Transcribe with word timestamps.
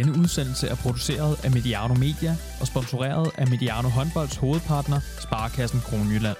Denne 0.00 0.18
udsendelse 0.18 0.66
er 0.68 0.74
produceret 0.74 1.44
af 1.44 1.50
Mediano 1.50 1.94
Media 1.94 2.36
og 2.60 2.66
sponsoreret 2.66 3.30
af 3.38 3.46
Mediano 3.48 3.88
Håndbolds 3.88 4.36
hovedpartner, 4.36 5.00
Sparkassen 5.20 5.80
Kronjylland. 5.80 6.36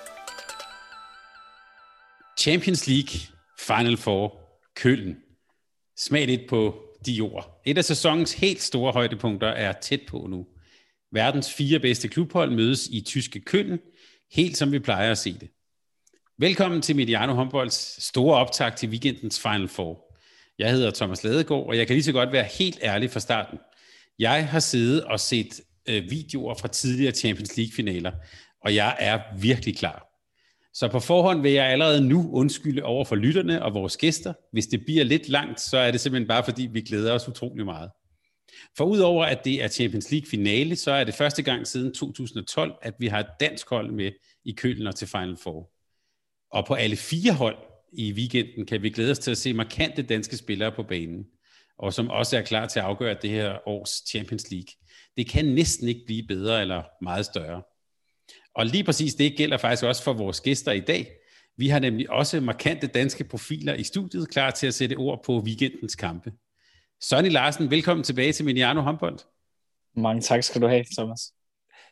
Champions 2.38 2.86
League 2.88 3.14
Final 3.68 3.96
Four 3.96 4.24
Køln. 4.76 5.16
Smag 5.96 6.26
lidt 6.26 6.40
på 6.48 6.74
de 7.06 7.20
ord. 7.20 7.62
Et 7.66 7.78
af 7.78 7.84
sæsonens 7.84 8.32
helt 8.32 8.62
store 8.62 8.92
højdepunkter 8.92 9.48
er 9.48 9.72
tæt 9.72 10.00
på 10.08 10.26
nu. 10.30 10.46
Verdens 11.12 11.52
fire 11.52 11.78
bedste 11.78 12.08
klubhold 12.08 12.50
mødes 12.50 12.86
i 12.86 13.00
tyske 13.00 13.40
Køln, 13.40 13.78
helt 14.32 14.56
som 14.56 14.72
vi 14.72 14.78
plejer 14.78 15.10
at 15.10 15.18
se 15.18 15.32
det. 15.32 15.48
Velkommen 16.38 16.82
til 16.82 16.96
Mediano 16.96 17.34
Håndbolds 17.34 18.04
store 18.04 18.36
optag 18.36 18.76
til 18.76 18.88
weekendens 18.88 19.40
Final 19.40 19.68
Four. 19.68 20.09
Jeg 20.60 20.72
hedder 20.72 20.90
Thomas 20.90 21.24
Ladegaard, 21.24 21.66
og 21.66 21.76
jeg 21.76 21.86
kan 21.86 21.94
lige 21.94 22.04
så 22.04 22.12
godt 22.12 22.32
være 22.32 22.44
helt 22.58 22.78
ærlig 22.82 23.10
fra 23.10 23.20
starten. 23.20 23.58
Jeg 24.18 24.48
har 24.48 24.60
siddet 24.60 25.04
og 25.04 25.20
set 25.20 25.60
øh, 25.88 26.10
videoer 26.10 26.54
fra 26.54 26.68
tidligere 26.68 27.12
Champions 27.12 27.56
League-finaler, 27.56 28.12
og 28.64 28.74
jeg 28.74 28.96
er 28.98 29.20
virkelig 29.40 29.76
klar. 29.76 30.06
Så 30.74 30.88
på 30.88 31.00
forhånd 31.00 31.42
vil 31.42 31.52
jeg 31.52 31.66
allerede 31.66 32.08
nu 32.08 32.30
undskylde 32.32 32.82
over 32.82 33.04
for 33.04 33.16
lytterne 33.16 33.62
og 33.62 33.74
vores 33.74 33.96
gæster. 33.96 34.32
Hvis 34.52 34.66
det 34.66 34.80
bliver 34.86 35.04
lidt 35.04 35.28
langt, 35.28 35.60
så 35.60 35.78
er 35.78 35.90
det 35.90 36.00
simpelthen 36.00 36.28
bare 36.28 36.44
fordi, 36.44 36.68
vi 36.72 36.80
glæder 36.80 37.12
os 37.12 37.28
utrolig 37.28 37.64
meget. 37.64 37.90
For 38.76 38.84
udover 38.84 39.24
at 39.24 39.44
det 39.44 39.64
er 39.64 39.68
Champions 39.68 40.10
League 40.10 40.26
finale, 40.30 40.76
så 40.76 40.90
er 40.90 41.04
det 41.04 41.14
første 41.14 41.42
gang 41.42 41.66
siden 41.66 41.94
2012, 41.94 42.72
at 42.82 42.94
vi 42.98 43.06
har 43.06 43.20
et 43.20 43.30
dansk 43.40 43.70
hold 43.70 43.92
med 43.92 44.10
i 44.44 44.52
kølen 44.52 44.86
og 44.86 44.94
til 44.94 45.08
Final 45.08 45.36
Four. 45.42 45.70
Og 46.52 46.66
på 46.66 46.74
alle 46.74 46.96
fire 46.96 47.32
hold 47.32 47.69
i 47.92 48.12
weekenden 48.12 48.66
kan 48.66 48.82
vi 48.82 48.90
glæde 48.90 49.10
os 49.10 49.18
til 49.18 49.30
at 49.30 49.38
se 49.38 49.52
markante 49.52 50.02
danske 50.02 50.36
spillere 50.36 50.72
på 50.72 50.82
banen, 50.82 51.24
og 51.78 51.94
som 51.94 52.10
også 52.10 52.36
er 52.36 52.42
klar 52.42 52.66
til 52.66 52.78
at 52.78 52.84
afgøre 52.84 53.16
det 53.22 53.30
her 53.30 53.68
års 53.68 54.02
Champions 54.10 54.50
League. 54.50 54.74
Det 55.16 55.28
kan 55.28 55.44
næsten 55.44 55.88
ikke 55.88 56.02
blive 56.06 56.26
bedre 56.26 56.60
eller 56.60 56.82
meget 57.02 57.26
større. 57.26 57.62
Og 58.54 58.66
lige 58.66 58.84
præcis 58.84 59.14
det 59.14 59.36
gælder 59.36 59.56
faktisk 59.56 59.84
også 59.84 60.02
for 60.02 60.12
vores 60.12 60.40
gæster 60.40 60.72
i 60.72 60.80
dag. 60.80 61.10
Vi 61.56 61.68
har 61.68 61.78
nemlig 61.78 62.10
også 62.10 62.40
markante 62.40 62.86
danske 62.86 63.24
profiler 63.24 63.74
i 63.74 63.82
studiet, 63.82 64.28
klar 64.28 64.50
til 64.50 64.66
at 64.66 64.74
sætte 64.74 64.94
ord 64.94 65.24
på 65.24 65.40
weekendens 65.40 65.94
kampe. 65.94 66.32
Sonny 67.00 67.30
Larsen, 67.30 67.70
velkommen 67.70 68.04
tilbage 68.04 68.32
til 68.32 68.44
Miniano 68.44 68.80
Håndbold. 68.80 69.18
Mange 69.96 70.20
tak 70.22 70.42
skal 70.42 70.62
du 70.62 70.66
have, 70.66 70.84
Thomas. 70.98 71.20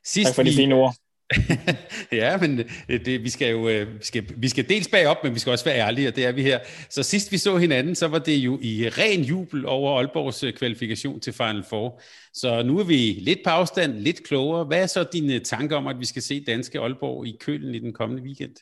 Sidst 0.05 0.27
tak 0.27 0.35
for 0.35 0.43
de 0.43 0.53
fine 0.53 0.75
ord. 0.75 0.95
ja, 2.13 2.37
men 2.37 2.61
øh, 2.89 3.05
det, 3.05 3.25
vi 3.25 3.31
skal 3.31 3.51
jo 3.51 3.69
øh, 3.69 3.99
vi 3.99 4.05
skal, 4.05 4.25
vi 4.37 4.49
skal 4.49 4.69
dels 4.69 4.89
bag 4.89 5.07
op, 5.07 5.17
men 5.25 5.35
vi 5.35 5.39
skal 5.39 5.51
også 5.51 5.65
være 5.65 5.79
ærlige, 5.79 6.09
og 6.09 6.17
det 6.17 6.27
er 6.27 6.33
vi 6.33 6.43
her. 6.43 6.59
Så 6.91 7.03
sidst 7.03 7.33
vi 7.33 7.39
så 7.39 7.57
hinanden, 7.57 7.95
så 7.95 8.09
var 8.09 8.19
det 8.19 8.37
jo 8.37 8.59
i 8.63 8.89
ren 8.89 9.23
jubel 9.23 9.67
over 9.67 9.99
Aalborgs 9.99 10.45
øh, 10.45 10.53
kvalifikation 10.53 11.21
til 11.21 11.33
Final 11.33 11.65
Four. 11.65 12.01
Så 12.33 12.63
nu 12.63 12.79
er 12.79 12.85
vi 12.85 12.97
lidt 12.97 13.39
på 13.45 13.51
afstand, 13.51 13.93
lidt 13.93 14.25
klogere. 14.25 14.65
Hvad 14.65 14.83
er 14.83 14.87
så 14.87 15.07
dine 15.13 15.39
tanker 15.39 15.77
om, 15.77 15.87
at 15.87 16.01
vi 16.01 16.05
skal 16.05 16.23
se 16.23 16.45
danske 16.45 16.81
Aalborg 16.81 17.27
i 17.27 17.37
Kølen 17.41 17.75
i 17.75 17.79
den 17.79 17.93
kommende 17.93 18.23
weekend? 18.23 18.55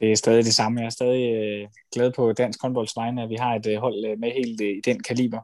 Det 0.00 0.12
er 0.12 0.16
stadig 0.16 0.44
det 0.44 0.54
samme. 0.54 0.80
Jeg 0.80 0.86
er 0.86 0.90
stadig 0.90 1.68
glad 1.94 2.12
på 2.12 2.32
dansk 2.32 2.62
håndbolds 2.62 2.96
vegne, 2.96 3.22
at 3.22 3.28
vi 3.28 3.34
har 3.34 3.54
et 3.54 3.78
hold 3.78 4.18
med 4.18 4.30
helt 4.30 4.60
i 4.60 4.80
den 4.84 5.02
kaliber. 5.02 5.40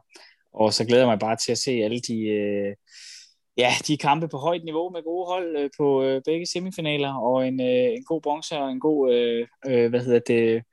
Og 0.53 0.73
så 0.73 0.85
glæder 0.85 1.01
jeg 1.01 1.09
mig 1.09 1.19
bare 1.19 1.35
til 1.35 1.51
at 1.51 1.57
se 1.57 1.71
alle 1.71 1.99
de... 1.99 2.75
Ja, 3.57 3.71
de 3.87 3.97
kampe 3.97 4.27
på 4.27 4.37
højt 4.37 4.63
niveau 4.63 4.89
med 4.89 5.03
gode 5.03 5.27
hold 5.27 5.57
øh, 5.57 5.69
på 5.77 6.03
øh, 6.03 6.21
begge 6.25 6.45
semifinaler, 6.45 7.13
og 7.13 7.47
en, 7.47 7.61
øh, 7.61 7.93
en 7.97 8.03
god 8.03 8.21
bronze 8.21 8.57
og 8.57 8.71
en 8.71 8.79
god, 8.79 9.13
øh, 9.13 9.47
øh, 9.67 9.89
hvad 9.89 9.99
hedder 9.99 10.19
det, 10.19 10.63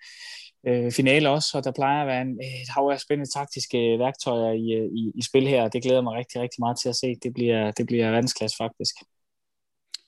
øh, 0.67 0.93
finale 0.93 1.31
også, 1.31 1.59
og 1.59 1.65
der 1.65 1.73
plejer 1.73 2.01
at 2.01 2.07
være 2.07 2.23
en, 2.23 2.41
et 2.41 2.69
hav 2.69 2.89
af 2.93 3.01
spændende 3.01 3.31
taktiske 3.33 3.79
øh, 3.79 3.99
værktøjer 3.99 4.53
i, 4.53 4.73
øh, 4.73 4.89
i, 5.01 5.13
i 5.15 5.23
spil 5.23 5.49
her, 5.49 5.63
og 5.63 5.73
det 5.73 5.83
glæder 5.83 6.01
mig 6.01 6.15
rigtig, 6.15 6.41
rigtig 6.41 6.61
meget 6.61 6.79
til 6.83 6.89
at 6.89 6.97
se. 6.97 7.15
Det 7.23 7.35
bliver, 7.35 7.71
det 7.71 7.87
bliver 7.87 8.11
verdensklasse 8.11 8.57
faktisk. 8.57 8.95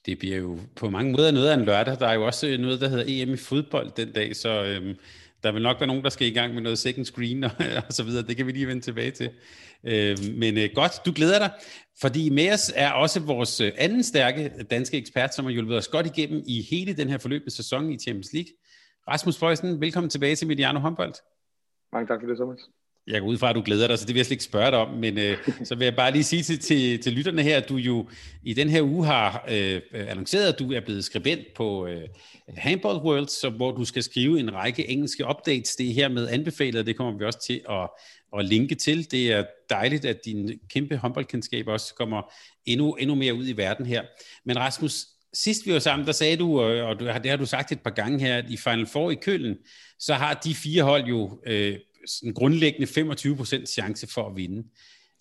Det 0.07 0.19
bliver 0.19 0.37
jo 0.37 0.59
på 0.77 0.91
mange 0.91 1.13
måder 1.13 1.31
noget 1.31 1.49
af 1.49 1.55
en 1.55 1.65
lørdag. 1.65 1.99
Der 1.99 2.07
er 2.09 2.15
jo 2.15 2.27
også 2.27 2.57
noget, 2.61 2.81
der 2.81 2.89
hedder 2.89 3.05
EM 3.07 3.35
i 3.35 3.37
fodbold 3.37 3.91
den 3.91 4.13
dag, 4.13 4.37
så 4.37 4.65
øhm, 4.65 4.95
der 5.47 5.53
vil 5.53 5.63
nok 5.63 5.81
være 5.81 5.87
nogen, 5.87 6.05
der 6.05 6.11
skal 6.11 6.27
i 6.27 6.31
gang 6.31 6.55
med 6.55 6.63
noget 6.63 6.79
second 6.79 7.05
screen 7.05 7.45
og, 7.45 7.51
og 7.87 7.93
så 7.93 8.03
videre. 8.03 8.27
Det 8.27 8.37
kan 8.37 8.47
vi 8.47 8.53
lige 8.53 8.67
vende 8.67 8.83
tilbage 8.83 9.11
til. 9.11 9.31
Øh, 9.85 10.17
men 10.35 10.59
øh, 10.59 10.69
godt, 10.75 10.93
du 11.07 11.13
glæder 11.13 11.39
dig, 11.39 11.51
fordi 12.01 12.31
med 12.31 12.53
os 12.53 12.73
er 12.77 12.91
også 12.93 13.21
vores 13.21 13.61
øh, 13.61 13.73
anden 13.77 14.03
stærke 14.03 14.53
danske 14.71 14.97
ekspert, 14.97 15.35
som 15.35 15.45
har 15.45 15.53
hjulpet 15.53 15.77
os 15.77 15.89
godt 15.89 16.07
igennem 16.07 16.43
i 16.47 16.63
hele 16.71 16.97
den 16.97 17.09
her 17.09 17.19
forløbende 17.19 17.51
sæson 17.51 17.93
i 17.93 17.99
Champions 17.99 18.33
League. 18.33 18.53
Rasmus 19.09 19.39
Føjsen, 19.39 19.81
velkommen 19.81 20.11
tilbage 20.11 20.37
til 20.37 20.49
Mediano 20.49 20.79
Håndbold. 20.79 21.15
Mange 21.93 22.07
tak 22.07 22.21
for 22.21 22.27
det, 22.27 22.37
Thomas. 22.37 22.61
Jeg 23.07 23.21
går 23.21 23.29
ud 23.29 23.39
fra, 23.39 23.51
at 23.51 23.57
du 23.57 23.63
glæder 23.65 23.87
dig, 23.87 23.99
så 23.99 24.05
det 24.05 24.15
vil 24.15 24.19
jeg 24.19 24.27
slet 24.27 24.33
ikke 24.33 24.45
spørge 24.45 24.71
dig 24.71 24.79
om, 24.79 24.95
men 24.95 25.19
øh, 25.19 25.39
så 25.65 25.75
vil 25.75 25.85
jeg 25.85 25.97
bare 25.97 26.13
lige 26.13 26.25
sige 26.25 26.43
til, 26.43 26.59
til, 26.59 27.03
til 27.03 27.13
lytterne 27.13 27.43
her, 27.43 27.57
at 27.57 27.69
du 27.69 27.77
jo 27.77 28.09
i 28.43 28.55
den 28.55 28.69
her 28.69 28.83
uge 28.83 29.07
har 29.07 29.45
øh, 29.51 29.81
annonceret, 29.93 30.53
at 30.53 30.59
du 30.59 30.73
er 30.73 30.81
blevet 30.81 31.05
skribent 31.05 31.47
på 31.57 31.87
øh, 31.87 32.03
Handball 32.57 32.99
World, 32.99 33.29
så, 33.29 33.51
hvor 33.51 33.71
du 33.71 33.85
skal 33.85 34.03
skrive 34.03 34.41
en 34.41 34.55
række 34.55 34.91
engelske 34.91 35.25
updates. 35.29 35.77
Det 35.77 35.89
er 35.89 35.95
her 35.95 36.09
med 36.09 36.29
anbefalet, 36.29 36.87
det 36.87 36.97
kommer 36.97 37.19
vi 37.19 37.25
også 37.25 37.47
til 37.47 37.61
at, 37.71 37.89
at 38.39 38.45
linke 38.45 38.75
til. 38.75 39.11
Det 39.11 39.33
er 39.33 39.45
dejligt, 39.71 40.05
at 40.05 40.25
din 40.25 40.61
kæmpe 40.71 40.97
håndboldkendskab 40.97 41.69
også 41.69 41.95
kommer 41.95 42.33
endnu, 42.65 42.93
endnu 42.95 43.15
mere 43.15 43.35
ud 43.35 43.49
i 43.49 43.57
verden 43.57 43.87
her. 43.87 44.03
Men 44.45 44.59
Rasmus, 44.59 45.07
sidst 45.35 45.67
vi 45.67 45.73
var 45.73 45.79
sammen, 45.79 46.07
der 46.07 46.13
sagde 46.13 46.37
du, 46.37 46.63
øh, 46.65 46.89
og 46.89 46.99
det 46.99 47.31
har 47.31 47.37
du 47.37 47.47
sagt 47.47 47.73
et 47.73 47.81
par 47.81 47.91
gange 47.91 48.21
her, 48.21 48.39
at 48.39 48.51
i 48.51 48.57
Final 48.57 48.87
Four 48.87 49.11
i 49.11 49.15
Køln, 49.15 49.57
så 49.99 50.15
har 50.15 50.35
de 50.35 50.55
fire 50.55 50.83
hold 50.83 51.05
jo 51.05 51.41
øh, 51.47 51.79
sådan 52.07 52.35
grundlæggende 52.35 53.15
25% 53.15 53.67
chance 53.67 54.07
for 54.07 54.29
at 54.29 54.37
vinde. 54.37 54.65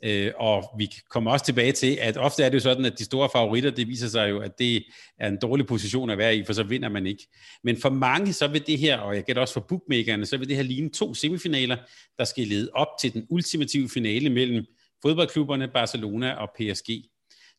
Øh, 0.04 0.32
og 0.38 0.64
vi 0.78 0.90
kommer 1.10 1.32
også 1.32 1.46
tilbage 1.46 1.72
til, 1.72 1.98
at 2.02 2.18
ofte 2.18 2.44
er 2.44 2.50
det 2.50 2.56
jo 2.56 2.60
sådan, 2.60 2.86
at 2.86 3.00
de 3.00 3.04
store 3.04 3.30
favoritter, 3.34 3.72
det 3.72 3.88
viser 3.88 4.08
sig 4.08 4.30
jo, 4.30 4.40
at 4.40 4.60
det 4.60 4.84
er 5.20 5.28
en 5.28 5.38
dårlig 5.42 5.68
position 5.68 6.10
at 6.10 6.18
være 6.18 6.38
i, 6.38 6.44
for 6.46 6.54
så 6.54 6.64
vinder 6.64 6.90
man 6.90 7.08
ikke. 7.08 7.28
Men 7.64 7.82
for 7.82 7.90
mange, 7.90 8.34
så 8.34 8.48
vil 8.48 8.68
det 8.68 8.78
her, 8.78 8.98
og 8.98 9.16
jeg 9.16 9.24
gætter 9.24 9.42
også 9.42 9.54
for 9.54 9.66
bookmakerne, 9.70 10.26
så 10.26 10.38
vil 10.38 10.48
det 10.48 10.56
her 10.56 10.64
ligne 10.64 10.90
to 10.90 11.14
semifinaler, 11.14 11.78
der 12.18 12.24
skal 12.24 12.48
lede 12.48 12.70
op 12.74 12.88
til 13.02 13.14
den 13.14 13.28
ultimative 13.30 13.90
finale 13.90 14.30
mellem 14.30 14.66
fodboldklubberne 15.02 15.68
Barcelona 15.68 16.32
og 16.34 16.50
PSG. 16.60 16.90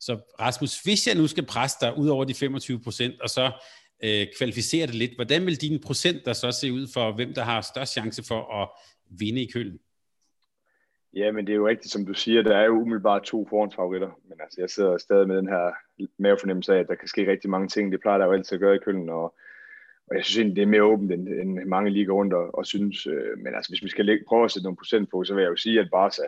Så 0.01 0.37
Rasmus, 0.41 0.81
hvis 0.81 1.07
jeg 1.07 1.15
nu 1.15 1.27
skal 1.27 1.47
presse 1.47 1.77
dig 1.81 1.99
ud 1.99 2.09
over 2.09 2.25
de 2.25 2.35
25 2.35 2.81
procent, 2.81 3.21
og 3.21 3.31
så 3.31 3.53
øh, 4.05 4.27
kvalificere 4.39 4.87
det 4.87 4.95
lidt, 4.95 5.15
hvordan 5.15 5.47
vil 5.47 5.61
dine 5.61 5.79
procenter 5.79 6.33
så 6.33 6.53
se 6.53 6.73
ud 6.73 6.89
for, 6.95 7.13
hvem 7.13 7.35
der 7.35 7.45
har 7.45 7.61
størst 7.61 7.93
chance 7.93 8.23
for 8.23 8.63
at 8.63 8.69
vinde 9.09 9.43
i 9.43 9.51
kølen? 9.53 9.81
Ja, 11.17 11.33
men 11.33 11.47
det 11.47 11.53
er 11.53 11.57
jo 11.57 11.69
rigtigt, 11.69 11.93
som 11.93 12.07
du 12.07 12.15
siger, 12.15 12.43
der 12.43 12.57
er 12.57 12.65
jo 12.65 12.81
umiddelbart 12.81 13.23
to 13.23 13.47
forhåndsfavoritter, 13.49 14.11
men 14.29 14.41
altså, 14.41 14.61
jeg 14.61 14.71
sidder 14.71 14.99
stadig 14.99 15.29
med 15.29 15.37
den 15.37 15.49
her 15.49 15.73
mavefornemmelse 16.19 16.75
af, 16.75 16.79
at 16.79 16.89
der 16.89 16.95
kan 16.95 17.09
ske 17.09 17.31
rigtig 17.31 17.51
mange 17.51 17.69
ting. 17.69 17.93
Det 17.93 18.01
plejer 18.01 18.19
der 18.19 18.27
jo 18.27 18.33
altid 18.33 18.55
at 18.55 18.61
gøre 18.61 18.75
i 18.75 18.79
Køln, 18.79 19.09
og, 19.09 19.35
og 20.07 20.17
jeg 20.17 20.25
synes 20.25 20.39
egentlig, 20.39 20.57
det 20.57 20.63
er 20.63 20.67
mere 20.67 20.85
åbent, 20.85 21.13
end, 21.13 21.29
end 21.29 21.65
mange 21.65 21.91
ligger 21.91 22.13
rundt 22.13 22.35
og, 22.35 22.55
og 22.55 22.67
synes. 22.67 23.07
Øh, 23.07 23.39
men 23.39 23.55
altså, 23.55 23.71
hvis 23.71 23.83
vi 23.83 23.89
skal 23.89 24.05
lægge, 24.05 24.25
prøve 24.29 24.45
at 24.45 24.51
sætte 24.51 24.65
nogle 24.65 24.77
procent 24.77 25.11
på, 25.11 25.25
så 25.25 25.35
vil 25.35 25.43
jeg 25.43 25.51
jo 25.51 25.57
sige, 25.57 25.81
at 25.81 25.89
Barca, 25.93 26.23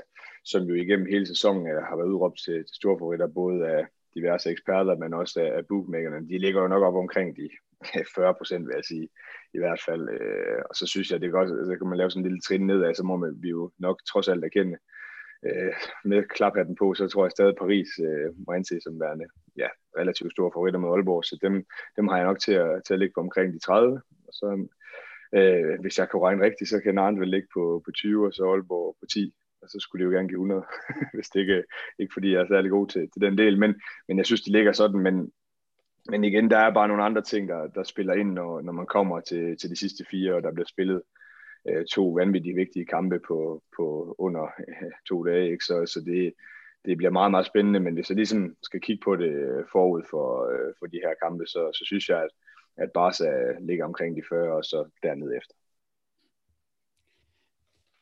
som 0.45 0.62
jo 0.62 0.75
igennem 0.75 1.06
hele 1.06 1.27
sæsonen 1.27 1.66
øh, 1.66 1.83
har 1.83 1.97
været 1.97 2.09
udråbt 2.09 2.39
til, 2.45 2.55
til 2.55 2.75
store 2.75 2.99
favoritter, 2.99 3.27
både 3.27 3.66
af 3.66 3.87
diverse 4.15 4.50
eksperter, 4.50 4.97
men 4.97 5.15
også 5.15 5.41
af, 5.41 5.56
af 5.56 5.66
bookmakerne, 5.66 6.28
de 6.28 6.39
ligger 6.39 6.62
jo 6.62 6.69
nok 6.69 6.83
op 6.83 6.95
omkring 6.95 7.37
de 7.37 7.49
40 8.15 8.34
procent, 8.34 8.66
vil 8.66 8.75
jeg 8.75 8.84
sige 8.84 9.09
i 9.55 9.59
hvert 9.59 9.83
fald. 9.87 10.09
Øh, 10.09 10.62
og 10.71 10.75
så 10.75 10.87
synes 10.87 11.11
jeg, 11.11 11.21
det 11.21 11.27
er 11.27 11.39
godt, 11.39 11.49
så 11.49 11.77
kan 11.78 11.89
man 11.89 11.99
lave 11.99 12.11
sådan 12.11 12.21
en 12.21 12.28
lille 12.28 12.41
trin 12.41 12.66
nedad, 12.66 12.94
så 12.94 13.03
må 13.03 13.16
man, 13.16 13.37
vi 13.43 13.49
jo 13.49 13.71
nok 13.78 13.99
trods 14.11 14.28
alt 14.28 14.44
erkende, 14.44 14.78
øh, 15.47 15.72
med 16.05 16.22
klaphatten 16.25 16.77
på, 16.77 16.94
så 16.94 17.09
tror 17.09 17.25
jeg 17.25 17.31
stadig, 17.31 17.49
at 17.49 17.59
Paris 17.59 17.89
øh, 18.09 18.28
må 18.47 18.53
anses 18.53 18.83
som 18.83 19.00
værende 19.00 19.27
ja, 19.56 19.69
relativt 19.99 20.33
store 20.33 20.50
favoritter 20.55 20.81
med 20.81 20.89
Aalborg, 20.89 21.25
så 21.25 21.39
dem, 21.43 21.65
dem 21.97 22.09
har 22.09 22.16
jeg 22.16 22.27
nok 22.27 22.41
til 22.41 22.53
at, 22.53 22.83
til 22.87 22.94
at 22.94 22.99
ligge 22.99 23.15
på 23.15 23.21
omkring 23.21 23.53
de 23.53 23.59
30. 23.59 24.03
Og 24.28 24.33
så, 24.33 24.69
øh, 25.39 25.81
hvis 25.81 25.98
jeg 25.98 26.10
kan 26.10 26.21
regne 26.21 26.45
rigtigt, 26.45 26.71
så 26.71 26.81
kan 26.81 26.95
Narnt 26.95 27.21
vel 27.21 27.28
ligge 27.28 27.48
på, 27.54 27.83
på 27.84 27.91
20, 27.92 28.27
og 28.27 28.33
så 28.33 28.45
Aalborg 28.51 28.97
på 29.01 29.07
10 29.07 29.34
og 29.63 29.69
så 29.69 29.78
skulle 29.81 30.01
de 30.01 30.10
jo 30.10 30.16
gerne 30.16 30.28
give 30.28 30.41
100, 30.41 30.65
hvis 31.15 31.28
det 31.28 31.41
ikke, 31.41 31.65
ikke 31.98 32.13
fordi 32.13 32.33
jeg 32.33 32.41
er 32.41 32.47
særlig 32.47 32.71
god 32.71 32.86
til, 32.89 33.10
til 33.13 33.22
den 33.22 33.39
del, 33.39 33.59
men, 33.59 33.81
men 34.09 34.19
jeg 34.19 34.27
synes, 34.27 34.42
det 34.42 34.53
ligger 34.53 34.72
sådan, 34.72 35.01
men, 35.01 35.33
men 36.09 36.25
igen, 36.25 36.51
der 36.51 36.59
er 36.59 36.75
bare 36.75 36.89
nogle 36.89 37.05
andre 37.05 37.22
ting, 37.22 37.49
der, 37.49 37.66
der 37.66 37.83
spiller 37.83 38.15
ind, 38.15 38.33
når, 38.33 38.60
når 38.60 38.72
man 38.72 38.87
kommer 38.87 39.21
til, 39.21 39.57
til 39.57 39.71
de 39.71 39.77
sidste 39.77 40.05
fire, 40.10 40.34
og 40.34 40.43
der 40.43 40.53
bliver 40.53 40.66
spillet 40.66 41.03
øh, 41.69 41.84
to 41.84 42.09
vanvittigt 42.09 42.57
vigtige 42.57 42.87
kampe 42.87 43.21
på, 43.28 43.63
på 43.77 44.15
under 44.19 44.45
øh, 44.69 44.91
to 45.09 45.25
dage. 45.25 45.51
Ikke? 45.53 45.65
Så, 45.65 45.87
så 45.87 46.01
det, 46.01 46.33
det 46.84 46.97
bliver 46.97 47.10
meget, 47.10 47.31
meget 47.31 47.47
spændende, 47.47 47.81
men 47.81 47.95
hvis 47.95 48.10
jeg 48.10 48.16
ligesom 48.16 48.57
skal 48.63 48.81
kigge 48.81 49.03
på 49.05 49.16
det 49.16 49.33
øh, 49.33 49.65
forud 49.72 50.03
for, 50.10 50.51
øh, 50.53 50.75
for 50.78 50.87
de 50.87 51.01
her 51.05 51.15
kampe, 51.22 51.47
så, 51.47 51.71
så 51.75 51.83
synes 51.87 52.09
jeg, 52.09 52.22
at, 52.22 52.31
at 52.77 52.91
Barca 52.93 53.31
ligger 53.60 53.84
omkring 53.84 54.16
de 54.16 54.22
40, 54.28 54.53
og 54.53 54.65
så 54.65 54.89
dernede 55.03 55.37
efter. 55.37 55.55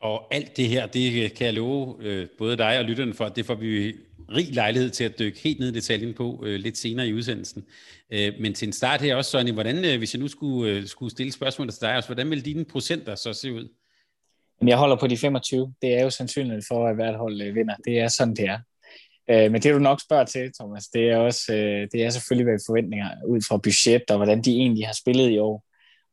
Og 0.01 0.35
alt 0.35 0.57
det 0.57 0.69
her, 0.69 0.87
det 0.87 1.35
kan 1.37 1.47
jeg 1.47 1.55
love 1.55 1.97
øh, 2.01 2.29
både 2.39 2.57
dig 2.57 2.79
og 2.79 2.85
lytterne 2.85 3.15
for, 3.15 3.25
at 3.25 3.37
det 3.37 3.47
får 3.47 3.55
vi 3.55 3.95
rig 4.35 4.55
lejlighed 4.55 4.91
til 4.91 5.05
at 5.05 5.19
dykke 5.19 5.39
helt 5.39 5.61
ned 5.61 5.69
i 5.69 5.75
detaljen 5.75 6.15
på 6.15 6.43
øh, 6.47 6.61
lidt 6.61 6.79
senere 6.79 7.09
i 7.09 7.15
udsendelsen. 7.15 7.65
Øh, 8.13 8.33
men 8.41 8.55
til 8.55 8.67
en 8.67 8.73
start 8.73 9.01
her 9.01 9.17
også, 9.17 9.31
Sonny, 9.31 9.53
hvordan, 9.53 9.85
øh, 9.85 9.99
hvis 9.99 10.15
jeg 10.15 10.21
nu 10.21 10.29
skulle, 10.29 10.73
øh, 10.73 10.87
skulle 10.87 11.11
stille 11.11 11.33
spørgsmål 11.33 11.71
til 11.71 11.81
dig 11.81 11.97
også, 11.97 12.09
hvordan 12.09 12.31
vil 12.31 12.45
dine 12.45 12.65
procenter 12.65 13.15
så 13.15 13.33
se 13.33 13.53
ud? 13.53 13.69
Jeg 14.67 14.77
holder 14.77 14.97
på 14.97 15.07
de 15.07 15.17
25. 15.17 15.75
Det 15.83 15.95
er 15.95 16.03
jo 16.03 16.11
sandsynligt 16.11 16.67
for, 16.69 16.89
at 16.89 16.95
hvert 16.95 17.17
hold 17.17 17.43
øh, 17.43 17.55
vinder. 17.55 17.75
Det 17.85 17.99
er 17.99 18.09
sådan, 18.09 18.35
det 18.35 18.45
er. 18.45 18.59
Øh, 19.31 19.53
men 19.53 19.63
det 19.63 19.75
du 19.75 19.79
nok 19.79 20.01
spørger 20.01 20.25
til, 20.25 20.53
Thomas, 20.61 20.87
det 20.87 21.11
er 21.11 21.17
også 21.17 21.55
øh, 21.55 21.89
det 21.93 22.05
er 22.05 22.11
selvfølgelig 22.11 22.45
hvad 22.45 22.59
forventninger 22.67 23.09
ud 23.27 23.41
fra 23.49 23.57
budget 23.57 24.11
og 24.11 24.17
hvordan 24.17 24.43
de 24.43 24.51
egentlig 24.51 24.87
har 24.87 24.95
spillet 24.95 25.31
i 25.31 25.39
år. 25.39 25.65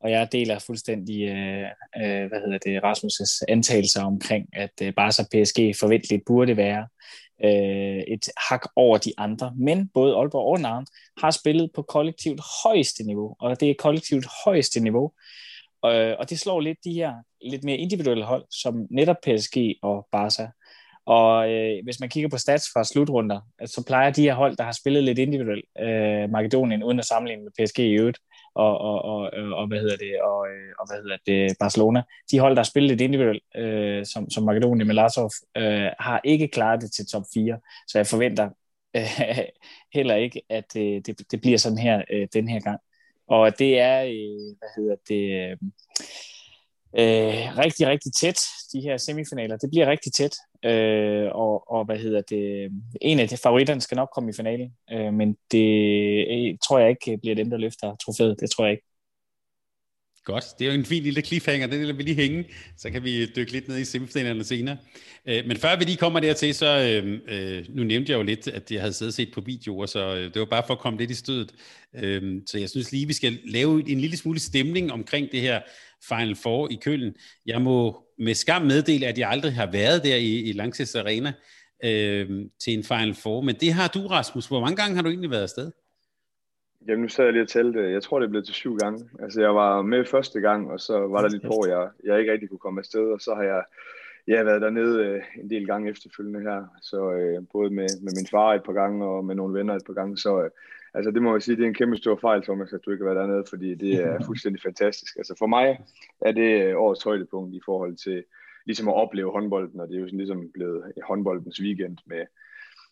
Og 0.04 0.12
jeg 0.12 0.32
deler 0.32 0.60
fuldstændig 0.60 1.22
øh, 1.24 1.68
øh, 1.98 2.28
hvad 2.30 2.40
hedder 2.46 2.58
det, 2.58 2.84
Rasmus' 2.84 3.42
antagelser 3.48 4.04
omkring, 4.04 4.46
at 4.54 4.72
øh, 4.82 4.94
Barca 4.94 5.24
PSG 5.24 5.80
forventeligt 5.80 6.24
burde 6.26 6.58
være 6.58 6.88
øh, 7.44 8.04
et 8.08 8.30
hak 8.50 8.62
over 8.76 8.98
de 8.98 9.14
andre. 9.18 9.54
Men 9.58 9.88
både 9.88 10.16
Aalborg 10.16 10.52
og 10.52 10.60
Narn 10.60 10.86
har 11.18 11.32
spillet 11.32 11.72
på 11.76 11.82
kollektivt 11.82 12.42
højeste 12.64 13.04
niveau, 13.04 13.36
og 13.40 13.60
det 13.60 13.70
er 13.70 13.76
kollektivt 13.80 14.26
højeste 14.46 14.80
niveau. 14.80 15.12
Øh, 15.86 16.16
og 16.20 16.30
det 16.30 16.40
slår 16.40 16.60
lidt 16.60 16.78
de 16.84 16.94
her 16.94 17.14
lidt 17.42 17.64
mere 17.64 17.78
individuelle 17.78 18.26
hold, 18.26 18.46
som 18.52 18.88
netop 18.90 19.18
PSG 19.24 19.58
og 19.82 20.08
Barca. 20.12 20.48
Og 21.06 21.52
øh, 21.52 21.84
hvis 21.84 22.00
man 22.00 22.10
kigger 22.10 22.30
på 22.30 22.38
stats 22.38 22.66
fra 22.74 22.84
slutrunder, 22.84 23.42
så 23.66 23.84
plejer 23.88 24.12
de 24.12 24.22
her 24.22 24.34
hold, 24.34 24.58
der 24.58 24.64
har 24.64 24.72
spillet 24.72 25.04
lidt 25.04 25.20
individuelt, 25.20 25.66
øh, 25.80 26.30
Makedonien, 26.30 26.84
uden 26.84 27.00
at 27.00 27.06
sammenligne 27.06 27.44
med 27.44 27.52
PSG 27.52 27.80
i 27.80 27.94
øvrigt, 27.94 28.20
og, 28.56 28.78
og, 28.78 29.02
og, 29.02 29.30
øh, 29.38 29.52
og, 29.52 29.68
hvad 29.68 29.80
hedder 29.80 29.98
det, 29.98 30.22
og, 30.22 30.48
øh, 30.48 30.74
og 30.80 30.88
hvad 30.88 31.02
hedder 31.04 31.18
det, 31.26 31.56
Barcelona, 31.60 32.04
de 32.32 32.40
hold, 32.40 32.56
der 32.56 32.60
har 32.62 32.72
spillet 32.72 32.90
lidt 32.90 33.02
individuelt, 33.02 33.44
øh, 33.56 34.06
som, 34.06 34.30
som 34.30 34.44
Makedonien 34.44 34.88
med 34.88 34.96
Larsov, 34.96 35.32
øh, 35.58 35.90
har 36.00 36.22
ikke 36.24 36.48
klaret 36.48 36.82
det 36.82 36.92
til 36.92 37.06
top 37.08 37.24
4. 37.34 37.60
Så 37.88 37.98
jeg 37.98 38.08
forventer 38.08 38.50
øh, 38.96 39.38
heller 39.98 40.16
ikke, 40.16 40.42
at 40.50 40.76
øh, 40.78 41.02
det, 41.06 41.32
det 41.32 41.42
bliver 41.42 41.58
sådan 41.58 41.78
her 41.78 42.02
øh, 42.14 42.28
den 42.34 42.48
her 42.48 42.60
gang. 42.60 42.80
Og 43.28 43.60
det 43.60 43.80
er, 43.80 44.04
øh, 44.04 44.58
hvad 44.60 44.70
hedder 44.76 44.96
det, 45.08 45.52
øh, 45.52 45.58
øh, 47.00 47.58
rigtig, 47.58 47.88
rigtig 47.88 48.12
tæt, 48.22 48.40
de 48.74 48.82
her 48.82 48.98
semifinaler. 48.98 49.58
Det 49.58 49.70
bliver 49.70 49.90
rigtig 49.90 50.14
tæt, 50.14 50.36
øh, 50.66 51.28
og, 51.32 51.72
og 51.72 51.86
hvad 51.86 51.98
hedder 51.98 52.22
det, 52.22 52.72
en 53.02 53.20
af 53.20 53.28
de 53.30 53.38
favoritterne 53.38 53.82
skal 53.82 53.96
nok 53.96 54.10
komme 54.16 54.30
i 54.30 54.34
finalen, 54.34 54.74
øh, 54.92 55.14
men 55.14 55.38
det 55.52 55.68
øh, 56.32 56.58
tror 56.68 56.80
jeg 56.80 56.90
ikke 56.90 57.12
øh, 57.12 57.18
bliver 57.18 57.36
dem, 57.36 57.50
der 57.50 57.58
løfter 57.58 57.96
trofæet. 57.96 58.40
Det 58.40 58.50
tror 58.52 58.66
jeg 58.66 58.72
ikke. 58.72 58.84
Godt, 60.26 60.46
det 60.60 60.68
er 60.68 60.72
jo 60.72 60.80
en 60.80 60.86
fin 60.86 61.04
lille 61.04 61.22
cliffhanger, 61.22 61.68
den 61.68 61.82
lader 61.82 61.94
vi 61.94 62.04
lige 62.04 62.16
hænge, 62.16 62.46
så 62.78 62.90
kan 62.90 63.04
vi 63.04 63.26
dykke 63.26 63.52
lidt 63.52 63.68
ned 63.68 63.78
i 63.78 63.86
semifinalerne 63.86 64.44
senere. 64.44 64.78
Øh, 65.26 65.46
men 65.48 65.58
før 65.58 65.78
vi 65.78 65.84
lige 65.84 65.98
kommer 65.98 66.20
dertil, 66.20 66.56
så 66.56 67.02
øh, 67.06 67.20
øh, 67.28 67.66
nu 67.70 67.84
nævnte 67.84 68.12
jeg 68.12 68.18
jo 68.18 68.24
lidt, 68.24 68.48
at 68.48 68.72
jeg 68.72 68.82
havde 68.82 68.94
siddet 68.94 69.10
og 69.10 69.14
set 69.14 69.34
på 69.34 69.42
videoer, 69.42 69.86
så 69.86 70.16
øh, 70.16 70.34
det 70.34 70.40
var 70.40 70.46
bare 70.46 70.64
for 70.68 70.74
at 70.74 70.80
komme 70.80 71.00
lidt 71.00 71.12
i 71.12 71.14
stødet. 71.14 71.52
Øh, 71.96 72.42
så 72.48 72.58
jeg 72.58 72.70
synes 72.70 72.92
lige, 72.92 73.08
vi 73.08 73.14
skal 73.14 73.40
lave 73.46 73.90
en 73.90 74.00
lille 74.00 74.18
smule 74.18 74.40
stemning 74.40 74.92
omkring 74.92 75.32
det 75.32 75.42
her 75.42 75.62
Final 76.08 76.36
Four 76.36 76.68
i 76.72 76.80
Køln. 76.86 77.16
Jeg 77.46 77.62
må 77.62 78.04
med 78.18 78.34
skam 78.34 78.62
meddele, 78.62 79.06
at 79.06 79.18
jeg 79.18 79.30
aldrig 79.30 79.54
har 79.54 79.72
været 79.72 80.04
der 80.04 80.16
i, 80.16 80.50
i 80.50 80.52
Langsæs 80.52 80.96
Arena 80.96 81.34
øh, 81.84 82.30
til 82.64 82.74
en 82.74 82.84
Final 82.84 83.16
Four, 83.24 83.42
men 83.42 83.56
det 83.56 83.74
har 83.74 83.88
du, 83.88 84.08
Rasmus. 84.08 84.48
Hvor 84.48 84.60
mange 84.60 84.76
gange 84.76 84.96
har 84.96 85.04
du 85.04 85.10
egentlig 85.10 85.32
været 85.32 85.42
afsted? 85.42 85.72
Jamen, 86.88 87.02
nu 87.02 87.08
sad 87.10 87.24
jeg 87.26 87.34
lige 87.34 87.44
og 87.44 87.50
talte. 87.50 87.80
Jeg 87.80 88.04
tror, 88.04 88.20
det 88.20 88.30
blev 88.30 88.44
til 88.44 88.54
syv 88.54 88.78
gange. 88.78 89.10
Altså, 89.20 89.42
jeg 89.42 89.56
var 89.56 89.82
med 89.82 90.06
første 90.06 90.40
gang, 90.40 90.72
og 90.72 90.80
så 90.80 91.00
var 91.00 91.22
der 91.22 91.30
lidt 91.30 91.44
på, 91.44 91.66
jeg, 91.68 91.90
jeg 92.04 92.20
ikke 92.20 92.32
rigtig 92.32 92.50
kunne 92.50 92.66
komme 92.66 92.80
afsted, 92.80 93.06
og 93.12 93.22
så 93.22 93.36
har 93.36 93.44
jeg, 93.44 93.64
jeg 94.28 94.38
har 94.38 94.44
været 94.44 94.62
dernede 94.62 95.06
øh, 95.06 95.22
en 95.44 95.50
del 95.50 95.68
gange 95.68 95.90
efterfølgende 95.92 96.42
her. 96.42 96.66
Så 96.82 97.12
øh, 97.12 97.44
både 97.52 97.70
med, 97.70 97.88
med 98.02 98.12
min 98.16 98.28
far 98.32 98.54
et 98.54 98.64
par 98.64 98.74
gange, 98.74 99.06
og 99.06 99.26
med 99.26 99.36
nogle 99.36 99.60
venner 99.60 99.76
et 99.76 99.86
par 99.86 99.94
gange, 99.94 100.18
så 100.18 100.44
øh, 100.44 100.50
altså, 100.94 101.12
det 101.12 101.22
må 101.22 101.32
jeg 101.32 101.42
sige, 101.42 101.56
det 101.56 101.64
er 101.64 101.68
en 101.68 101.74
kæmpe 101.82 101.98
stor 101.98 102.16
fejl, 102.22 102.42
Thomas, 102.44 102.74
at 102.74 102.80
du 102.86 102.92
ikke 102.92 103.06
har 103.06 103.14
været 103.14 103.28
dernede, 103.28 103.46
fordi 103.50 103.76
det 103.76 103.94
er 103.94 104.20
fuldstændig 104.28 104.62
fantastisk. 104.62 105.18
Altså, 105.18 105.36
for 105.40 105.48
mig 105.48 105.80
er 106.22 106.32
det 106.32 106.64
øh, 106.64 106.78
årets 106.78 107.04
højdepunkt 107.04 107.56
i 107.56 107.62
forhold 107.66 107.96
til 107.96 108.24
ligesom 108.66 108.88
at 108.88 108.96
opleve 108.96 109.32
håndbolden, 109.32 109.80
og 109.80 109.88
det 109.88 109.96
er 109.96 110.00
jo 110.00 110.08
sådan 110.08 110.18
ligesom 110.18 110.52
blevet 110.54 110.94
håndboldens 111.04 111.62
weekend 111.62 111.98
med, 112.06 112.26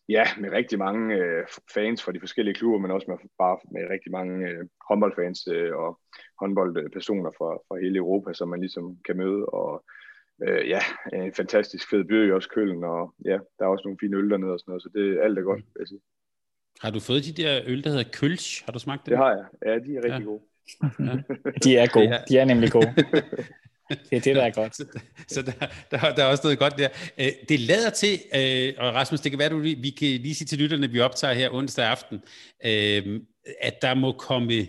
ja, 0.10 0.24
med 0.40 0.50
rigtig 0.50 0.80
mange 0.80 1.16
øh, 1.16 1.44
fans 1.74 2.04
fra 2.04 2.12
de 2.12 2.20
forskellige 2.20 2.56
klubber, 2.56 2.80
men 2.80 2.92
også 2.92 3.06
med, 3.12 3.18
bare 3.38 3.58
med 3.72 3.90
rigtig 3.90 4.12
mange 4.12 4.50
øh, 4.50 4.66
håndboldfans 4.90 5.48
øh, 5.48 5.76
og 5.76 6.00
håndboldpersoner 6.40 7.32
fra, 7.38 7.50
fra 7.68 7.82
hele 7.84 7.98
Europa, 7.98 8.34
som 8.34 8.50
man 8.50 8.60
ligesom 8.60 8.98
kan 9.06 9.18
møde. 9.18 9.46
Og 9.46 9.84
øh, 10.48 10.70
ja, 10.70 10.82
en 11.14 11.34
fantastisk 11.34 11.90
fed 11.90 12.04
by 12.04 12.28
i 12.28 12.32
også 12.32 12.50
Køln, 12.50 12.84
og 12.84 13.14
ja, 13.26 13.38
der 13.60 13.66
er 13.66 13.70
også 13.70 13.84
nogle 13.86 13.98
fine 14.02 14.18
øl 14.18 14.30
dernede 14.30 14.54
og 14.54 14.60
sådan 14.60 14.72
noget, 14.72 14.84
så 14.84 14.90
det 14.94 15.20
alt 15.20 15.40
er 15.40 15.42
godt, 15.42 15.64
vil 15.66 15.80
jeg 15.80 15.88
sige. 15.88 16.02
Har 16.82 16.90
du 16.92 17.00
fået 17.00 17.26
de 17.26 17.32
der 17.32 17.62
øl, 17.66 17.84
der 17.84 17.90
hedder 17.90 18.04
Kølsch? 18.12 18.66
Har 18.66 18.72
du 18.72 18.80
smagt 18.80 19.06
det? 19.06 19.12
Det 19.12 19.18
har 19.18 19.30
jeg. 19.30 19.46
Ja, 19.66 19.72
de 19.72 19.96
er 19.96 20.04
rigtig 20.04 20.20
ja. 20.20 20.24
gode. 20.24 20.42
Ja. 21.00 21.16
de 21.64 21.78
er 21.78 21.88
gode. 21.88 22.20
De 22.30 22.38
er 22.38 22.46
nemlig 22.46 22.72
gode. 22.72 22.94
Det 24.10 24.18
er 24.18 24.22
det, 24.22 24.36
der 24.36 24.44
er 24.44 24.52
godt. 24.52 24.76
så, 24.76 24.86
så 25.28 25.42
der, 25.42 25.52
der, 25.92 26.16
der 26.16 26.24
er 26.24 26.28
også 26.28 26.44
noget 26.44 26.60
godt 26.60 26.78
der. 26.78 26.90
Øh, 27.18 27.28
det 27.50 27.60
lader 27.60 27.90
til, 27.90 28.20
øh, 28.36 28.74
og 28.78 28.94
Rasmus, 28.94 29.20
det 29.20 29.32
kan 29.32 29.40
være, 29.40 29.50
du, 29.50 29.60
vi 29.60 29.96
kan 30.00 30.08
lige 30.08 30.36
sige 30.36 30.48
til 30.48 30.58
lytterne, 30.58 30.90
vi 30.90 31.00
optager 31.00 31.34
her 31.34 31.54
onsdag 31.54 31.86
aften, 31.86 32.22
øh, 32.66 33.22
at 33.62 33.82
der 33.82 33.94
må 33.94 34.12
komme 34.12 34.68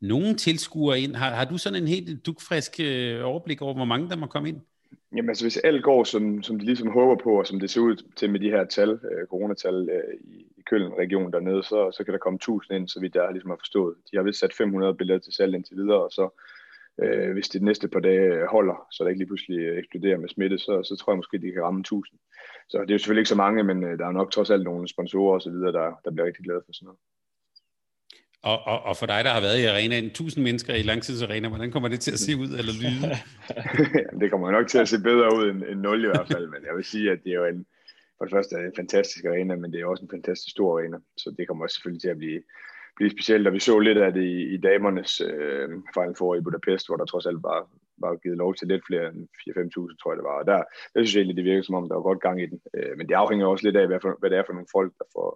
nogle 0.00 0.36
tilskuere 0.36 1.00
ind. 1.00 1.14
Har, 1.16 1.30
har 1.30 1.44
du 1.44 1.58
sådan 1.58 1.82
en 1.82 1.88
helt 1.88 2.26
dugfrisk 2.26 2.80
overblik 3.24 3.62
over, 3.62 3.74
hvor 3.74 3.84
mange 3.84 4.10
der 4.10 4.16
må 4.16 4.26
komme 4.26 4.48
ind? 4.48 4.60
Jamen 5.16 5.28
altså, 5.28 5.44
hvis 5.44 5.56
alt 5.56 5.82
går, 5.82 6.04
som, 6.04 6.42
som 6.42 6.58
de 6.58 6.64
ligesom 6.64 6.88
håber 6.88 7.22
på, 7.22 7.38
og 7.38 7.46
som 7.46 7.60
det 7.60 7.70
ser 7.70 7.80
ud 7.80 7.96
til 8.16 8.30
med 8.30 8.40
de 8.40 8.50
her 8.50 8.64
tal, 8.64 8.90
øh, 8.90 9.26
coronatal 9.26 9.88
øh, 9.90 10.14
i, 10.20 10.46
i 10.56 10.62
Køln-regionen 10.70 11.32
dernede, 11.32 11.62
så, 11.62 11.90
så 11.96 12.04
kan 12.04 12.12
der 12.12 12.18
komme 12.18 12.36
1000 12.36 12.76
ind, 12.76 12.88
så 12.88 13.00
vidt 13.00 13.14
jeg 13.14 13.28
ligesom 13.32 13.50
har 13.50 13.56
forstået. 13.56 13.96
De 14.10 14.16
har 14.16 14.22
vist 14.22 14.40
sat 14.40 14.54
500 14.54 14.94
billetter 14.94 15.24
til 15.24 15.32
salg 15.32 15.54
indtil 15.54 15.76
videre, 15.76 16.04
og 16.04 16.10
så 16.10 16.28
øh, 17.02 17.32
hvis 17.32 17.48
det 17.48 17.62
næste 17.62 17.88
par 17.88 18.00
dage 18.00 18.46
holder, 18.46 18.86
så 18.90 19.04
der 19.04 19.08
ikke 19.08 19.18
lige 19.18 19.32
pludselig 19.32 19.58
øh, 19.58 19.78
eksploderer 19.78 20.18
med 20.18 20.28
smitte, 20.28 20.58
så, 20.58 20.82
så 20.82 20.96
tror 20.96 21.12
jeg 21.12 21.16
måske, 21.18 21.38
de 21.38 21.52
kan 21.52 21.62
ramme 21.62 21.80
1000. 21.80 22.18
Så 22.68 22.78
det 22.80 22.90
er 22.90 22.94
jo 22.94 22.98
selvfølgelig 22.98 23.20
ikke 23.20 23.34
så 23.34 23.42
mange, 23.44 23.64
men 23.64 23.84
øh, 23.84 23.98
der 23.98 24.06
er 24.06 24.12
nok 24.12 24.30
trods 24.30 24.50
alt 24.50 24.64
nogle 24.64 24.88
sponsorer 24.88 25.34
og 25.34 25.42
så 25.42 25.50
videre, 25.50 25.72
der, 25.72 26.00
der 26.04 26.10
bliver 26.10 26.26
rigtig 26.26 26.44
glade 26.44 26.62
for 26.66 26.72
sådan 26.72 26.86
noget. 26.86 26.98
Og, 28.42 28.58
og, 28.66 28.82
og 28.82 28.96
for 28.96 29.06
dig, 29.06 29.24
der 29.24 29.30
har 29.30 29.40
været 29.40 29.58
i 29.60 29.64
arenaen, 29.64 30.04
1000 30.04 30.44
mennesker 30.44 30.74
i 30.74 30.82
langtidsarena, 30.82 31.48
hvordan 31.48 31.72
kommer 31.72 31.88
det 31.88 32.00
til 32.00 32.12
at 32.12 32.18
se 32.18 32.36
ud 32.36 32.50
eller 32.60 32.74
lyde? 32.82 33.02
det 34.20 34.30
kommer 34.30 34.50
nok 34.50 34.68
til 34.68 34.78
at 34.78 34.88
se 34.88 34.98
bedre 35.02 35.36
ud 35.36 35.50
end, 35.50 35.62
end 35.62 35.80
0 35.80 36.04
i 36.04 36.06
hvert 36.06 36.28
fald, 36.32 36.46
men 36.46 36.60
jeg 36.66 36.76
vil 36.76 36.84
sige, 36.84 37.10
at 37.10 37.18
det 37.24 37.30
er 37.32 37.36
jo 37.36 37.44
en, 37.44 37.66
for 38.18 38.24
det 38.24 38.32
første 38.32 38.56
er 38.56 38.60
det 38.60 38.66
en 38.66 38.82
fantastisk 38.82 39.24
arena, 39.24 39.56
men 39.56 39.72
det 39.72 39.80
er 39.80 39.86
også 39.86 40.04
en 40.04 40.14
fantastisk 40.16 40.50
stor 40.50 40.78
arena, 40.78 40.98
så 41.16 41.34
det 41.38 41.48
kommer 41.48 41.64
også 41.64 41.74
selvfølgelig 41.74 42.02
til 42.02 42.14
at 42.14 42.18
blive, 42.18 42.42
blive 42.96 43.10
specielt, 43.10 43.46
og 43.46 43.52
vi 43.52 43.60
så 43.60 43.78
lidt 43.78 43.98
af 43.98 44.12
det 44.12 44.22
i, 44.22 44.54
i 44.54 44.56
damernes 44.56 45.20
øh, 45.20 45.68
Final 45.94 46.16
Four 46.18 46.34
i 46.34 46.40
Budapest, 46.40 46.86
hvor 46.88 46.96
der 46.96 47.04
trods 47.04 47.26
alt 47.26 47.42
var, 47.42 47.60
var 48.04 48.16
givet 48.22 48.38
lov 48.38 48.54
til 48.54 48.68
lidt 48.68 48.86
flere 48.88 49.06
end 49.08 49.28
4-5.000, 49.40 49.96
tror 49.96 50.12
jeg 50.12 50.18
det 50.20 50.28
var, 50.30 50.38
og 50.40 50.46
der, 50.46 50.58
der 50.92 50.98
synes 50.98 51.14
jeg 51.14 51.20
egentlig, 51.20 51.36
det 51.36 51.50
virker 51.50 51.62
som 51.62 51.78
om, 51.78 51.88
der 51.88 51.94
var 51.94 52.08
godt 52.10 52.20
gang 52.26 52.42
i 52.42 52.46
den, 52.46 52.60
øh, 52.76 52.92
men 52.96 53.08
det 53.08 53.14
afhænger 53.14 53.46
også 53.46 53.64
lidt 53.66 53.76
af, 53.76 53.86
hvad, 53.86 54.00
for, 54.02 54.16
hvad 54.20 54.30
det 54.30 54.38
er 54.38 54.46
for 54.46 54.52
nogle 54.52 54.74
folk, 54.76 54.92
der 54.98 55.08
får, 55.14 55.28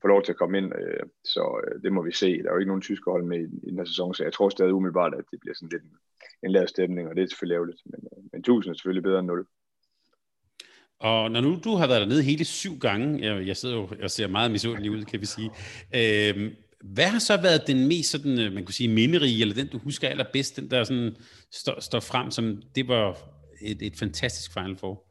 får 0.00 0.08
lov 0.08 0.22
til 0.22 0.32
at 0.32 0.38
komme 0.38 0.58
ind, 0.58 0.72
øh, 0.80 1.06
så 1.24 1.60
øh, 1.64 1.82
det 1.82 1.92
må 1.92 2.02
vi 2.02 2.12
se. 2.12 2.42
Der 2.42 2.48
er 2.48 2.52
jo 2.52 2.58
ikke 2.58 2.68
nogen 2.68 2.82
tyske 2.82 3.10
hold 3.10 3.24
med 3.24 3.38
i, 3.38 3.66
i 3.66 3.70
den 3.70 3.78
her 3.78 3.84
sæson, 3.84 4.14
så 4.14 4.22
jeg 4.22 4.32
tror 4.32 4.48
stadig 4.48 4.72
umiddelbart, 4.74 5.14
at 5.14 5.24
det 5.30 5.40
bliver 5.40 5.54
sådan 5.54 5.68
lidt 5.72 5.82
en, 5.82 5.96
en 6.42 6.50
lav 6.50 6.66
stemning, 6.66 7.08
og 7.08 7.16
det 7.16 7.22
er 7.22 7.26
selvfølgelig 7.28 7.54
ærgerligt, 7.54 7.80
men, 7.84 8.00
øh, 8.12 8.22
men 8.32 8.38
1000 8.40 8.70
er 8.70 8.76
selvfølgelig 8.76 9.02
bedre 9.02 9.18
end 9.18 9.26
0. 9.26 9.46
Og 11.00 11.30
når 11.30 11.40
nu 11.40 11.58
du 11.64 11.76
har 11.76 11.86
været 11.86 12.00
dernede 12.00 12.22
hele 12.22 12.44
syv 12.44 12.78
gange, 12.78 13.26
jeg, 13.26 13.46
jeg 13.46 13.56
sidder 13.56 13.76
jo 13.76 13.88
og 14.02 14.10
ser 14.10 14.28
meget 14.28 14.50
misundelig 14.50 14.90
ud, 14.90 15.04
kan 15.04 15.20
vi 15.20 15.26
sige, 15.26 15.50
øh, 15.94 16.52
hvad 16.80 17.04
har 17.04 17.18
så 17.18 17.42
været 17.42 17.66
den 17.66 17.88
mest 17.88 18.10
sådan, 18.10 18.54
man 18.54 18.64
kunne 18.64 18.74
sige, 18.74 18.88
minderige, 18.88 19.40
eller 19.40 19.54
den 19.54 19.68
du 19.68 19.78
husker 19.78 20.08
allerbedst, 20.08 20.56
den 20.56 20.70
der 20.70 20.84
sådan 20.84 21.16
står, 21.52 21.80
står 21.80 22.00
frem 22.00 22.30
som, 22.30 22.62
det 22.74 22.88
var 22.88 23.18
et, 23.62 23.82
et 23.82 23.96
fantastisk 23.98 24.52
Final 24.52 24.76
Four? 24.76 25.06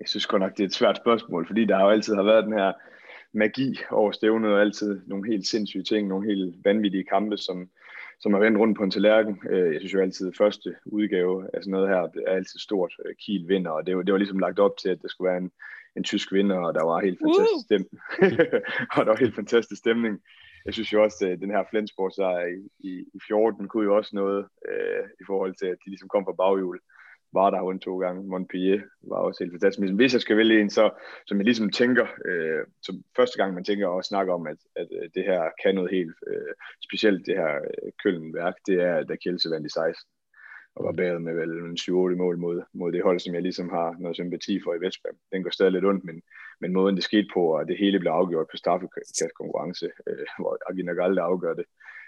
Jeg 0.00 0.08
synes 0.08 0.26
godt 0.26 0.42
nok, 0.42 0.56
det 0.56 0.60
er 0.60 0.66
et 0.66 0.74
svært 0.74 0.96
spørgsmål, 0.96 1.46
fordi 1.46 1.64
der 1.64 1.76
har 1.76 1.84
jo 1.84 1.90
altid 1.90 2.14
har 2.14 2.22
været 2.22 2.44
den 2.44 2.52
her 2.52 2.72
magi 3.34 3.78
over 3.90 4.12
stævnet, 4.12 4.52
og 4.52 4.60
altid 4.60 5.00
nogle 5.06 5.30
helt 5.30 5.46
sindssyge 5.46 5.82
ting, 5.82 6.08
nogle 6.08 6.26
helt 6.26 6.64
vanvittige 6.64 7.04
kampe, 7.04 7.36
som, 7.36 7.68
som 8.20 8.32
har 8.32 8.40
vendt 8.40 8.58
rundt 8.58 8.76
på 8.76 8.84
en 8.84 8.90
tallerken. 8.90 9.40
Øh, 9.50 9.72
jeg 9.72 9.80
synes 9.80 9.94
jo 9.94 10.00
altid, 10.00 10.28
at 10.28 10.36
første 10.36 10.74
udgave 10.84 11.44
af 11.54 11.62
sådan 11.62 11.70
noget 11.70 11.88
her 11.88 12.00
det 12.06 12.24
er 12.26 12.32
altid 12.32 12.58
stort. 12.58 12.94
Øh, 13.04 13.14
Kiel 13.14 13.48
vinder, 13.48 13.70
og 13.70 13.86
det 13.86 13.96
var, 13.96 14.02
det 14.02 14.12
var 14.12 14.18
ligesom 14.18 14.38
lagt 14.38 14.58
op 14.58 14.76
til, 14.76 14.88
at 14.88 15.02
der 15.02 15.08
skulle 15.08 15.30
være 15.30 15.38
en, 15.38 15.50
en 15.96 16.04
tysk 16.04 16.32
vinder, 16.32 16.56
og 16.56 16.74
der 16.74 16.84
var 16.84 17.00
helt 17.00 17.18
fantastisk 17.24 17.64
stemning. 17.66 18.00
og 18.96 19.00
der 19.04 19.10
var 19.12 19.16
helt 19.24 19.34
fantastisk 19.34 19.78
stemning. 19.78 20.20
Jeg 20.66 20.74
synes 20.74 20.92
jo 20.92 21.02
også, 21.02 21.28
at 21.28 21.40
den 21.40 21.50
her 21.50 21.64
Flensborg 21.70 22.12
sejr 22.12 22.46
i, 22.46 22.88
i, 22.88 22.92
i 23.14 23.18
14 23.26 23.68
kunne 23.68 23.84
jo 23.84 23.96
også 23.96 24.10
noget 24.16 24.46
øh, 24.68 25.04
i 25.20 25.24
forhold 25.26 25.54
til, 25.54 25.66
at 25.66 25.78
de 25.84 25.90
ligesom 25.90 26.08
kom 26.08 26.24
fra 26.24 26.32
baghjul. 26.32 26.78
Var 27.34 27.50
der 27.50 27.60
rundt 27.60 27.82
to 27.82 27.98
gange. 27.98 28.28
Montpellier 28.28 28.80
var 29.02 29.16
også 29.16 29.44
helt 29.44 29.52
fantastisk. 29.52 29.80
Men 29.80 29.96
hvis 29.96 30.12
jeg 30.12 30.20
skal 30.20 30.36
vælge 30.36 30.60
en, 30.60 30.70
så 30.70 30.90
som 31.26 31.38
jeg 31.38 31.44
ligesom 31.44 31.70
tænker, 31.70 32.06
øh, 32.24 32.62
som 32.82 32.94
første 33.16 33.36
gang 33.36 33.54
man 33.54 33.64
tænker 33.64 33.86
og 33.88 34.04
snakker 34.04 34.34
om, 34.34 34.46
at, 34.46 34.56
at 34.76 34.88
det 35.14 35.24
her 35.24 35.42
kan 35.62 35.74
noget 35.74 35.90
helt 35.90 36.16
øh, 36.26 36.54
specielt, 36.84 37.26
det 37.26 37.34
her 37.36 37.54
øh, 37.54 37.92
Køln-værk, 38.02 38.54
det 38.66 38.74
er, 38.80 39.04
da 39.04 39.16
Kielse 39.16 39.50
vandt 39.50 39.66
i 39.66 39.70
16 39.70 40.10
og 40.76 40.84
var 40.84 40.92
bagud 40.92 41.18
med 41.18 41.34
vel 41.34 41.50
en 41.50 41.78
7-8 41.80 42.16
mål 42.16 42.38
mod, 42.38 42.62
mod 42.72 42.92
det 42.92 43.02
hold, 43.02 43.20
som 43.20 43.34
jeg 43.34 43.42
ligesom 43.42 43.68
har 43.68 43.96
noget 43.98 44.16
sympati 44.16 44.60
for 44.64 44.74
i 44.74 44.80
Vestbrem. 44.80 45.16
Den 45.32 45.42
går 45.42 45.50
stadig 45.50 45.72
lidt 45.72 45.84
ondt, 45.84 46.04
men, 46.04 46.22
men 46.60 46.72
måden 46.72 46.96
det 46.96 47.04
skete 47.04 47.28
på, 47.34 47.42
og 47.56 47.68
det 47.68 47.78
hele 47.78 48.00
blev 48.00 48.12
afgjort 48.12 48.46
på 48.50 48.56
straffekastkonkurrence, 48.56 49.90
øh, 50.06 50.26
hvor 50.38 50.58
Agina 50.70 50.92
Galde 50.92 51.20
afgør 51.20 51.54
det 51.54 51.64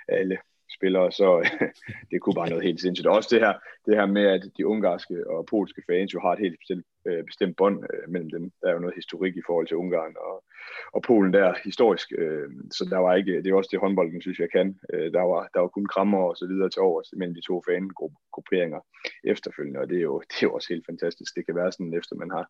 alle 0.09 0.39
spillere, 0.75 1.13
så 1.13 1.49
det 2.11 2.21
kunne 2.21 2.35
bare 2.35 2.49
noget 2.49 2.65
helt 2.65 2.81
sindssygt. 2.81 3.09
Også 3.09 3.29
det 3.33 3.41
her, 3.41 3.55
det 3.87 3.95
her 3.97 4.07
med, 4.07 4.27
at 4.27 4.43
de 4.57 4.67
ungarske 4.67 5.31
og 5.31 5.47
polske 5.47 5.83
fans 5.91 6.15
jo 6.15 6.21
har 6.21 6.33
et 6.33 6.39
helt 6.39 6.59
bestemt, 6.61 6.87
øh, 7.07 7.25
bestemt 7.25 7.57
bånd 7.57 7.85
øh, 7.93 8.11
mellem 8.13 8.31
dem. 8.31 8.53
Der 8.61 8.69
er 8.69 8.73
jo 8.73 8.79
noget 8.79 8.95
historik 8.95 9.37
i 9.37 9.47
forhold 9.47 9.67
til 9.67 9.77
Ungarn 9.77 10.15
og, 10.29 10.45
og 10.93 11.03
Polen 11.03 11.33
der 11.33 11.55
historisk, 11.65 12.13
øh, 12.19 12.49
så 12.71 12.85
der 12.91 12.99
var 12.99 13.15
ikke, 13.15 13.43
det 13.43 13.47
er 13.47 13.55
også 13.55 13.71
det 13.73 13.81
håndbolden, 13.81 14.21
synes 14.21 14.39
jeg 14.39 14.51
kan. 14.51 14.79
Øh, 14.93 15.13
der, 15.13 15.21
var, 15.21 15.49
der 15.55 15.61
var 15.61 15.69
kun 15.69 15.87
krammer 15.87 16.19
og 16.19 16.37
så 16.37 16.47
videre 16.47 16.71
til 16.71 16.83
overs 16.83 17.09
mellem 17.17 17.35
de 17.35 17.47
to 17.47 17.63
fangrupperinger 17.69 18.81
efterfølgende, 19.25 19.81
og 19.81 19.89
det 19.89 19.99
er, 19.99 20.03
jo, 20.03 20.19
det 20.31 20.37
er 20.37 20.47
jo 20.47 20.55
også 20.55 20.69
helt 20.71 20.87
fantastisk. 20.87 21.37
Det 21.37 21.47
kan 21.47 21.55
være 21.55 21.73
sådan, 21.73 21.95
efter 21.95 22.17
man 22.17 22.31
har, 22.31 22.47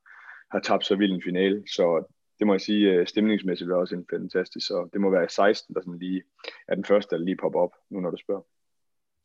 har 0.50 0.61
tabt 0.61 0.85
så 0.87 0.96
vild 0.96 1.12
en 1.12 1.23
finale, 1.23 1.62
så 1.66 2.14
det 2.38 2.47
må 2.47 2.55
jeg 2.55 2.61
sige, 2.61 2.90
øh, 2.90 3.07
stemningsmæssigt 3.07 3.71
var 3.71 3.76
også 3.76 3.95
en 3.95 4.07
fantastisk, 4.11 4.66
så 4.66 4.88
det 4.93 5.00
må 5.00 5.11
være 5.11 5.28
16, 5.28 5.75
der 5.75 5.81
sådan 5.81 5.99
lige 5.99 6.23
er 6.69 6.75
den 6.75 6.85
første, 6.85 7.16
der 7.16 7.23
lige 7.23 7.37
popper 7.37 7.61
op, 7.61 7.73
nu 7.90 8.00
når 8.00 8.11
du 8.11 8.16
spørger. 8.16 8.43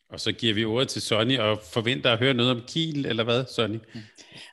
Og 0.10 0.20
så 0.20 0.32
giver 0.32 0.54
vi 0.54 0.66
ordet 0.66 0.88
til 0.88 1.02
Sonny 1.02 1.40
og 1.40 1.58
forventer 1.74 2.12
at 2.12 2.20
høre 2.20 2.34
noget 2.34 2.52
om 2.52 2.62
Kiel, 2.68 3.06
eller 3.06 3.24
hvad, 3.24 3.46
Sonny? 3.46 3.80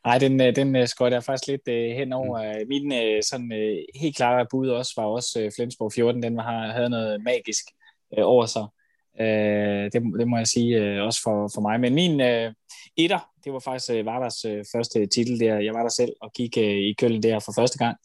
Nej, 0.05 0.19
den, 0.19 0.41
øh, 0.41 0.57
den 0.57 0.77
øh, 0.77 0.89
skøjte 0.89 1.15
jeg 1.15 1.25
faktisk 1.25 1.49
lidt 1.49 1.69
uh, 1.69 1.97
hen 1.99 2.13
over. 2.13 2.59
Mm. 2.59 2.69
Min 2.69 2.93
sådan, 3.23 3.53
helt 3.95 4.17
klare 4.17 4.47
bud 4.51 4.69
også 4.69 4.93
var 4.97 5.05
også 5.05 5.45
uh, 5.45 5.51
Flensborg 5.57 5.93
14. 5.93 6.23
Den 6.23 6.37
var, 6.37 6.73
havde 6.73 6.91
noget 6.91 7.23
magisk 7.23 7.65
over 8.13 8.47
sig. 8.47 8.67
Øh, 9.21 9.85
det, 9.93 10.03
det 10.19 10.29
må 10.29 10.37
jeg 10.37 10.47
sige 10.47 10.77
øh, 10.77 11.03
også 11.03 11.21
for, 11.23 11.51
for 11.55 11.61
mig. 11.61 11.81
Men 11.81 11.95
min 11.95 12.21
øh, 12.21 12.53
etter, 12.97 13.19
det 13.45 13.53
var 13.53 13.59
faktisk 13.59 13.91
øh, 13.93 14.07
Varders 14.07 14.45
øh, 14.45 14.65
første 14.75 15.07
titel 15.07 15.41
der. 15.41 15.59
Jeg 15.59 15.75
var 15.75 15.83
der 15.83 15.89
selv 15.89 16.13
og 16.21 16.33
gik 16.33 16.59
øh, 16.59 16.79
i 16.89 16.95
Køln 16.99 17.23
der 17.23 17.39
for 17.39 17.53
første 17.53 17.79
gang 17.79 17.97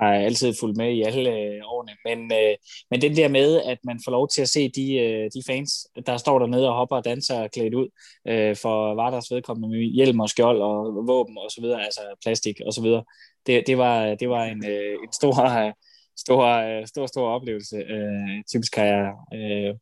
Jeg 0.00 0.08
har 0.08 0.14
altid 0.14 0.54
fulgt 0.60 0.76
med 0.76 0.92
i 0.92 1.02
alle 1.02 1.30
øh, 1.30 1.60
årene. 1.64 1.92
Men, 2.04 2.32
øh, 2.32 2.56
men 2.90 3.02
den 3.02 3.16
der 3.16 3.28
med, 3.28 3.60
at 3.62 3.78
man 3.84 4.00
får 4.04 4.12
lov 4.12 4.28
til 4.28 4.42
at 4.42 4.48
se 4.48 4.68
de, 4.68 4.94
øh, 4.94 5.30
de 5.34 5.42
fans, 5.46 5.86
der 6.06 6.16
står 6.16 6.38
dernede 6.38 6.68
og 6.68 6.74
hopper 6.74 6.96
og 6.96 7.04
danser 7.04 7.48
klædt 7.48 7.74
ud 7.74 7.88
øh, 8.28 8.56
for 8.56 8.94
Varders 8.94 9.30
vedkommende 9.30 9.68
med 9.68 9.84
hjelm 9.94 10.20
og 10.20 10.28
skjold 10.28 10.62
og 10.62 11.06
våben 11.06 11.38
og 11.38 11.50
så 11.50 11.60
videre, 11.60 11.84
altså 11.84 12.00
plastik 12.22 12.56
og 12.66 12.72
så 12.72 12.82
videre. 12.82 13.04
Det, 13.46 13.66
det, 13.66 13.78
var, 13.78 14.14
det 14.14 14.28
var 14.28 14.44
en, 14.44 14.64
øh, 14.66 14.94
en 15.04 15.12
stor, 15.12 15.34
stor, 16.24 16.44
øh, 16.46 16.86
stor, 16.86 17.06
stor 17.06 17.28
oplevelse. 17.28 17.76
Øh, 17.76 18.44
typisk 18.50 18.76
har 18.76 18.84
jeg 18.84 19.12
øh, 19.34 19.74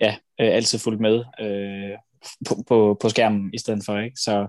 ja, 0.00 0.16
øh, 0.40 0.54
altid 0.54 0.78
fulgt 0.78 1.00
med 1.00 1.24
øh, 1.40 1.98
på, 2.48 2.54
på, 2.68 2.96
på 3.00 3.08
skærmen 3.08 3.50
i 3.54 3.58
stedet 3.58 3.82
for. 3.86 3.98
Ikke? 3.98 4.16
Så 4.16 4.46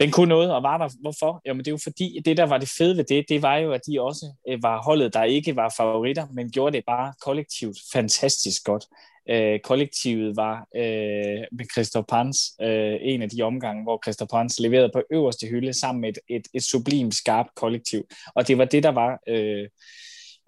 den 0.00 0.10
kunne 0.10 0.28
noget, 0.28 0.54
og 0.54 0.62
var 0.62 0.78
der, 0.78 0.88
hvorfor? 1.00 1.40
Jamen 1.46 1.58
det 1.58 1.68
er 1.68 1.72
jo 1.72 1.78
fordi, 1.82 2.20
det 2.24 2.36
der 2.36 2.46
var 2.46 2.58
det 2.58 2.68
fede 2.78 2.96
ved 2.96 3.04
det, 3.04 3.24
det 3.28 3.42
var 3.42 3.56
jo, 3.56 3.72
at 3.72 3.80
de 3.86 4.00
også 4.00 4.26
øh, 4.48 4.62
var 4.62 4.82
holdet, 4.82 5.14
der 5.14 5.24
ikke 5.24 5.56
var 5.56 5.74
favoritter, 5.76 6.26
men 6.32 6.50
gjorde 6.50 6.76
det 6.76 6.84
bare 6.86 7.12
kollektivt 7.22 7.76
fantastisk 7.92 8.64
godt. 8.64 8.84
Øh, 9.30 9.60
kollektivet 9.60 10.36
var 10.36 10.66
øh, 10.76 11.44
med 11.52 11.72
Christoph 11.72 12.06
Pans, 12.08 12.38
øh, 12.62 12.96
en 13.00 13.22
af 13.22 13.30
de 13.30 13.42
omgange, 13.42 13.82
hvor 13.82 14.00
Christoph 14.04 14.28
Pans 14.28 14.60
leverede 14.60 14.90
på 14.94 15.02
øverste 15.10 15.46
hylde 15.46 15.72
sammen 15.80 16.00
med 16.00 16.08
et, 16.08 16.18
et, 16.28 16.42
et 16.54 16.62
sublimt 16.62 17.14
skarpt 17.14 17.54
kollektiv. 17.56 18.02
Og 18.34 18.48
det 18.48 18.58
var 18.58 18.64
det, 18.64 18.82
der 18.82 18.90
var... 18.90 19.18
Øh, 19.28 19.68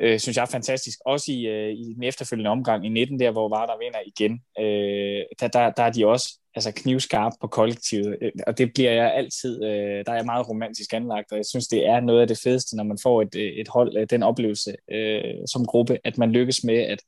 øh, 0.03 0.19
synes 0.19 0.37
jeg 0.37 0.43
er 0.43 0.47
fantastisk. 0.47 0.99
Også 1.05 1.33
i, 1.33 1.47
øh, 1.47 1.71
i 1.71 1.95
den 1.95 2.03
efterfølgende 2.03 2.51
omgang 2.51 2.87
i 2.87 2.89
19, 2.89 3.21
der 3.21 3.31
hvor 3.31 3.49
var 3.49 3.67
der 3.67 3.79
vinder 3.79 3.99
igen, 4.07 4.33
øh, 4.59 5.25
der, 5.41 5.49
der, 5.49 5.71
der 5.71 5.83
er 5.83 5.93
de 5.93 6.07
også 6.07 6.39
altså 6.55 6.73
knivskarp 6.77 7.33
på 7.41 7.47
kollektivet, 7.47 8.17
øh, 8.23 8.33
og 8.47 8.59
det 8.59 8.73
bliver 8.75 8.93
jeg 8.93 9.15
altid, 9.15 9.65
øh, 9.65 10.05
der 10.07 10.13
er 10.13 10.15
jeg 10.15 10.25
meget 10.25 10.49
romantisk 10.49 10.93
anlagt, 10.93 11.33
og 11.33 11.37
jeg 11.37 11.47
synes, 11.47 11.69
det 11.69 11.87
er 11.87 12.01
noget 12.01 12.21
af 12.21 12.29
det 12.29 12.41
fedeste, 12.45 12.77
når 12.77 12.85
man 12.85 12.99
får 13.03 13.23
et, 13.23 13.35
øh, 13.37 13.43
et 13.43 13.69
hold, 13.69 13.97
øh, 13.97 14.07
den 14.11 14.23
oplevelse 14.23 14.75
øh, 14.93 15.35
som 15.47 15.67
gruppe, 15.67 15.99
at 16.05 16.19
man 16.19 16.33
lykkes 16.33 16.65
med 16.65 16.79
at, 16.79 17.03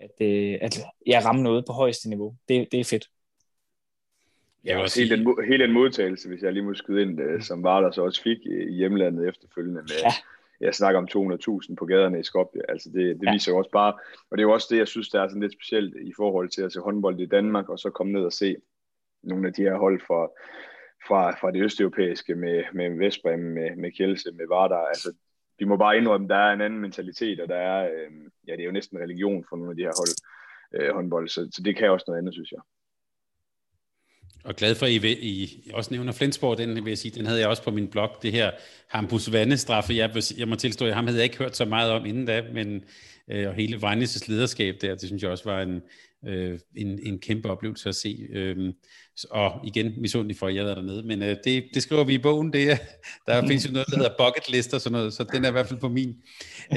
at, 0.00 0.26
øh, 0.26 0.58
at 0.60 0.80
ja, 1.06 1.20
ramme 1.24 1.42
noget 1.42 1.64
på 1.66 1.72
højeste 1.72 2.08
niveau. 2.08 2.34
Det, 2.48 2.68
det 2.72 2.80
er 2.80 2.84
fedt. 2.84 3.06
Ja, 4.64 4.78
også 4.78 5.00
hele, 5.00 5.16
den, 5.16 5.44
hele 5.48 5.64
den 5.64 5.72
modtagelse, 5.72 6.28
hvis 6.28 6.42
jeg 6.42 6.52
lige 6.52 6.62
må 6.62 6.74
skyde 6.74 7.02
ind, 7.02 7.20
øh, 7.20 7.42
som 7.42 7.62
var 7.62 7.80
der 7.80 7.90
så 7.90 8.02
også 8.02 8.22
fik 8.22 8.38
i 8.46 8.74
hjemlandet 8.74 9.28
efterfølgende 9.28 9.80
med, 9.80 9.96
ja 10.04 10.12
jeg 10.60 10.74
snakker 10.74 10.98
om 10.98 11.32
200.000 11.32 11.74
på 11.74 11.86
gaderne 11.86 12.20
i 12.20 12.22
Skopje. 12.22 12.60
Altså 12.68 12.90
det, 12.90 13.20
det 13.20 13.26
ja. 13.26 13.32
viser 13.32 13.52
jo 13.52 13.58
også 13.58 13.70
bare, 13.70 13.92
og 14.30 14.38
det 14.38 14.38
er 14.38 14.48
jo 14.48 14.52
også 14.52 14.68
det, 14.70 14.78
jeg 14.78 14.88
synes, 14.88 15.08
der 15.08 15.22
er 15.22 15.28
sådan 15.28 15.42
lidt 15.42 15.52
specielt 15.52 15.96
i 15.96 16.12
forhold 16.16 16.48
til 16.48 16.62
at 16.62 16.72
se 16.72 16.80
håndbold 16.80 17.20
i 17.20 17.26
Danmark, 17.26 17.68
og 17.68 17.78
så 17.78 17.90
komme 17.90 18.12
ned 18.12 18.24
og 18.24 18.32
se 18.32 18.56
nogle 19.22 19.48
af 19.48 19.54
de 19.54 19.62
her 19.62 19.76
hold 19.76 20.00
fra, 20.00 20.28
fra, 21.08 21.30
fra 21.40 21.50
det 21.50 21.62
østeuropæiske 21.62 22.34
med, 22.34 22.64
med 22.72 22.98
Vestbrem, 22.98 23.40
med, 23.40 23.76
med 23.76 23.92
Kjelse, 23.92 24.32
med 24.32 24.46
Vardar. 24.48 24.86
Altså, 24.86 25.12
vi 25.58 25.64
må 25.64 25.76
bare 25.76 25.96
indrømme, 25.96 26.24
at 26.24 26.30
der 26.30 26.36
er 26.36 26.52
en 26.52 26.60
anden 26.60 26.80
mentalitet, 26.80 27.40
og 27.40 27.48
der 27.48 27.56
er, 27.56 27.90
øh, 27.92 28.10
ja, 28.48 28.52
det 28.52 28.60
er 28.60 28.64
jo 28.66 28.72
næsten 28.72 28.98
religion 28.98 29.44
for 29.48 29.56
nogle 29.56 29.70
af 29.70 29.76
de 29.76 29.82
her 29.82 29.92
hold, 30.00 30.14
øh, 30.74 30.94
håndbold, 30.94 31.28
så, 31.28 31.48
så 31.52 31.62
det 31.62 31.76
kan 31.76 31.90
også 31.90 32.04
noget 32.08 32.18
andet, 32.18 32.34
synes 32.34 32.52
jeg. 32.52 32.60
Og 34.48 34.56
glad 34.56 34.74
for, 34.74 34.86
at 34.86 34.92
I, 34.92 35.12
I 35.12 35.70
også 35.74 35.90
nævner 35.90 36.12
Flensborg, 36.12 36.58
den 36.58 36.84
vil 36.84 36.90
jeg 36.90 36.98
sige, 36.98 37.12
den 37.18 37.26
havde 37.26 37.40
jeg 37.40 37.48
også 37.48 37.62
på 37.62 37.70
min 37.70 37.88
blog, 37.88 38.10
det 38.22 38.32
her 38.32 38.50
Hampus 38.88 39.32
Vandestraffe. 39.32 39.94
Jeg, 39.94 40.22
jeg 40.38 40.48
må 40.48 40.56
tilstå, 40.56 40.86
at 40.86 40.94
ham 40.94 41.06
havde 41.06 41.18
jeg 41.18 41.24
ikke 41.24 41.38
hørt 41.38 41.56
så 41.56 41.64
meget 41.64 41.92
om 41.92 42.06
inden 42.06 42.26
da, 42.26 42.42
men 42.54 42.80
øh, 43.30 43.48
og 43.48 43.54
hele 43.54 43.76
Vandes' 43.76 44.24
lederskab 44.28 44.74
der, 44.80 44.94
det 44.94 45.06
synes 45.06 45.22
jeg 45.22 45.30
også 45.30 45.44
var 45.44 45.62
en, 45.62 45.80
øh, 46.26 46.58
en, 46.76 46.98
en 47.02 47.18
kæmpe 47.18 47.50
oplevelse 47.50 47.88
at 47.88 47.94
se. 47.94 48.26
Øh, 48.32 48.72
og 49.30 49.60
igen, 49.64 49.94
misundelig 50.00 50.36
for, 50.36 50.46
at 50.46 50.54
jeg 50.54 50.64
er 50.64 50.74
dernede, 50.74 51.02
men 51.02 51.22
øh, 51.22 51.36
det, 51.44 51.64
det 51.74 51.82
skriver 51.82 52.04
vi 52.04 52.14
i 52.14 52.18
bogen, 52.18 52.52
det 52.52 52.70
er, 52.70 52.76
der 53.26 53.40
findes 53.48 53.66
jo 53.66 53.72
noget, 53.72 53.88
der 53.88 53.96
hedder 53.96 54.14
bucket 54.18 54.50
list 54.50 54.74
og 54.74 54.80
sådan 54.80 54.98
noget, 54.98 55.12
så 55.12 55.24
den 55.32 55.44
er 55.44 55.48
i 55.48 55.52
hvert 55.52 55.68
fald 55.68 55.80
på 55.80 55.88
min. 55.88 56.14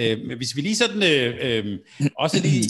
Øh, 0.01 0.19
men 0.27 0.37
hvis 0.37 0.55
vi 0.55 0.61
lige 0.61 0.75
sådan, 0.75 1.03
øh, 1.03 1.37
øh, 1.41 1.79
også 2.17 2.37
lige 2.41 2.69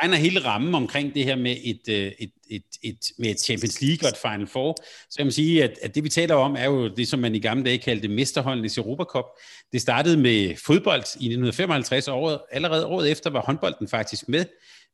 tegner 0.00 0.16
hele 0.16 0.44
rammen 0.44 0.74
omkring 0.74 1.14
det 1.14 1.24
her 1.24 1.36
med 1.36 1.56
et, 1.64 1.88
øh, 1.88 2.12
et, 2.18 2.30
et, 2.50 2.62
et, 2.82 2.98
med 3.18 3.30
et 3.30 3.40
Champions 3.40 3.82
League 3.82 4.08
og 4.08 4.08
et 4.08 4.16
Final 4.16 4.46
Four, 4.46 4.76
så 5.10 5.16
kan 5.16 5.26
man 5.26 5.32
sige, 5.32 5.64
at, 5.64 5.78
at 5.82 5.94
det 5.94 6.04
vi 6.04 6.08
taler 6.08 6.34
om 6.34 6.56
er 6.56 6.64
jo 6.64 6.88
det, 6.88 7.08
som 7.08 7.20
man 7.20 7.34
i 7.34 7.38
gamle 7.38 7.64
dage 7.64 7.78
kaldte 7.78 8.08
mesterholdenes 8.08 8.78
Europacup. 8.78 9.24
Det 9.72 9.80
startede 9.80 10.16
med 10.16 10.56
fodbold 10.56 11.00
i 11.00 11.26
1955, 11.26 12.08
og 12.08 12.22
året, 12.22 12.40
allerede 12.50 12.86
året 12.86 13.10
efter 13.10 13.30
var 13.30 13.42
håndbolden 13.42 13.88
faktisk 13.88 14.28
med. 14.28 14.44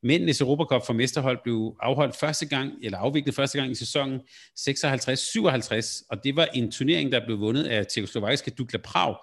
Mændenes 0.02 0.40
Europacup 0.40 0.86
for 0.86 0.92
mesterhold 0.92 1.38
blev 1.42 1.76
afholdt 1.80 2.16
første 2.16 2.46
gang, 2.46 2.72
eller 2.82 2.98
afviklet 2.98 3.34
første 3.34 3.58
gang 3.58 3.70
i 3.70 3.74
sæsonen 3.74 4.20
56-57, 4.60 6.06
og 6.10 6.24
det 6.24 6.36
var 6.36 6.48
en 6.54 6.70
turnering, 6.72 7.12
der 7.12 7.24
blev 7.24 7.40
vundet 7.40 7.64
af 7.64 7.86
tjekoslovakiske 7.86 8.50
Dukla 8.50 8.78
Prag, 8.84 9.16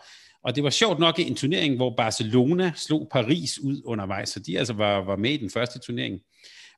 og 0.45 0.55
det 0.55 0.63
var 0.63 0.69
sjovt 0.69 0.99
nok 0.99 1.19
en 1.19 1.35
turnering, 1.35 1.75
hvor 1.75 1.95
Barcelona 1.97 2.71
slog 2.75 3.07
Paris 3.11 3.59
ud 3.59 3.81
undervejs, 3.85 4.29
så 4.29 4.39
de 4.39 4.59
altså 4.59 4.73
var, 4.73 4.97
var 5.03 5.15
med 5.15 5.31
i 5.31 5.37
den 5.37 5.49
første 5.49 5.79
turnering. 5.79 6.19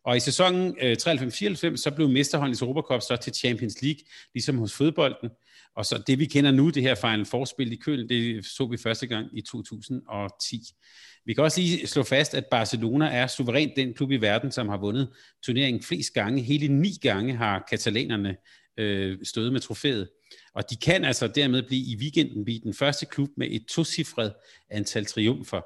Og 0.05 0.17
i 0.17 0.19
sæsonen 0.19 0.75
øh, 0.81 0.97
93-94, 1.00 1.75
så 1.75 1.91
blev 1.95 2.09
mesterholdenes 2.09 2.62
Europacup 2.62 3.01
så 3.01 3.15
til 3.15 3.33
Champions 3.33 3.81
League, 3.81 4.00
ligesom 4.33 4.57
hos 4.57 4.74
fodbolden. 4.74 5.29
Og 5.75 5.86
så 5.86 6.03
det, 6.07 6.19
vi 6.19 6.25
kender 6.25 6.51
nu, 6.51 6.69
det 6.69 6.83
her 6.83 6.95
Final 6.95 7.25
Four-spil 7.25 7.71
i 7.71 7.75
Køln, 7.75 8.09
det 8.09 8.45
så 8.45 8.67
vi 8.71 8.77
første 8.77 9.07
gang 9.07 9.38
i 9.38 9.41
2010. 9.41 10.62
Vi 11.25 11.33
kan 11.33 11.43
også 11.43 11.62
lige 11.62 11.88
slå 11.88 12.03
fast, 12.03 12.33
at 12.33 12.45
Barcelona 12.45 13.05
er 13.05 13.27
suverænt 13.27 13.71
den 13.75 13.93
klub 13.93 14.12
i 14.12 14.15
verden, 14.15 14.51
som 14.51 14.69
har 14.69 14.77
vundet 14.77 15.09
turneringen 15.45 15.83
flest 15.83 16.13
gange. 16.13 16.41
Hele 16.41 16.67
ni 16.67 16.91
gange 17.01 17.36
har 17.36 17.65
katalanerne 17.69 18.36
øh, 18.77 19.17
støde 19.24 19.51
med 19.51 19.60
trofæet. 19.60 20.10
Og 20.53 20.69
de 20.69 20.75
kan 20.75 21.05
altså 21.05 21.27
dermed 21.27 21.63
blive 21.63 21.81
i 21.81 21.98
weekenden 22.00 22.46
blive 22.46 22.60
den 22.60 22.74
første 22.74 23.05
klub 23.05 23.29
med 23.38 23.48
et 23.51 23.65
tocifret 23.65 24.34
antal 24.69 25.05
triumfer. 25.05 25.62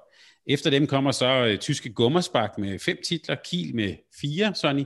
Efter 0.47 0.69
dem 0.69 0.87
kommer 0.87 1.11
så 1.11 1.45
øh, 1.45 1.57
tyske 1.57 1.93
Gummersbach 1.93 2.53
med 2.57 2.79
fem 2.79 2.97
titler, 3.07 3.35
Kiel 3.35 3.75
med 3.75 3.95
fire, 4.21 4.55
Sonny. 4.55 4.83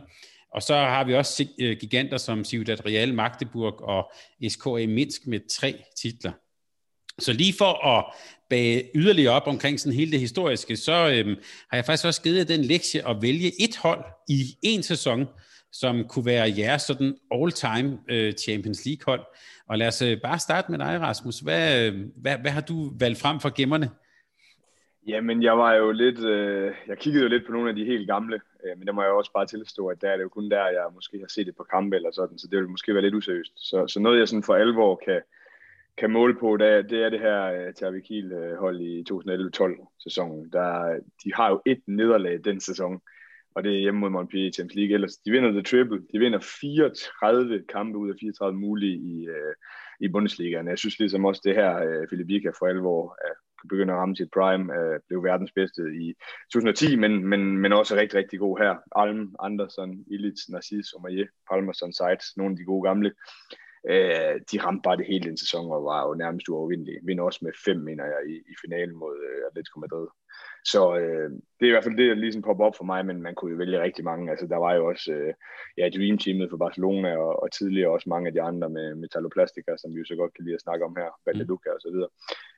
Og 0.51 0.61
så 0.61 0.75
har 0.75 1.03
vi 1.03 1.13
også 1.13 1.47
øh, 1.59 1.77
giganter 1.77 2.17
som 2.17 2.43
Ciudad 2.43 2.85
Real, 2.85 3.13
Magdeburg 3.13 3.81
og 3.81 4.11
SKA 4.49 4.87
Minsk 4.87 5.27
med 5.27 5.39
tre 5.49 5.83
titler. 5.97 6.31
Så 7.19 7.33
lige 7.33 7.53
for 7.53 7.85
at 7.87 8.05
bage 8.49 8.89
yderligere 8.95 9.33
op 9.33 9.47
omkring 9.47 9.79
sådan 9.79 9.93
hele 9.93 10.11
det 10.11 10.19
historiske, 10.19 10.77
så 10.77 11.09
øhm, 11.09 11.35
har 11.69 11.77
jeg 11.77 11.85
faktisk 11.85 12.05
også 12.05 12.21
givet 12.21 12.47
den 12.47 12.65
lektie 12.65 13.07
at 13.07 13.21
vælge 13.21 13.61
et 13.61 13.77
hold 13.77 14.03
i 14.29 14.55
en 14.61 14.83
sæson, 14.83 15.25
som 15.81 16.07
kunne 16.07 16.25
være 16.25 16.53
jeres 16.57 16.81
sådan 16.81 17.11
all-time 17.31 17.89
øh, 18.13 18.33
Champions 18.33 18.85
League 18.85 19.03
hold. 19.05 19.25
Og 19.69 19.77
lad 19.77 19.87
os 19.87 20.01
øh, 20.01 20.21
bare 20.21 20.39
starte 20.39 20.71
med 20.71 20.79
dig, 20.79 21.01
Rasmus. 21.01 21.39
Hvad, 21.39 21.63
øh, 21.81 21.93
hvad, 22.23 22.37
hvad 22.37 22.51
har 22.51 22.61
du 22.61 22.77
valgt 22.99 23.21
frem 23.21 23.39
for 23.39 23.51
gemmerne? 23.59 23.89
Jamen, 25.07 25.43
jeg 25.43 25.57
var 25.57 25.73
jo 25.73 25.91
lidt, 25.91 26.19
øh, 26.19 26.73
jeg 26.87 26.97
kiggede 26.97 27.23
jo 27.23 27.29
lidt 27.29 27.45
på 27.45 27.51
nogle 27.51 27.69
af 27.69 27.75
de 27.75 27.85
helt 27.85 28.07
gamle, 28.07 28.39
øh, 28.63 28.77
men 28.77 28.87
der 28.87 28.93
må 28.93 29.01
jeg 29.01 29.11
også 29.11 29.31
bare 29.33 29.45
tilstå, 29.45 29.87
at 29.87 30.01
der 30.01 30.09
er 30.09 30.17
det 30.17 30.23
jo 30.23 30.29
kun 30.29 30.51
der, 30.51 30.67
jeg 30.67 30.85
måske 30.93 31.19
har 31.19 31.27
set 31.27 31.45
det 31.47 31.55
på 31.55 31.63
kampe 31.63 31.95
eller 31.95 32.11
sådan, 32.11 32.37
så 32.37 32.47
det 32.47 32.55
ville 32.57 32.69
måske 32.69 32.93
være 32.93 33.03
lidt 33.03 33.15
useriøst. 33.15 33.53
Så, 33.55 33.87
så 33.87 33.99
noget, 33.99 34.19
jeg 34.19 34.27
sådan 34.27 34.43
for 34.43 34.55
alvor 34.55 35.01
kan, 35.05 35.21
kan 35.97 36.11
måle 36.11 36.35
på, 36.39 36.57
det 36.57 36.67
er 36.67 36.81
det, 36.81 37.03
er 37.03 37.09
det 37.09 37.19
her 37.19 37.43
øh, 37.45 37.73
Tervi 37.73 38.01
Kiel 38.01 38.31
øh, 38.31 38.57
hold 38.57 38.81
i 38.81 39.03
2011-12 39.11 39.99
sæsonen. 40.03 40.49
Der, 40.53 40.99
de 41.23 41.33
har 41.33 41.49
jo 41.49 41.61
et 41.65 41.81
nederlag 41.87 42.39
den 42.43 42.59
sæson, 42.59 43.01
og 43.55 43.63
det 43.63 43.75
er 43.75 43.79
hjemme 43.79 43.99
mod 43.99 44.09
Montpellier 44.09 44.49
i 44.49 44.51
Champions 44.51 44.75
League. 44.75 44.93
Ellers, 44.93 45.17
de 45.17 45.31
vinder 45.31 45.51
the 45.51 45.63
triple. 45.63 46.01
De 46.13 46.19
vinder 46.19 46.39
34 46.39 47.63
kampe 47.69 47.97
ud 47.97 48.09
af 48.09 48.15
34 48.19 48.59
mulige 48.59 48.95
i, 48.95 49.27
øh, 49.27 49.53
i 49.99 50.07
Bundesligaen. 50.07 50.67
Jeg 50.67 50.77
synes 50.77 50.99
ligesom 50.99 51.25
også 51.25 51.41
det 51.45 51.55
her, 51.55 51.71
øh, 51.85 52.07
Philip 52.07 52.27
Vika 52.27 52.49
for 52.59 52.65
alvor 52.67 53.17
øh, 53.25 53.35
begynder 53.69 53.93
at 53.93 53.99
ramme 53.99 54.15
sit 54.15 54.31
prime, 54.33 54.65
øh, 54.77 54.99
blev 55.07 55.23
verdens 55.23 55.51
bedste 55.51 55.81
i 56.03 56.13
2010, 56.53 56.95
men, 56.95 57.25
men, 57.27 57.57
men 57.57 57.73
også 57.73 57.95
rigtig, 57.95 58.19
rigtig 58.19 58.39
god 58.39 58.57
her. 58.63 58.73
Alm, 58.95 59.35
Andersen, 59.39 60.05
Illich, 60.11 60.41
Narcis, 60.49 60.93
Omaye, 60.93 61.27
Palmerson, 61.49 61.93
Seitz, 61.93 62.25
nogle 62.37 62.51
af 62.53 62.57
de 62.57 62.65
gode 62.65 62.83
gamle. 62.87 63.11
Øh, 63.89 64.35
de 64.51 64.61
ramte 64.65 64.81
bare 64.83 64.97
det 64.97 65.05
hele 65.11 65.29
den 65.29 65.37
sæson 65.37 65.71
og 65.71 65.83
var 65.83 66.07
jo 66.07 66.13
nærmest 66.13 66.49
uovervindelige. 66.49 66.99
Vinder 67.03 67.23
også 67.23 67.39
med 67.41 67.51
fem, 67.65 67.77
mener 67.77 68.05
jeg, 68.05 68.21
i, 68.29 68.35
i 68.51 68.55
finalen 68.63 68.95
mod 68.95 69.15
øh, 69.29 69.41
Atletico 69.47 69.79
Madrid. 69.79 70.07
Så 70.73 70.81
øh, 71.01 71.29
det 71.57 71.65
er 71.65 71.71
i 71.71 71.75
hvert 71.75 71.83
fald 71.83 71.97
det, 71.97 72.09
der 72.09 72.23
ligesom 72.23 72.41
popper 72.41 72.65
op 72.65 72.75
for 72.77 72.83
mig, 72.83 73.05
men 73.05 73.21
man 73.21 73.35
kunne 73.35 73.51
jo 73.51 73.57
vælge 73.57 73.81
rigtig 73.81 74.03
mange. 74.03 74.31
Altså, 74.31 74.47
der 74.47 74.57
var 74.57 74.73
jo 74.73 74.85
også 74.91 75.11
øh, 75.11 75.33
ja, 75.77 75.89
Dream 75.89 76.17
Teamet 76.17 76.49
for 76.49 76.57
Barcelona, 76.57 77.17
og, 77.17 77.43
og 77.43 77.51
tidligere 77.51 77.91
også 77.95 78.09
mange 78.09 78.27
af 78.27 78.33
de 78.33 78.41
andre 78.41 78.69
med 78.69 78.95
Metalloplastica, 78.95 79.71
som 79.77 79.93
vi 79.93 79.99
jo 79.99 80.05
så 80.05 80.15
godt 80.15 80.33
kan 80.33 80.45
lide 80.45 80.55
at 80.55 80.61
snakke 80.61 80.85
om 80.85 80.95
her, 80.99 81.09
Valdeluca 81.25 81.69
og 81.69 81.81
så 81.81 81.89
videre. 81.93 82.09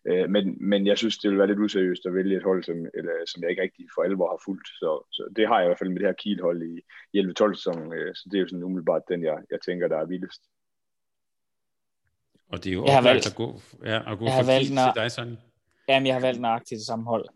Øh, 0.09 0.29
men, 0.29 0.43
men 0.69 0.87
jeg 0.87 0.97
synes, 0.97 1.17
det 1.17 1.29
vil 1.29 1.37
være 1.37 1.47
lidt 1.47 1.59
useriøst 1.59 2.05
at 2.05 2.13
vælge 2.13 2.37
et 2.37 2.43
hold, 2.49 2.63
som, 2.63 2.77
eller, 2.97 3.13
som 3.31 3.41
jeg 3.41 3.49
ikke 3.49 3.61
rigtig 3.61 3.85
for 3.95 4.01
alvor 4.03 4.29
har 4.33 4.41
fulgt. 4.45 4.67
Så, 4.67 4.89
så 5.11 5.21
det 5.35 5.47
har 5.47 5.57
jeg 5.57 5.65
i 5.65 5.69
hvert 5.69 5.79
fald 5.79 5.89
med 5.89 5.99
det 5.99 6.07
her 6.07 6.21
Kiel-hold 6.21 6.61
i, 6.71 6.73
i 7.13 7.17
11-12 7.19 7.55
sæson, 7.55 7.93
øh, 7.93 8.15
så 8.15 8.23
det 8.29 8.37
er 8.37 8.41
jo 8.41 8.47
sådan 8.47 8.63
umiddelbart 8.63 9.03
den, 9.11 9.23
jeg, 9.23 9.37
jeg 9.51 9.59
tænker, 9.65 9.87
der 9.87 9.97
er 9.97 10.05
vildest. 10.05 10.41
Og 12.51 12.57
det 12.63 12.69
er 12.69 12.73
jo 12.73 12.85
jeg 12.85 13.03
valgt, 13.03 13.27
at 13.31 13.35
gå, 13.35 13.49
ja, 13.91 14.11
at 14.11 14.17
gå 14.19 14.25
fra 14.25 14.43
Kiel 14.59 14.67
til 14.67 15.01
dig, 15.01 15.11
sådan. 15.11 15.37
Jamen, 15.89 16.07
jeg 16.07 16.15
har 16.15 16.21
valgt 16.21 16.41
nøjagtigt 16.41 16.79
det 16.79 16.87
samme 16.91 17.05
hold 17.05 17.27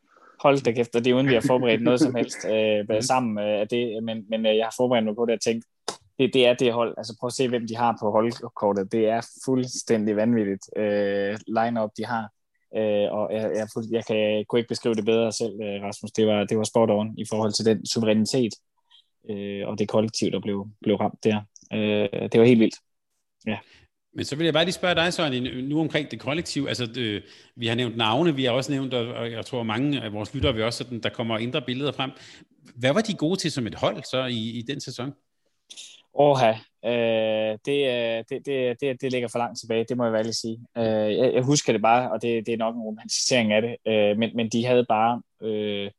hold 0.44 0.64
da 0.64 0.72
kæft, 0.72 0.96
og 0.96 1.06
det 1.06 1.12
er 1.12 1.16
uden 1.16 1.28
vi 1.28 1.34
har 1.34 1.44
forberedt 1.48 1.84
noget 1.84 2.00
som 2.00 2.16
helst 2.16 2.46
øh, 2.46 2.86
mm. 2.90 3.02
sammen 3.02 3.40
øh, 3.40 3.62
af 3.62 3.68
det, 3.68 4.04
men, 4.04 4.26
men 4.30 4.46
øh, 4.46 4.58
jeg 4.58 4.66
har 4.66 4.74
forberedt 4.78 5.06
mig 5.06 5.16
på 5.16 5.26
det 5.26 5.34
og 5.34 5.42
tænkt, 5.42 5.66
det, 6.20 6.34
det 6.34 6.48
er 6.48 6.54
det 6.54 6.74
hold, 6.74 6.94
altså 6.98 7.18
prøv 7.20 7.28
at 7.28 7.34
se, 7.34 7.50
hvem 7.50 7.68
de 7.68 7.76
har 7.76 7.98
på 8.02 8.12
holdkortet, 8.12 8.92
det 8.92 9.08
er 9.08 9.22
fuldstændig 9.46 10.16
vanvittigt 10.16 10.70
øh, 10.78 11.38
line-up, 11.48 11.90
de 11.98 12.06
har, 12.06 12.24
øh, 12.78 13.08
og 13.18 13.34
jeg, 13.34 13.52
jeg, 13.56 13.68
jeg, 13.92 14.06
kan, 14.06 14.18
jeg 14.18 14.46
kunne 14.48 14.60
ikke 14.60 14.74
beskrive 14.76 14.96
det 14.96 15.06
bedre 15.06 15.32
selv, 15.32 15.62
øh, 15.62 15.84
Rasmus, 15.84 16.12
det 16.12 16.28
var, 16.28 16.44
det 16.44 16.58
var 16.58 16.64
spot 16.64 16.90
on 16.90 17.14
i 17.18 17.26
forhold 17.30 17.54
til 17.54 17.66
den 17.66 17.86
suverænitet, 17.86 18.54
øh, 19.30 19.68
og 19.68 19.80
det 19.80 19.90
kollektiv, 19.90 20.32
der 20.32 20.40
blev, 20.40 20.68
blev 20.82 20.96
ramt 20.96 21.24
der. 21.24 21.42
Øh, 21.74 22.30
det 22.32 22.40
var 22.40 22.46
helt 22.46 22.60
vildt. 22.60 22.76
Ja. 23.48 23.58
Men 24.14 24.26
så 24.26 24.36
vil 24.36 24.44
jeg 24.44 24.54
bare 24.54 24.66
lige 24.66 24.74
spørge 24.74 24.96
dig, 24.96 25.14
Søren, 25.14 25.44
nu 25.70 25.80
omkring 25.80 26.12
det 26.12 26.20
kollektiv. 26.20 26.66
Altså, 26.68 26.86
det, 26.86 27.24
vi 27.56 27.68
har 27.68 27.76
nævnt 27.76 27.98
navne, 27.98 28.36
vi 28.36 28.44
har 28.44 28.52
også 28.52 28.72
nævnt, 28.72 28.94
og 28.94 29.32
jeg 29.32 29.46
tror 29.46 29.64
mange 29.64 30.02
af 30.02 30.14
vores 30.14 30.34
lyttere 30.34 30.54
vil 30.54 30.64
også, 30.64 30.78
sådan, 30.78 31.00
der 31.00 31.10
kommer 31.10 31.38
indre 31.38 31.62
billeder 31.62 31.92
frem. 31.92 32.12
Hvad 32.76 32.94
var 32.94 33.02
de 33.02 33.14
gode 33.14 33.40
til 33.40 33.52
som 33.52 33.68
et 33.68 33.76
hold 33.76 34.04
så 34.04 34.26
i, 34.26 34.50
i 34.50 34.62
den 34.62 34.82
sæson? 34.82 35.14
Åha, 36.14 36.52
øh, 36.86 37.58
det, 37.66 37.88
øh, 37.88 38.24
det, 38.30 38.46
det, 38.46 38.82
det, 38.82 39.02
det 39.02 39.12
ligger 39.12 39.28
for 39.28 39.40
langt 39.40 39.60
tilbage, 39.60 39.86
det 39.90 39.98
må 39.98 40.06
jeg 40.06 40.24
lige 40.24 40.34
sige. 40.34 40.60
Øh, 40.78 41.18
jeg, 41.18 41.34
jeg 41.34 41.44
husker 41.44 41.74
det 41.74 41.82
bare, 41.82 42.12
og 42.12 42.22
det, 42.22 42.46
det 42.46 42.54
er 42.54 42.58
nok 42.58 42.76
en 42.76 42.82
romantisering 42.82 43.54
af 43.54 43.62
det, 43.62 43.76
øh, 43.88 44.18
men, 44.18 44.30
men 44.36 44.50
de 44.50 44.66
havde 44.66 44.86
bare 44.90 45.22
øh, 45.42 45.92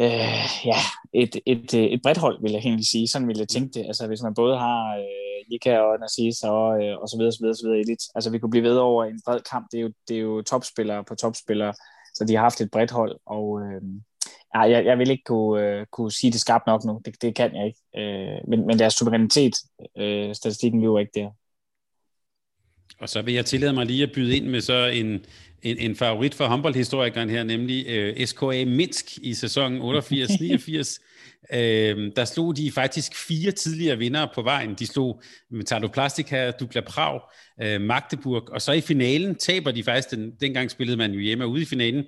øh, 0.00 0.42
ja, 0.70 0.80
et, 1.12 1.36
et, 1.46 1.74
et 1.74 2.00
bredt 2.02 2.18
hold, 2.18 2.42
vil 2.42 2.52
jeg 2.52 2.60
egentlig 2.60 2.86
sige. 2.86 3.08
Sådan 3.08 3.28
vil 3.28 3.38
jeg 3.38 3.48
tænke 3.48 3.72
det. 3.78 3.86
Altså, 3.86 4.06
hvis 4.06 4.22
man 4.22 4.34
både 4.34 4.58
har 4.58 4.96
øh, 4.96 5.50
Lika 5.50 5.78
og 5.78 5.98
Narcisse 6.00 6.48
og, 6.48 6.84
øh, 6.84 6.98
og 6.98 7.08
så 7.08 7.16
videre, 7.18 7.32
så 7.32 7.38
videre, 7.40 7.54
så 7.54 7.66
videre 7.66 7.80
elit. 7.80 8.02
Altså, 8.14 8.30
vi 8.30 8.38
kunne 8.38 8.50
blive 8.50 8.64
ved 8.64 8.76
over 8.76 9.04
en 9.04 9.20
bred 9.26 9.40
kamp. 9.50 9.66
Det 9.72 9.78
er 9.78 9.82
jo, 9.82 9.92
det 10.08 10.16
er 10.16 10.20
jo 10.20 10.42
topspillere 10.42 11.04
på 11.04 11.14
topspillere, 11.14 11.74
så 12.14 12.24
de 12.24 12.34
har 12.34 12.42
haft 12.42 12.60
et 12.60 12.70
bredt 12.70 12.90
hold, 12.90 13.16
og 13.26 13.60
øh, 13.62 13.82
jeg, 14.54 14.84
jeg 14.84 14.98
vil 14.98 15.10
ikke 15.10 15.24
kunne, 15.24 15.62
øh, 15.62 15.86
kunne 15.92 16.12
sige 16.12 16.32
det 16.32 16.40
skarpt 16.40 16.66
nok 16.66 16.84
nu. 16.84 17.00
Det, 17.04 17.22
det 17.22 17.34
kan 17.34 17.56
jeg 17.56 17.66
ikke. 17.66 17.80
Øh, 17.96 18.38
men, 18.48 18.66
men 18.66 18.78
deres 18.78 18.94
suverænitet, 18.94 19.54
øh, 19.98 20.34
statistikken 20.34 20.80
jo 20.82 20.98
ikke 20.98 21.12
der. 21.14 21.30
Og 23.00 23.08
så 23.08 23.22
vil 23.22 23.34
jeg 23.34 23.46
tillade 23.46 23.72
mig 23.72 23.86
lige 23.86 24.02
at 24.02 24.12
byde 24.14 24.36
ind 24.36 24.46
med 24.46 24.60
så 24.60 24.86
en, 24.86 25.24
en, 25.62 25.78
en 25.78 25.96
favorit 25.96 26.34
for 26.34 26.44
håndboldhistorikeren 26.44 27.30
her, 27.30 27.42
nemlig 27.42 27.86
øh, 27.88 28.26
SKA 28.26 28.64
Minsk 28.66 29.18
i 29.22 29.34
sæsonen 29.34 29.96
88-89 29.96 30.98
øh, 31.52 32.12
der 32.16 32.24
slog 32.24 32.56
de 32.56 32.72
faktisk 32.72 33.14
fire 33.16 33.50
tidligere 33.50 33.98
vinder 33.98 34.26
på 34.34 34.42
vejen. 34.42 34.74
De 34.74 34.86
slog 34.86 35.22
Metalloplastica, 35.50 36.50
Dukla 36.50 36.80
Prag, 36.80 37.20
øh, 37.62 37.80
Magdeburg, 37.80 38.50
og 38.50 38.62
så 38.62 38.72
i 38.72 38.80
finalen 38.80 39.34
taber 39.34 39.70
de 39.70 39.84
faktisk, 39.84 40.10
den, 40.10 40.32
dengang 40.40 40.70
spillede 40.70 40.96
man 40.96 41.12
jo 41.12 41.20
hjemme 41.20 41.46
ude 41.46 41.62
i 41.62 41.64
finalen, 41.64 42.04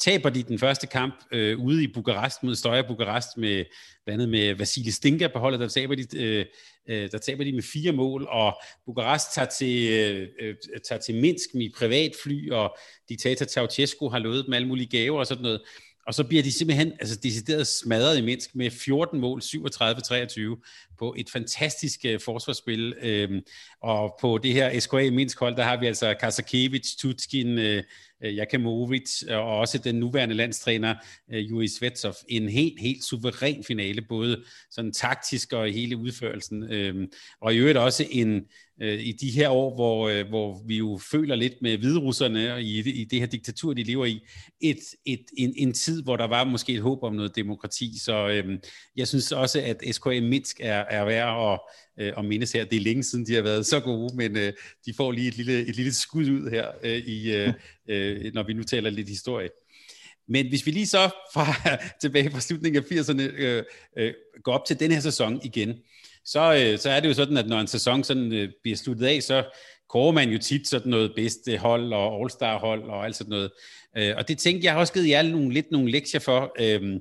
taber 0.00 0.30
de 0.30 0.42
den 0.42 0.58
første 0.58 0.86
kamp 0.86 1.14
øh, 1.32 1.58
ude 1.58 1.84
i 1.84 1.86
Bukarest 1.86 2.42
mod 2.42 2.54
Støjer 2.54 2.82
Bukarest 2.88 3.36
med 3.36 3.64
blandt 4.04 4.22
andet 4.22 4.28
med 4.28 4.54
Vasile 4.54 4.92
Stinka 4.92 5.28
på 5.28 5.38
holdet, 5.38 5.60
der 5.60 5.68
taber 5.68 5.94
de, 5.94 6.18
øh, 6.18 6.44
øh, 6.88 7.10
der 7.12 7.18
taber 7.18 7.44
de 7.44 7.52
med 7.52 7.62
fire 7.62 7.92
mål, 7.92 8.26
og 8.28 8.60
Bukarest 8.86 9.34
tager 9.34 9.48
til, 9.48 9.92
øh, 9.92 10.28
øh 10.40 10.54
tager 10.88 11.00
til 11.00 11.14
Minsk 11.14 11.54
med 11.54 11.70
privatfly, 11.78 12.50
og 12.50 12.76
diktator 13.08 13.46
Ceausescu 13.46 14.08
har 14.08 14.18
lovet 14.18 14.44
dem 14.46 14.54
alle 14.54 14.68
mulige 14.68 14.98
gaver 14.98 15.18
og 15.18 15.26
sådan 15.26 15.42
noget. 15.42 15.60
Og 16.06 16.14
så 16.14 16.24
bliver 16.24 16.42
de 16.42 16.52
simpelthen 16.52 16.92
altså, 17.00 17.16
decideret 17.16 17.66
smadret 17.66 18.18
i 18.18 18.20
Minsk 18.20 18.54
med 18.54 18.70
14 18.70 19.20
mål, 19.20 19.40
37-23 19.44 20.94
på 20.98 21.14
et 21.18 21.30
fantastisk 21.30 22.00
uh, 22.08 22.20
forsvarsspil. 22.24 22.94
Øhm, 23.02 23.40
og 23.82 24.18
på 24.20 24.38
det 24.38 24.52
her 24.52 24.80
SKA 24.80 25.10
Minsk 25.10 25.38
hold, 25.38 25.56
der 25.56 25.62
har 25.62 25.80
vi 25.80 25.86
altså 25.86 26.14
Kasakevich, 26.20 26.98
Tutskin, 26.98 27.58
uh, 27.58 27.64
øh, 27.64 27.82
øh, 28.24 28.36
Jakimovic 28.36 29.22
og 29.28 29.58
også 29.58 29.78
den 29.78 29.94
nuværende 29.94 30.34
landstræner 30.34 30.94
uh, 31.28 31.50
Juri 31.50 31.68
Svetsov. 31.68 32.14
En 32.28 32.48
helt, 32.48 32.80
helt 32.80 33.04
suveræn 33.04 33.64
finale, 33.64 34.02
både 34.02 34.44
sådan 34.70 34.92
taktisk 34.92 35.52
og 35.52 35.68
i 35.68 35.72
hele 35.72 35.96
udførelsen. 35.96 36.72
Øhm, 36.72 37.06
og 37.40 37.54
i 37.54 37.58
øvrigt 37.58 37.78
også 37.78 38.06
en, 38.10 38.42
øh, 38.82 39.00
i 39.00 39.12
de 39.12 39.30
her 39.30 39.48
år, 39.48 39.74
hvor, 39.74 40.08
øh, 40.08 40.28
hvor 40.28 40.62
vi 40.66 40.76
jo 40.76 41.00
føler 41.10 41.34
lidt 41.34 41.54
med 41.62 41.78
hviderusserne 41.78 42.52
og 42.52 42.62
i, 42.62 42.90
i 42.90 43.04
det 43.04 43.20
her 43.20 43.26
diktatur, 43.26 43.74
de 43.74 43.82
lever 43.82 44.06
i, 44.06 44.20
et, 44.60 44.78
et, 45.06 45.24
en, 45.36 45.54
en 45.56 45.72
tid, 45.72 46.02
hvor 46.02 46.16
der 46.16 46.26
var 46.26 46.44
måske 46.44 46.72
et 46.72 46.82
håb 46.82 47.02
om 47.02 47.14
noget 47.14 47.36
demokrati. 47.36 47.98
Så 48.04 48.28
øh, 48.28 48.58
jeg 48.96 49.08
synes 49.08 49.32
også, 49.32 49.60
at 49.60 49.94
SKM 49.94 50.08
Minsk 50.08 50.56
er, 50.60 50.84
er 50.90 51.04
værd 51.04 51.52
at, 51.52 51.60
øh, 52.04 52.12
at 52.18 52.24
mindes 52.24 52.52
her. 52.52 52.64
Det 52.64 52.76
er 52.76 52.80
længe 52.80 53.02
siden, 53.02 53.26
de 53.26 53.34
har 53.34 53.42
været 53.42 53.66
så 53.66 53.80
gode, 53.80 54.16
men 54.16 54.36
øh, 54.36 54.52
de 54.86 54.94
får 54.96 55.12
lige 55.12 55.28
et 55.28 55.36
lille, 55.36 55.66
et 55.66 55.76
lille 55.76 55.94
skud 55.94 56.30
ud 56.30 56.50
her, 56.50 56.68
øh, 56.82 56.98
i, 56.98 57.32
øh, 57.32 57.52
øh, 57.90 58.34
når 58.34 58.42
vi 58.42 58.52
nu 58.52 58.62
taler 58.62 58.90
lidt 58.90 59.08
historie. 59.08 59.48
Men 60.28 60.48
hvis 60.48 60.66
vi 60.66 60.70
lige 60.70 60.86
så 60.86 61.10
fra 61.34 61.46
tilbage 62.02 62.30
fra 62.30 62.40
slutningen 62.40 62.82
af 62.82 62.92
80'erne 62.92 63.22
øh, 63.22 63.64
øh, 63.98 64.14
går 64.42 64.52
op 64.52 64.64
til 64.64 64.80
den 64.80 64.90
her 64.90 65.00
sæson 65.00 65.40
igen, 65.44 65.74
så, 66.26 66.54
øh, 66.54 66.78
så 66.78 66.90
er 66.90 67.00
det 67.00 67.08
jo 67.08 67.14
sådan, 67.14 67.36
at 67.36 67.48
når 67.48 67.60
en 67.60 67.66
sæson 67.66 68.04
sådan, 68.04 68.32
øh, 68.32 68.48
bliver 68.62 68.76
sluttet 68.76 69.06
af, 69.06 69.22
så 69.22 69.44
kårer 69.88 70.12
man 70.12 70.30
jo 70.30 70.38
tit 70.38 70.68
sådan 70.68 70.90
noget 70.90 71.12
bedste 71.16 71.52
øh, 71.52 71.58
hold 71.58 71.92
og 71.92 72.20
all-star 72.20 72.58
hold 72.58 72.82
og 72.82 73.04
alt 73.04 73.16
sådan 73.16 73.30
noget. 73.30 73.50
Øh, 73.96 74.14
og 74.16 74.28
det 74.28 74.38
tænkte 74.38 74.64
jeg 74.64 74.72
har 74.72 74.80
også 74.80 74.92
givet 74.92 75.08
jer 75.08 75.22
nogle, 75.22 75.52
lidt 75.52 75.70
nogle 75.70 75.90
lektier 75.90 76.20
for. 76.20 76.52
Øh, 76.60 77.00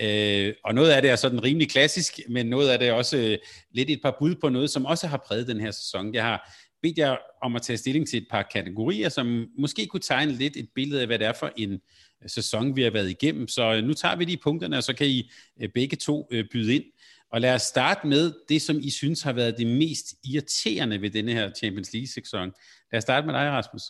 Øh, 0.00 0.54
og 0.64 0.74
noget 0.74 0.90
af 0.90 1.02
det 1.02 1.10
er 1.10 1.16
sådan 1.16 1.44
rimelig 1.44 1.70
klassisk, 1.70 2.20
men 2.28 2.46
noget 2.46 2.68
af 2.68 2.78
det 2.78 2.88
er 2.88 2.92
også 2.92 3.16
øh, 3.16 3.38
lidt 3.72 3.90
et 3.90 4.00
par 4.02 4.16
bud 4.18 4.34
på 4.34 4.48
noget, 4.48 4.70
som 4.70 4.86
også 4.86 5.06
har 5.06 5.24
præget 5.26 5.48
den 5.48 5.60
her 5.60 5.70
sæson. 5.70 6.14
Jeg 6.14 6.22
har 6.24 6.58
bedt 6.82 6.98
jer 6.98 7.16
om 7.42 7.56
at 7.56 7.62
tage 7.62 7.76
stilling 7.76 8.08
til 8.08 8.16
et 8.16 8.26
par 8.30 8.42
kategorier, 8.52 9.08
som 9.08 9.46
måske 9.58 9.86
kunne 9.86 10.00
tegne 10.00 10.32
lidt 10.32 10.56
et 10.56 10.68
billede 10.74 11.00
af, 11.00 11.06
hvad 11.06 11.18
det 11.18 11.26
er 11.26 11.32
for 11.32 11.52
en 11.56 11.72
øh, 11.72 11.78
sæson, 12.26 12.76
vi 12.76 12.82
har 12.82 12.90
været 12.90 13.10
igennem. 13.10 13.48
Så 13.48 13.74
øh, 13.74 13.84
nu 13.84 13.94
tager 13.94 14.16
vi 14.16 14.24
de 14.24 14.36
punkterne, 14.36 14.76
og 14.76 14.82
så 14.82 14.94
kan 14.94 15.06
I 15.06 15.30
begge 15.74 15.96
to 15.96 16.28
byde 16.52 16.74
ind. 16.74 16.84
Og 17.30 17.40
lad 17.40 17.54
os 17.54 17.62
starte 17.62 18.06
med 18.06 18.32
det, 18.48 18.62
som 18.62 18.76
I 18.76 18.90
synes 18.90 19.22
har 19.22 19.32
været 19.32 19.58
det 19.58 19.66
mest 19.66 20.06
irriterende 20.32 21.00
ved 21.02 21.10
denne 21.10 21.32
her 21.32 21.50
Champions 21.52 21.92
League-sæson. 21.92 22.52
Lad 22.92 22.98
os 22.98 23.02
starte 23.02 23.26
med 23.26 23.34
dig, 23.34 23.50
Rasmus. 23.50 23.82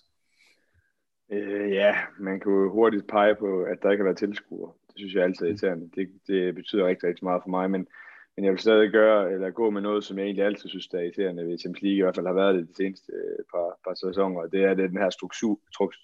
Øh, 1.33 1.71
ja, 1.73 1.97
man 2.19 2.41
kan 2.41 2.53
jo 2.53 2.73
hurtigt 2.73 3.07
pege 3.09 3.35
på, 3.35 3.63
at 3.63 3.79
der 3.83 3.91
ikke 3.91 4.03
har 4.03 4.11
været 4.11 4.19
tilskuere. 4.19 4.73
Det 4.87 4.95
synes 4.97 5.15
jeg 5.15 5.25
altid 5.25 5.47
er 5.47 5.49
irriterende. 5.49 5.91
Det, 5.95 6.09
det 6.27 6.55
betyder 6.55 6.87
rigtig, 6.87 7.09
rigtig 7.09 7.25
meget 7.25 7.43
for 7.43 7.51
mig, 7.51 7.71
men, 7.71 7.87
men 8.37 8.45
jeg 8.45 8.53
vil 8.53 8.61
stadig 8.61 8.91
gøre, 8.91 9.33
eller 9.33 9.51
gå 9.51 9.71
med 9.71 9.83
noget, 9.83 10.05
som 10.05 10.19
jeg 10.19 10.25
egentlig 10.25 10.45
altid 10.45 10.69
synes 10.69 10.87
er 10.87 10.99
irriterende 10.99 11.47
ved 11.47 11.59
Champions 11.59 11.83
League, 11.83 11.99
i 11.99 12.03
hvert 12.03 12.15
fald 12.15 12.27
har 12.27 12.41
været 12.43 12.55
det 12.55 12.69
de 12.69 12.77
seneste 12.77 13.13
øh, 13.13 13.45
par, 13.55 13.79
par 13.85 13.95
sæsoner. 13.95 14.43
Det 14.43 14.65
er 14.65 14.75
det, 14.75 14.91
den 14.91 14.99
her 14.99 15.11
struktur, 15.11 15.61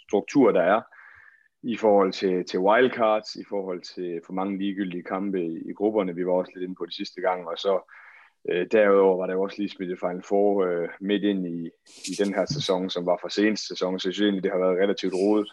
struktur, 0.09 0.53
der 0.53 0.63
er 0.63 0.81
i 1.63 1.77
forhold 1.77 2.13
til, 2.13 2.45
til 2.45 2.61
wildcards, 2.61 3.37
i 3.37 3.45
forhold 3.49 3.81
til 3.81 4.21
for 4.27 4.33
mange 4.33 4.59
ligegyldige 4.59 5.03
kampe 5.03 5.45
i, 5.45 5.71
i 5.71 5.73
grupperne. 5.73 6.15
Vi 6.15 6.27
var 6.27 6.33
også 6.33 6.53
lidt 6.55 6.63
inde 6.63 6.75
på 6.75 6.87
det 6.87 6.95
sidste 6.95 7.21
gang, 7.21 7.49
og 7.49 7.59
så 7.59 7.93
øh, 8.51 8.67
derudover 8.73 9.17
var 9.17 9.27
der 9.27 9.37
også 9.37 9.57
lige 9.59 9.69
spillet 9.69 10.01
Final 10.01 10.23
Four 10.29 10.65
øh, 10.65 10.89
midt 11.01 11.23
ind 11.23 11.47
i, 11.47 11.71
i 12.11 12.15
den 12.25 12.35
her 12.35 12.45
sæson, 12.45 12.91
som 12.91 13.07
var 13.07 13.19
for 13.21 13.29
seneste 13.29 13.67
sæson, 13.67 13.99
så 13.99 14.09
jeg 14.09 14.15
synes 14.15 14.27
egentlig, 14.27 14.43
det 14.43 14.53
har 14.53 14.59
været 14.59 14.83
relativt 14.83 15.15
rodet. 15.15 15.53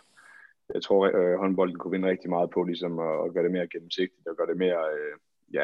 Jeg 0.74 0.82
tror, 0.82 1.18
øh, 1.18 1.40
håndbolden 1.40 1.78
kunne 1.78 1.92
vinde 1.92 2.10
rigtig 2.10 2.30
meget 2.30 2.50
på 2.50 2.64
ligesom 2.64 3.00
at, 3.00 3.26
at 3.26 3.34
gøre 3.34 3.44
det 3.44 3.52
mere 3.52 3.68
gennemsigtigt 3.68 4.28
og 4.28 4.38
gøre 4.38 4.48
det 4.48 4.58
mere 4.58 4.82
øh, 4.98 5.16
ja, 5.54 5.64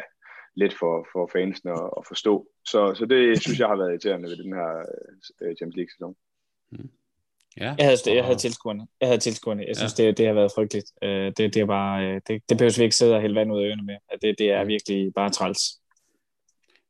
let 0.54 0.74
for, 0.80 1.08
for 1.12 1.30
fansene 1.32 1.72
at, 1.72 1.90
at 1.98 2.06
forstå. 2.08 2.46
Så, 2.64 2.94
så 2.94 3.06
det 3.06 3.42
synes 3.42 3.58
jeg 3.60 3.68
har 3.68 3.76
været 3.76 3.90
irriterende 3.90 4.28
ved 4.28 4.36
den 4.36 4.52
her 4.52 4.70
øh, 5.42 5.56
Champions 5.56 5.76
League-sæson. 5.76 6.16
Mm. 6.70 6.90
Ja. 7.60 7.74
Jeg 7.78 7.86
havde, 7.86 8.16
jeg 8.16 8.24
havde 8.24 8.38
tilskuerne. 8.38 8.86
Jeg 9.00 9.08
havde 9.08 9.20
tilskuerne. 9.20 9.64
Jeg 9.68 9.76
synes, 9.76 9.98
ja. 9.98 10.04
det, 10.04 10.18
det 10.18 10.26
har 10.26 10.32
været 10.34 10.52
frygteligt. 10.54 10.86
Øh, 11.02 11.32
det, 11.36 11.54
det, 11.54 11.56
er 11.56 11.66
bare, 11.66 12.04
øh, 12.04 12.20
det, 12.26 12.42
det 12.48 12.58
behøver 12.58 12.78
vi 12.78 12.82
ikke 12.82 12.96
sidde 12.96 13.14
og 13.14 13.20
hælde 13.20 13.34
vand 13.34 13.52
ud 13.52 13.62
af 13.62 13.66
ørerne 13.66 13.82
med. 13.82 13.94
Det, 14.22 14.38
det 14.38 14.50
er 14.50 14.64
virkelig 14.64 15.12
bare 15.14 15.30
træls. 15.30 15.60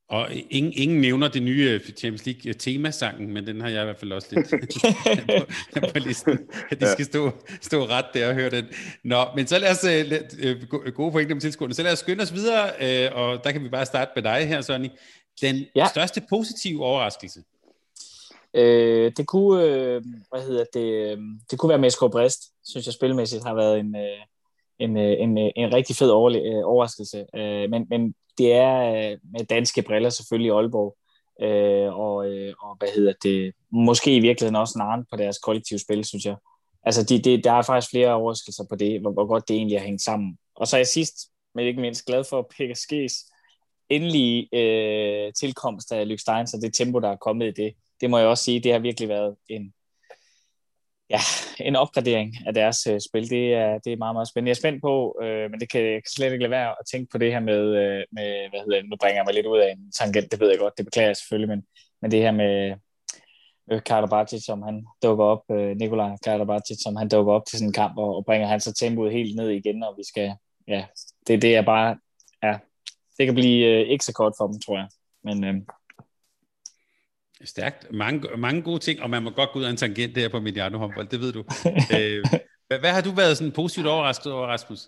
Og 0.09 0.29
ingen, 0.51 0.73
ingen 0.77 1.01
nævner 1.01 1.29
det 1.29 1.43
nye 1.43 1.81
Champions 1.97 2.27
League 2.27 2.53
temasangen, 2.53 3.33
men 3.33 3.47
den 3.47 3.61
har 3.61 3.69
jeg 3.69 3.83
i 3.83 3.85
hvert 3.85 3.97
fald 3.97 4.13
også 4.13 4.29
lidt 4.31 4.51
på, 5.81 5.81
på 5.93 5.99
listen. 5.99 6.39
At 6.71 6.81
de 6.81 6.93
skal 6.93 7.05
stå, 7.05 7.31
stå 7.61 7.85
ret 7.87 8.07
der 8.15 8.29
og 8.29 8.35
høre 8.35 8.51
den. 8.51 8.65
Nå, 9.05 9.25
men 9.37 9.47
så 9.47 9.59
lad 9.59 9.71
os, 9.71 9.85
uh, 9.85 10.93
gode 10.93 11.13
pointer 11.13 11.35
med 11.35 11.41
tilskuerne, 11.41 11.75
så 11.75 11.83
lad 11.83 11.93
os 11.93 11.99
skynde 11.99 12.23
os 12.23 12.35
videre, 12.35 13.13
og 13.13 13.45
der 13.45 13.53
kan 13.53 13.65
vi 13.65 13.69
bare 13.69 13.87
starte 13.87 14.11
med 14.15 14.23
dig 14.23 14.49
her, 14.49 14.61
Sonny. 14.61 14.89
Den 15.43 15.67
ja. 15.77 15.87
største 15.89 16.23
positive 16.31 16.85
overraskelse? 16.85 17.41
Øh, 18.55 19.13
det 19.17 19.27
kunne, 19.27 19.65
øh, 19.65 20.03
hvad 20.31 20.43
hedder 20.43 20.65
det, 20.75 20.85
øh, 20.85 21.19
det 21.51 21.59
kunne 21.59 21.69
være 21.69 21.79
Mesko 21.79 22.09
Brest, 22.09 22.43
synes 22.65 22.87
jeg 22.87 22.95
spilmæssigt 22.95 23.45
har 23.45 23.55
været 23.55 23.79
en, 23.79 23.97
øh, 23.97 24.21
en, 24.79 24.97
øh, 24.97 25.17
en, 25.21 25.39
øh, 25.39 25.51
en 25.57 25.75
rigtig 25.75 25.97
fed 25.97 26.11
overraskelse. 26.11 27.27
Øh, 27.35 27.71
men, 27.71 27.87
men 27.91 28.15
det 28.39 28.53
er 28.53 28.95
øh, 28.95 29.19
med 29.33 29.45
danske 29.45 29.83
briller 29.83 30.11
selvfølgelig 30.11 30.53
Aalborg. 30.53 30.97
Øh, 31.43 31.99
og, 31.99 32.31
øh, 32.31 32.55
og 32.61 32.77
hvad 32.79 32.89
hedder 32.95 33.13
det, 33.23 33.53
måske 33.71 34.17
i 34.17 34.21
virkeligheden 34.21 34.57
også 34.57 34.79
Narn 34.79 35.05
på 35.11 35.17
deres 35.17 35.39
kollektive 35.39 35.79
spil, 35.79 36.05
synes 36.05 36.25
jeg. 36.25 36.37
Altså, 36.83 37.03
de, 37.05 37.19
de, 37.19 37.43
der 37.43 37.53
er 37.53 37.63
faktisk 37.63 37.91
flere 37.91 38.15
overraskelser 38.15 38.65
på 38.71 38.77
det, 38.77 39.01
hvor, 39.01 39.13
hvor 39.13 39.27
godt 39.27 39.49
det 39.49 39.57
egentlig 39.57 39.79
har 39.79 39.87
hængt 39.87 40.03
sammen. 40.03 40.39
Og 40.55 40.67
så 40.67 40.77
er 40.77 40.79
jeg 40.79 40.87
sidst, 40.87 41.15
men 41.55 41.67
ikke 41.67 41.81
mindst 41.81 42.07
glad 42.07 42.25
for 42.25 42.51
PSG's 42.55 43.31
endelige 43.89 44.49
øh, 44.53 45.33
tilkomst 45.33 45.93
af 45.93 46.09
Luke 46.09 46.23
Steins 46.23 46.55
og 46.55 46.63
det 46.63 46.75
tempo, 46.75 46.99
der 46.99 47.09
er 47.09 47.17
kommet 47.17 47.47
i 47.47 47.63
det. 47.63 47.75
Det 48.01 48.11
må 48.11 48.19
jeg 48.19 48.27
også 48.27 48.45
sige, 48.45 48.61
det 48.61 48.73
har 48.73 48.79
virkelig 48.79 49.09
været 49.09 49.37
en, 49.49 49.75
ja, 51.11 51.19
en 51.61 51.77
opgradering 51.77 52.35
af 52.47 52.55
deres 52.55 52.87
øh, 52.87 53.01
spil. 53.09 53.31
Det 53.31 53.55
er, 53.55 53.79
det 53.79 53.93
er 53.93 53.97
meget, 53.97 54.15
meget 54.15 54.29
spændende. 54.29 54.49
Jeg 54.49 54.55
er 54.55 54.63
spændt 54.63 54.83
på, 54.83 55.19
øh, 55.23 55.51
men 55.51 55.61
det 55.61 55.71
kan 55.71 55.81
jeg 55.81 56.03
slet 56.09 56.33
ikke 56.33 56.43
lade 56.43 56.51
være 56.51 56.71
at 56.71 56.87
tænke 56.93 57.11
på 57.13 57.19
det 57.19 57.33
her 57.33 57.41
med, 57.41 57.63
øh, 57.83 58.05
med 58.13 58.51
hvad 58.51 58.61
hedder 58.61 58.81
det, 58.81 58.91
nu 58.91 58.97
bringer 59.01 59.19
jeg 59.19 59.25
mig 59.27 59.35
lidt 59.35 59.47
ud 59.47 59.59
af 59.59 59.71
en 59.73 59.93
tangent, 59.93 60.33
det 60.33 60.41
ved 60.41 60.51
jeg 60.51 60.59
godt, 60.59 60.79
det 60.79 60.87
beklager 60.87 61.09
jeg 61.09 61.17
selvfølgelig, 61.17 61.49
men, 61.49 61.63
men 62.03 62.11
det 62.11 62.21
her 62.21 62.33
med 62.33 62.75
øh, 63.73 63.83
Karabatic, 63.83 64.45
som 64.45 64.63
han 64.63 64.87
dukker 65.03 65.25
op, 65.25 65.43
øh, 65.51 65.77
Nikolaj 65.77 66.17
Karabatic, 66.25 66.79
som 66.83 66.97
han 66.97 67.09
dukker 67.09 67.33
op 67.33 67.47
til 67.47 67.59
sådan 67.59 67.69
en 67.69 67.73
kamp, 67.73 67.99
og, 67.99 68.17
og 68.17 68.25
bringer 68.25 68.47
han 68.49 68.61
så 68.61 68.75
tempoet 68.75 69.13
helt 69.13 69.37
ned 69.37 69.49
igen, 69.49 69.83
og 69.83 69.95
vi 69.99 70.05
skal, 70.05 70.35
ja, 70.69 70.87
det, 71.27 71.43
det 71.43 71.57
er 71.57 71.63
bare, 71.63 71.99
ja, 72.43 72.59
det 73.19 73.27
kan 73.27 73.35
blive 73.35 73.67
øh, 73.67 73.89
ikke 73.89 74.05
så 74.05 74.13
kort 74.13 74.33
for 74.39 74.47
dem, 74.47 74.61
tror 74.61 74.77
jeg. 74.77 74.89
Men 75.25 75.45
øh, 75.45 75.55
Stærkt. 77.45 77.93
Mange, 77.93 78.29
mange 78.37 78.63
gode 78.63 78.79
ting, 78.79 79.03
og 79.03 79.11
man 79.11 79.23
må 79.23 79.31
godt 79.31 79.51
gå 79.53 79.59
ud 79.59 79.65
af 79.65 79.71
en 79.71 79.77
tangent 79.77 80.17
der 80.17 80.29
på 80.29 80.41
Mediano 80.41 80.79
håndbold, 80.79 81.07
det 81.07 81.21
ved 81.21 81.33
du. 81.33 81.43
øh, 81.97 82.25
hvad, 82.67 82.79
hvad 82.79 82.91
har 82.91 83.03
du 83.03 83.11
været 83.11 83.37
sådan 83.37 83.53
positivt 83.53 83.87
overrasket 83.87 84.33
over, 84.33 84.47
Rasmus? 84.47 84.81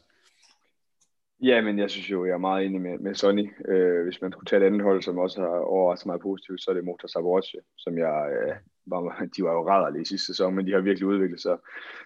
Ja, 1.42 1.61
men 1.61 1.79
jeg 1.79 1.90
synes 1.90 2.11
jo, 2.11 2.25
jeg 2.25 2.33
er 2.33 2.38
meget 2.38 2.66
enig 2.66 2.81
med, 2.81 2.99
med 2.99 3.14
Sonny. 3.14 3.53
Øh, 3.69 4.05
hvis 4.05 4.21
man 4.23 4.33
skulle 4.33 4.47
tage 4.47 4.62
et 4.62 4.66
andet 4.66 4.83
hold, 4.83 5.03
som 5.03 5.19
også 5.19 5.40
har 5.40 5.49
overrasket 5.49 6.07
mig 6.07 6.21
positivt, 6.21 6.62
så 6.62 6.71
er 6.71 6.75
det 6.75 6.85
Motor 6.85 7.09
Saborce, 7.09 7.59
som 7.77 7.99
jeg 7.99 8.29
øh, 8.33 8.57
var, 8.87 9.01
de 9.37 9.42
var 9.42 9.53
jo 9.53 9.68
rædderlige 9.68 10.03
i 10.03 10.11
sidste 10.12 10.27
sæson, 10.27 10.55
men 10.55 10.66
de 10.66 10.72
har 10.72 10.81
virkelig 10.81 11.09
udviklet 11.09 11.40
sig. 11.40 11.57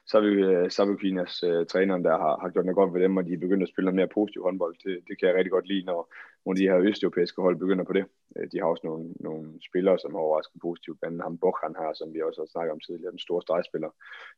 Så 0.07 0.21
har 0.21 0.25
vi 0.27 0.33
øh, 0.33 0.71
Sabukinas 0.71 1.43
øh, 1.43 1.67
træneren, 1.67 2.05
der 2.05 2.17
har, 2.25 2.35
har 2.43 2.51
gjort 2.51 2.65
noget 2.65 2.81
godt 2.81 2.95
ved 2.95 3.01
dem, 3.01 3.17
og 3.17 3.27
de 3.27 3.33
er 3.33 3.45
begyndt 3.45 3.63
at 3.63 3.69
spille 3.69 3.87
noget 3.87 4.01
mere 4.01 4.15
positiv 4.15 4.43
håndbold. 4.43 4.75
Det, 4.85 4.95
det 5.09 5.15
kan 5.19 5.29
jeg 5.29 5.37
rigtig 5.37 5.51
godt 5.51 5.69
lide, 5.69 5.85
når 5.87 6.01
nogle 6.45 6.57
af 6.57 6.61
de 6.61 6.71
her 6.71 6.89
østeuropæiske 6.89 7.43
hold 7.43 7.57
begynder 7.57 7.85
på 7.85 7.93
det. 7.93 8.05
Øh, 8.37 8.47
de 8.53 8.59
har 8.59 8.67
også 8.67 8.85
nogle, 8.87 9.05
nogle 9.21 9.45
spillere, 9.69 9.99
som 9.99 10.15
har 10.15 10.21
overrasket 10.21 10.61
positivt, 10.63 11.01
blandt 11.01 11.15
andet 11.15 11.27
ham 11.27 11.39
Bokhan 11.39 11.75
her, 11.81 11.93
som 11.95 12.15
vi 12.15 12.23
også 12.23 12.41
har 12.41 12.51
snakket 12.53 12.73
om 12.73 12.81
tidligere, 12.81 13.17
den 13.17 13.27
store 13.27 13.43
stregspiller, 13.43 13.91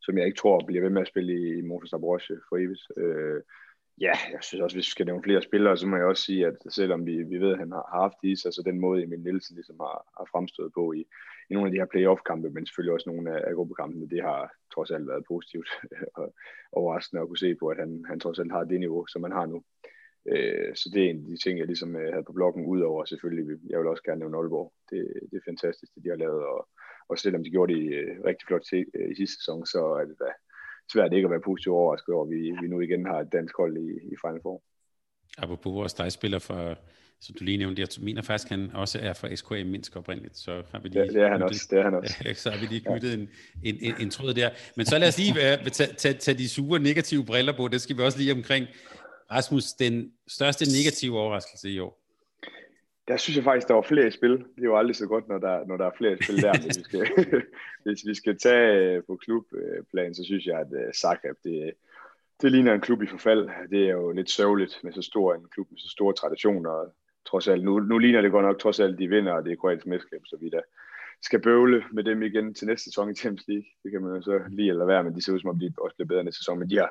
som 0.04 0.18
jeg 0.18 0.26
ikke 0.26 0.40
tror 0.42 0.66
bliver 0.66 0.82
ved 0.82 0.90
med 0.90 1.02
at 1.02 1.12
spille 1.12 1.32
i, 1.42 1.58
i 1.58 1.62
Motor 1.70 1.98
for 2.48 2.56
evigt. 2.56 2.84
Øh, 2.96 3.40
Ja, 4.00 4.12
jeg 4.32 4.38
synes 4.42 4.62
også, 4.62 4.76
hvis 4.76 4.86
vi 4.86 4.90
skal 4.90 5.06
nævne 5.06 5.22
flere 5.22 5.42
spillere, 5.42 5.76
så 5.76 5.86
må 5.86 5.96
jeg 5.96 6.06
også 6.06 6.22
sige, 6.22 6.46
at 6.46 6.56
selvom 6.70 7.06
vi, 7.06 7.22
vi 7.22 7.38
ved, 7.38 7.52
at 7.52 7.58
han 7.58 7.72
har 7.72 8.00
haft 8.00 8.16
i 8.22 8.36
sig, 8.36 8.54
så 8.54 8.62
den 8.62 8.80
måde 8.80 9.02
Emil 9.02 9.20
Nielsen 9.20 9.54
ligesom 9.56 9.76
har, 9.80 9.96
har 10.18 10.26
fremstået 10.32 10.72
på 10.74 10.92
i, 10.92 11.00
i 11.50 11.54
nogle 11.54 11.68
af 11.68 11.72
de 11.72 11.78
her 11.78 11.92
playoff-kampe, 11.92 12.50
men 12.50 12.66
selvfølgelig 12.66 12.94
også 12.94 13.10
nogle 13.10 13.30
af, 13.34 13.48
af 13.48 13.54
gruppekampene, 13.54 14.08
det 14.08 14.22
har 14.22 14.52
trods 14.74 14.90
alt 14.90 15.08
været 15.08 15.24
positivt 15.28 15.68
og 16.18 16.34
overraskende 16.72 17.22
at 17.22 17.28
kunne 17.28 17.44
se 17.46 17.54
på, 17.54 17.68
at 17.68 17.78
han, 17.78 18.04
han 18.08 18.20
trods 18.20 18.38
alt 18.38 18.52
har 18.52 18.64
det 18.64 18.80
niveau, 18.80 19.06
som 19.06 19.22
han 19.22 19.32
har 19.32 19.46
nu. 19.46 19.62
Øh, 20.32 20.74
så 20.74 20.90
det 20.94 21.00
er 21.04 21.10
en 21.10 21.24
af 21.24 21.26
de 21.30 21.36
ting, 21.36 21.58
jeg 21.58 21.66
ligesom 21.66 21.96
øh, 21.96 22.12
havde 22.12 22.24
på 22.24 22.32
bloggen, 22.32 22.66
udover 22.66 23.04
selvfølgelig, 23.04 23.58
jeg 23.70 23.78
vil 23.78 23.88
også 23.88 24.02
gerne 24.02 24.18
nævne 24.18 24.36
Aalborg. 24.36 24.72
Det, 24.90 25.00
det 25.30 25.36
er 25.36 25.50
fantastisk, 25.50 25.94
det 25.94 26.04
de 26.04 26.08
har 26.08 26.16
lavet, 26.16 26.42
og, 26.52 26.68
og 27.08 27.18
selvom 27.18 27.44
de 27.44 27.50
gjorde 27.50 27.74
det 27.74 27.94
øh, 27.98 28.24
rigtig 28.24 28.46
flot 28.46 28.64
til, 28.70 28.86
øh, 28.94 29.10
i 29.12 29.14
sidste 29.14 29.36
sæson, 29.36 29.66
så 29.66 29.80
er 30.00 30.04
det 30.04 30.18
da 30.18 30.30
svært 30.92 31.12
ikke 31.12 31.26
at 31.26 31.30
være 31.30 31.40
positivt 31.40 31.72
overrasket 31.72 32.14
over, 32.14 32.24
at 32.24 32.30
vi, 32.30 32.40
vi 32.62 32.68
nu 32.68 32.80
igen 32.80 33.06
har 33.06 33.18
et 33.20 33.32
dansk 33.32 33.56
hold 33.56 33.76
i, 33.76 33.88
i 34.12 34.14
Final 34.24 34.40
Four. 34.42 34.62
Apropos 35.38 35.74
vores 35.74 35.94
dejspiller 35.94 36.38
for, 36.38 36.78
som 37.20 37.34
du 37.38 37.44
lige 37.44 37.58
nævnte, 37.58 37.80
jeg 37.80 37.88
mener 38.00 38.22
faktisk, 38.22 38.48
han 38.48 38.70
også 38.74 38.98
er 39.02 39.12
fra 39.12 39.34
SKM 39.34 39.66
Minsk 39.66 39.96
oprindeligt, 39.96 40.36
så 40.36 40.62
har 40.72 40.78
vi 40.78 40.88
lige... 40.88 41.00
Ja, 41.00 41.06
det 41.06 41.22
er 41.22 41.28
han 41.28 41.42
også, 41.42 41.66
det 41.70 41.78
er 41.78 41.82
han 41.82 41.94
også. 41.94 42.14
så 42.42 42.50
har 42.50 42.60
vi 42.60 42.66
lige 42.66 42.80
knyttet 42.80 43.10
ja. 43.10 43.14
en, 43.14 43.28
en, 43.62 43.76
en, 43.80 43.94
en 44.00 44.10
tråd 44.10 44.34
der. 44.34 44.50
Men 44.76 44.86
så 44.86 44.98
lad 44.98 45.08
os 45.08 45.18
lige 45.18 45.30
uh, 45.30 45.66
tage, 45.66 45.92
tage, 45.92 46.14
tage 46.14 46.38
de 46.38 46.48
sure 46.48 46.78
negative 46.78 47.24
briller 47.24 47.56
på, 47.56 47.68
det 47.68 47.80
skal 47.80 47.96
vi 47.96 48.02
også 48.02 48.18
lige 48.18 48.32
omkring. 48.32 48.66
Rasmus, 49.30 49.64
den 49.64 50.12
største 50.28 50.64
negative 50.64 51.18
overraskelse 51.18 51.70
i 51.70 51.78
år? 51.78 52.01
Der 53.08 53.16
synes 53.16 53.36
jeg 53.36 53.44
faktisk, 53.44 53.68
der 53.68 53.74
var 53.74 53.82
flere 53.82 54.06
i 54.06 54.10
spil. 54.10 54.30
Det 54.30 54.58
er 54.58 54.72
jo 54.72 54.76
aldrig 54.76 54.96
så 54.96 55.06
godt, 55.06 55.28
når 55.28 55.38
der, 55.38 55.66
når 55.66 55.76
der 55.76 55.86
er 55.86 55.96
flere 55.98 56.12
i 56.12 56.22
spil 56.22 56.42
der. 56.42 56.52
hvis, 56.62 56.78
vi 56.78 56.82
skal, 56.82 57.06
hvis 57.84 58.06
vi 58.06 58.14
skal 58.14 58.38
tage 58.38 58.96
øh, 58.96 59.02
på 59.06 59.16
klubplan, 59.16 60.14
så 60.14 60.24
synes 60.24 60.46
jeg, 60.46 60.60
at 60.60 60.72
øh, 60.72 60.92
Zagreb, 60.92 61.36
det, 61.44 61.72
det 62.42 62.52
ligner 62.52 62.74
en 62.74 62.80
klub 62.80 63.02
i 63.02 63.06
forfald. 63.06 63.48
Det 63.70 63.88
er 63.88 63.92
jo 63.92 64.12
lidt 64.12 64.30
sørgeligt 64.30 64.80
med 64.82 64.92
så 64.92 65.02
stor 65.02 65.34
en 65.34 65.48
klub 65.54 65.70
med 65.70 65.78
så 65.78 65.88
store 65.88 66.14
traditioner. 66.14 66.92
Trods 67.26 67.48
alt, 67.48 67.64
nu, 67.64 67.78
nu 67.78 67.98
ligner 67.98 68.20
det 68.20 68.30
godt 68.30 68.46
nok 68.46 68.58
trods 68.58 68.80
alt, 68.80 68.98
de 68.98 69.08
vinder, 69.08 69.32
og 69.32 69.44
det 69.44 69.52
er 69.52 69.56
kroatisk 69.56 69.86
mesterskab, 69.86 70.20
så 70.24 70.36
vi 70.40 70.50
da 70.50 70.60
skal 71.22 71.40
bøvle 71.40 71.84
med 71.92 72.04
dem 72.04 72.22
igen 72.22 72.54
til 72.54 72.66
næste 72.66 72.84
sæson 72.84 73.10
i 73.10 73.14
Champions 73.14 73.48
League. 73.48 73.66
Det 73.82 73.90
kan 73.90 74.02
man 74.02 74.16
jo 74.16 74.22
så 74.22 74.40
lige 74.50 74.70
eller 74.70 74.84
være, 74.84 75.04
men 75.04 75.14
de 75.14 75.24
ser 75.24 75.32
ud 75.32 75.40
som 75.40 75.50
om, 75.50 75.58
de 75.58 75.72
også 75.78 75.96
bliver 75.96 76.08
bedre 76.08 76.24
næste 76.24 76.38
sæson. 76.38 76.58
Men 76.58 76.70
de 76.70 76.76
har, 76.76 76.90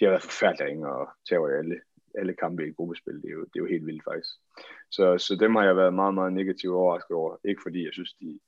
de 0.00 0.04
har 0.04 0.10
været 0.10 0.22
forfærdelige 0.22 0.86
og 0.86 1.08
tager 1.28 1.40
jo 1.40 1.46
alle 1.46 1.80
alle 2.14 2.34
kampe 2.34 2.66
i 2.66 2.72
gruppespil. 2.72 3.22
Det 3.22 3.28
er, 3.28 3.36
jo, 3.38 3.40
det 3.40 3.56
er 3.56 3.64
jo 3.64 3.72
helt 3.74 3.86
vildt 3.86 4.04
faktisk. 4.04 4.30
Så, 4.90 5.18
så 5.18 5.36
dem 5.40 5.54
har 5.54 5.64
jeg 5.64 5.76
været 5.76 5.94
meget, 5.94 6.14
meget 6.14 6.32
negativt 6.32 6.74
overrasket 6.74 7.16
over. 7.16 7.36
Ikke 7.44 7.62
fordi 7.62 7.84
jeg 7.84 7.92
synes, 7.92 8.14
de... 8.14 8.38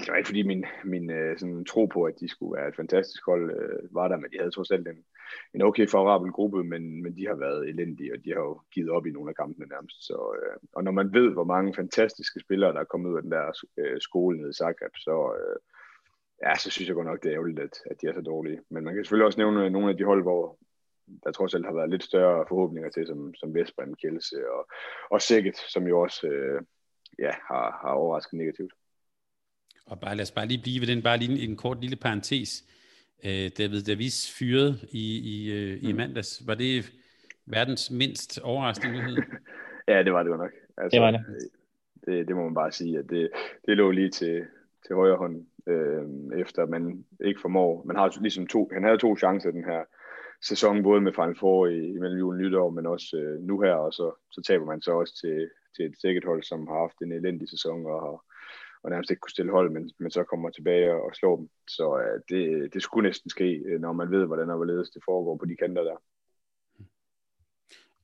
Det 0.00 0.08
var 0.08 0.16
ikke 0.16 0.26
fordi 0.26 0.42
min, 0.42 0.64
min 0.84 1.10
øh, 1.10 1.38
sådan, 1.38 1.64
tro 1.64 1.86
på, 1.86 2.04
at 2.04 2.20
de 2.20 2.28
skulle 2.28 2.56
være 2.56 2.68
et 2.68 2.76
fantastisk 2.76 3.26
hold, 3.26 3.44
øh, 3.58 3.94
var 3.94 4.08
der, 4.08 4.16
men 4.16 4.30
de 4.30 4.38
havde 4.38 4.50
trods 4.50 4.70
alt 4.70 4.88
en, 4.88 5.04
en 5.54 5.62
okay 5.62 5.86
favorabel 5.86 6.32
gruppe, 6.32 6.64
men, 6.64 7.02
men 7.02 7.16
de 7.16 7.26
har 7.26 7.34
været 7.34 7.68
elendige, 7.68 8.12
og 8.12 8.24
de 8.24 8.30
har 8.30 8.40
jo 8.40 8.60
givet 8.74 8.90
op 8.90 9.06
i 9.06 9.10
nogle 9.10 9.30
af 9.30 9.36
kampene 9.36 9.66
nærmest. 9.66 10.06
Så, 10.06 10.36
øh, 10.38 10.56
og 10.72 10.84
når 10.84 10.92
man 10.92 11.12
ved, 11.12 11.32
hvor 11.32 11.44
mange 11.44 11.74
fantastiske 11.74 12.40
spillere, 12.40 12.72
der 12.72 12.80
er 12.80 12.84
kommet 12.92 13.10
ud 13.10 13.16
af 13.16 13.22
den 13.22 13.32
der 13.32 13.64
øh, 13.78 14.00
skole 14.00 14.38
nede 14.38 14.50
i 14.50 14.58
Zagreb, 14.60 14.94
så, 14.96 15.16
øh, 15.38 15.56
ja, 16.44 16.54
så 16.54 16.70
synes 16.70 16.88
jeg 16.88 16.96
godt 16.96 17.06
nok, 17.06 17.22
det 17.22 17.28
er 17.28 17.34
ærgerligt, 17.34 17.60
at, 17.60 17.74
at 17.90 18.00
de 18.00 18.06
er 18.06 18.14
så 18.14 18.20
dårlige. 18.20 18.60
Men 18.70 18.84
man 18.84 18.94
kan 18.94 19.04
selvfølgelig 19.04 19.26
også 19.26 19.40
nævne 19.40 19.70
nogle 19.70 19.90
af 19.90 19.96
de 19.96 20.04
hold, 20.04 20.22
hvor, 20.22 20.58
der 21.24 21.32
trods 21.32 21.54
alt 21.54 21.66
har 21.66 21.72
været 21.72 21.90
lidt 21.90 22.04
større 22.04 22.44
forhåbninger 22.48 22.90
til, 22.90 23.06
som, 23.06 23.34
som 23.34 23.54
Vestbrem, 23.54 23.94
Kjelse 23.94 24.36
og, 24.50 24.68
og 25.10 25.22
Sækket, 25.22 25.56
som 25.56 25.86
jo 25.86 26.00
også 26.00 26.26
øh, 26.26 26.62
ja, 27.18 27.30
har, 27.30 27.78
har 27.82 27.92
overrasket 27.92 28.32
negativt. 28.32 28.72
Og 29.86 30.00
bare, 30.00 30.16
lad 30.16 30.22
os 30.22 30.30
bare 30.30 30.46
lige 30.46 30.62
blive 30.62 30.80
ved 30.80 30.86
den, 30.86 31.02
bare 31.02 31.18
lige 31.18 31.32
en, 31.32 31.50
en 31.50 31.56
kort 31.56 31.80
lille 31.80 31.96
parentes. 31.96 32.64
Øh, 33.24 33.50
David 33.58 33.82
Davis 33.82 34.34
fyret 34.38 34.88
i, 34.90 35.18
i, 35.18 35.52
øh, 35.52 35.82
mm. 35.82 35.88
i 35.88 35.92
mandags. 35.92 36.46
Var 36.46 36.54
det 36.54 36.92
verdens 37.46 37.90
mindst 37.90 38.40
overraskende 38.40 38.92
nyhed? 38.92 39.16
ja, 39.88 40.02
det 40.02 40.12
var 40.12 40.22
det 40.22 40.30
jo 40.30 40.36
nok. 40.36 40.50
Altså, 40.76 40.96
det 40.96 41.00
var 41.00 41.10
det. 41.10 41.24
det. 42.06 42.28
Det 42.28 42.36
må 42.36 42.44
man 42.44 42.54
bare 42.54 42.72
sige, 42.72 42.98
at 42.98 43.10
det, 43.10 43.30
det 43.66 43.76
lå 43.76 43.90
lige 43.90 44.10
til, 44.10 44.44
til 44.86 44.94
højre 44.94 45.16
hånd, 45.16 45.46
øh, 45.66 46.04
efter 46.40 46.66
man 46.66 47.04
ikke 47.24 47.40
formår. 47.40 47.84
Man 47.84 47.96
har 47.96 48.20
ligesom 48.20 48.46
to, 48.46 48.70
han 48.72 48.84
havde 48.84 48.98
to 48.98 49.16
chancer 49.16 49.50
den 49.50 49.64
her 49.64 49.84
sæson, 50.48 50.82
både 50.82 51.00
med 51.00 51.12
Final 51.12 51.38
Four 51.38 51.66
i, 51.66 51.78
imellem 51.96 52.18
jul 52.18 52.34
og 52.34 52.40
nytår, 52.40 52.70
men 52.70 52.86
også 52.86 53.16
øh, 53.16 53.40
nu 53.40 53.60
her, 53.60 53.74
og 53.74 53.92
så, 53.92 54.06
så 54.30 54.42
taber 54.46 54.66
man 54.66 54.82
så 54.82 54.92
også 54.92 55.14
til, 55.20 55.50
til 55.76 55.84
et 55.84 56.00
sikkert 56.00 56.24
hold, 56.24 56.42
som 56.42 56.66
har 56.66 56.78
haft 56.78 56.98
en 57.02 57.12
elendig 57.12 57.48
sæson, 57.48 57.86
og 57.86 58.00
har 58.06 58.24
og 58.84 58.90
nærmest 58.90 59.10
ikke 59.10 59.20
kunne 59.20 59.36
stille 59.36 59.52
hold, 59.52 59.70
men, 59.70 59.90
men 59.98 60.10
så 60.10 60.24
kommer 60.24 60.50
tilbage 60.50 60.92
og, 60.92 61.02
og 61.02 61.14
slår 61.14 61.36
dem. 61.36 61.48
Så 61.68 61.86
øh, 62.02 62.20
det, 62.30 62.74
det 62.74 62.82
skulle 62.82 63.08
næsten 63.08 63.30
ske, 63.30 63.48
øh, 63.68 63.80
når 63.80 63.92
man 63.92 64.10
ved, 64.10 64.26
hvordan 64.26 64.50
og 64.50 64.56
hvorledes 64.56 64.90
det 64.90 65.02
foregår 65.04 65.36
på 65.36 65.44
de 65.44 65.56
kanter 65.56 65.82
der. 65.82 65.96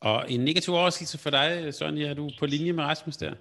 Og 0.01 0.31
en 0.31 0.41
negativ 0.41 0.75
overraskelse 0.75 1.19
for 1.19 1.31
dig, 1.31 1.75
Sonja, 1.75 2.11
er 2.11 2.15
du 2.15 2.31
på 2.39 2.47
linje 2.47 2.73
med 2.73 2.85
Rasmus 2.85 3.17
der? 3.17 3.35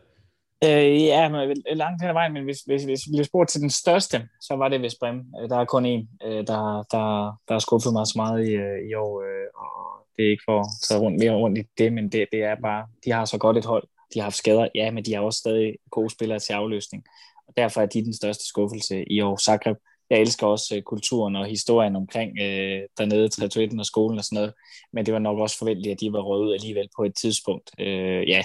Øh, 0.64 1.04
ja, 1.04 1.30
men 1.30 1.58
langt 1.74 2.02
hen 2.02 2.10
ad 2.10 2.14
vejen, 2.14 2.34
men 2.34 2.44
hvis, 2.44 2.60
hvis, 2.62 2.84
hvis 2.84 3.02
vi 3.08 3.12
bliver 3.12 3.24
spurgt 3.24 3.50
til 3.50 3.62
den 3.62 3.70
største, 3.70 4.28
så 4.42 4.56
var 4.56 4.70
det 4.70 4.82
Vestbrem. 4.82 5.26
Øh, 5.42 5.50
der 5.50 5.58
er 5.58 5.66
kun 5.66 5.86
én, 5.86 6.28
øh, 6.28 6.48
der, 6.48 6.84
der, 6.92 7.06
der 7.48 7.54
har 7.54 7.60
skuffet 7.60 7.94
mig 7.94 8.08
så 8.08 8.14
meget 8.16 8.48
i, 8.48 8.52
øh, 8.52 8.90
i 8.90 8.94
år, 8.94 9.22
øh, 9.22 9.48
og 9.56 10.08
det 10.18 10.26
er 10.26 10.30
ikke 10.30 10.44
for 10.46 10.60
at 10.60 10.68
tage 10.88 11.00
rundt, 11.00 11.20
mere 11.20 11.36
rundt 11.36 11.58
i 11.58 11.64
det, 11.78 11.94
men 11.94 12.10
det, 12.12 12.28
det 12.32 12.44
er 12.44 12.56
bare, 12.64 12.88
de 13.06 13.12
har 13.12 13.26
så 13.26 13.38
godt 13.38 13.58
et 13.58 13.66
hold. 13.66 13.88
De 14.14 14.20
har 14.20 14.24
haft 14.24 14.36
skader, 14.36 14.68
ja, 14.76 14.92
men 14.92 15.06
de 15.06 15.14
har 15.14 15.22
også 15.22 15.40
stadig 15.40 15.76
gode 15.92 16.10
spillere 16.10 16.40
til 16.40 16.54
afløsning. 16.54 17.04
Og 17.48 17.54
derfor 17.58 17.82
er 17.82 17.86
de 17.86 18.06
den 18.06 18.14
største 18.14 18.48
skuffelse 18.48 19.04
i 19.12 19.22
år. 19.22 19.38
Zagreb, 19.38 19.78
jeg 20.10 20.20
elsker 20.20 20.48
også 20.48 20.82
kulturen 20.86 21.36
og 21.36 21.46
historien 21.46 21.96
omkring 21.96 22.32
øh, 22.42 22.82
dernede, 22.98 23.30
Tretoetten 23.30 23.80
og 23.80 23.86
skolen 23.86 24.18
og 24.18 24.26
sådan 24.26 24.36
noget, 24.36 24.54
men 24.94 25.06
det 25.06 25.14
var 25.14 25.20
nok 25.20 25.40
også 25.40 25.58
forventeligt, 25.58 25.94
at 25.94 26.00
de 26.00 26.14
var 26.14 26.22
røde 26.22 26.54
alligevel 26.54 26.90
på 26.98 27.04
et 27.04 27.16
tidspunkt. 27.16 27.70
Øh, 27.80 28.30
ja, 28.30 28.44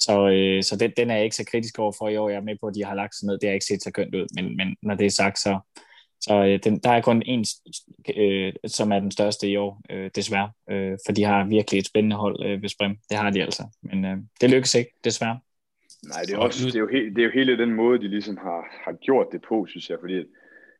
så, 0.00 0.28
øh, 0.28 0.62
så 0.62 0.76
den, 0.76 0.92
den 0.96 1.10
er 1.10 1.14
jeg 1.14 1.24
ikke 1.24 1.36
så 1.36 1.44
kritisk 1.44 1.78
over 1.78 1.92
for 1.98 2.08
i 2.08 2.16
år. 2.16 2.28
Jeg 2.28 2.36
er 2.36 2.48
med 2.50 2.56
på, 2.60 2.66
at 2.66 2.74
de 2.74 2.84
har 2.84 2.94
lagt 2.94 3.14
sig 3.14 3.26
ned. 3.26 3.38
Det 3.38 3.48
har 3.48 3.54
ikke 3.54 3.66
set 3.66 3.82
så 3.82 3.90
kønt 3.92 4.14
ud, 4.14 4.26
men, 4.34 4.56
men 4.56 4.76
når 4.82 4.94
det 4.94 5.06
er 5.06 5.10
sagt, 5.10 5.38
så, 5.38 5.58
så 6.20 6.44
øh, 6.44 6.58
den, 6.64 6.78
der 6.78 6.90
er 6.90 7.00
kun 7.00 7.22
en, 7.26 7.44
øh, 8.16 8.52
som 8.66 8.92
er 8.92 9.00
den 9.00 9.10
største 9.10 9.48
i 9.48 9.56
år, 9.56 9.82
øh, 9.90 10.10
desværre. 10.14 10.50
Øh, 10.70 10.98
for 11.06 11.12
de 11.12 11.24
har 11.24 11.48
virkelig 11.48 11.78
et 11.78 11.86
spændende 11.86 12.16
hold 12.16 12.46
øh, 12.46 12.62
ved 12.62 12.68
Sprim. 12.68 12.96
Det 13.10 13.16
har 13.18 13.30
de 13.30 13.42
altså. 13.42 13.64
Men 13.82 14.04
øh, 14.04 14.16
det 14.40 14.50
lykkes 14.50 14.74
ikke, 14.74 14.90
desværre. 15.04 15.38
Nej, 16.12 16.22
det 16.22 16.34
er, 16.34 16.38
også, 16.38 16.66
det, 16.66 16.74
er 16.74 16.80
jo 16.80 16.88
he, 16.88 17.00
det 17.14 17.18
er 17.18 17.24
jo 17.24 17.30
hele 17.34 17.58
den 17.58 17.72
måde, 17.74 17.98
de 17.98 18.08
ligesom 18.08 18.36
har, 18.36 18.60
har 18.84 18.92
gjort 18.92 19.26
det 19.32 19.42
på, 19.48 19.66
synes 19.66 19.90
jeg, 19.90 19.98
fordi 20.00 20.18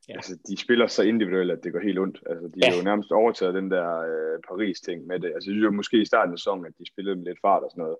ja. 0.08 0.14
altså, 0.14 0.32
de 0.48 0.56
spiller 0.56 0.86
så 0.86 1.02
individuelt, 1.02 1.50
at 1.50 1.64
det 1.64 1.72
går 1.72 1.80
helt 1.80 1.98
ondt. 1.98 2.18
Altså, 2.30 2.46
de 2.54 2.58
ja. 2.62 2.70
har 2.70 2.76
jo 2.78 2.82
nærmest 2.82 3.10
overtaget 3.12 3.54
den 3.54 3.70
der 3.70 3.88
øh, 4.10 4.36
Paris-ting 4.48 5.06
med 5.06 5.18
det. 5.20 5.30
Altså, 5.34 5.50
det 5.50 5.56
er 5.58 5.70
jo 5.70 5.80
måske 5.80 6.02
i 6.02 6.10
starten 6.12 6.32
af 6.32 6.38
sæsonen, 6.38 6.66
at 6.66 6.72
de 6.78 6.92
spillede 6.92 7.16
med 7.16 7.24
lidt 7.24 7.40
fart 7.46 7.62
og 7.62 7.70
sådan 7.70 7.82
noget. 7.82 7.98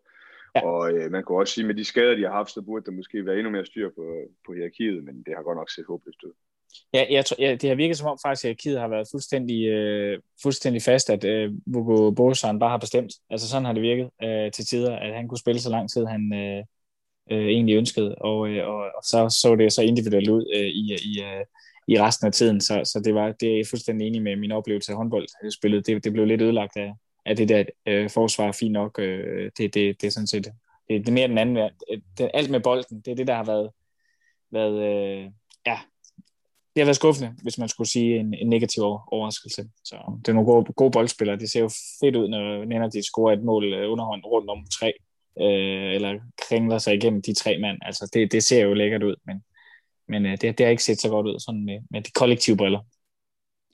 Ja. 0.57 0.67
Og 0.67 0.93
øh, 0.93 1.11
man 1.11 1.23
kunne 1.23 1.39
også 1.39 1.55
sige, 1.55 1.65
at 1.65 1.67
med 1.67 1.75
de 1.75 1.85
skader, 1.85 2.15
de 2.15 2.23
har 2.23 2.33
haft, 2.33 2.51
så 2.51 2.63
burde 2.63 2.85
der 2.85 2.93
måske 2.93 3.27
være 3.27 3.37
endnu 3.37 3.51
mere 3.51 3.67
styr 3.67 3.91
på, 3.91 4.05
på 4.47 4.53
hierarkiet, 4.53 5.05
men 5.05 5.23
det 5.27 5.35
har 5.37 5.43
godt 5.43 5.59
nok 5.59 5.71
set 5.71 5.85
håbløst 5.89 6.23
ud. 6.23 6.33
Ja, 6.95 7.07
jeg 7.11 7.25
tror, 7.25 7.37
ja, 7.39 7.55
det 7.55 7.69
har 7.69 7.77
virket 7.77 7.97
som 7.99 8.09
om 8.09 8.19
faktisk, 8.25 8.45
at 8.45 8.49
hierarkiet 8.49 8.81
har 8.81 8.89
været 8.89 9.09
fuldstændig, 9.11 9.67
øh, 9.67 10.19
fuldstændig 10.43 10.83
fast, 10.83 11.11
at 11.11 11.25
øh, 11.25 11.53
Hugo 11.75 12.11
Bosan 12.11 12.59
bare 12.59 12.71
har 12.71 12.79
bestemt. 12.79 13.13
Altså 13.31 13.49
sådan 13.49 13.65
har 13.65 13.73
det 13.73 13.83
virket 13.83 14.11
øh, 14.23 14.53
til 14.53 14.67
tider, 14.67 14.97
at 14.97 15.15
han 15.15 15.29
kunne 15.29 15.39
spille 15.39 15.61
så 15.61 15.71
lang 15.71 15.91
tid, 15.91 16.05
han 16.05 16.33
øh, 16.35 16.65
øh, 17.31 17.47
egentlig 17.47 17.77
ønskede, 17.77 18.15
og, 18.15 18.49
øh, 18.49 18.69
og, 18.69 18.77
og 18.77 19.03
så 19.05 19.29
så 19.41 19.57
det 19.57 19.73
så 19.73 19.83
individuelt 19.83 20.29
ud 20.29 20.45
øh, 20.55 20.67
i, 20.67 20.85
i, 21.11 21.23
øh, 21.23 21.45
i 21.89 22.01
resten 22.01 22.27
af 22.27 22.33
tiden, 22.33 22.61
så, 22.61 22.83
så 22.85 23.01
det 23.05 23.15
var 23.15 23.33
det 23.33 23.61
er 23.61 23.65
fuldstændig 23.71 24.07
enig 24.07 24.23
med 24.23 24.37
min 24.37 24.53
oplevelse 24.53 24.93
af 24.93 24.97
håndboldspillet. 24.97 25.87
Det, 25.87 26.05
det 26.05 26.13
blev 26.13 26.27
lidt 26.27 26.43
ødelagt 26.43 26.77
af, 26.77 26.95
at 27.31 27.38
det 27.38 27.49
der 27.49 27.64
øh, 27.87 28.11
forsvar 28.11 28.53
fint 28.53 28.73
nok. 28.73 28.99
Øh, 28.99 29.51
det, 29.59 29.75
det, 29.75 30.01
det 30.01 30.07
er 30.07 30.11
sådan 30.11 30.27
set 30.27 30.45
det, 30.45 30.53
det 30.88 31.09
er 31.09 31.12
mere 31.12 31.29
den 31.29 31.38
anden. 31.38 31.71
Det, 32.19 32.31
alt 32.35 32.51
med 32.51 32.61
bolden, 32.61 33.01
det 33.01 33.11
er 33.11 33.14
det, 33.14 33.27
der 33.27 33.35
har 33.35 33.45
været, 33.45 33.71
været 34.51 34.83
øh, 34.83 35.31
ja, 35.66 35.79
det 36.75 36.81
har 36.81 36.85
været 36.85 36.97
skuffende, 36.97 37.35
hvis 37.43 37.59
man 37.59 37.69
skulle 37.69 37.88
sige 37.88 38.19
en, 38.19 38.35
en 38.35 38.49
negativ 38.49 38.83
overraskelse. 38.83 39.69
Så 39.85 39.97
det 40.19 40.29
er 40.29 40.33
nogle 40.33 40.53
gode, 40.53 40.73
gode 40.73 40.90
boldspillere. 40.90 41.38
Det 41.38 41.51
ser 41.51 41.61
jo 41.61 41.71
fedt 42.01 42.16
ud, 42.16 42.29
når 42.29 42.64
Nenner 42.64 42.88
de 42.90 43.03
scorer 43.03 43.33
et 43.33 43.43
mål 43.43 43.75
øh, 43.75 43.93
underhånd 43.93 44.25
rundt 44.25 44.51
om 44.51 44.66
tre, 44.81 44.93
øh, 45.40 45.95
eller 45.95 46.21
kringler 46.49 46.79
sig 46.79 46.95
igennem 46.95 47.23
de 47.23 47.35
tre 47.35 47.59
mand. 47.59 47.79
Altså, 47.83 48.11
det, 48.14 48.33
det 48.33 48.45
ser 48.45 48.62
jo 48.62 48.75
lækkert 48.75 49.03
ud, 49.03 49.16
men, 49.27 49.43
men 50.09 50.27
øh, 50.27 50.33
det, 50.33 50.59
det 50.59 50.61
har 50.66 50.71
ikke 50.71 50.85
set 50.85 51.01
så 51.01 51.09
godt 51.09 51.27
ud 51.27 51.38
sådan 51.40 51.64
med, 51.64 51.79
med 51.90 52.03
de 52.03 52.11
kollektive 52.11 52.57
briller. 52.57 52.81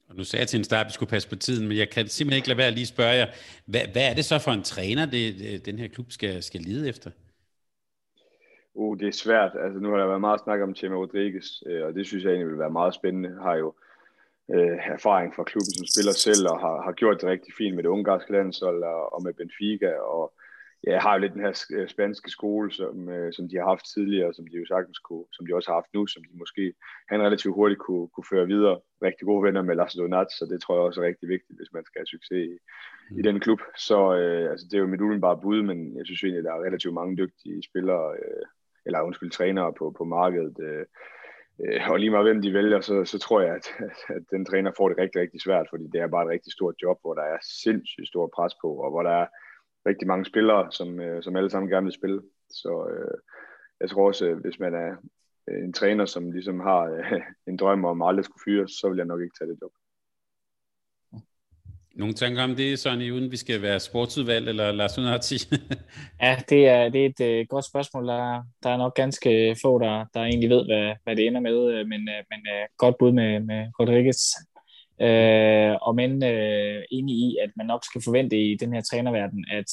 Og 0.09 0.17
nu 0.17 0.25
sagde 0.25 0.41
jeg 0.41 0.49
til 0.49 0.59
en 0.59 0.65
start, 0.65 0.87
at 0.87 0.89
vi 0.89 0.93
skulle 0.93 1.11
passe 1.11 1.29
på 1.29 1.37
tiden, 1.37 1.69
men 1.69 1.77
jeg 1.77 1.91
kan 1.91 2.09
simpelthen 2.09 2.39
ikke 2.39 2.49
lade 2.49 2.59
være 2.59 2.67
at 2.67 2.73
lige 2.73 2.87
spørge 2.87 3.15
jer, 3.15 3.27
hvad, 3.67 3.81
hvad 3.93 4.11
er 4.11 4.15
det 4.15 4.25
så 4.25 4.39
for 4.39 4.51
en 4.51 4.63
træner, 4.63 5.07
det, 5.07 5.67
den 5.67 5.79
her 5.79 5.89
klub 5.89 6.07
skal, 6.13 6.43
skal 6.43 6.61
lide 6.61 6.89
efter? 6.89 7.11
Uh, 8.75 8.99
det 8.99 9.09
er 9.09 9.13
svært. 9.13 9.53
Altså, 9.65 9.79
nu 9.81 9.91
har 9.91 9.97
der 9.97 10.07
været 10.07 10.21
meget 10.21 10.41
snak 10.41 10.61
om 10.61 10.75
Chema 10.75 10.97
Rodriguez, 10.97 11.49
øh, 11.67 11.87
og 11.87 11.95
det 11.95 12.07
synes 12.07 12.25
jeg 12.25 12.31
egentlig 12.31 12.49
vil 12.49 12.59
være 12.59 12.71
meget 12.71 12.95
spændende. 12.95 13.43
Har 13.43 13.55
jo 13.55 13.75
øh, 14.55 14.79
erfaring 14.97 15.35
fra 15.35 15.45
klubben 15.45 15.73
som 15.77 15.87
spiller 15.93 16.13
selv, 16.13 16.43
og 16.53 16.61
har, 16.61 16.83
har 16.83 16.93
gjort 16.93 17.21
det 17.21 17.29
rigtig 17.29 17.55
fint 17.59 17.75
med 17.75 17.83
det 17.83 17.89
ungarske 17.89 18.33
landshold 18.33 18.83
og, 18.83 19.15
og 19.15 19.23
med 19.23 19.33
Benfica, 19.33 19.93
og 19.95 20.33
ja, 20.87 20.99
har 20.99 21.13
jo 21.15 21.21
lidt 21.21 21.33
den 21.33 21.41
her 21.47 21.65
øh, 21.77 21.89
spanske 21.89 22.31
skole, 22.31 22.73
som, 22.73 23.09
øh, 23.09 23.33
som 23.33 23.49
de 23.49 23.57
har 23.57 23.69
haft 23.69 23.87
tidligere, 23.95 24.35
som 24.35 24.47
de 24.47 24.57
jo 24.57 24.67
sagtens 24.67 24.99
kunne, 24.99 25.25
som 25.33 25.47
de 25.47 25.55
også 25.55 25.71
har 25.71 25.77
haft 25.81 25.95
nu, 25.95 26.07
som 26.07 26.23
de 26.25 26.39
måske 26.39 26.75
han 27.09 27.23
relativt 27.23 27.55
hurtigt 27.55 27.81
kunne, 27.81 28.09
kunne 28.09 28.31
føre 28.33 28.47
videre. 28.47 28.81
Rigtig 29.03 29.25
gode 29.27 29.43
venner 29.43 29.63
med 29.63 29.75
Lars 29.77 29.95
Donat, 29.95 30.31
så 30.39 30.47
det 30.51 30.61
tror 30.61 30.75
jeg 30.75 30.83
også 30.83 31.01
er 31.01 31.07
rigtig 31.07 31.29
vigtigt, 31.29 31.59
hvis 31.59 31.73
man 31.73 31.85
skal 31.85 31.99
have 32.01 32.07
succes 32.07 32.45
i, 32.53 32.59
mm. 33.11 33.19
i 33.19 33.23
den 33.23 33.41
klub. 33.41 33.61
Så 33.77 33.99
øh, 34.21 34.51
altså, 34.51 34.67
det 34.67 34.75
er 34.77 34.85
jo 34.85 34.93
mit 34.93 35.01
umiddelbare 35.01 35.41
bud, 35.43 35.63
men 35.63 35.97
jeg 35.99 36.07
synes 36.07 36.23
egentlig, 36.23 36.45
der 36.45 36.53
er 36.55 36.67
relativt 36.69 36.95
mange 36.95 37.17
dygtige 37.17 37.63
spillere, 37.63 38.07
øh, 38.23 38.45
eller 38.87 39.03
undskyld, 39.03 39.31
trænere 39.31 39.73
på, 39.79 39.95
på 39.99 40.05
markedet. 40.05 40.57
Øh, 40.69 40.85
øh, 41.65 41.91
og 41.91 41.99
lige 41.99 42.11
meget 42.11 42.27
hvem 42.27 42.43
de 42.43 42.53
vælger, 42.53 42.81
så, 42.81 43.05
så 43.05 43.19
tror 43.19 43.41
jeg, 43.41 43.55
at, 43.55 43.67
at, 43.79 44.17
at 44.17 44.23
den 44.31 44.45
træner 44.45 44.71
får 44.77 44.89
det 44.89 44.99
rigtig, 44.99 45.21
rigtig 45.21 45.41
svært, 45.41 45.67
fordi 45.71 45.85
det 45.93 46.01
er 46.01 46.15
bare 46.15 46.25
et 46.25 46.35
rigtig 46.35 46.53
stort 46.53 46.75
job, 46.83 46.99
hvor 47.03 47.15
der 47.15 47.23
er 47.23 47.39
sindssygt 47.63 48.09
stor 48.09 48.31
pres 48.37 48.55
på, 48.63 48.69
og 48.85 48.91
hvor 48.91 49.03
der 49.03 49.11
er 49.23 49.27
rigtig 49.87 50.09
mange 50.09 50.25
spillere, 50.25 50.73
som, 50.73 51.01
øh, 51.01 51.23
som 51.23 51.37
alle 51.37 51.51
sammen 51.51 51.71
gerne 51.71 51.85
vil 51.85 51.93
spille. 52.01 52.23
Så 52.51 52.89
øh, 52.93 53.19
jeg 53.81 53.91
tror 53.91 54.07
også, 54.07 54.35
hvis 54.35 54.59
man 54.59 54.75
er 54.75 54.97
en 55.65 55.73
træner, 55.73 56.07
som 56.07 56.31
ligesom 56.31 56.61
har 56.61 56.83
øh, 56.83 57.21
en 57.49 57.57
drøm 57.57 57.85
om 57.85 58.03
aldrig 58.03 58.25
skulle 58.25 58.43
fyres, 58.45 58.71
så 58.71 58.89
vil 58.89 58.97
jeg 58.97 59.07
nok 59.07 59.21
ikke 59.21 59.37
tage 59.39 59.51
det 59.51 59.59
job. 59.63 59.73
Nogle 61.97 62.15
tanker 62.15 62.43
om 62.43 62.57
det, 62.57 62.79
Sonny, 62.79 63.11
uden 63.13 63.31
vi 63.31 63.37
skal 63.37 63.63
være 63.63 63.81
sportsudvalg 63.81 64.49
eller 64.49 64.73
Lars 64.73 64.99
Unarti? 64.99 65.35
ja, 66.23 66.37
det 66.49 66.69
er, 66.69 66.89
det 66.89 67.01
er 67.05 67.09
et 67.11 67.41
uh, 67.41 67.49
godt 67.49 67.65
spørgsmål. 67.65 68.09
Der, 68.09 68.43
der 68.63 68.71
er 68.71 68.77
nok 68.77 68.95
ganske 68.95 69.57
få, 69.63 69.79
der, 69.79 70.05
der 70.15 70.21
egentlig 70.21 70.51
ved, 70.51 70.65
hvad, 70.67 70.95
hvad 71.05 71.17
det 71.17 71.27
ender 71.27 71.41
med, 71.41 71.73
øh, 71.73 71.87
men, 71.87 72.01
uh, 72.15 72.21
men 72.31 72.41
uh, 72.55 72.65
godt 72.77 72.97
bud 72.99 73.13
med, 73.13 73.41
med 73.41 73.61
Rodriguez. 73.81 74.23
Øh, 75.01 75.77
og 75.83 75.95
men 75.95 76.25
øh, 76.25 76.83
enig 76.91 77.17
i, 77.17 77.37
at 77.43 77.51
man 77.57 77.67
nok 77.67 77.85
skal 77.85 78.03
forvente 78.03 78.37
i 78.39 78.57
den 78.57 78.75
her 78.75 78.81
trænerverden, 78.81 79.45
at 79.51 79.71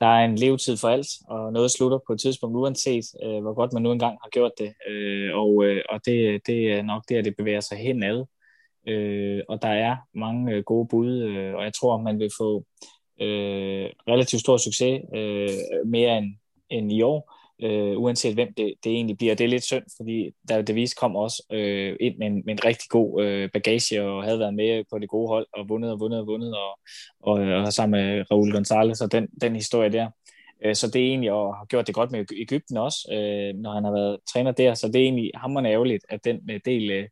der 0.00 0.06
er 0.06 0.24
en 0.24 0.36
levetid 0.36 0.76
for 0.76 0.88
alt, 0.88 1.06
og 1.28 1.52
noget 1.52 1.70
slutter 1.70 1.98
på 2.06 2.12
et 2.12 2.20
tidspunkt, 2.20 2.56
uanset 2.56 3.04
øh, 3.24 3.42
hvor 3.42 3.54
godt 3.54 3.72
man 3.72 3.82
nu 3.82 3.92
engang 3.92 4.18
har 4.22 4.28
gjort 4.30 4.52
det. 4.58 4.72
Øh, 4.88 5.34
og 5.34 5.64
øh, 5.64 5.82
og 5.88 6.00
det, 6.06 6.46
det 6.46 6.72
er 6.72 6.82
nok 6.82 7.02
der, 7.08 7.22
det 7.22 7.36
bevæger 7.36 7.60
sig 7.60 7.78
henad 7.78 8.24
øh, 8.88 9.42
og 9.48 9.62
der 9.62 9.68
er 9.68 9.96
mange 10.14 10.52
øh, 10.52 10.64
gode 10.64 10.88
bud, 10.88 11.22
øh, 11.22 11.54
og 11.54 11.64
jeg 11.64 11.74
tror, 11.74 11.96
man 11.96 12.18
vil 12.18 12.30
få 12.38 12.64
øh, 13.20 13.90
relativt 14.08 14.40
stor 14.40 14.56
succes 14.56 15.00
øh, 15.14 15.48
mere 15.86 16.18
end, 16.18 16.34
end 16.70 16.92
i 16.92 17.02
år, 17.02 17.41
øh, 17.62 17.98
uanset 17.98 18.34
hvem 18.34 18.54
det, 18.56 18.74
det 18.84 18.92
egentlig 18.92 19.18
bliver. 19.18 19.34
Det 19.34 19.44
er 19.44 19.48
lidt 19.48 19.64
synd, 19.64 19.84
fordi 19.96 20.30
der 20.48 20.62
Davis 20.62 20.94
kom 20.94 21.16
også 21.16 21.42
øh, 21.52 21.96
ind 22.00 22.18
med 22.18 22.26
en, 22.26 22.42
med 22.46 22.54
en 22.54 22.64
rigtig 22.64 22.88
god 22.90 23.24
øh, 23.24 23.50
bagage 23.52 24.02
og 24.02 24.24
havde 24.24 24.38
været 24.38 24.54
med 24.54 24.84
på 24.90 24.98
det 24.98 25.08
gode 25.08 25.28
hold 25.28 25.46
og 25.52 25.68
vundet 25.68 25.90
og 25.90 26.00
vundet 26.00 26.20
og 26.20 26.26
vundet 26.26 26.54
og, 26.56 26.78
og, 27.20 27.40
øh, 27.40 27.62
og 27.62 27.72
sammen 27.72 28.00
med 28.00 28.24
Raul 28.30 28.52
Gonzalez 28.52 29.00
og 29.00 29.12
den, 29.12 29.28
den 29.40 29.54
historie 29.54 29.92
der. 29.92 30.08
Øh, 30.64 30.74
så 30.74 30.90
det 30.90 31.02
er 31.02 31.06
egentlig, 31.06 31.32
og 31.32 31.56
har 31.56 31.64
gjort 31.64 31.86
det 31.86 31.94
godt 31.94 32.10
med 32.10 32.24
Ægypten 32.36 32.76
også, 32.76 33.08
øh, 33.12 33.60
når 33.62 33.72
han 33.72 33.84
har 33.84 33.92
været 33.92 34.18
træner 34.32 34.52
der, 34.52 34.74
så 34.74 34.86
det 34.86 34.96
er 34.96 35.04
egentlig 35.04 35.30
hammerende 35.34 35.70
ærgerligt, 35.70 36.04
at 36.08 36.24
den 36.24 36.40
øh, 36.50 36.60
del 36.64 36.90
øh, 36.90 37.08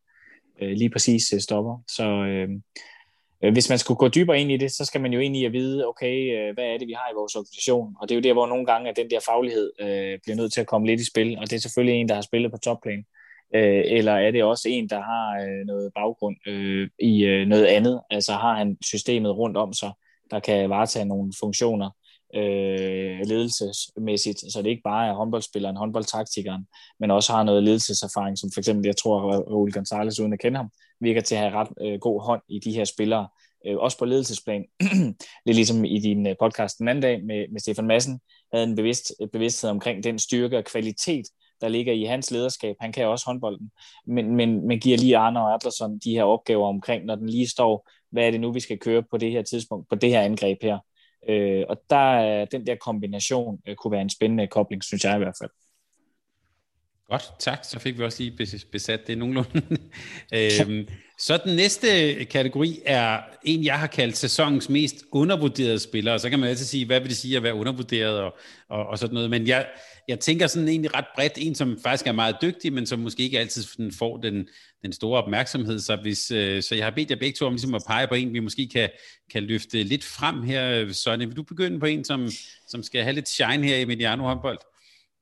øh, 0.62 0.72
lige 0.72 0.90
præcis 0.90 1.34
stopper. 1.38 1.82
Så 1.88 2.04
øh, 2.04 2.48
Øh, 3.44 3.52
hvis 3.52 3.68
man 3.68 3.78
skulle 3.78 3.98
gå 3.98 4.08
dybere 4.08 4.40
ind 4.40 4.50
i 4.52 4.56
det, 4.56 4.72
så 4.72 4.84
skal 4.84 5.00
man 5.00 5.12
jo 5.12 5.20
ind 5.20 5.36
i 5.36 5.44
at 5.44 5.52
vide, 5.52 5.86
okay, 5.86 6.16
øh, 6.38 6.54
hvad 6.54 6.64
er 6.64 6.78
det, 6.78 6.88
vi 6.88 6.92
har 6.92 7.10
i 7.12 7.16
vores 7.16 7.36
organisation? 7.36 7.96
Og 8.00 8.08
det 8.08 8.14
er 8.14 8.16
jo 8.16 8.22
der, 8.22 8.32
hvor 8.32 8.46
nogle 8.46 8.66
gange 8.66 8.90
at 8.90 8.96
den 8.96 9.10
der 9.10 9.20
faglighed 9.20 9.72
øh, 9.80 10.18
bliver 10.22 10.36
nødt 10.36 10.52
til 10.52 10.60
at 10.60 10.66
komme 10.66 10.86
lidt 10.86 11.00
i 11.00 11.10
spil, 11.10 11.38
og 11.38 11.50
det 11.50 11.56
er 11.56 11.60
selvfølgelig 11.60 12.00
en, 12.00 12.08
der 12.08 12.14
har 12.14 12.22
spillet 12.22 12.50
på 12.50 12.58
topplan. 12.58 13.04
Øh, 13.54 13.82
eller 13.86 14.12
er 14.12 14.30
det 14.30 14.44
også 14.44 14.68
en, 14.68 14.88
der 14.88 15.00
har 15.00 15.44
øh, 15.44 15.66
noget 15.66 15.92
baggrund 15.94 16.36
øh, 16.46 16.88
i 16.98 17.24
øh, 17.24 17.46
noget 17.46 17.66
andet? 17.66 18.00
Altså 18.10 18.32
har 18.32 18.54
han 18.56 18.76
systemet 18.82 19.36
rundt 19.36 19.56
om 19.56 19.72
sig, 19.72 19.92
der 20.30 20.40
kan 20.40 20.70
varetage 20.70 21.04
nogle 21.04 21.32
funktioner, 21.40 21.90
øh, 22.34 23.20
ledelsesmæssigt, 23.24 24.52
så 24.52 24.62
det 24.62 24.70
ikke 24.70 24.82
bare 24.82 25.08
er 25.08 25.14
håndboldspilleren, 25.14 25.76
håndboldtaktikeren, 25.76 26.66
men 27.00 27.10
også 27.10 27.32
har 27.32 27.42
noget 27.42 27.62
ledelseserfaring, 27.62 28.38
som 28.38 28.50
for 28.54 28.60
eksempel, 28.60 28.86
jeg 28.86 28.96
tror, 28.96 29.20
Raul 29.50 29.72
Gonzalez, 29.72 30.20
uden 30.20 30.32
at 30.32 30.40
kende 30.40 30.56
ham, 30.56 30.70
virker 31.00 31.20
til 31.20 31.34
at 31.34 31.40
have 31.40 31.52
ret 31.54 31.68
øh, 31.80 31.98
god 32.00 32.22
hånd 32.22 32.42
i 32.48 32.58
de 32.58 32.72
her 32.72 32.84
spillere, 32.84 33.28
øh, 33.66 33.76
også 33.76 33.98
på 33.98 34.04
ledelsesplan. 34.04 34.64
Lidt 35.46 35.56
ligesom 35.56 35.84
i 35.84 35.98
din 35.98 36.26
øh, 36.26 36.36
podcast 36.40 36.78
den 36.78 36.88
anden 36.88 37.02
dag 37.02 37.24
med, 37.24 37.46
med 37.52 37.60
Stefan 37.60 37.86
Madsen, 37.86 38.20
havde 38.52 38.64
en 38.64 38.76
bevidst, 38.76 39.12
øh, 39.22 39.28
bevidsthed 39.28 39.70
omkring 39.70 40.04
den 40.04 40.18
styrke 40.18 40.58
og 40.58 40.64
kvalitet, 40.64 41.26
der 41.60 41.68
ligger 41.68 41.92
i 41.92 42.04
hans 42.04 42.30
lederskab. 42.30 42.76
Han 42.80 42.92
kan 42.92 43.06
også 43.06 43.26
håndbolden, 43.26 43.70
men, 44.06 44.36
men, 44.36 44.66
men 44.66 44.80
giver 44.80 44.98
lige 44.98 45.16
Arne 45.16 45.40
og 45.40 45.54
Adlerson 45.54 45.98
de 45.98 46.10
her 46.10 46.24
opgaver 46.24 46.68
omkring, 46.68 47.04
når 47.04 47.14
den 47.14 47.28
lige 47.28 47.48
står, 47.48 47.88
hvad 48.10 48.26
er 48.26 48.30
det 48.30 48.40
nu, 48.40 48.52
vi 48.52 48.60
skal 48.60 48.78
køre 48.78 49.02
på 49.10 49.16
det 49.16 49.30
her 49.30 49.42
tidspunkt, 49.42 49.88
på 49.88 49.94
det 49.94 50.10
her 50.10 50.20
angreb 50.20 50.58
her. 50.62 50.78
Øh, 51.28 51.64
og 51.68 51.76
der 51.90 52.44
den 52.44 52.66
der 52.66 52.76
kombination 52.76 53.58
øh, 53.68 53.76
kunne 53.76 53.92
være 53.92 54.02
en 54.02 54.10
spændende 54.10 54.46
kobling, 54.46 54.84
synes 54.84 55.04
jeg 55.04 55.14
i 55.14 55.18
hvert 55.18 55.36
fald. 55.40 55.50
Godt, 57.10 57.32
tak. 57.38 57.58
Så 57.62 57.78
fik 57.78 57.98
vi 57.98 58.04
også 58.04 58.22
lige 58.22 58.48
besat 58.72 59.06
det 59.06 59.18
nogenlunde. 59.18 59.62
øhm, 60.34 60.88
så 61.18 61.40
den 61.44 61.56
næste 61.56 62.14
kategori 62.24 62.80
er 62.86 63.20
en, 63.44 63.64
jeg 63.64 63.78
har 63.78 63.86
kaldt 63.86 64.16
sæsonens 64.16 64.68
mest 64.68 64.96
undervurderede 65.12 65.78
spillere. 65.78 66.18
Så 66.18 66.30
kan 66.30 66.38
man 66.38 66.48
altid 66.48 66.64
sige, 66.64 66.86
hvad 66.86 67.00
vil 67.00 67.08
det 67.08 67.16
sige 67.16 67.36
at 67.36 67.42
være 67.42 67.54
undervurderet 67.54 68.20
og, 68.20 68.34
og, 68.68 68.86
og 68.86 68.98
sådan 68.98 69.14
noget. 69.14 69.30
Men 69.30 69.46
jeg, 69.46 69.66
jeg 70.08 70.20
tænker 70.20 70.46
sådan 70.46 70.68
egentlig 70.68 70.94
ret 70.96 71.04
bredt, 71.14 71.32
en 71.36 71.54
som 71.54 71.78
faktisk 71.82 72.06
er 72.06 72.12
meget 72.12 72.36
dygtig, 72.42 72.72
men 72.72 72.86
som 72.86 72.98
måske 72.98 73.22
ikke 73.22 73.38
altid 73.38 73.92
får 73.98 74.16
den, 74.16 74.48
den 74.82 74.92
store 74.92 75.22
opmærksomhed. 75.22 75.78
Så, 75.78 75.96
hvis, 75.96 76.30
øh, 76.30 76.62
så 76.62 76.74
jeg 76.74 76.84
har 76.84 76.90
bedt 76.90 77.10
jer 77.10 77.16
begge 77.16 77.36
to 77.36 77.46
om 77.46 77.52
ligesom 77.52 77.74
at 77.74 77.82
pege 77.86 78.08
på 78.08 78.14
en, 78.14 78.32
vi 78.32 78.40
måske 78.40 78.68
kan, 78.72 78.88
kan 79.32 79.42
løfte 79.42 79.82
lidt 79.82 80.04
frem 80.04 80.42
her. 80.42 80.92
Sonny, 80.92 81.24
vil 81.24 81.36
du 81.36 81.42
begynde 81.42 81.80
på 81.80 81.86
en, 81.86 82.04
som, 82.04 82.28
som 82.68 82.82
skal 82.82 83.02
have 83.02 83.14
lidt 83.14 83.28
shine 83.28 83.66
her 83.66 83.76
i 83.76 83.84
Mediano 83.84 84.22
håndbold? 84.22 84.58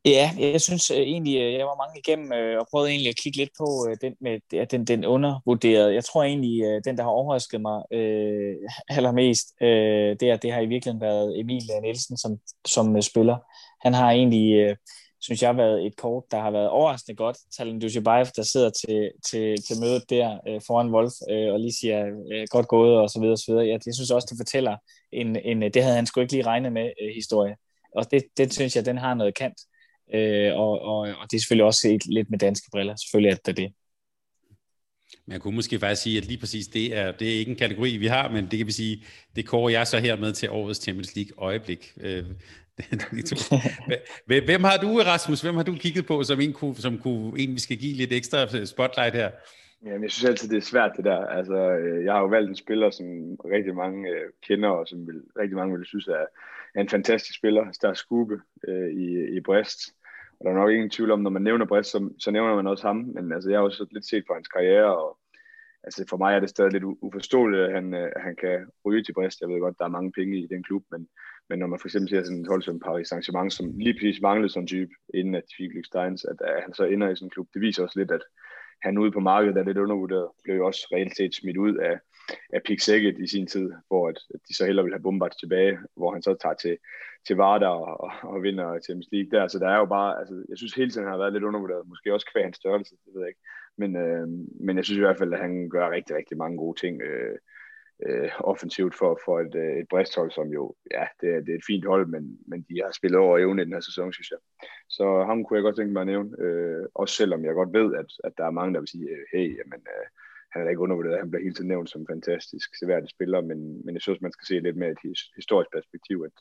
Ja, 0.04 0.30
jeg 0.38 0.60
synes 0.60 0.90
øh, 0.90 0.96
egentlig, 0.98 1.36
øh, 1.40 1.52
jeg 1.52 1.66
var 1.66 1.76
mange 1.76 1.98
igennem 1.98 2.32
øh, 2.32 2.60
og 2.60 2.66
prøvede 2.70 2.90
egentlig 2.90 3.08
at 3.08 3.16
kigge 3.22 3.38
lidt 3.38 3.50
på 3.58 3.88
den 4.00 4.14
med 4.20 4.40
ja, 4.52 4.64
den, 4.64 4.84
den 4.84 5.04
undervurderede. 5.04 5.94
Jeg 5.94 6.04
tror 6.04 6.22
egentlig, 6.22 6.84
den, 6.84 6.96
der 6.96 7.02
har 7.02 7.10
overrasket 7.10 7.60
mig 7.60 7.82
øh, 7.92 8.56
allermest, 8.96 9.46
øh, 9.62 10.16
det, 10.20 10.22
er, 10.22 10.36
det 10.36 10.52
har 10.52 10.60
i 10.60 10.66
virkeligheden 10.66 11.00
været 11.00 11.40
Emil 11.40 11.62
Nielsen 11.82 12.16
som, 12.16 12.38
som 12.66 13.02
spiller. 13.02 13.36
han 13.80 13.94
har 13.94 14.10
egentlig, 14.10 14.54
øh, 14.54 14.76
synes 15.20 15.42
jeg, 15.42 15.56
været 15.56 15.86
et 15.86 15.96
kort, 15.96 16.24
der 16.30 16.40
har 16.40 16.50
været 16.50 16.68
overraskende 16.68 17.16
godt. 17.16 17.36
Talen 17.56 17.80
Dushibayev, 17.80 18.26
der 18.36 18.42
sidder 18.42 18.70
til, 18.70 19.10
til, 19.30 19.62
til 19.62 19.80
mødet 19.80 20.10
der 20.10 20.38
øh, 20.48 20.60
foran 20.66 20.90
Wolf 20.94 21.12
øh, 21.30 21.52
og 21.52 21.60
lige 21.60 21.72
siger 21.80 22.06
øh, 22.32 22.46
godt 22.50 22.68
gået 22.68 22.96
og 22.98 23.10
så 23.10 23.20
videre 23.20 23.34
og 23.34 23.38
så 23.38 23.52
videre. 23.52 23.64
Ja, 23.64 23.78
jeg 23.86 23.94
synes 23.94 24.10
også, 24.10 24.28
det 24.30 24.38
fortæller 24.38 24.76
en, 25.12 25.36
en 25.36 25.62
det 25.62 25.82
havde 25.82 25.96
han 25.96 26.06
sgu 26.06 26.20
ikke 26.20 26.32
lige 26.32 26.46
regnet 26.46 26.72
med 26.72 26.90
øh, 27.02 27.14
historie. 27.14 27.56
Og 27.96 28.10
det, 28.10 28.22
det 28.36 28.52
synes 28.52 28.76
jeg, 28.76 28.86
den 28.86 28.98
har 28.98 29.14
noget 29.14 29.34
kant. 29.34 29.58
Øh, 30.14 30.52
og, 30.54 30.80
og, 30.82 30.98
og 30.98 31.30
det 31.30 31.36
er 31.36 31.40
selvfølgelig 31.40 31.64
også 31.64 31.80
set 31.80 32.06
lidt 32.06 32.30
med 32.30 32.38
danske 32.38 32.68
briller. 32.72 32.96
Selvfølgelig 32.96 33.30
er 33.30 33.36
det 33.46 33.56
det. 33.56 33.72
Man 35.26 35.40
kunne 35.40 35.54
måske 35.54 35.78
faktisk 35.78 36.02
sige, 36.02 36.18
at 36.18 36.24
lige 36.24 36.38
præcis 36.38 36.66
det 36.66 36.96
er, 36.96 37.12
det 37.12 37.34
er 37.34 37.38
ikke 37.38 37.50
en 37.50 37.56
kategori, 37.56 37.96
vi 37.96 38.06
har, 38.06 38.30
men 38.30 38.46
det 38.50 38.58
kan 38.58 38.66
vi 38.66 38.72
sige, 38.72 39.04
det 39.36 39.46
kårer 39.46 39.68
jeg 39.68 39.86
så 39.86 39.98
her 39.98 40.16
med 40.16 40.32
til 40.32 40.50
årets 40.50 40.82
Champions 40.82 41.16
League 41.16 41.44
øjeblik. 41.44 41.92
Øh, 42.00 42.24
Hvem 44.46 44.64
har 44.64 44.76
du, 44.76 44.88
Rasmus, 44.98 45.40
hvem 45.40 45.54
har 45.54 45.62
du 45.62 45.74
kigget 45.74 46.06
på, 46.06 46.22
som 46.22 46.40
en, 46.40 46.52
kunne, 46.52 46.74
som 46.74 46.98
kunne, 46.98 47.40
en 47.40 47.54
vi 47.54 47.60
skal 47.60 47.76
give 47.76 47.96
lidt 47.96 48.12
ekstra 48.12 48.64
spotlight 48.64 49.14
her? 49.14 49.30
Jamen, 49.84 50.02
jeg 50.02 50.10
synes 50.10 50.28
altid, 50.28 50.48
det 50.48 50.56
er 50.56 50.70
svært 50.72 50.92
det 50.96 51.04
der. 51.04 51.26
Altså, 51.26 51.54
øh, 51.54 52.04
jeg 52.04 52.12
har 52.12 52.20
jo 52.20 52.26
valgt 52.26 52.48
en 52.48 52.56
spiller, 52.56 52.90
som 52.90 53.06
rigtig 53.44 53.74
mange 53.74 54.08
øh, 54.08 54.30
kender, 54.42 54.68
og 54.68 54.88
som 54.88 55.06
vil, 55.06 55.22
rigtig 55.38 55.56
mange 55.56 55.76
vil 55.76 55.86
synes 55.86 56.08
er, 56.08 56.26
er 56.74 56.80
en 56.80 56.88
fantastisk 56.88 57.38
spiller. 57.38 57.64
Der 57.82 57.88
er 57.88 57.94
Skube 57.94 58.40
øh, 58.68 58.90
i, 58.90 59.36
i 59.36 59.40
Brest. 59.40 59.78
Og 60.40 60.44
der 60.44 60.50
er 60.50 60.54
nok 60.54 60.70
ingen 60.70 60.90
tvivl 60.90 61.10
om, 61.10 61.20
når 61.20 61.30
man 61.30 61.42
nævner 61.42 61.66
Brest, 61.66 61.90
så, 61.90 62.10
så 62.18 62.30
nævner 62.30 62.56
man 62.56 62.66
også 62.66 62.86
ham. 62.86 62.96
Men 62.96 63.32
altså, 63.32 63.50
jeg 63.50 63.58
har 63.58 63.64
også 63.64 63.86
lidt 63.90 64.06
set 64.06 64.24
på 64.26 64.34
hans 64.34 64.48
karriere, 64.48 64.96
og 64.98 65.18
altså, 65.84 66.04
for 66.10 66.16
mig 66.16 66.34
er 66.34 66.40
det 66.40 66.50
stadig 66.50 66.72
lidt 66.72 66.84
uforståeligt, 66.84 67.62
at 67.62 67.72
han, 67.72 67.94
øh, 67.94 68.10
at 68.16 68.22
han 68.22 68.36
kan 68.36 68.66
ryge 68.84 69.04
til 69.04 69.12
Brest. 69.12 69.40
Jeg 69.40 69.48
ved 69.48 69.60
godt, 69.60 69.78
der 69.78 69.84
er 69.84 69.96
mange 69.98 70.12
penge 70.12 70.38
i 70.38 70.46
den 70.46 70.62
klub, 70.62 70.84
men, 70.90 71.08
men 71.48 71.58
når 71.58 71.66
man 71.66 71.78
for 71.80 71.88
eksempel 71.88 72.08
ser 72.08 72.22
sådan 72.22 72.40
et 72.40 72.48
hold 72.48 72.62
som 72.62 72.80
Paris 72.80 73.12
Saint-Germain, 73.12 73.50
som 73.50 73.78
lige 73.78 73.94
præcis 73.94 74.20
manglede 74.20 74.48
sådan 74.52 74.62
en 74.62 74.66
type, 74.66 74.92
inden 75.14 75.34
at 75.34 75.44
de 75.48 75.54
fik 75.56 75.84
Steins, 75.84 76.24
at, 76.24 76.36
at 76.40 76.62
han 76.62 76.74
så 76.74 76.84
ender 76.84 77.08
i 77.08 77.16
sådan 77.16 77.26
en 77.26 77.30
klub, 77.30 77.48
det 77.54 77.60
viser 77.60 77.82
også 77.82 77.98
lidt, 77.98 78.10
at 78.10 78.22
han 78.82 78.98
ude 78.98 79.12
på 79.12 79.20
markedet 79.20 79.56
er 79.56 79.64
lidt 79.64 79.78
undervurderet. 79.78 80.28
Blev 80.44 80.56
jo 80.56 80.66
også 80.66 80.88
reelt 80.92 81.16
set 81.16 81.34
smidt 81.34 81.56
ud 81.56 81.76
af, 81.76 81.98
af 82.52 82.62
Pick 82.62 82.80
Sækket 82.80 83.18
i 83.18 83.26
sin 83.26 83.46
tid, 83.46 83.72
hvor 83.88 84.08
at, 84.08 84.18
at 84.34 84.40
de 84.48 84.56
så 84.56 84.66
hellere 84.66 84.84
vil 84.84 84.94
have 84.94 85.02
Bombard 85.02 85.34
tilbage, 85.40 85.78
hvor 85.96 86.12
han 86.12 86.22
så 86.22 86.36
tager 86.42 86.54
til, 86.54 86.78
til 87.26 87.36
Vardar 87.36 87.68
og, 87.68 88.00
og, 88.00 88.10
og 88.22 88.42
vinder 88.42 88.80
Champions 88.80 89.08
League 89.12 89.30
der. 89.30 89.48
Så 89.48 89.58
der 89.58 89.68
er 89.68 89.78
jo 89.78 89.86
bare, 89.86 90.18
altså, 90.20 90.44
jeg 90.48 90.58
synes 90.58 90.74
hele 90.74 90.90
tiden 90.90 91.06
han 91.06 91.12
har 91.12 91.18
været 91.18 91.32
lidt 91.32 91.44
undervurderet. 91.44 91.88
Måske 91.88 92.14
også 92.14 92.30
kvæg 92.32 92.44
hans 92.44 92.56
størrelse, 92.56 92.94
det 93.04 93.14
ved 93.14 93.22
jeg 93.22 93.28
ikke. 93.28 93.40
Men, 93.76 93.96
øh, 93.96 94.28
men 94.60 94.76
jeg 94.76 94.84
synes 94.84 94.98
i 94.98 95.06
hvert 95.06 95.18
fald, 95.18 95.32
at 95.32 95.40
han 95.40 95.68
gør 95.68 95.90
rigtig, 95.90 96.16
rigtig 96.16 96.36
mange 96.36 96.58
gode 96.58 96.80
ting. 96.80 97.02
Øh, 97.02 97.38
øh, 98.06 98.30
offensivt 98.40 98.94
for, 98.94 99.20
for 99.24 99.40
et, 99.40 99.54
øh, 99.54 99.76
et 99.80 99.88
bristhold, 99.88 100.30
som 100.30 100.48
jo, 100.48 100.74
ja, 100.90 101.04
det 101.20 101.28
er, 101.34 101.40
det 101.40 101.48
er 101.48 101.58
et 101.58 101.66
fint 101.66 101.86
hold, 101.86 102.06
men, 102.06 102.38
men 102.46 102.66
de 102.68 102.82
har 102.84 102.92
spillet 102.92 103.20
over 103.20 103.38
evne 103.38 103.62
i 103.62 103.64
den 103.64 103.72
her 103.72 103.80
sæson, 103.80 104.12
synes 104.12 104.30
jeg. 104.30 104.38
Så 104.88 105.24
ham 105.24 105.44
kunne 105.44 105.56
jeg 105.56 105.62
godt 105.62 105.76
tænke 105.76 105.92
mig 105.92 106.00
at 106.00 106.06
nævne, 106.06 106.30
øh, 106.38 106.86
også 106.94 107.14
selvom 107.14 107.44
jeg 107.44 107.54
godt 107.54 107.72
ved, 107.72 107.94
at, 107.94 108.10
at 108.24 108.32
der 108.38 108.44
er 108.44 108.50
mange, 108.58 108.74
der 108.74 108.80
vil 108.80 108.88
sige, 108.88 109.08
øh, 109.10 109.24
hey, 109.32 109.46
jamen, 109.58 109.82
øh, 109.94 110.06
han 110.52 110.60
er 110.60 110.64
da 110.64 110.70
ikke 110.70 110.86
undervurderet, 110.86 111.18
han 111.18 111.30
bliver 111.30 111.42
hele 111.42 111.54
tiden 111.54 111.68
nævnt 111.68 111.90
som 111.90 112.06
fantastisk 112.10 112.78
seværdig 112.78 113.10
spiller, 113.10 113.40
men, 113.40 113.58
men 113.84 113.94
jeg 113.94 114.02
synes, 114.02 114.20
man 114.20 114.32
skal 114.32 114.46
se 114.46 114.60
lidt 114.60 114.76
mere 114.76 114.90
et 114.90 115.18
historisk 115.36 115.70
perspektiv, 115.72 116.16
at, 116.26 116.36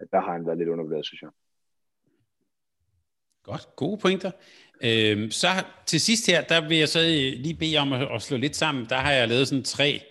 at 0.00 0.08
der 0.12 0.20
har 0.20 0.32
han 0.32 0.46
været 0.46 0.58
lidt 0.58 0.68
undervurderet, 0.68 1.06
synes 1.06 1.22
jeg. 1.22 1.30
Godt, 3.42 3.76
gode 3.76 3.98
pointer. 3.98 4.30
Øhm, 4.84 5.30
så 5.30 5.48
til 5.86 6.00
sidst 6.00 6.26
her, 6.26 6.44
der 6.44 6.68
vil 6.68 6.78
jeg 6.78 6.88
så 6.88 7.00
lige 7.44 7.56
bede 7.56 7.76
om 7.78 7.92
at, 7.92 8.08
at 8.14 8.22
slå 8.22 8.36
lidt 8.36 8.56
sammen. 8.56 8.86
Der 8.88 8.96
har 8.96 9.12
jeg 9.12 9.28
lavet 9.28 9.48
sådan 9.48 9.64
tre 9.64 10.02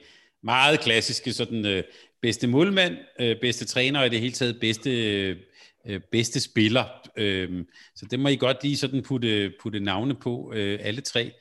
meget 0.43 0.79
klassiske 0.79 1.33
sådan 1.33 1.65
øh, 1.65 1.83
bedste 2.21 2.47
målmand, 2.47 2.97
øh, 3.19 3.39
bedste 3.41 3.65
træner 3.65 3.99
og 3.99 4.05
i 4.05 4.09
det 4.09 4.19
hele 4.19 4.33
taget 4.33 4.59
bedste, 4.59 4.91
øh, 5.85 5.99
bedste 6.11 6.39
spiller. 6.41 6.85
Øhm, 7.17 7.67
så 7.95 8.05
det 8.11 8.19
må 8.19 8.27
I 8.27 8.35
godt 8.35 8.63
lige 8.63 8.77
sådan 8.77 9.03
putte, 9.03 9.53
putte 9.61 9.79
navne 9.79 10.15
på, 10.15 10.53
øh, 10.55 10.79
alle 10.81 11.01
tre. 11.01 11.31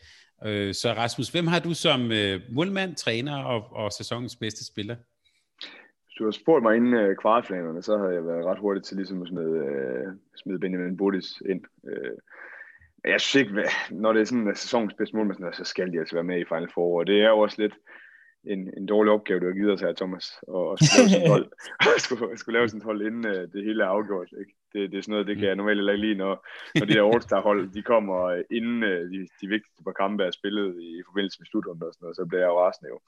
Øh, 0.44 0.75
så 0.75 0.92
Rasmus, 0.92 1.29
hvem 1.29 1.46
har 1.46 1.61
du 1.61 1.75
som 1.75 2.12
øh, 2.12 2.40
målmand, 2.53 2.94
træner 2.94 3.37
og, 3.44 3.72
og 3.72 3.92
sæsonens 3.92 4.37
bedste 4.37 4.66
spiller? 4.66 4.96
Hvis 6.05 6.14
du 6.18 6.25
har 6.25 6.31
spurgt 6.31 6.62
mig 6.62 6.77
inden 6.77 6.94
øh, 6.94 7.16
kvartfinalerne, 7.16 7.83
så 7.83 7.99
har 7.99 8.09
jeg 8.09 8.27
været 8.27 8.46
ret 8.46 8.59
hurtigt 8.59 8.87
til 8.87 8.96
ligesom 8.96 9.22
at 9.22 9.29
smide, 9.29 9.57
øh, 9.66 10.07
smide 10.37 10.59
Benjamin 10.59 10.96
Bodis 10.96 11.42
ind. 11.49 11.62
Øh, 11.88 12.16
jeg 13.05 13.20
synes 13.20 13.40
ikke, 13.42 13.70
når 13.90 14.12
det 14.12 14.20
er 14.20 14.25
sådan 14.25 14.49
en 14.49 14.57
sæsonens 14.57 14.94
bedste 14.94 15.16
målmand, 15.16 15.55
så 15.55 15.64
skal 15.64 15.92
de 15.92 15.99
altså 15.99 16.14
være 16.16 16.25
med 16.25 16.40
i 16.40 16.49
Final 16.49 16.70
Four, 16.75 17.01
og 17.01 17.07
det 17.07 17.22
er 17.22 17.29
jo 17.29 17.38
også 17.38 17.62
lidt, 17.62 17.75
en, 18.46 18.70
en 18.77 18.87
dårlig 18.87 19.12
opgave, 19.12 19.40
du 19.40 19.46
har 19.46 19.53
givet 19.53 19.72
os 19.72 19.81
her, 19.81 19.92
Thomas, 19.92 20.27
og, 20.49 20.68
og 20.68 20.79
skulle, 20.79 20.99
lave 20.99 21.11
sådan 21.11 21.22
et 21.22 21.29
hold, 21.29 21.46
skulle, 22.05 22.38
skulle 22.38 22.59
lave 22.59 22.68
sådan 22.68 22.81
et 22.81 22.85
hold, 22.85 23.07
inden 23.07 23.27
øh, 23.27 23.42
det 23.53 23.64
hele 23.64 23.83
er 23.85 23.88
afgjort. 23.88 24.29
Ikke? 24.40 24.53
Det, 24.77 24.91
det 24.91 24.99
er 24.99 25.03
sådan 25.03 25.12
noget, 25.12 25.27
det 25.27 25.37
kan 25.37 25.49
jeg 25.49 25.57
normalt 25.57 25.81
ikke 25.81 26.07
lide, 26.07 26.19
når, 26.25 26.35
når 26.79 26.87
de 26.87 26.95
der 26.95 27.09
All-Star-hold, 27.11 27.61
de 27.77 27.83
kommer 27.83 28.17
uh, 28.33 28.57
inden 28.57 28.79
uh, 28.83 29.03
de, 29.12 29.19
de 29.41 29.47
vigtigste 29.55 29.83
par 29.87 29.97
kampe 30.03 30.21
er 30.25 30.31
spillet 30.31 30.67
i, 30.87 30.89
forbindelse 31.09 31.37
med 31.41 31.47
slutrunden 31.47 31.83
og 31.89 31.93
sådan 31.93 32.05
noget, 32.05 32.17
så 32.17 32.25
bliver 32.29 32.43
jeg 32.45 32.53
jo 32.53 32.61
rasende 32.65 32.89
jo. 32.95 32.99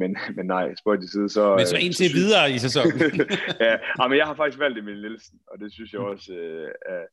Men, 0.00 0.10
men 0.36 0.46
nej, 0.46 0.66
spøj 0.82 0.96
til 0.96 1.10
side, 1.14 1.28
så... 1.36 1.44
Men 1.56 1.66
så 1.66 1.78
en 1.86 1.92
til 1.92 2.10
videre 2.20 2.44
i 2.56 2.58
sæsonen. 2.66 2.98
ja, 3.66 3.74
men 4.08 4.18
jeg 4.20 4.26
har 4.30 4.36
faktisk 4.40 4.60
valgt 4.64 4.78
Emil 4.78 5.00
Nielsen, 5.04 5.38
og 5.50 5.56
det 5.60 5.68
synes 5.72 5.90
jeg 5.92 6.00
også 6.00 6.32
uh, 6.32 6.94
er 6.94 7.04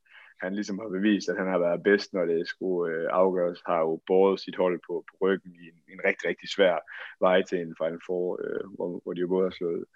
han 0.44 0.54
ligesom 0.54 0.78
har 0.78 0.88
bevist, 0.88 1.28
at 1.28 1.36
han 1.36 1.48
har 1.54 1.58
været 1.58 1.82
bedst, 1.82 2.14
når 2.14 2.24
det 2.24 2.48
skulle 2.48 2.94
øh, 2.94 3.08
afgøres, 3.10 3.60
har 3.66 3.78
jo 3.78 4.00
båret 4.06 4.40
sit 4.40 4.56
hold 4.56 4.80
på, 4.86 5.04
på 5.08 5.14
ryggen 5.22 5.52
i 5.62 5.64
en, 5.70 5.78
en 5.92 6.00
rigtig, 6.08 6.28
rigtig 6.28 6.48
svær 6.48 6.76
vej 7.20 7.42
til 7.42 7.58
en 7.58 7.76
Final 7.80 8.00
Four, 8.06 8.40
øh, 8.44 8.64
hvor, 8.74 9.00
hvor 9.02 9.12
de 9.12 9.20
jo 9.20 9.28
både 9.28 9.46
har 9.48 9.54
slået, 9.58 9.80
øh, 9.80 9.86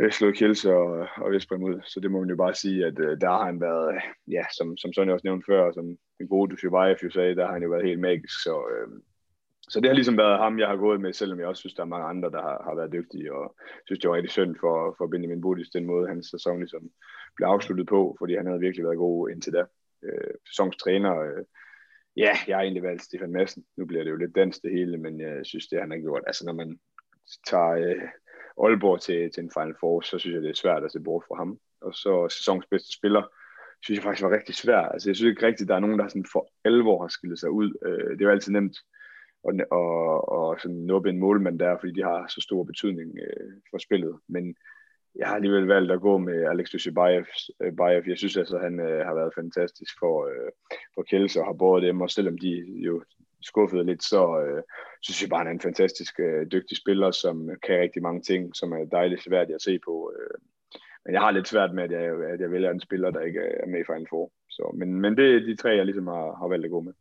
Øh, 0.00 0.12
slået 0.12 0.36
Kjelse 0.36 0.74
og, 0.74 1.08
og 1.16 1.32
Vestbrem 1.32 1.62
ud. 1.62 1.80
Så 1.84 2.00
det 2.00 2.10
må 2.10 2.20
man 2.20 2.30
jo 2.30 2.36
bare 2.36 2.54
sige, 2.54 2.86
at 2.86 2.98
øh, 2.98 3.20
der 3.20 3.28
har 3.28 3.44
han 3.44 3.60
været, 3.60 4.02
ja, 4.28 4.42
som, 4.56 4.76
som 4.76 4.92
Sonja 4.92 5.12
også 5.12 5.26
nævnte 5.26 5.46
før, 5.46 5.72
som 5.72 5.96
den 6.18 6.28
gode 6.28 6.50
Dushibayev 6.50 6.96
jo 7.04 7.10
sagde, 7.10 7.36
der 7.36 7.46
har 7.46 7.52
han 7.52 7.62
jo 7.62 7.70
været 7.70 7.86
helt 7.86 8.00
magisk. 8.00 8.42
Så, 8.42 8.54
øh, 8.72 8.88
så 9.68 9.80
det 9.80 9.88
har 9.88 9.94
ligesom 9.94 10.18
været 10.18 10.38
ham, 10.38 10.58
jeg 10.58 10.68
har 10.68 10.76
gået 10.76 11.00
med, 11.00 11.12
selvom 11.12 11.38
jeg 11.40 11.48
også 11.48 11.60
synes, 11.60 11.74
der 11.74 11.82
er 11.82 11.94
mange 11.94 12.06
andre, 12.06 12.30
der 12.30 12.42
har, 12.42 12.62
har 12.64 12.74
været 12.74 12.92
dygtige, 12.92 13.34
og 13.34 13.56
synes, 13.86 14.00
det 14.00 14.10
var 14.10 14.16
rigtig 14.16 14.30
synd 14.30 14.56
for, 14.60 14.94
for 14.98 15.06
Benjamin 15.06 15.40
Budis, 15.40 15.68
den 15.68 15.86
måde, 15.86 16.08
hans 16.08 16.26
sæson 16.26 16.58
ligesom 16.58 16.90
blev 17.36 17.46
afsluttet 17.48 17.86
på, 17.86 18.16
fordi 18.18 18.36
han 18.36 18.46
havde 18.46 18.60
virkelig 18.60 18.84
været 18.84 18.96
god 18.98 19.30
indtil 19.30 19.52
da. 19.52 19.64
Øh, 20.02 20.34
sæsonstræner, 20.46 21.20
øh, 21.20 21.44
ja, 22.16 22.32
jeg 22.48 22.56
har 22.56 22.62
egentlig 22.62 22.82
valgt 22.82 23.02
Stefan 23.02 23.32
Madsen. 23.32 23.64
Nu 23.76 23.86
bliver 23.86 24.04
det 24.04 24.10
jo 24.10 24.16
lidt 24.16 24.34
dansk 24.34 24.62
det 24.62 24.70
hele, 24.70 24.98
men 24.98 25.20
jeg 25.20 25.46
synes, 25.46 25.66
det 25.66 25.80
han 25.80 25.90
har 25.90 25.98
gjort, 25.98 26.22
altså 26.26 26.46
når 26.46 26.52
man 26.52 26.78
tager 27.46 27.70
øh, 27.70 28.08
Aalborg 28.62 29.00
til, 29.00 29.30
til 29.32 29.42
en 29.42 29.50
Final 29.58 29.74
Four, 29.80 30.00
så 30.00 30.18
synes 30.18 30.34
jeg, 30.34 30.42
det 30.42 30.50
er 30.50 30.54
svært 30.54 30.84
at 30.84 30.92
se 30.92 31.00
bort 31.00 31.24
fra 31.28 31.36
ham. 31.36 31.58
Og 31.80 31.94
så 31.94 32.28
sæsons 32.28 32.66
bedste 32.70 32.92
spiller, 32.92 33.22
synes 33.82 33.96
jeg 33.98 34.04
faktisk 34.04 34.24
var 34.24 34.36
rigtig 34.36 34.54
svært. 34.54 34.90
Altså 34.92 35.08
jeg 35.08 35.16
synes 35.16 35.30
ikke 35.30 35.46
rigtigt, 35.46 35.68
der 35.68 35.74
er 35.74 35.80
nogen, 35.80 35.98
der 35.98 36.08
sådan 36.08 36.32
for 36.32 36.48
alvor 36.64 37.00
har 37.02 37.08
skilt 37.08 37.38
sig 37.40 37.50
ud. 37.50 37.72
Øh, 37.86 38.10
det 38.10 38.20
er 38.20 38.24
jo 38.24 38.30
altid 38.30 38.52
nemt 38.52 38.76
at 39.48 39.64
og, 39.70 40.28
og 40.28 40.60
sådan 40.60 40.76
nuppe 40.76 41.10
en 41.10 41.18
målmand 41.18 41.58
der, 41.58 41.76
fordi 41.80 41.92
de 41.92 42.02
har 42.02 42.26
så 42.28 42.40
stor 42.40 42.64
betydning 42.64 43.18
øh, 43.26 43.52
for 43.70 43.78
spillet. 43.78 44.18
Men 44.28 44.56
jeg 45.14 45.28
har 45.28 45.34
alligevel 45.34 45.66
valgt 45.66 45.92
at 45.92 46.00
gå 46.00 46.18
med 46.18 46.44
Alex 46.44 46.70
Dushibayev. 46.70 47.24
Øh, 47.62 48.08
jeg 48.08 48.18
synes 48.18 48.36
altså, 48.36 48.58
han 48.58 48.80
øh, 48.80 49.06
har 49.06 49.14
været 49.14 49.34
fantastisk 49.34 49.98
for, 49.98 50.26
øh, 50.26 50.50
for 50.94 51.02
Kjelse 51.02 51.40
og 51.40 51.46
har 51.46 51.52
båret 51.52 51.82
dem, 51.82 52.00
og 52.00 52.10
selvom 52.10 52.38
de 52.38 52.64
jo 52.86 53.02
skuffede 53.46 53.84
lidt, 53.84 54.04
så 54.04 54.40
øh, 54.40 54.62
synes 55.02 55.22
jeg 55.22 55.30
bare, 55.30 55.38
han 55.38 55.46
er 55.46 55.50
en 55.50 55.68
fantastisk 55.68 56.20
øh, 56.20 56.46
dygtig 56.52 56.76
spiller, 56.76 57.10
som 57.10 57.50
kan 57.66 57.80
rigtig 57.80 58.02
mange 58.02 58.22
ting, 58.22 58.56
som 58.56 58.72
er 58.72 58.84
dejligt 58.84 59.22
svært 59.22 59.50
at 59.50 59.62
se 59.62 59.78
på. 59.84 60.12
Øh. 60.18 60.38
Men 61.04 61.14
jeg 61.14 61.20
har 61.20 61.30
lidt 61.30 61.48
svært 61.48 61.74
med, 61.74 61.84
at 61.84 61.90
jeg, 61.90 62.02
at 62.34 62.40
jeg 62.40 62.50
vælger 62.50 62.70
en 62.70 62.80
spiller, 62.80 63.10
der 63.10 63.20
ikke 63.20 63.40
øh, 63.40 63.60
er 63.62 63.66
med 63.66 63.80
i 63.80 63.84
Final 63.86 64.06
Four. 64.10 64.32
Så, 64.50 64.74
men, 64.78 65.00
men 65.00 65.16
det 65.16 65.34
er 65.34 65.40
de 65.40 65.56
tre, 65.56 65.68
jeg 65.68 65.84
ligesom 65.84 66.06
har, 66.06 66.36
har 66.40 66.48
valgt 66.48 66.64
at 66.64 66.70
gå 66.70 66.80
med. 66.80 66.92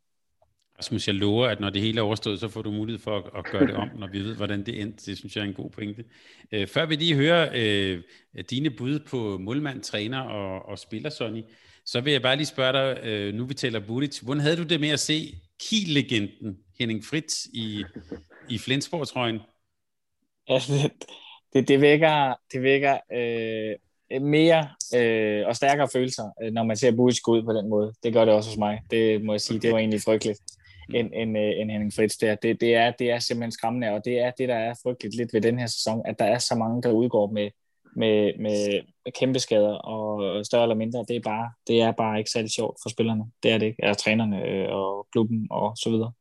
Rasmus, 0.80 1.08
jeg 1.08 1.16
lover, 1.16 1.48
at 1.48 1.60
når 1.60 1.70
det 1.70 1.82
hele 1.82 2.00
er 2.00 2.04
overstået, 2.04 2.40
så 2.40 2.48
får 2.48 2.62
du 2.62 2.72
mulighed 2.72 3.00
for 3.00 3.18
at, 3.18 3.24
at 3.38 3.52
gøre 3.52 3.68
det 3.68 3.76
om, 3.76 3.90
når 4.00 4.08
vi 4.08 4.20
ved, 4.20 4.36
hvordan 4.36 4.66
det 4.66 4.82
endte. 4.82 5.06
Det 5.06 5.18
synes 5.18 5.36
jeg 5.36 5.42
er 5.42 5.48
en 5.48 5.54
god 5.54 5.70
pointe. 5.70 6.04
Øh, 6.52 6.68
før 6.68 6.86
vi 6.86 6.96
lige 6.96 7.16
hører 7.16 7.50
øh, 7.56 8.04
dine 8.50 8.70
bud 8.70 9.00
på 9.00 9.38
målmand, 9.38 9.82
træner 9.82 10.20
og, 10.20 10.70
og 10.70 10.80
spiller, 10.80 11.10
Sonny, 11.10 11.44
så 11.86 12.02
vil 12.02 12.14
jeg 12.14 12.22
bare 12.22 12.36
lige 12.36 12.46
spørge 12.46 12.74
dig, 12.74 13.08
øh, 13.08 13.34
nu 13.34 13.46
vi 13.46 13.54
taler 13.54 13.80
Budic, 13.80 14.20
hvordan 14.20 14.42
havde 14.42 14.58
du 14.58 14.64
det 14.64 14.80
med 14.80 14.90
at 14.90 15.00
se 15.00 15.36
Kiel-legenden 15.62 16.58
Henning 16.80 17.06
Fritz 17.06 17.46
i, 17.46 17.84
i 18.50 18.58
Flensborg-trøjen? 18.58 19.40
Ja, 20.50 20.60
det, 20.68 20.92
det, 21.54 21.68
det 21.68 21.82
vækker, 21.82 22.34
det 22.54 22.62
vækker 22.62 22.98
øh, 23.14 24.22
mere 24.22 24.70
øh, 24.96 25.48
og 25.48 25.56
stærkere 25.56 25.88
følelser, 25.94 26.32
øh, 26.44 26.52
når 26.52 26.64
man 26.64 26.78
ser 26.78 26.92
Budic 26.92 27.20
gå 27.22 27.32
ud 27.32 27.44
på 27.44 27.54
den 27.54 27.70
måde. 27.70 27.94
Det 28.04 28.14
gør 28.14 28.26
det 28.26 28.34
også 28.34 28.50
hos 28.50 28.58
mig. 28.58 28.82
Det 28.92 29.24
må 29.24 29.34
jeg 29.34 29.42
sige, 29.42 29.60
det 29.60 29.72
var 29.72 29.78
egentlig 29.78 30.02
frygteligt. 30.02 30.40
Mm. 30.90 30.96
end, 30.96 31.12
end, 31.14 31.38
øh, 31.38 31.60
end 31.60 31.72
Henning 31.72 31.94
Fritz 31.94 32.18
der. 32.18 32.36
Det, 32.36 32.62
det, 32.62 32.76
er, 32.76 32.92
det 32.92 33.12
er 33.12 33.20
simpelthen 33.20 33.52
skræmmende, 33.52 33.90
og 33.90 34.06
det 34.06 34.20
er 34.20 34.32
det, 34.32 34.50
der 34.50 34.56
er 34.56 34.74
frygteligt 34.84 35.16
lidt 35.16 35.34
ved 35.34 35.42
den 35.42 35.60
her 35.60 35.68
sæson, 35.68 36.02
at 36.06 36.20
der 36.20 36.26
er 36.26 36.38
så 36.38 36.56
mange, 36.56 36.82
der 36.82 36.92
udgår 36.92 37.32
med, 37.32 37.50
med, 37.96 38.32
med 38.40 38.82
kæmpe 39.20 39.40
skader 39.40 39.74
og 39.74 40.46
større 40.46 40.64
eller 40.64 40.76
mindre. 40.76 41.06
Det 41.08 41.16
er 41.16 41.20
bare, 41.20 41.52
det 41.68 41.82
er 41.82 41.92
bare 41.92 42.18
ikke 42.18 42.32
særlig 42.32 42.52
sjovt 42.52 42.78
for 42.84 42.90
spillerne. 42.90 43.24
Det 43.44 43.52
er 43.52 43.58
det 43.58 43.66
ikke. 43.66 43.84
Er 43.84 43.94
trænerne 43.94 44.46
øh, 44.48 44.68
og 44.70 45.08
klubben 45.12 45.48
og 45.52 45.78
så 45.78 45.90
videre. 45.90 46.12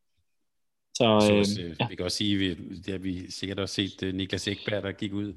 Så, 0.95 1.27
så 1.27 1.35
også, 1.35 1.63
øh, 1.63 1.77
ja. 1.81 1.87
vi 1.89 1.95
kan 1.95 2.05
også 2.05 2.17
sige, 2.17 2.37
vi, 2.37 2.55
det 2.55 2.89
har 2.89 2.99
vi 2.99 3.31
sikkert 3.31 3.59
også 3.59 3.75
set 3.75 4.15
Niklas 4.15 4.49
Ekberg, 4.49 4.83
der 4.83 4.93
gik 4.93 5.13
ud 5.13 5.35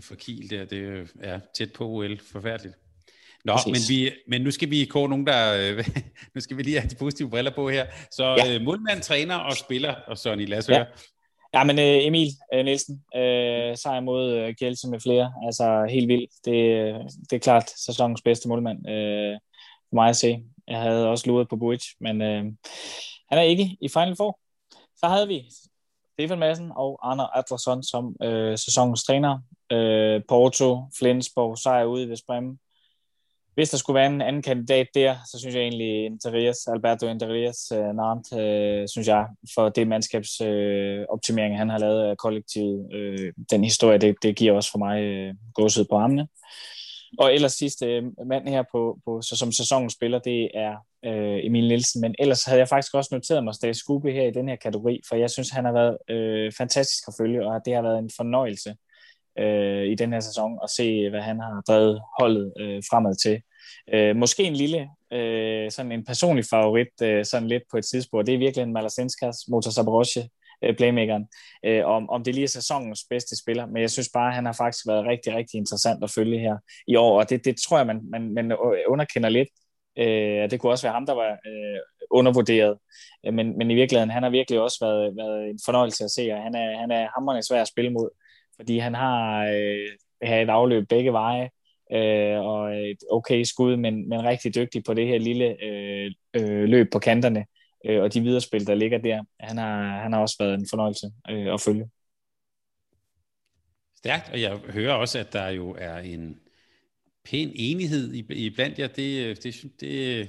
for 0.00 0.14
Kiel 0.14 0.50
der. 0.50 0.64
Det 0.64 1.10
er 1.20 1.40
tæt 1.54 1.72
på 1.72 1.88
OL. 1.88 2.18
Forfærdeligt. 2.32 2.74
Nå, 3.44 3.58
men, 3.66 3.80
vi, 3.88 4.10
men 4.28 4.42
nu 4.42 4.50
skal 4.50 4.70
vi 4.70 4.84
kåre 4.84 5.08
nogen, 5.08 5.26
der... 5.26 5.72
Øh, 5.76 5.88
nu 6.34 6.40
skal 6.40 6.56
vi 6.56 6.62
lige 6.62 6.80
have 6.80 6.90
de 6.90 6.94
positive 6.94 7.30
briller 7.30 7.50
på 7.50 7.68
her. 7.68 7.86
Så 8.10 8.24
ja. 8.24 8.54
øh, 8.54 8.62
målmand, 8.62 9.02
træner 9.02 9.34
og 9.34 9.56
spiller, 9.56 9.94
og 9.94 10.18
Sonny, 10.18 10.48
lad 10.48 10.58
os 10.58 10.68
ja. 10.68 10.74
høre. 10.74 10.86
Ja, 11.54 11.64
men 11.64 11.78
øh, 11.78 12.06
Emil 12.06 12.28
øh, 12.54 12.64
Nielsen, 12.64 13.04
øh, 13.16 13.76
sejr 13.76 14.00
mod 14.00 14.32
øh, 14.32 14.54
Kjelse 14.54 14.88
med 14.88 15.00
flere, 15.00 15.32
altså 15.46 15.86
helt 15.90 16.08
vildt. 16.08 16.30
Det, 16.44 16.52
øh, 16.52 17.00
det 17.30 17.32
er 17.32 17.38
klart 17.38 17.70
sæsonens 17.70 18.22
bedste 18.22 18.48
målmand 18.48 18.88
øh, 18.88 19.38
for 19.88 19.94
mig 19.94 20.08
at 20.08 20.16
se. 20.16 20.44
Jeg 20.68 20.80
havde 20.80 21.08
også 21.08 21.26
luret 21.26 21.48
på 21.48 21.56
Buic, 21.56 21.84
men 22.00 22.22
øh, 22.22 22.44
han 23.28 23.38
er 23.38 23.42
ikke 23.42 23.76
i 23.80 23.88
Final 23.88 24.16
Four. 24.16 24.38
Så 24.96 25.06
havde 25.06 25.28
vi 25.28 25.42
Stefan 26.12 26.38
Madsen 26.38 26.72
og 26.76 27.10
Arne 27.10 27.36
Adlersson 27.36 27.82
som 27.82 28.16
øh, 28.22 28.58
sæsonens 28.58 29.04
træner. 29.04 29.38
Øh, 29.72 30.22
Porto, 30.28 30.82
Flensborg, 30.98 31.58
sejr 31.58 31.84
ude 31.84 32.08
ved 32.08 32.16
Sprem. 32.16 32.58
Hvis 33.54 33.70
der 33.70 33.76
skulle 33.76 33.94
være 33.94 34.06
en 34.06 34.20
anden 34.20 34.42
kandidat 34.42 34.86
der, 34.94 35.16
så 35.32 35.38
synes 35.38 35.54
jeg 35.54 35.62
egentlig 35.62 36.04
Interias, 36.04 36.66
Alberto 36.66 37.06
Interias, 37.06 37.72
øh, 37.74 37.94
Nantes, 37.94 38.32
øh, 38.32 38.88
synes 38.88 39.08
jeg, 39.08 39.26
for 39.54 39.68
det 39.68 39.88
mandskabsoptimering, 39.88 41.54
øh, 41.54 41.58
han 41.58 41.68
har 41.68 41.78
lavet 41.78 42.02
af 42.02 42.16
kollektivet. 42.16 42.94
Øh, 42.94 43.32
den 43.50 43.64
historie, 43.64 43.98
det, 43.98 44.16
det 44.22 44.36
giver 44.36 44.52
også 44.52 44.70
for 44.70 44.78
mig 44.78 45.02
øh, 45.02 45.34
gåsød 45.54 45.84
på 45.90 45.96
armene. 45.96 46.28
Og 47.18 47.34
ellers 47.34 47.52
sidste 47.52 47.86
øh, 47.86 48.02
mand 48.26 48.48
her 48.48 48.62
på, 48.72 48.98
på 49.04 49.22
så 49.22 49.36
som 49.36 49.52
sæsonens 49.52 49.92
spiller, 49.92 50.18
det 50.18 50.50
er 50.54 50.76
øh, 51.04 51.46
Emil 51.46 51.68
Nielsen. 51.68 52.00
Men 52.00 52.14
ellers 52.18 52.44
havde 52.44 52.58
jeg 52.58 52.68
faktisk 52.68 52.94
også 52.94 53.08
noteret 53.12 53.44
mig 53.44 53.54
Stage 53.54 53.74
Skube 53.74 54.12
her 54.12 54.26
i 54.26 54.30
den 54.30 54.48
her 54.48 54.56
kategori, 54.56 55.00
for 55.08 55.16
jeg 55.16 55.30
synes, 55.30 55.50
han 55.50 55.64
har 55.64 55.72
været 55.72 55.96
øh, 56.10 56.52
fantastisk 56.58 57.08
at 57.08 57.14
følge, 57.18 57.46
og 57.46 57.60
det 57.64 57.74
har 57.74 57.82
været 57.82 57.98
en 57.98 58.10
fornøjelse 58.16 58.74
øh, 59.38 59.84
i 59.86 59.94
den 59.94 60.12
her 60.12 60.20
sæson 60.20 60.58
og 60.62 60.68
se, 60.68 61.10
hvad 61.10 61.20
han 61.20 61.40
har 61.40 61.62
drevet 61.68 62.00
holdet 62.20 62.52
øh, 62.60 62.82
fremad 62.90 63.14
til. 63.14 63.42
Øh, 63.94 64.16
måske 64.16 64.42
en 64.42 64.52
lille, 64.52 64.88
øh, 65.12 65.70
sådan 65.70 65.92
en 65.92 66.04
personlig 66.04 66.44
favorit, 66.50 67.02
øh, 67.02 67.24
sådan 67.24 67.48
lidt 67.48 67.62
på 67.70 67.76
et 67.76 67.84
tidspunkt, 67.84 68.26
det 68.26 68.34
er 68.34 68.38
virkelig 68.38 68.62
en 68.62 68.72
Malasinskas, 68.72 69.36
Motor 69.48 69.70
Saborosje, 69.70 70.28
øh, 70.64 70.76
playmakeren, 70.76 71.26
øh, 71.64 71.84
om, 71.86 72.10
om 72.10 72.24
det 72.24 72.34
lige 72.34 72.44
er 72.44 72.48
sæsonens 72.48 73.04
bedste 73.10 73.36
spiller, 73.42 73.66
men 73.66 73.82
jeg 73.82 73.90
synes 73.90 74.10
bare, 74.14 74.28
at 74.28 74.34
han 74.34 74.46
har 74.46 74.52
faktisk 74.52 74.86
været 74.86 75.06
rigtig, 75.06 75.34
rigtig 75.34 75.58
interessant 75.58 76.04
at 76.04 76.10
følge 76.10 76.38
her 76.38 76.56
i 76.86 76.96
år, 76.96 77.20
og 77.20 77.30
det, 77.30 77.44
det 77.44 77.56
tror 77.68 77.76
jeg, 77.76 77.86
man, 77.86 78.00
man, 78.10 78.34
man 78.34 78.56
underkender 78.88 79.28
lidt. 79.28 79.48
Øh, 79.98 80.50
det 80.50 80.60
kunne 80.60 80.72
også 80.72 80.86
være 80.86 80.92
ham, 80.92 81.06
der 81.06 81.14
var 81.14 81.30
øh, 81.30 81.80
undervurderet, 82.10 82.78
øh, 83.26 83.34
men, 83.34 83.58
men 83.58 83.70
i 83.70 83.74
virkeligheden, 83.74 84.10
han 84.10 84.22
har 84.22 84.30
virkelig 84.30 84.60
også 84.60 84.78
været, 84.80 85.16
været 85.16 85.50
en 85.50 85.60
fornøjelse 85.64 86.04
at 86.04 86.10
se, 86.10 86.32
og 86.32 86.42
han 86.42 86.54
er, 86.54 86.78
han 86.78 86.90
er 86.90 87.08
hammerende 87.14 87.46
svær 87.46 87.62
at 87.62 87.68
spille 87.68 87.90
mod 87.90 88.08
fordi 88.62 88.78
han 88.78 88.94
har 88.94 89.44
øh, 89.44 90.30
et 90.42 90.48
afløb 90.48 90.88
begge 90.88 91.12
veje, 91.12 91.50
øh, 91.92 92.40
og 92.40 92.76
et 92.90 92.98
okay 93.10 93.42
skud, 93.42 93.76
men, 93.76 94.08
men 94.08 94.24
rigtig 94.24 94.54
dygtig 94.54 94.84
på 94.84 94.94
det 94.94 95.06
her 95.06 95.18
lille 95.18 95.64
øh, 95.64 96.10
øh, 96.34 96.64
løb 96.64 96.92
på 96.92 96.98
kanterne, 96.98 97.46
øh, 97.86 98.02
og 98.02 98.14
de 98.14 98.20
viderespil, 98.20 98.66
der 98.66 98.74
ligger 98.74 98.98
der. 98.98 99.24
Han 99.40 99.58
har, 99.58 100.00
han 100.02 100.12
har 100.12 100.20
også 100.20 100.36
været 100.38 100.54
en 100.54 100.66
fornøjelse 100.70 101.06
øh, 101.30 101.54
at 101.54 101.60
følge. 101.60 101.88
Stærkt, 103.96 104.30
og 104.32 104.40
jeg 104.40 104.56
hører 104.56 104.94
også, 104.94 105.18
at 105.18 105.32
der 105.32 105.48
jo 105.48 105.76
er 105.78 105.98
en 105.98 106.38
pæn 107.30 107.52
enighed 107.54 108.14
i, 108.14 108.24
i 108.30 108.50
blandt 108.50 108.78
jer. 108.78 108.86
Det, 108.86 109.42
det, 109.42 109.62
det, 109.80 110.28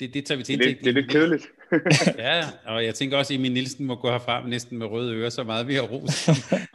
det, 0.00 0.14
det 0.14 0.26
tager 0.26 0.36
vi 0.36 0.44
til. 0.44 0.58
Det, 0.58 0.78
det 0.80 0.88
er 0.88 0.92
lidt 0.92 1.10
kedeligt. 1.10 1.46
ja, 2.18 2.44
og 2.66 2.84
jeg 2.84 2.94
tænker 2.94 3.16
også, 3.16 3.34
at 3.34 3.38
Emil 3.38 3.52
Nielsen 3.52 3.86
må 3.86 3.94
gå 3.94 4.10
herfra 4.10 4.48
næsten 4.48 4.78
med 4.78 4.86
røde 4.86 5.14
ører, 5.14 5.30
så 5.30 5.44
meget 5.44 5.68
vi 5.68 5.74
har 5.74 5.82
ros. 5.82 6.28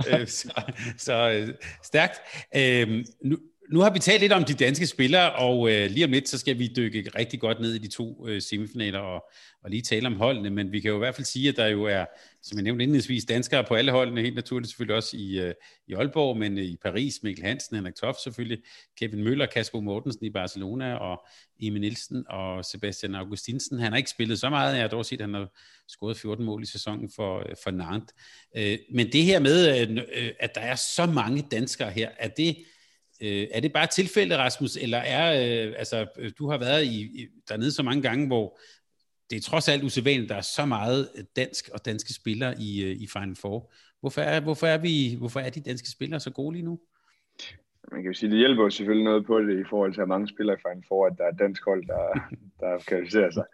Øh, 0.10 0.28
så, 0.28 0.62
så 0.98 1.32
øh, 1.32 1.54
stærkt. 1.84 2.22
Øhm, 2.56 3.06
nu, 3.24 3.38
nu 3.72 3.80
har 3.80 3.90
vi 3.90 4.00
talt 4.00 4.22
lidt 4.22 4.32
om 4.34 4.44
de 4.44 4.54
danske 4.54 4.88
spillere, 4.88 5.34
og 5.34 5.72
øh, 5.72 5.92
lige 5.92 6.06
om 6.06 6.12
lidt, 6.12 6.30
så 6.30 6.38
skal 6.38 6.60
vi 6.60 6.74
dykke 6.76 7.10
rigtig 7.16 7.40
godt 7.40 7.60
ned 7.60 7.74
i 7.74 7.78
de 7.78 7.88
to 7.88 8.28
øh, 8.28 8.42
semifinaler 8.42 9.00
og, 9.00 9.24
og 9.64 9.70
lige 9.70 9.82
tale 9.82 10.08
om 10.08 10.16
holdene, 10.16 10.50
men 10.50 10.72
vi 10.72 10.80
kan 10.80 10.90
jo 10.90 10.96
i 10.96 11.00
hvert 11.00 11.16
fald 11.16 11.26
sige, 11.26 11.50
at 11.50 11.56
der 11.56 11.68
jo 11.68 11.84
er, 11.84 12.06
som 12.44 12.58
jeg 12.58 12.64
nævnte 12.64 12.84
indledningsvis, 12.84 13.26
danskere 13.26 13.64
på 13.64 13.76
alle 13.76 13.92
holdene, 13.92 14.22
helt 14.22 14.36
naturligt 14.36 14.70
selvfølgelig 14.70 14.96
også 14.96 15.18
i, 15.18 15.40
øh, 15.40 15.54
i 15.88 15.94
Aalborg, 15.94 16.38
men 16.38 16.58
øh, 16.58 16.64
i 16.64 16.78
Paris, 16.84 17.24
Mikkel 17.24 17.46
Hansen, 17.46 17.76
Henrik 17.76 17.96
Toft 17.96 18.24
selvfølgelig, 18.24 18.58
Kevin 19.00 19.24
Møller, 19.24 19.46
Kasper 19.46 19.80
Mortensen 19.80 20.26
i 20.26 20.30
Barcelona, 20.30 20.96
og 20.96 21.26
Emil 21.60 21.82
Nielsen 21.82 22.26
og 22.30 22.66
Sebastian 22.66 23.16
Augustinsen. 23.16 23.80
Han 23.80 23.92
har 23.92 23.98
ikke 23.98 24.10
spillet 24.10 24.40
så 24.40 24.50
meget, 24.50 24.74
jeg 24.74 24.82
har 24.82 24.88
dog 24.88 25.06
set, 25.06 25.22
at 25.22 25.28
han 25.28 25.34
har 25.34 25.48
scoret 25.88 26.18
14 26.18 26.46
mål 26.46 26.64
i 26.64 26.66
sæsonen 26.66 27.10
for, 27.16 27.40
øh, 27.40 27.56
for 27.64 27.72
Nantes. 27.72 28.16
Øh, 28.58 28.78
men 28.92 29.12
det 29.12 29.24
her 29.24 29.40
med, 29.40 29.82
øh, 29.82 29.98
øh 30.14 30.32
at 30.40 30.56
der 30.56 30.62
er 30.62 30.76
så 30.76 31.06
mange 31.06 31.48
danskere 31.52 31.92
her, 31.92 32.10
er 32.20 32.28
det 32.28 32.58
Øh, 33.22 33.48
er 33.52 33.60
det 33.60 33.74
bare 33.74 33.88
tilfældet, 33.88 34.38
Rasmus, 34.38 34.76
eller 34.76 34.98
er, 34.98 35.26
øh, 35.32 35.74
altså, 35.78 36.08
øh, 36.20 36.32
du 36.40 36.50
har 36.50 36.58
været 36.58 36.84
i, 36.84 37.02
i, 37.02 37.28
dernede 37.50 37.72
så 37.72 37.84
mange 37.84 38.02
gange, 38.02 38.28
hvor 38.28 38.60
det 39.30 39.38
er 39.38 39.42
trods 39.42 39.70
alt 39.70 39.84
usædvanligt, 39.84 40.30
der 40.30 40.36
er 40.36 40.42
så 40.42 40.66
meget 40.66 41.10
øh, 41.18 41.24
dansk 41.36 41.70
og 41.74 41.86
danske 41.86 42.14
spillere 42.14 42.54
i, 42.60 42.84
øh, 42.84 42.92
i 42.92 43.08
Final 43.14 43.36
Four. 43.36 43.72
Hvorfor 44.00 44.22
er, 44.22 44.40
hvorfor, 44.40 44.68
er 44.68 44.78
vi, 44.78 45.16
hvorfor 45.18 45.40
er 45.40 45.50
de 45.50 45.62
danske 45.62 45.90
spillere 45.90 46.20
så 46.20 46.32
gode 46.32 46.54
lige 46.54 46.66
nu? 46.66 46.80
Man 47.92 48.02
kan 48.02 48.12
jo 48.12 48.18
sige, 48.18 48.30
det 48.30 48.38
hjælper 48.38 48.64
jo 48.64 48.70
selvfølgelig 48.70 49.06
noget 49.06 49.26
på 49.26 49.40
det 49.40 49.60
i 49.60 49.70
forhold 49.70 49.94
til, 49.94 50.02
at 50.02 50.08
mange 50.08 50.28
spillere 50.28 50.58
i 50.58 50.62
Final 50.68 50.84
Four, 50.88 51.06
at 51.06 51.18
der 51.18 51.24
er 51.24 51.32
dansk 51.32 51.66
hold, 51.66 51.88
der, 51.88 52.04
der 52.62 52.84
kvalificerer 52.88 53.32
sig. 53.32 53.46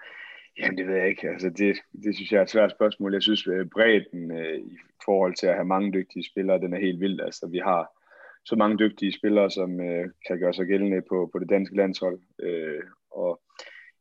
Jamen, 0.59 0.78
det 0.78 0.88
ved 0.88 0.95
jeg 0.95 1.09
ikke. 1.09 1.30
Altså, 1.30 1.49
det, 1.49 1.76
det 2.03 2.16
synes 2.16 2.32
jeg 2.32 2.38
er 2.38 2.43
et 2.43 2.49
svært 2.49 2.72
spørgsmål. 2.72 3.13
Jeg 3.13 3.22
synes, 3.22 3.47
at 3.47 3.70
bredden 3.70 4.32
øh, 4.32 4.59
i 4.59 4.78
forhold 5.05 5.36
til 5.36 5.47
at 5.47 5.53
have 5.53 5.66
mange 5.66 5.91
dygtige 5.91 6.30
spillere, 6.32 6.59
den 6.59 6.74
er 6.74 6.80
helt 6.80 6.99
vild. 6.99 7.20
Altså, 7.22 7.47
vi 7.47 7.57
har 7.57 7.91
så 8.45 8.55
mange 8.55 8.77
dygtige 8.77 9.11
spillere, 9.11 9.49
som 9.51 9.81
øh, 9.81 10.05
kan 10.27 10.39
gøre 10.39 10.53
sig 10.53 10.65
gældende 10.65 11.01
på, 11.09 11.29
på 11.31 11.39
det 11.39 11.49
danske 11.49 11.75
landshold. 11.75 12.19
Øh, 12.39 12.83
og 13.11 13.41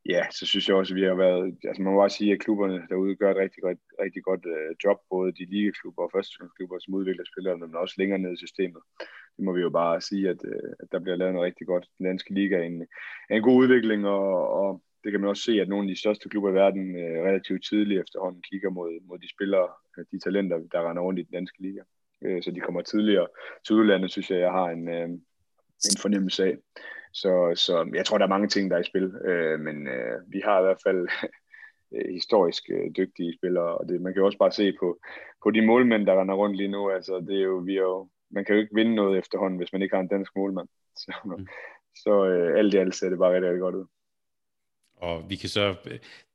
ja, 0.05 0.21
så 0.31 0.45
synes 0.45 0.67
jeg 0.67 0.75
også, 0.75 0.93
at 0.93 0.99
vi 0.99 1.03
har 1.03 1.15
været, 1.15 1.57
altså 1.63 1.81
man 1.81 1.93
må 1.93 1.99
bare 1.99 2.17
sige, 2.17 2.31
at 2.33 2.39
klubberne 2.39 2.87
derude 2.89 3.15
gør 3.15 3.31
et 3.31 3.37
rigtig 3.37 3.61
godt, 3.63 3.79
rigtig 4.03 4.23
godt 4.23 4.45
øh, 4.45 4.75
job, 4.83 4.97
både 5.09 5.31
de 5.31 5.45
ligeklubber 5.45 6.03
og 6.03 6.11
førsteklubber, 6.13 6.79
som 6.79 6.93
udvikler 6.93 7.25
spillerne, 7.31 7.67
men 7.67 7.75
også 7.75 7.95
længere 7.97 8.19
ned 8.19 8.33
i 8.33 8.43
systemet. 8.45 8.81
Det 9.35 9.43
må 9.45 9.51
vi 9.53 9.61
jo 9.61 9.69
bare 9.69 10.01
sige, 10.01 10.29
at, 10.29 10.41
øh, 10.45 10.71
at 10.79 10.87
der 10.91 10.99
bliver 10.99 11.15
lavet 11.17 11.33
noget 11.33 11.47
rigtig 11.47 11.67
godt. 11.67 11.85
Den 11.97 12.05
danske 12.05 12.33
liga 12.33 12.55
er 12.57 12.63
en, 12.63 12.81
er 13.29 13.35
en 13.35 13.47
god 13.49 13.57
udvikling, 13.63 14.07
og, 14.07 14.49
og 14.61 14.81
det 15.03 15.11
kan 15.11 15.21
man 15.21 15.29
også 15.29 15.43
se, 15.43 15.61
at 15.61 15.69
nogle 15.69 15.85
af 15.85 15.95
de 15.95 15.99
største 15.99 16.29
klubber 16.29 16.49
i 16.49 16.53
verden 16.53 16.95
øh, 16.95 17.17
relativt 17.29 17.65
tidligt 17.65 18.01
efterhånden 18.01 18.41
kigger 18.41 18.69
mod, 18.69 18.91
mod 19.07 19.17
de 19.19 19.29
spillere, 19.35 19.69
øh, 19.97 20.05
de 20.11 20.19
talenter, 20.19 20.57
der 20.71 20.89
render 20.89 21.03
rundt 21.03 21.19
i 21.19 21.23
den 21.23 21.33
danske 21.33 21.61
liga 21.61 21.81
øh, 22.23 22.43
så 22.43 22.51
de 22.51 22.59
kommer 22.59 22.81
tidligere 22.81 23.27
til 23.65 23.75
udlandet, 23.75 24.11
synes 24.11 24.31
jeg, 24.31 24.39
jeg 24.39 24.51
har 24.51 24.65
en, 24.65 24.89
øh, 24.89 25.09
en 25.89 25.97
fornemmelse 26.01 26.43
af. 26.45 26.57
Så, 27.13 27.53
så 27.55 27.89
jeg 27.93 28.05
tror, 28.05 28.17
der 28.17 28.25
er 28.25 28.35
mange 28.35 28.47
ting, 28.47 28.71
der 28.71 28.77
er 28.77 28.81
i 28.81 28.91
spil, 28.91 29.15
øh, 29.25 29.59
men 29.59 29.87
øh, 29.87 30.21
vi 30.27 30.41
har 30.45 30.59
i 30.59 30.63
hvert 30.63 30.81
fald 30.83 31.07
øh, 31.95 32.13
historisk 32.13 32.63
øh, 32.69 32.91
dygtige 32.97 33.37
spillere, 33.37 33.77
og 33.77 33.89
det, 33.89 34.01
man 34.01 34.13
kan 34.13 34.19
jo 34.19 34.25
også 34.25 34.37
bare 34.37 34.51
se 34.51 34.73
på, 34.79 34.99
på 35.43 35.51
de 35.51 35.61
målmænd, 35.61 36.05
der 36.05 36.19
render 36.21 36.35
rundt 36.35 36.57
lige 36.57 36.71
nu, 36.75 36.89
altså 36.89 37.25
det 37.27 37.35
er 37.37 37.43
jo, 37.43 37.55
vi 37.57 37.77
er 37.77 37.81
jo, 37.81 38.09
man 38.31 38.45
kan 38.45 38.55
jo 38.55 38.61
ikke 38.61 38.75
vinde 38.75 38.95
noget 38.95 39.17
efterhånden, 39.17 39.57
hvis 39.57 39.73
man 39.73 39.81
ikke 39.81 39.95
har 39.95 40.01
en 40.01 40.07
dansk 40.07 40.31
målmand. 40.35 40.67
Så, 41.03 41.11
mm. 41.25 41.47
så 41.95 42.25
øh, 42.25 42.59
alt 42.59 42.73
i 42.73 42.77
alt 42.77 42.95
ser 42.95 43.09
det 43.09 43.17
bare 43.17 43.33
rigtig, 43.33 43.49
rigtig 43.49 43.61
godt 43.61 43.75
ud. 43.75 43.85
Og 44.97 45.29
vi 45.29 45.35
kan 45.35 45.49
så 45.49 45.75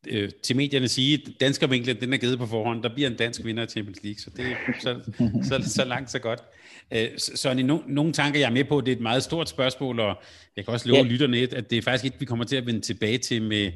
øh, 0.08 0.30
til 0.42 0.56
medierne 0.56 0.88
sige, 0.88 1.14
at 1.14 1.40
danskervinklen 1.40 2.00
den 2.00 2.12
er 2.12 2.16
givet 2.16 2.38
på 2.38 2.46
forhånd. 2.46 2.82
Der 2.82 2.94
bliver 2.94 3.11
en 3.11 3.16
dansk 3.16 3.44
vinder 3.44 3.62
af 3.62 3.68
Champions 3.68 4.02
League, 4.02 4.18
så 4.18 4.30
det 4.36 4.46
er 4.46 4.54
så, 4.80 5.00
så, 5.48 5.70
så 5.70 5.84
langt, 5.84 6.11
så 6.11 6.18
godt. 6.18 6.40
Øh, 6.90 7.08
så, 7.18 7.36
så 7.36 7.54
no, 7.54 7.78
nogle 7.86 8.12
tanker, 8.12 8.40
jeg 8.40 8.46
er 8.46 8.50
med 8.50 8.64
på, 8.64 8.80
det 8.80 8.92
er 8.92 8.96
et 8.96 9.02
meget 9.02 9.22
stort 9.22 9.48
spørgsmål, 9.48 10.00
og 10.00 10.22
jeg 10.56 10.64
kan 10.64 10.74
også 10.74 10.88
love 10.88 10.98
ja. 10.98 11.04
lytterne, 11.04 11.36
at 11.38 11.70
det 11.70 11.78
er 11.78 11.82
faktisk 11.82 12.14
et, 12.14 12.20
vi 12.20 12.24
kommer 12.24 12.44
til 12.44 12.56
at 12.56 12.66
vende 12.66 12.80
tilbage 12.80 13.18
til 13.18 13.42
med, 13.42 13.72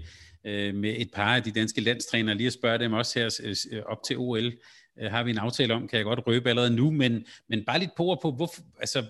øh, 0.47 0.75
med 0.75 0.95
et 0.99 1.11
par 1.15 1.37
af 1.37 1.43
de 1.43 1.51
danske 1.51 1.81
landstrænere, 1.81 2.35
lige 2.35 2.47
at 2.47 2.53
spørge 2.53 2.79
dem 2.79 2.93
også 2.93 3.19
her 3.19 3.55
øh, 3.73 3.83
op 3.87 4.03
til 4.07 4.17
OL. 4.19 4.53
Øh, 5.01 5.11
har 5.11 5.23
vi 5.23 5.31
en 5.31 5.39
aftale 5.39 5.75
om, 5.75 5.89
kan 5.89 5.97
jeg 5.97 6.05
godt 6.05 6.27
røbe 6.27 6.49
allerede 6.49 6.77
nu, 6.77 6.91
men, 6.91 7.27
men 7.49 7.65
bare 7.65 7.79
lidt 7.79 7.91
på 7.97 8.19
på, 8.23 8.31
hvorfor, 8.31 8.63
altså, 8.81 9.05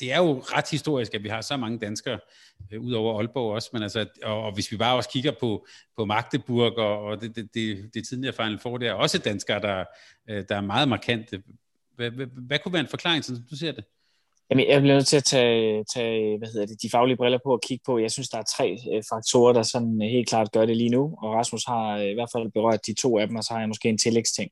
det 0.00 0.12
er 0.12 0.18
jo 0.18 0.38
ret 0.38 0.70
historisk, 0.70 1.14
at 1.14 1.22
vi 1.22 1.28
har 1.28 1.40
så 1.40 1.56
mange 1.56 1.78
danskere, 1.78 2.18
øh, 2.72 2.80
ud 2.80 2.92
over 2.92 3.18
Aalborg 3.18 3.54
også, 3.54 3.70
men 3.72 3.82
altså, 3.82 4.06
og, 4.22 4.42
og 4.42 4.54
hvis 4.54 4.72
vi 4.72 4.76
bare 4.76 4.96
også 4.96 5.10
kigger 5.10 5.32
på, 5.40 5.66
på 5.96 6.04
Magdeburg, 6.04 6.78
og, 6.78 7.02
og 7.02 7.20
det, 7.20 7.36
det, 7.36 7.54
det, 7.54 7.90
det 7.94 8.08
tidligere 8.08 8.34
Final 8.34 8.58
Four, 8.58 8.78
det 8.78 8.88
er 8.88 8.92
også 8.92 9.18
danskere, 9.18 9.60
der, 9.60 9.84
øh, 10.30 10.44
der 10.48 10.56
er 10.56 10.60
meget 10.60 10.88
markante. 10.88 11.42
Hvad, 11.96 12.10
hvad, 12.10 12.26
hvad 12.26 12.58
kunne 12.58 12.72
være 12.72 12.82
en 12.82 12.88
forklaring, 12.88 13.24
som 13.24 13.36
du 13.50 13.56
ser 13.56 13.72
det? 13.72 13.84
Jamen, 14.50 14.68
jeg 14.68 14.80
bliver 14.80 14.94
nødt 14.94 15.06
til 15.06 15.16
at 15.16 15.24
tage, 15.24 15.84
tage 15.94 16.38
hvad 16.38 16.48
hedder 16.48 16.66
det, 16.66 16.82
de 16.82 16.90
faglige 16.90 17.16
briller 17.16 17.38
på 17.44 17.52
og 17.52 17.60
kigge 17.68 17.82
på. 17.86 17.98
Jeg 17.98 18.10
synes, 18.10 18.28
der 18.28 18.38
er 18.38 18.42
tre 18.56 18.78
øh, 18.94 19.02
faktorer, 19.12 19.52
der 19.52 19.62
sådan 19.62 20.00
helt 20.00 20.28
klart 20.28 20.52
gør 20.52 20.66
det 20.66 20.76
lige 20.76 20.90
nu, 20.90 21.02
og 21.22 21.34
Rasmus 21.34 21.64
har 21.64 21.98
øh, 21.98 22.10
i 22.10 22.14
hvert 22.14 22.28
fald 22.32 22.52
berørt 22.52 22.86
de 22.86 22.94
to 22.94 23.18
af 23.18 23.26
dem, 23.26 23.36
og 23.36 23.44
så 23.44 23.52
har 23.52 23.60
jeg 23.60 23.68
måske 23.68 23.88
en 23.88 23.98
tillægsting. 23.98 24.50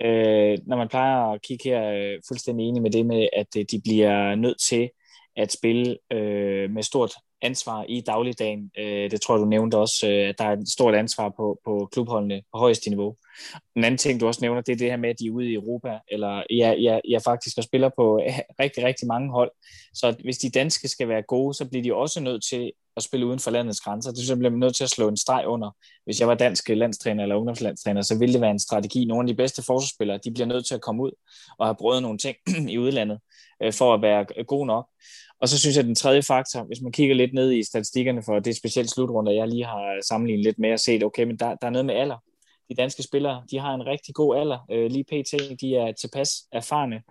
Øh, 0.00 0.58
når 0.66 0.76
man 0.76 0.88
plejer 0.88 1.32
at 1.32 1.42
kigge 1.42 1.64
her, 1.64 1.92
øh, 1.92 2.20
fuldstændig 2.28 2.68
enig 2.68 2.82
med 2.82 2.90
det 2.90 3.06
med, 3.06 3.28
at 3.32 3.46
øh, 3.58 3.64
de 3.70 3.80
bliver 3.84 4.34
nødt 4.34 4.60
til 4.68 4.90
at 5.36 5.52
spille 5.52 5.98
øh, 6.12 6.70
med 6.70 6.82
stort 6.82 7.12
ansvar 7.42 7.84
i 7.88 8.00
dagligdagen. 8.00 8.70
Øh, 8.78 9.10
det 9.10 9.20
tror 9.20 9.34
jeg, 9.34 9.40
du 9.40 9.48
nævnte 9.48 9.78
også, 9.78 10.08
øh, 10.08 10.28
at 10.28 10.38
der 10.38 10.44
er 10.44 10.52
et 10.52 10.68
stort 10.68 10.94
ansvar 10.94 11.28
på, 11.28 11.60
på 11.64 11.88
klubholdene 11.92 12.42
på 12.52 12.58
højeste 12.58 12.90
niveau. 12.90 13.16
En 13.76 13.84
anden 13.84 13.98
ting, 13.98 14.20
du 14.20 14.26
også 14.26 14.40
nævner, 14.42 14.60
det 14.60 14.72
er 14.72 14.76
det 14.76 14.90
her 14.90 14.96
med, 14.96 15.10
at 15.10 15.16
de 15.18 15.26
er 15.26 15.30
ude 15.30 15.50
i 15.50 15.54
Europa, 15.54 15.98
eller 16.08 16.42
ja, 16.50 16.72
ja, 16.72 17.00
ja 17.08 17.18
faktisk 17.18 17.58
og 17.58 17.64
spiller 17.64 17.90
på 17.96 18.20
øh, 18.26 18.38
rigtig, 18.60 18.84
rigtig 18.84 19.08
mange 19.08 19.30
hold. 19.30 19.50
Så 19.94 20.16
hvis 20.24 20.38
de 20.38 20.50
danske 20.50 20.88
skal 20.88 21.08
være 21.08 21.22
gode, 21.22 21.54
så 21.54 21.68
bliver 21.68 21.82
de 21.82 21.94
også 21.94 22.20
nødt 22.20 22.44
til 22.50 22.72
at 22.96 23.02
spille 23.02 23.26
uden 23.26 23.38
for 23.38 23.50
landets 23.50 23.80
grænser. 23.80 24.12
Det 24.12 24.38
bliver 24.38 24.50
man 24.50 24.58
nødt 24.60 24.76
til 24.76 24.84
at 24.84 24.90
slå 24.90 25.08
en 25.08 25.16
streg 25.16 25.44
under. 25.46 25.70
Hvis 26.04 26.20
jeg 26.20 26.28
var 26.28 26.34
dansk 26.34 26.68
landstræner 26.68 27.22
eller 27.22 27.36
ungdomslandstræner, 27.36 28.02
så 28.02 28.18
ville 28.18 28.32
det 28.32 28.40
være 28.40 28.50
en 28.50 28.58
strategi. 28.58 29.04
Nogle 29.04 29.22
af 29.22 29.26
de 29.26 29.34
bedste 29.34 29.62
forsvarsspillere, 29.62 30.18
de 30.24 30.32
bliver 30.32 30.46
nødt 30.46 30.66
til 30.66 30.74
at 30.74 30.80
komme 30.80 31.02
ud 31.02 31.10
og 31.58 31.66
have 31.66 31.74
prøvet 31.74 32.02
nogle 32.02 32.18
ting 32.18 32.36
i 32.74 32.78
udlandet 32.78 33.18
øh, 33.62 33.72
for 33.72 33.94
at 33.94 34.02
være 34.02 34.44
god 34.44 34.66
nok. 34.66 34.86
Og 35.40 35.48
så 35.48 35.58
synes 35.58 35.76
jeg, 35.76 35.82
at 35.82 35.86
den 35.86 35.94
tredje 35.94 36.22
faktor, 36.22 36.62
hvis 36.62 36.82
man 36.82 36.92
kigger 36.92 37.14
lidt 37.14 37.34
ned 37.34 37.52
i 37.52 37.62
statistikkerne 37.62 38.22
for 38.22 38.38
det 38.38 38.56
specielt 38.56 38.90
slutrunde, 38.90 39.34
jeg 39.34 39.48
lige 39.48 39.64
har 39.64 39.98
sammenlignet 40.08 40.44
lidt 40.44 40.58
med 40.58 40.70
at 40.70 40.80
set, 40.80 41.04
okay, 41.04 41.24
men 41.24 41.36
der, 41.36 41.54
der 41.54 41.66
er 41.66 41.70
noget 41.70 41.86
med 41.86 41.94
alder. 41.94 42.16
De 42.68 42.74
danske 42.74 43.02
spillere, 43.02 43.42
de 43.50 43.58
har 43.58 43.74
en 43.74 43.86
rigtig 43.86 44.14
god 44.14 44.36
alder. 44.36 44.58
Øh, 44.70 44.90
lige 44.90 45.04
pt, 45.04 45.60
de 45.60 45.76
er 45.76 45.92
tilpas 45.92 46.30
erfarne 46.52 47.02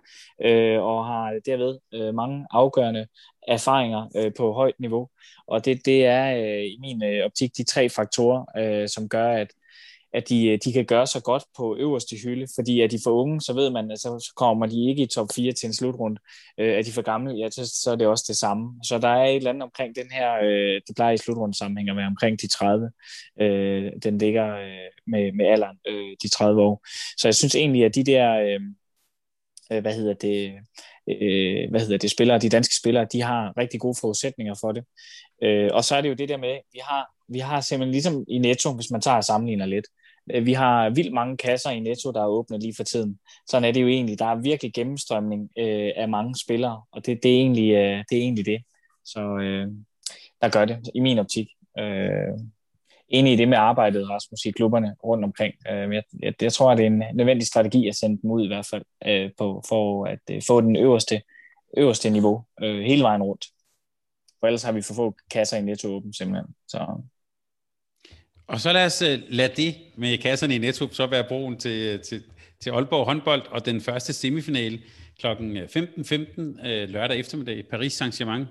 øh, 0.42 0.82
og 0.82 1.06
har 1.06 1.40
derved 1.46 1.80
øh, 1.94 2.16
mange 2.16 2.46
afgørende 2.52 3.08
erfaringer 3.48 4.08
øh, 4.16 4.32
på 4.38 4.54
højt 4.54 4.80
niveau. 4.80 5.10
Og 5.48 5.66
det, 5.66 5.86
det 5.86 6.06
er 6.06 6.36
øh, 6.38 6.66
i 6.66 6.78
min 6.80 7.04
øh, 7.04 7.26
optik 7.26 7.58
de 7.58 7.64
tre 7.64 7.90
faktorer, 7.90 8.46
øh, 8.58 8.90
som 8.90 9.10
gør, 9.10 9.32
at 9.32 9.48
at 10.14 10.30
de, 10.30 10.48
øh, 10.48 10.60
de 10.66 10.74
kan 10.74 10.86
gøre 10.86 11.08
sig 11.08 11.24
godt 11.24 11.44
på 11.58 11.76
øverste 11.80 12.16
hylde, 12.24 12.48
fordi 12.56 12.82
at 12.82 12.92
de 12.92 13.00
for 13.04 13.12
unge, 13.12 13.42
så 13.42 13.54
ved 13.54 13.70
man, 13.70 13.92
at 13.92 14.00
så 14.00 14.34
kommer 14.36 14.66
de 14.66 14.90
ikke 14.90 15.04
i 15.04 15.08
top 15.08 15.28
4 15.36 15.52
til 15.52 15.68
en 15.68 15.74
slutrunde. 15.74 16.22
Øh, 16.60 16.74
er 16.74 16.82
de 16.82 16.92
for 16.92 17.02
gamle, 17.02 17.34
ja, 17.34 17.50
så, 17.50 17.72
så 17.84 17.92
er 17.92 17.96
det 17.96 18.08
også 18.08 18.26
det 18.28 18.38
samme. 18.38 18.74
Så 18.84 18.98
der 18.98 19.08
er 19.08 19.26
et 19.26 19.36
eller 19.36 19.50
andet 19.50 19.64
omkring 19.64 19.96
den 19.96 20.12
her, 20.12 20.34
øh, 20.44 20.82
det 20.88 20.96
plejer 20.96 21.14
i 21.14 21.18
slutrunde 21.18 21.58
sammenhæng 21.58 21.90
at 21.90 21.96
være 21.96 22.08
omkring 22.08 22.42
de 22.42 22.48
30. 22.48 22.92
Øh, 23.42 23.92
den 24.04 24.18
ligger 24.18 24.56
øh, 24.56 24.90
med, 25.08 25.32
med 25.32 25.46
alderen, 25.46 25.78
øh, 25.88 26.16
de 26.24 26.30
30 26.30 26.62
år. 26.62 26.86
Så 27.18 27.28
jeg 27.28 27.36
synes 27.36 27.56
egentlig, 27.56 27.86
at 27.86 27.96
de 27.96 28.04
der, 28.04 28.40
øh, 28.40 28.60
øh, 29.72 29.82
hvad 29.82 29.94
hedder 29.94 30.14
det, 30.14 30.52
øh, 31.10 31.70
hvad 31.70 31.80
hedder 31.80 31.98
det, 31.98 32.12
spillere, 32.12 32.40
de 32.40 32.50
danske 32.50 32.76
spillere, 32.76 33.08
de 33.14 33.22
har 33.22 33.58
rigtig 33.58 33.80
gode 33.80 33.96
forudsætninger 34.02 34.56
for 34.62 34.72
det. 34.72 34.84
Øh, 35.44 35.70
og 35.74 35.84
så 35.84 35.96
er 35.96 36.02
det 36.02 36.10
jo 36.10 36.14
det 36.14 36.30
der 36.30 36.38
med, 36.38 36.58
vi 36.74 36.80
har, 36.84 37.06
vi 37.34 37.40
har 37.40 37.62
simpelthen 37.62 37.92
ligesom 37.92 38.26
i 38.28 38.38
Netto, 38.38 38.74
hvis 38.74 38.92
man 38.92 39.02
tager 39.02 39.18
og 39.18 39.24
sammenligner 39.24 39.66
lidt, 39.66 39.86
Øh, 40.34 40.46
vi 40.46 40.54
har 40.54 40.90
vildt 40.90 41.14
mange 41.14 41.38
kasser 41.38 41.70
i 41.70 41.80
Netto, 41.80 42.12
der 42.12 42.22
er 42.22 42.28
åbne 42.28 42.60
lige 42.60 42.74
for 42.78 42.84
tiden. 42.84 43.20
Sådan 43.48 43.68
er 43.68 43.72
det 43.72 43.82
jo 43.82 43.88
egentlig. 43.88 44.20
Der 44.20 44.26
er 44.26 44.36
virkelig 44.36 44.74
gennemstrømning 44.74 45.50
øh, 45.58 45.92
af 45.96 46.10
mange 46.10 46.36
spillere, 46.44 46.82
og 46.92 47.06
det, 47.06 47.24
det, 47.24 47.32
er 47.32 47.40
egentlig, 47.40 47.72
øh, 47.72 48.04
det 48.10 48.18
er 48.18 48.22
egentlig 48.22 48.46
det. 48.46 48.62
Så 49.06 49.20
øh, 49.20 49.68
der 50.42 50.50
gør 50.50 50.66
det, 50.66 50.90
i 50.96 51.00
min 51.00 51.20
optik. 51.20 51.48
Øh, 51.80 52.40
enig 53.10 53.34
i 53.34 53.36
det 53.36 53.48
med 53.48 53.58
arbejdet, 53.58 54.10
Rasmus, 54.10 54.46
i 54.46 54.52
klubberne 54.52 54.96
rundt 55.04 55.24
omkring. 55.24 55.54
Øh, 55.70 55.94
jeg, 55.94 56.04
jeg, 56.22 56.34
jeg 56.42 56.54
tror, 56.54 56.72
at 56.72 56.78
det 56.78 56.84
er 56.84 56.88
en 56.88 57.04
nødvendig 57.14 57.48
strategi 57.48 57.88
at 57.88 57.96
sende 57.96 58.22
dem 58.22 58.32
ud 58.32 58.46
i 58.46 58.48
hvert 58.48 58.66
fald, 58.66 58.84
øh, 59.06 59.32
på, 59.38 59.64
for 59.70 60.06
at 60.06 60.20
øh, 60.32 60.42
få 60.48 60.62
den 60.62 60.76
øverste, 60.76 61.22
øverste 61.78 62.10
niveau 62.10 62.44
øh, 62.62 62.82
hele 62.82 63.04
vejen 63.04 63.24
rundt. 63.24 63.46
For 64.40 64.48
ellers 64.48 64.64
har 64.64 64.72
vi 64.72 64.82
for 64.82 64.94
få 64.94 65.16
kasser 65.32 65.58
i 65.58 65.62
Netto 65.62 65.88
åben 65.88 66.14
simpelthen. 66.14 66.56
Så 66.68 67.02
og 68.50 68.60
så 68.60 68.74
lad 68.74 68.86
os 68.86 69.02
øh, 69.02 69.20
lade 69.28 69.54
det 69.56 69.76
med 69.96 70.18
kasserne 70.18 70.56
i 70.56 70.58
Netto 70.58 70.88
så 70.92 71.08
være 71.08 71.24
broen 71.24 71.58
til, 71.58 71.72
øh, 71.72 72.02
til, 72.02 72.24
til 72.60 72.70
Aalborg 72.70 73.06
håndbold 73.06 73.48
og 73.48 73.66
den 73.66 73.82
første 73.82 74.14
semifinale 74.14 74.80
kl. 75.20 75.28
15.15 75.28 76.68
øh, 76.68 76.90
lørdag 76.90 77.20
eftermiddag 77.20 77.68
Paris 77.70 78.02
Saint-Germain 78.02 78.46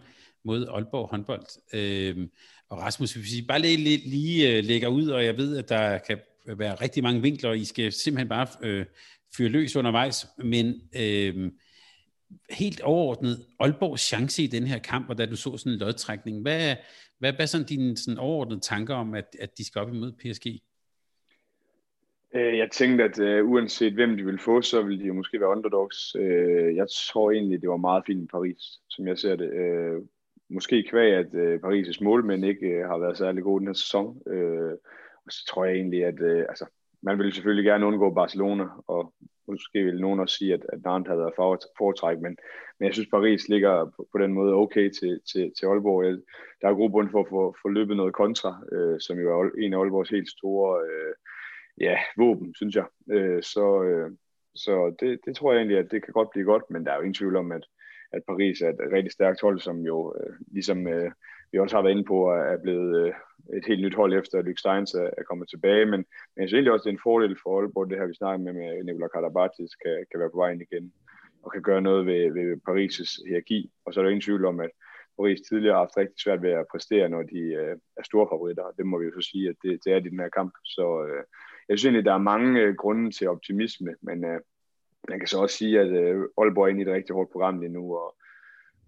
mod 0.45 0.67
Aalborg 0.67 1.09
håndbold. 1.11 1.47
Øhm, 1.73 2.31
og 2.69 2.79
Rasmus, 2.79 3.13
hvis 3.13 3.35
I 3.35 3.43
bare 3.43 3.59
lige, 3.59 3.77
lige, 3.77 4.09
lige 4.09 4.63
lægger 4.63 4.89
ud, 4.89 5.09
og 5.09 5.25
jeg 5.25 5.37
ved, 5.37 5.57
at 5.57 5.69
der 5.69 5.99
kan 5.99 6.19
være 6.47 6.75
rigtig 6.75 7.03
mange 7.03 7.23
vinkler, 7.23 7.51
og 7.51 7.59
I 7.59 7.65
skal 7.65 7.93
simpelthen 7.93 8.29
bare 8.29 8.47
øh, 8.63 8.87
fyre 9.37 9.49
løs 9.49 9.77
undervejs, 9.77 10.27
men 10.39 10.81
øh, 10.97 11.51
helt 12.51 12.81
overordnet, 12.81 13.47
Aalborgs 13.61 14.03
chance 14.03 14.43
i 14.43 14.47
den 14.47 14.67
her 14.67 14.79
kamp, 14.79 15.11
og 15.11 15.19
da 15.19 15.27
du 15.27 15.37
så 15.37 15.57
sådan 15.57 15.73
en 15.73 15.79
lodtrækning, 15.79 16.43
hvad, 16.43 16.77
hvad, 17.19 17.33
hvad 17.33 17.41
er 17.41 17.47
sådan 17.47 17.67
dine 17.67 17.97
sådan 17.97 18.19
overordnede 18.19 18.61
tanker 18.61 18.95
om, 18.95 19.15
at, 19.15 19.37
at 19.41 19.59
de 19.59 19.67
skal 19.67 19.81
op 19.81 19.89
imod 19.89 20.13
PSG? 20.13 20.47
Øh, 22.35 22.59
jeg 22.59 22.71
tænkte, 22.71 23.05
at 23.05 23.19
uh, 23.19 23.51
uanset 23.51 23.93
hvem 23.93 24.17
de 24.17 24.25
vil 24.25 24.39
få, 24.39 24.63
så 24.63 24.83
vil 24.83 25.01
de 25.01 25.05
jo 25.05 25.15
måske 25.15 25.41
være 25.41 25.49
underdogs. 25.49 26.15
Uh, 26.15 26.77
jeg 26.77 26.87
tror 27.11 27.31
egentlig, 27.31 27.61
det 27.61 27.69
var 27.69 27.77
meget 27.77 28.05
fint 28.07 28.25
i 28.25 28.27
Paris, 28.27 28.63
som 28.89 29.07
jeg 29.07 29.19
ser 29.19 29.37
det. 29.37 29.51
Uh, 29.51 30.07
måske 30.49 30.87
kvæg, 30.91 31.13
at 31.13 31.35
uh, 31.35 31.55
Paris' 31.55 32.05
målmænd 32.05 32.45
ikke 32.45 32.67
uh, 32.67 32.91
har 32.91 32.99
været 32.99 33.19
særlig 33.19 33.43
gode 33.43 33.61
den 33.61 33.69
her 33.69 33.75
sæson. 33.75 34.07
Uh, 34.07 34.73
og 35.25 35.33
så 35.33 35.47
tror 35.47 35.65
jeg 35.65 35.75
egentlig, 35.75 36.05
at 36.05 36.21
uh, 36.21 36.45
altså, 36.49 36.67
man 37.03 37.19
ville 37.19 37.35
selvfølgelig 37.35 37.65
gerne 37.65 37.87
undgå 37.87 38.15
Barcelona, 38.15 38.65
og 38.87 39.13
måske 39.49 39.85
vil 39.85 40.01
nogen 40.01 40.21
også 40.21 40.37
sige, 40.37 40.55
at, 40.55 40.65
at 40.73 40.83
Nantes 40.85 41.09
havde 41.09 41.21
været 41.21 41.39
foretræk, 41.79 42.19
men, 42.19 42.37
men 42.79 42.87
jeg 42.87 42.95
synes, 42.95 43.09
Paris 43.11 43.49
ligger 43.49 43.93
på, 43.97 44.09
på 44.13 44.19
den 44.19 44.33
måde 44.33 44.55
okay 44.55 44.91
til, 44.91 45.21
til, 45.33 45.53
til 45.59 45.67
Aalborg. 45.67 46.05
Jeg, 46.05 46.13
der 46.61 46.69
er 46.69 46.75
god 46.75 46.91
grund 46.91 47.11
for 47.11 47.21
at 47.21 47.29
få, 47.29 47.57
få 47.63 47.69
løbet 47.69 47.97
noget 47.97 48.15
kontra, 48.15 48.51
øh, 48.73 49.01
som 49.01 49.19
jo 49.19 49.41
er 49.41 49.51
en 49.59 49.75
af 49.75 49.79
Aalborgs 49.79 50.11
helt 50.11 50.29
store 50.29 50.81
øh, 50.89 51.15
ja, 51.81 51.97
våben, 52.17 52.55
synes 52.55 52.75
jeg. 52.77 52.87
Øh, 53.11 53.43
så 53.43 53.83
øh, 53.83 54.11
så 54.65 54.95
det, 55.01 55.21
det 55.25 55.37
tror 55.37 55.53
jeg 55.53 55.59
egentlig, 55.59 55.79
at 55.79 55.91
det 55.91 56.05
kan 56.05 56.13
godt 56.13 56.31
blive 56.31 56.45
godt, 56.45 56.71
men 56.71 56.85
der 56.85 56.93
er 56.93 56.97
jo 56.97 57.03
ingen 57.03 57.15
tvivl 57.21 57.37
om, 57.37 57.53
at, 57.53 57.65
at 58.13 58.23
Paris 58.29 58.61
er 58.61 58.69
et 58.69 58.93
rigtig 58.93 59.13
stærkt 59.13 59.41
hold, 59.41 59.61
som 59.61 59.79
jo 59.81 60.15
øh, 60.21 60.35
ligesom 60.53 60.87
øh, 60.87 61.11
vi 61.53 61.59
også 61.59 61.77
har 61.77 61.83
været 61.83 61.97
inde 61.97 62.05
på, 62.05 62.31
er 62.31 62.57
blevet 62.57 63.07
øh, 63.07 63.13
et 63.57 63.67
helt 63.67 63.83
nyt 63.85 63.95
hold 63.95 64.13
efter, 64.15 64.39
at 64.39 64.45
Luke 64.45 64.61
Steins 64.61 64.95
er, 64.95 65.11
er 65.19 65.23
kommet 65.23 65.49
tilbage. 65.49 65.85
Men, 65.85 66.01
men 66.33 66.41
jeg 66.41 66.49
synes 66.49 66.53
egentlig 66.53 66.73
også, 66.73 66.85
det 66.85 66.91
er 66.91 66.99
en 66.99 67.07
fordel 67.09 67.37
for 67.43 67.61
Aalborg, 67.61 67.91
det 67.91 67.99
her 67.99 68.07
vi 68.07 68.15
snakker 68.15 68.45
med, 68.45 68.53
med 68.53 68.85
Nikola 68.85 69.09
Karabatis, 69.09 69.75
kan, 69.83 70.05
kan 70.11 70.21
være 70.21 70.31
på 70.31 70.39
vej 70.39 70.51
ind 70.51 70.63
igen 70.63 70.93
og 71.43 71.53
kan 71.53 71.63
gøre 71.63 71.81
noget 71.81 72.07
ved, 72.07 72.33
ved 72.33 72.61
Paris' 72.69 73.27
hierarki. 73.29 73.71
Og 73.85 73.95
så 73.95 74.01
er 74.01 74.03
der 74.03 74.11
ingen 74.11 74.29
tvivl 74.29 74.45
om, 74.45 74.61
at 74.61 74.71
Paris 75.19 75.41
tidligere 75.41 75.75
har 75.75 75.81
haft 75.81 75.97
rigtig 75.97 76.21
svært 76.21 76.43
ved 76.43 76.51
at 76.51 76.67
præstere, 76.73 77.09
når 77.09 77.23
de 77.23 77.39
øh, 77.39 77.77
er 77.97 78.03
store 78.03 78.29
favoritter. 78.33 78.75
Det 78.77 78.87
må 78.87 78.99
vi 78.99 79.05
jo 79.05 79.21
så 79.21 79.31
sige, 79.31 79.49
at 79.49 79.57
det, 79.63 79.85
det 79.85 79.93
er 79.93 79.97
i 79.97 80.09
den 80.09 80.21
her 80.21 80.29
kamp. 80.29 80.53
Så 80.65 81.05
øh, 81.05 81.23
jeg 81.69 81.79
synes 81.79 81.85
egentlig, 81.85 82.05
der 82.05 82.15
er 82.15 82.29
mange 82.33 82.61
øh, 82.61 82.75
grunde 82.75 83.11
til 83.11 83.29
optimisme, 83.29 83.95
men 84.03 84.25
øh, 84.25 84.41
man 85.09 85.19
kan 85.19 85.29
så 85.29 85.39
også 85.39 85.57
sige, 85.57 85.81
at 85.81 85.91
øh, 86.03 86.21
Aalborg 86.39 86.65
er 86.65 86.69
inde 86.69 86.81
i 86.81 86.85
et 86.85 86.93
rigtig 86.93 87.15
hårdt 87.15 87.33
program 87.33 87.61
lige 87.61 87.73
nu, 87.73 87.97
og 87.97 88.17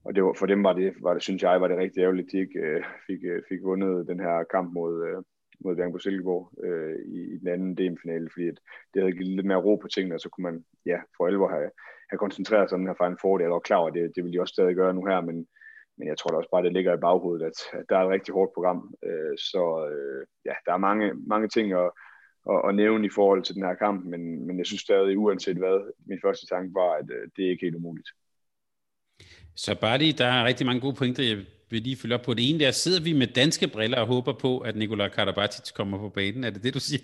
og 0.04 0.14
det 0.14 0.24
var, 0.24 0.32
for 0.32 0.46
dem 0.46 0.64
var 0.64 0.72
det, 0.72 0.94
var 1.00 1.14
det, 1.14 1.22
synes 1.22 1.42
jeg, 1.42 1.60
var 1.60 1.68
det 1.68 1.78
rigtig 1.78 2.00
ærgerligt, 2.00 2.26
at 2.26 2.32
de 2.32 2.38
ikke 2.38 2.58
øh, 2.58 2.84
fik, 3.06 3.24
øh, 3.24 3.42
fik 3.48 3.62
vundet 3.62 4.08
den 4.08 4.20
her 4.20 4.44
kamp 4.44 4.72
mod, 4.72 5.06
øh, 5.06 5.22
mod 5.64 5.76
Bjerg 5.76 5.92
på 5.92 5.98
Silkeborg 5.98 6.64
øh, 6.64 6.96
i, 7.06 7.34
i 7.34 7.38
den 7.38 7.48
anden 7.48 7.74
DM-finale, 7.74 8.28
fordi 8.32 8.48
at 8.48 8.58
det 8.94 9.02
havde 9.02 9.12
givet 9.12 9.36
lidt 9.36 9.46
mere 9.46 9.64
ro 9.66 9.76
på 9.76 9.88
tingene, 9.88 10.14
og 10.14 10.20
så 10.20 10.28
kunne 10.28 10.42
man 10.42 10.64
ja, 10.86 10.98
for 11.16 11.26
alvor 11.26 11.48
have, 11.48 11.70
have 12.10 12.18
koncentreret 12.18 12.68
sig 12.68 12.76
om 12.76 12.80
den 12.80 12.88
her 12.88 12.94
for 12.98 13.06
en 13.06 13.22
fordel. 13.22 13.50
og 13.50 13.62
klar 13.62 13.76
over, 13.76 13.90
det, 13.90 14.12
det 14.16 14.24
vil 14.24 14.32
de 14.32 14.40
også 14.40 14.52
stadig 14.52 14.74
gøre 14.74 14.94
nu 14.94 15.04
her, 15.04 15.20
men, 15.20 15.46
men 15.98 16.08
jeg 16.08 16.18
tror 16.18 16.30
da 16.30 16.36
også 16.36 16.50
bare, 16.52 16.62
det 16.62 16.72
ligger 16.72 16.94
i 16.94 17.04
baghovedet, 17.06 17.46
at, 17.46 17.78
at 17.78 17.84
der 17.88 17.96
er 17.96 18.04
et 18.04 18.10
rigtig 18.10 18.34
hårdt 18.34 18.54
program. 18.54 18.94
Øh, 19.04 19.36
så 19.38 19.62
øh, 19.90 20.26
ja, 20.44 20.54
der 20.66 20.72
er 20.72 20.86
mange, 20.88 21.14
mange 21.14 21.48
ting 21.48 21.72
at, 21.72 21.90
at, 22.50 22.60
at 22.68 22.74
nævne 22.74 23.06
i 23.06 23.16
forhold 23.18 23.42
til 23.42 23.54
den 23.54 23.64
her 23.64 23.74
kamp, 23.74 24.04
men, 24.04 24.46
men 24.46 24.58
jeg 24.58 24.66
synes 24.66 24.80
stadig, 24.80 25.18
uanset 25.18 25.56
hvad, 25.56 25.92
min 26.06 26.20
første 26.24 26.46
tanke 26.46 26.74
var, 26.74 26.92
at 26.92 27.10
øh, 27.10 27.28
det 27.36 27.44
er 27.44 27.50
ikke 27.50 27.66
helt 27.66 27.76
umuligt. 27.76 28.08
Så 29.54 29.74
bare 29.80 29.98
lige, 29.98 30.12
der 30.12 30.26
er 30.26 30.44
rigtig 30.44 30.66
mange 30.66 30.80
gode 30.80 30.94
pointer, 30.94 31.22
jeg 31.22 31.36
vil 31.70 31.82
lige 31.82 31.96
følge 31.96 32.14
op 32.14 32.22
på. 32.22 32.34
Det 32.34 32.50
ene 32.50 32.58
der, 32.58 32.70
sidder 32.70 33.02
vi 33.02 33.12
med 33.12 33.26
danske 33.26 33.68
briller 33.68 34.00
og 34.00 34.06
håber 34.06 34.32
på, 34.32 34.58
at 34.58 34.76
Nikola 34.76 35.08
Karabatic 35.08 35.72
kommer 35.72 35.98
på 35.98 36.08
banen? 36.08 36.44
Er 36.44 36.50
det 36.50 36.62
det, 36.62 36.74
du 36.74 36.80
siger? 36.80 37.02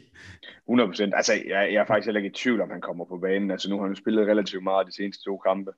100 0.64 0.88
procent. 0.88 1.12
Altså, 1.16 1.32
jeg, 1.32 1.72
jeg 1.72 1.80
er 1.80 1.86
faktisk 1.86 2.06
heller 2.06 2.20
ikke 2.20 2.30
i 2.30 2.38
tvivl, 2.42 2.60
om 2.60 2.70
han 2.70 2.80
kommer 2.80 3.04
på 3.04 3.18
banen. 3.18 3.50
Altså, 3.50 3.70
nu 3.70 3.78
har 3.78 3.86
han 3.86 3.96
spillet 3.96 4.26
relativt 4.26 4.62
meget 4.62 4.86
de 4.86 4.94
seneste 4.94 5.24
to 5.24 5.36
kampe. 5.36 5.72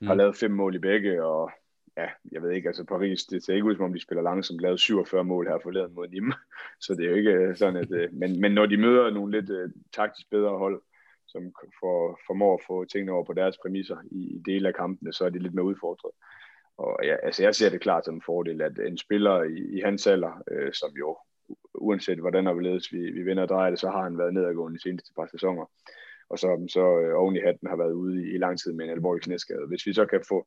Mm. 0.00 0.06
Har 0.06 0.14
lavet 0.14 0.36
fem 0.36 0.50
mål 0.50 0.74
i 0.74 0.78
begge, 0.78 1.24
og 1.24 1.50
ja, 1.96 2.06
jeg 2.32 2.42
ved 2.42 2.50
ikke, 2.50 2.68
altså 2.68 2.84
Paris, 2.84 3.24
det 3.24 3.44
ser 3.44 3.54
ikke 3.54 3.66
ud 3.66 3.76
som 3.76 3.84
om 3.84 3.92
de 3.92 4.02
spiller 4.02 4.22
langsomt, 4.22 4.60
lavet 4.60 4.80
47 4.80 5.24
mål 5.24 5.48
her 5.48 5.58
forleden 5.62 5.94
mod 5.94 6.08
Nîmes, 6.08 6.36
så 6.84 6.94
det 6.94 7.04
er 7.04 7.10
jo 7.10 7.16
ikke 7.16 7.30
øh, 7.30 7.56
sådan, 7.56 7.76
at, 7.76 7.90
øh, 7.90 8.08
men, 8.12 8.40
men 8.40 8.52
når 8.52 8.66
de 8.66 8.76
møder 8.76 9.10
nogle 9.10 9.40
lidt 9.40 9.50
uh, 9.50 9.70
taktisk 9.92 10.30
bedre 10.30 10.58
hold, 10.58 10.82
som 11.36 11.52
for, 11.80 12.18
formår 12.26 12.54
at 12.54 12.64
få 12.66 12.84
tingene 12.84 13.12
over 13.12 13.24
på 13.24 13.32
deres 13.32 13.58
præmisser 13.62 13.98
i, 14.10 14.20
i 14.36 14.38
dele 14.46 14.68
af 14.68 14.74
kampene, 14.74 15.12
så 15.12 15.24
er 15.24 15.30
det 15.30 15.42
lidt 15.42 15.54
mere 15.54 15.70
udfordret. 15.72 16.12
Og 16.78 17.00
ja, 17.02 17.16
altså 17.22 17.42
jeg 17.42 17.54
ser 17.54 17.70
det 17.70 17.80
klart 17.80 18.04
som 18.04 18.14
en 18.14 18.22
fordel, 18.26 18.62
at 18.62 18.78
en 18.78 18.98
spiller 18.98 19.42
i, 19.42 19.58
i 19.76 19.80
hans 19.80 20.06
alder, 20.06 20.42
øh, 20.50 20.72
som 20.72 20.90
jo 20.98 21.16
uanset 21.74 22.18
hvordan 22.18 22.46
og 22.46 22.52
hvorledes 22.52 22.92
vi, 22.92 23.10
vi 23.10 23.22
vinder 23.22 23.42
og 23.42 23.48
drejer 23.48 23.70
det, 23.70 23.80
så 23.80 23.88
har 23.90 24.02
han 24.02 24.18
været 24.18 24.34
nedadgående 24.34 24.78
de 24.78 24.82
seneste 24.82 25.12
par 25.16 25.26
sæsoner. 25.26 25.66
Og 26.28 26.38
så, 26.38 26.66
så 26.68 27.00
øh, 27.00 27.14
oven 27.20 27.36
i 27.36 27.40
hatten 27.40 27.68
har 27.68 27.76
været 27.76 27.92
ude 27.92 28.22
i, 28.22 28.34
i 28.34 28.38
lang 28.38 28.58
tid 28.58 28.72
med 28.72 28.84
en 28.84 28.90
alvorlig 28.90 29.22
knæskade. 29.22 29.66
Hvis 29.68 29.86
vi 29.86 29.92
så 29.92 30.06
kan 30.06 30.20
få, 30.28 30.46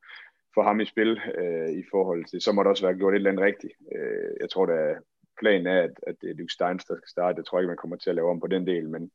få 0.56 0.62
ham 0.62 0.80
i 0.80 0.86
spil 0.86 1.20
øh, 1.38 1.72
i 1.82 1.84
forhold 1.92 2.26
til, 2.26 2.42
så 2.42 2.52
må 2.52 2.64
det 2.64 2.70
også 2.70 2.86
være 2.86 2.98
gjort 2.98 3.14
et 3.14 3.16
eller 3.16 3.32
andet 3.32 3.46
rigtigt. 3.46 3.74
Øh, 3.96 4.32
jeg 4.42 4.50
tror, 4.50 4.66
da 4.66 4.96
planen 5.40 5.68
er, 5.68 5.82
at, 5.82 5.96
at 6.08 6.16
det 6.22 6.30
er 6.30 6.34
Luke 6.34 6.54
Steins, 6.54 6.86
der 6.86 6.96
skal 6.96 7.10
starte. 7.10 7.38
Jeg 7.38 7.46
tror 7.46 7.60
ikke, 7.60 7.74
man 7.74 7.84
kommer 7.84 7.98
til 7.98 8.10
at 8.10 8.16
lave 8.16 8.30
om 8.30 8.40
på 8.40 8.48
den 8.48 8.68
del, 8.68 8.90
men, 8.90 9.12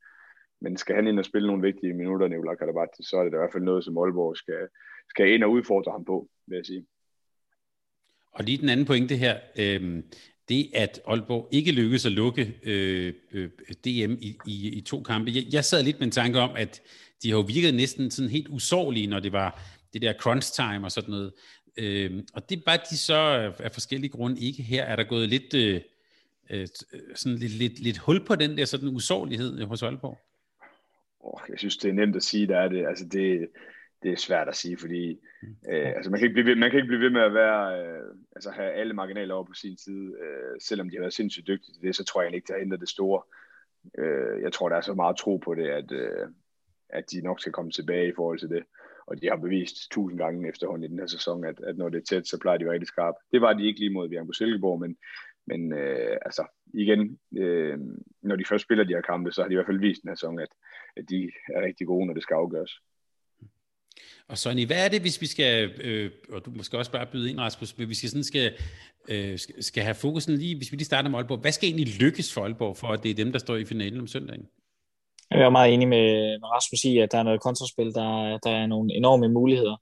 men 0.65 0.77
skal 0.77 0.95
han 0.95 1.07
ind 1.07 1.19
og 1.19 1.25
spille 1.25 1.47
nogle 1.47 1.61
vigtige 1.61 1.93
minutter, 1.93 2.27
Nicolai 2.27 2.55
Kadabati, 2.55 3.01
så 3.09 3.15
er 3.17 3.23
det 3.23 3.33
i 3.33 3.37
hvert 3.37 3.51
fald 3.53 3.63
noget, 3.63 3.83
som 3.83 3.97
Aalborg 3.97 4.37
skal, 4.37 4.61
skal 5.09 5.33
ind 5.33 5.43
og 5.43 5.51
udfordre 5.51 5.91
ham 5.91 6.05
på, 6.05 6.29
vil 6.47 6.55
jeg 6.55 6.65
sige. 6.65 6.85
Og 8.31 8.43
lige 8.43 8.57
den 8.57 8.69
anden 8.69 8.85
pointe 8.85 9.15
her, 9.15 9.35
øh, 9.59 10.03
det 10.49 10.71
at 10.73 11.01
Aalborg 11.07 11.49
ikke 11.51 11.71
lykkedes 11.71 12.05
at 12.05 12.11
lukke 12.11 12.43
øh, 12.63 13.13
øh, 13.31 13.49
DM 13.85 14.13
i, 14.27 14.37
i, 14.47 14.77
i 14.77 14.81
to 14.81 15.03
kampe. 15.03 15.31
Jeg, 15.35 15.43
jeg 15.53 15.65
sad 15.65 15.83
lidt 15.83 15.99
med 15.99 16.07
en 16.07 16.11
tanke 16.11 16.39
om, 16.39 16.51
at 16.55 16.81
de 17.23 17.29
har 17.29 17.37
jo 17.37 17.43
virket 17.55 17.73
næsten 17.73 18.11
sådan 18.11 18.31
helt 18.31 18.47
usårlige, 18.49 19.07
når 19.07 19.19
det 19.19 19.31
var 19.31 19.61
det 19.93 20.01
der 20.01 20.13
crunch 20.13 20.53
time 20.55 20.85
og 20.85 20.91
sådan 20.91 21.11
noget. 21.11 21.33
Øh, 21.77 22.23
og 22.33 22.49
det 22.49 22.57
er 22.57 22.61
bare 22.65 22.79
de 22.89 22.97
så 22.97 23.17
af 23.59 23.71
forskellige 23.71 24.11
grunde 24.11 24.41
ikke 24.41 24.63
her. 24.63 24.83
Er 24.83 24.95
der 24.95 25.03
gået 25.03 25.29
lidt, 25.29 25.53
øh, 25.53 25.81
øh, 26.49 26.67
sådan 27.15 27.37
lidt, 27.37 27.53
lidt, 27.53 27.79
lidt 27.79 27.97
hul 27.97 28.25
på 28.25 28.35
den 28.35 28.57
der 28.57 28.65
sådan 28.65 28.89
usårlighed 28.89 29.63
hos 29.63 29.83
Aalborg? 29.83 30.17
Oh, 31.25 31.39
jeg 31.49 31.59
synes, 31.59 31.77
det 31.77 31.89
er 31.89 31.93
nemt 31.93 32.15
at 32.15 32.23
sige, 32.23 32.47
der 32.47 32.57
er 32.57 32.67
det. 32.67 32.87
Altså 32.87 33.05
det, 33.07 33.49
det 34.03 34.11
er 34.11 34.17
svært 34.17 34.47
at 34.47 34.55
sige, 34.55 34.77
fordi 34.77 35.19
mm. 35.41 35.55
øh, 35.69 35.93
altså 35.95 36.11
man, 36.11 36.19
kan 36.19 36.25
ikke 36.25 36.33
blive 36.33 36.45
ved, 36.45 36.55
man 36.55 36.71
kan 36.71 36.77
ikke 36.79 36.87
blive 36.87 37.01
ved 37.01 37.09
med 37.09 37.21
at 37.21 37.33
være, 37.33 37.81
øh, 37.81 38.15
altså 38.35 38.51
have 38.51 38.71
alle 38.71 38.93
marginaler 38.93 39.33
over 39.33 39.43
på 39.43 39.53
sin 39.53 39.77
side, 39.77 40.15
øh, 40.23 40.55
selvom 40.61 40.89
de 40.89 40.95
har 40.95 41.01
været 41.01 41.13
sindssygt 41.13 41.47
dygtige 41.47 41.73
til 41.73 41.81
det, 41.81 41.95
så 41.95 42.03
tror 42.03 42.21
jeg 42.21 42.33
ikke, 42.33 42.47
det 42.47 42.55
har 42.55 42.61
ændret 42.61 42.79
det 42.79 42.89
store. 42.89 43.21
Øh, 43.97 44.41
jeg 44.41 44.53
tror, 44.53 44.69
der 44.69 44.75
er 44.75 44.81
så 44.81 44.93
meget 44.93 45.17
tro 45.17 45.37
på 45.37 45.55
det, 45.55 45.67
at, 45.67 45.91
øh, 45.91 46.27
at 46.89 47.11
de 47.11 47.21
nok 47.21 47.39
skal 47.39 47.53
komme 47.53 47.71
tilbage 47.71 48.07
i 48.07 48.15
forhold 48.15 48.39
til 48.39 48.49
det. 48.49 48.63
Og 49.07 49.21
de 49.21 49.29
har 49.29 49.35
bevist 49.35 49.91
tusind 49.91 50.19
gange 50.19 50.49
efterhånden 50.49 50.83
i 50.83 50.87
den 50.87 50.99
her 50.99 51.07
sæson, 51.07 51.45
at, 51.45 51.59
at 51.59 51.77
når 51.77 51.89
det 51.89 51.97
er 51.97 52.05
tæt, 52.09 52.27
så 52.27 52.39
plejer 52.39 52.57
de 52.57 52.71
rigtig 52.71 52.87
skarpe. 52.87 53.17
Det 53.31 53.41
var 53.41 53.53
de 53.53 53.65
ikke 53.65 53.79
lige 53.79 53.93
mod 53.93 54.09
Bjørn 54.09 54.27
på 54.27 54.33
Silkeborg, 54.33 54.79
men, 54.79 54.97
men 55.47 55.73
øh, 55.73 56.17
altså 56.25 56.45
igen, 56.73 57.19
øh, 57.37 57.79
når 58.21 58.35
de 58.35 58.45
først 58.45 58.63
spiller 58.63 58.83
de 58.83 58.93
her 58.93 59.01
kampe, 59.01 59.31
så 59.31 59.41
har 59.41 59.47
de 59.47 59.53
i 59.53 59.55
hvert 59.55 59.65
fald 59.65 59.79
vist 59.79 60.01
den 60.01 60.09
her 60.09 60.15
sæson, 60.15 60.39
at 60.39 60.49
de 61.09 61.31
er 61.55 61.61
rigtig 61.65 61.87
gode, 61.87 62.05
når 62.05 62.13
det 62.13 62.23
skal 62.23 62.35
afgøres. 62.35 62.71
Og 64.27 64.37
Sonny, 64.37 64.65
hvad 64.65 64.85
er 64.85 64.89
det, 64.89 65.01
hvis 65.01 65.21
vi 65.21 65.27
skal, 65.27 65.71
øh, 65.81 66.11
og 66.29 66.45
du 66.45 66.51
måske 66.51 66.77
også 66.77 66.91
bare 66.91 67.05
byde 67.05 67.29
ind, 67.29 67.39
Rasmus, 67.39 67.71
hvis 67.71 68.03
vi 68.03 68.07
sådan 68.07 68.23
skal, 68.23 68.53
øh, 69.09 69.39
skal 69.59 69.83
have 69.83 69.95
fokusen 69.95 70.37
lige, 70.37 70.57
hvis 70.57 70.71
vi 70.71 70.77
lige 70.77 70.85
starter 70.85 71.09
med 71.09 71.19
Aalborg, 71.19 71.39
hvad 71.39 71.51
skal 71.51 71.69
egentlig 71.69 72.01
lykkes 72.01 72.33
for 72.33 72.41
Aalborg, 72.41 72.77
for 72.77 72.87
at 72.87 73.03
det 73.03 73.11
er 73.11 73.15
dem, 73.15 73.31
der 73.31 73.39
står 73.39 73.55
i 73.55 73.65
finalen 73.65 73.99
om 73.99 74.07
søndagen? 74.07 74.47
Jeg 75.31 75.41
er 75.41 75.49
meget 75.49 75.73
enig 75.73 75.87
med, 75.87 76.39
med 76.39 76.49
Rasmus 76.55 76.83
i, 76.83 76.97
at 76.97 77.11
der 77.11 77.17
er 77.17 77.23
noget 77.23 77.41
kontraspil, 77.41 77.93
der, 77.93 78.39
der 78.43 78.51
er 78.51 78.65
nogle 78.65 78.93
enorme 78.93 79.29
muligheder. 79.29 79.81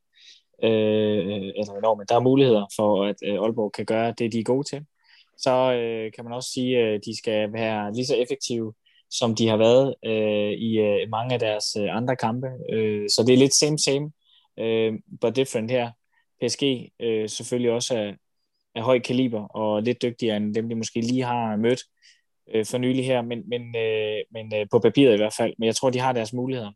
Øh, 0.64 1.52
eller 1.60 1.74
enorme, 1.78 2.04
der 2.10 2.16
er 2.16 2.20
muligheder 2.20 2.66
for, 2.76 3.06
at 3.06 3.16
øh, 3.26 3.34
Aalborg 3.34 3.72
kan 3.72 3.86
gøre 3.86 4.14
det, 4.18 4.34
de 4.34 4.40
er 4.40 4.44
gode 4.44 4.68
til. 4.70 4.86
Så 5.38 5.74
øh, 5.74 6.12
kan 6.16 6.24
man 6.24 6.34
også 6.34 6.50
sige, 6.54 6.78
at 6.78 7.02
de 7.06 7.18
skal 7.18 7.54
være 7.54 7.94
lige 7.94 8.06
så 8.06 8.16
effektive, 8.16 8.74
som 9.20 9.36
de 9.36 9.48
har 9.48 9.58
været 9.58 9.96
øh, 10.06 10.52
i 10.52 10.80
øh, 10.80 11.10
mange 11.10 11.34
af 11.34 11.40
deres 11.40 11.66
øh, 11.80 11.96
andre 11.96 12.16
kampe. 12.16 12.48
Øh, 12.74 13.10
så 13.10 13.24
det 13.28 13.34
er 13.34 13.38
lidt 13.38 13.54
same 13.54 13.80
same 13.80 14.12
øh, 14.60 14.94
but 15.22 15.36
different 15.36 15.72
her. 15.72 15.92
PSG 16.42 16.92
øh, 17.00 17.30
selvfølgelig 17.30 17.72
også 17.72 17.98
er, 17.98 18.14
er 18.76 18.84
høj 18.84 19.00
kaliber 19.00 19.48
og 19.48 19.84
lidt 19.84 20.02
dygtigere 20.02 20.38
end 20.38 20.56
dem, 20.56 20.70
de 20.70 20.76
måske 20.76 21.02
lige 21.02 21.24
har 21.24 21.56
mødt 21.56 21.82
øh, 22.54 22.66
for 22.66 22.78
nylig 22.78 23.06
her, 23.06 23.22
men, 23.22 23.50
men, 23.50 23.76
øh, 23.76 24.18
men 24.32 24.56
øh, 24.56 24.68
på 24.72 24.80
papiret 24.80 25.14
i 25.14 25.18
hvert 25.18 25.34
fald. 25.38 25.54
Men 25.58 25.68
jeg 25.68 25.76
tror, 25.76 25.90
de 25.90 26.00
har 26.00 26.14
deres 26.14 26.34
muligheder. 26.34 26.72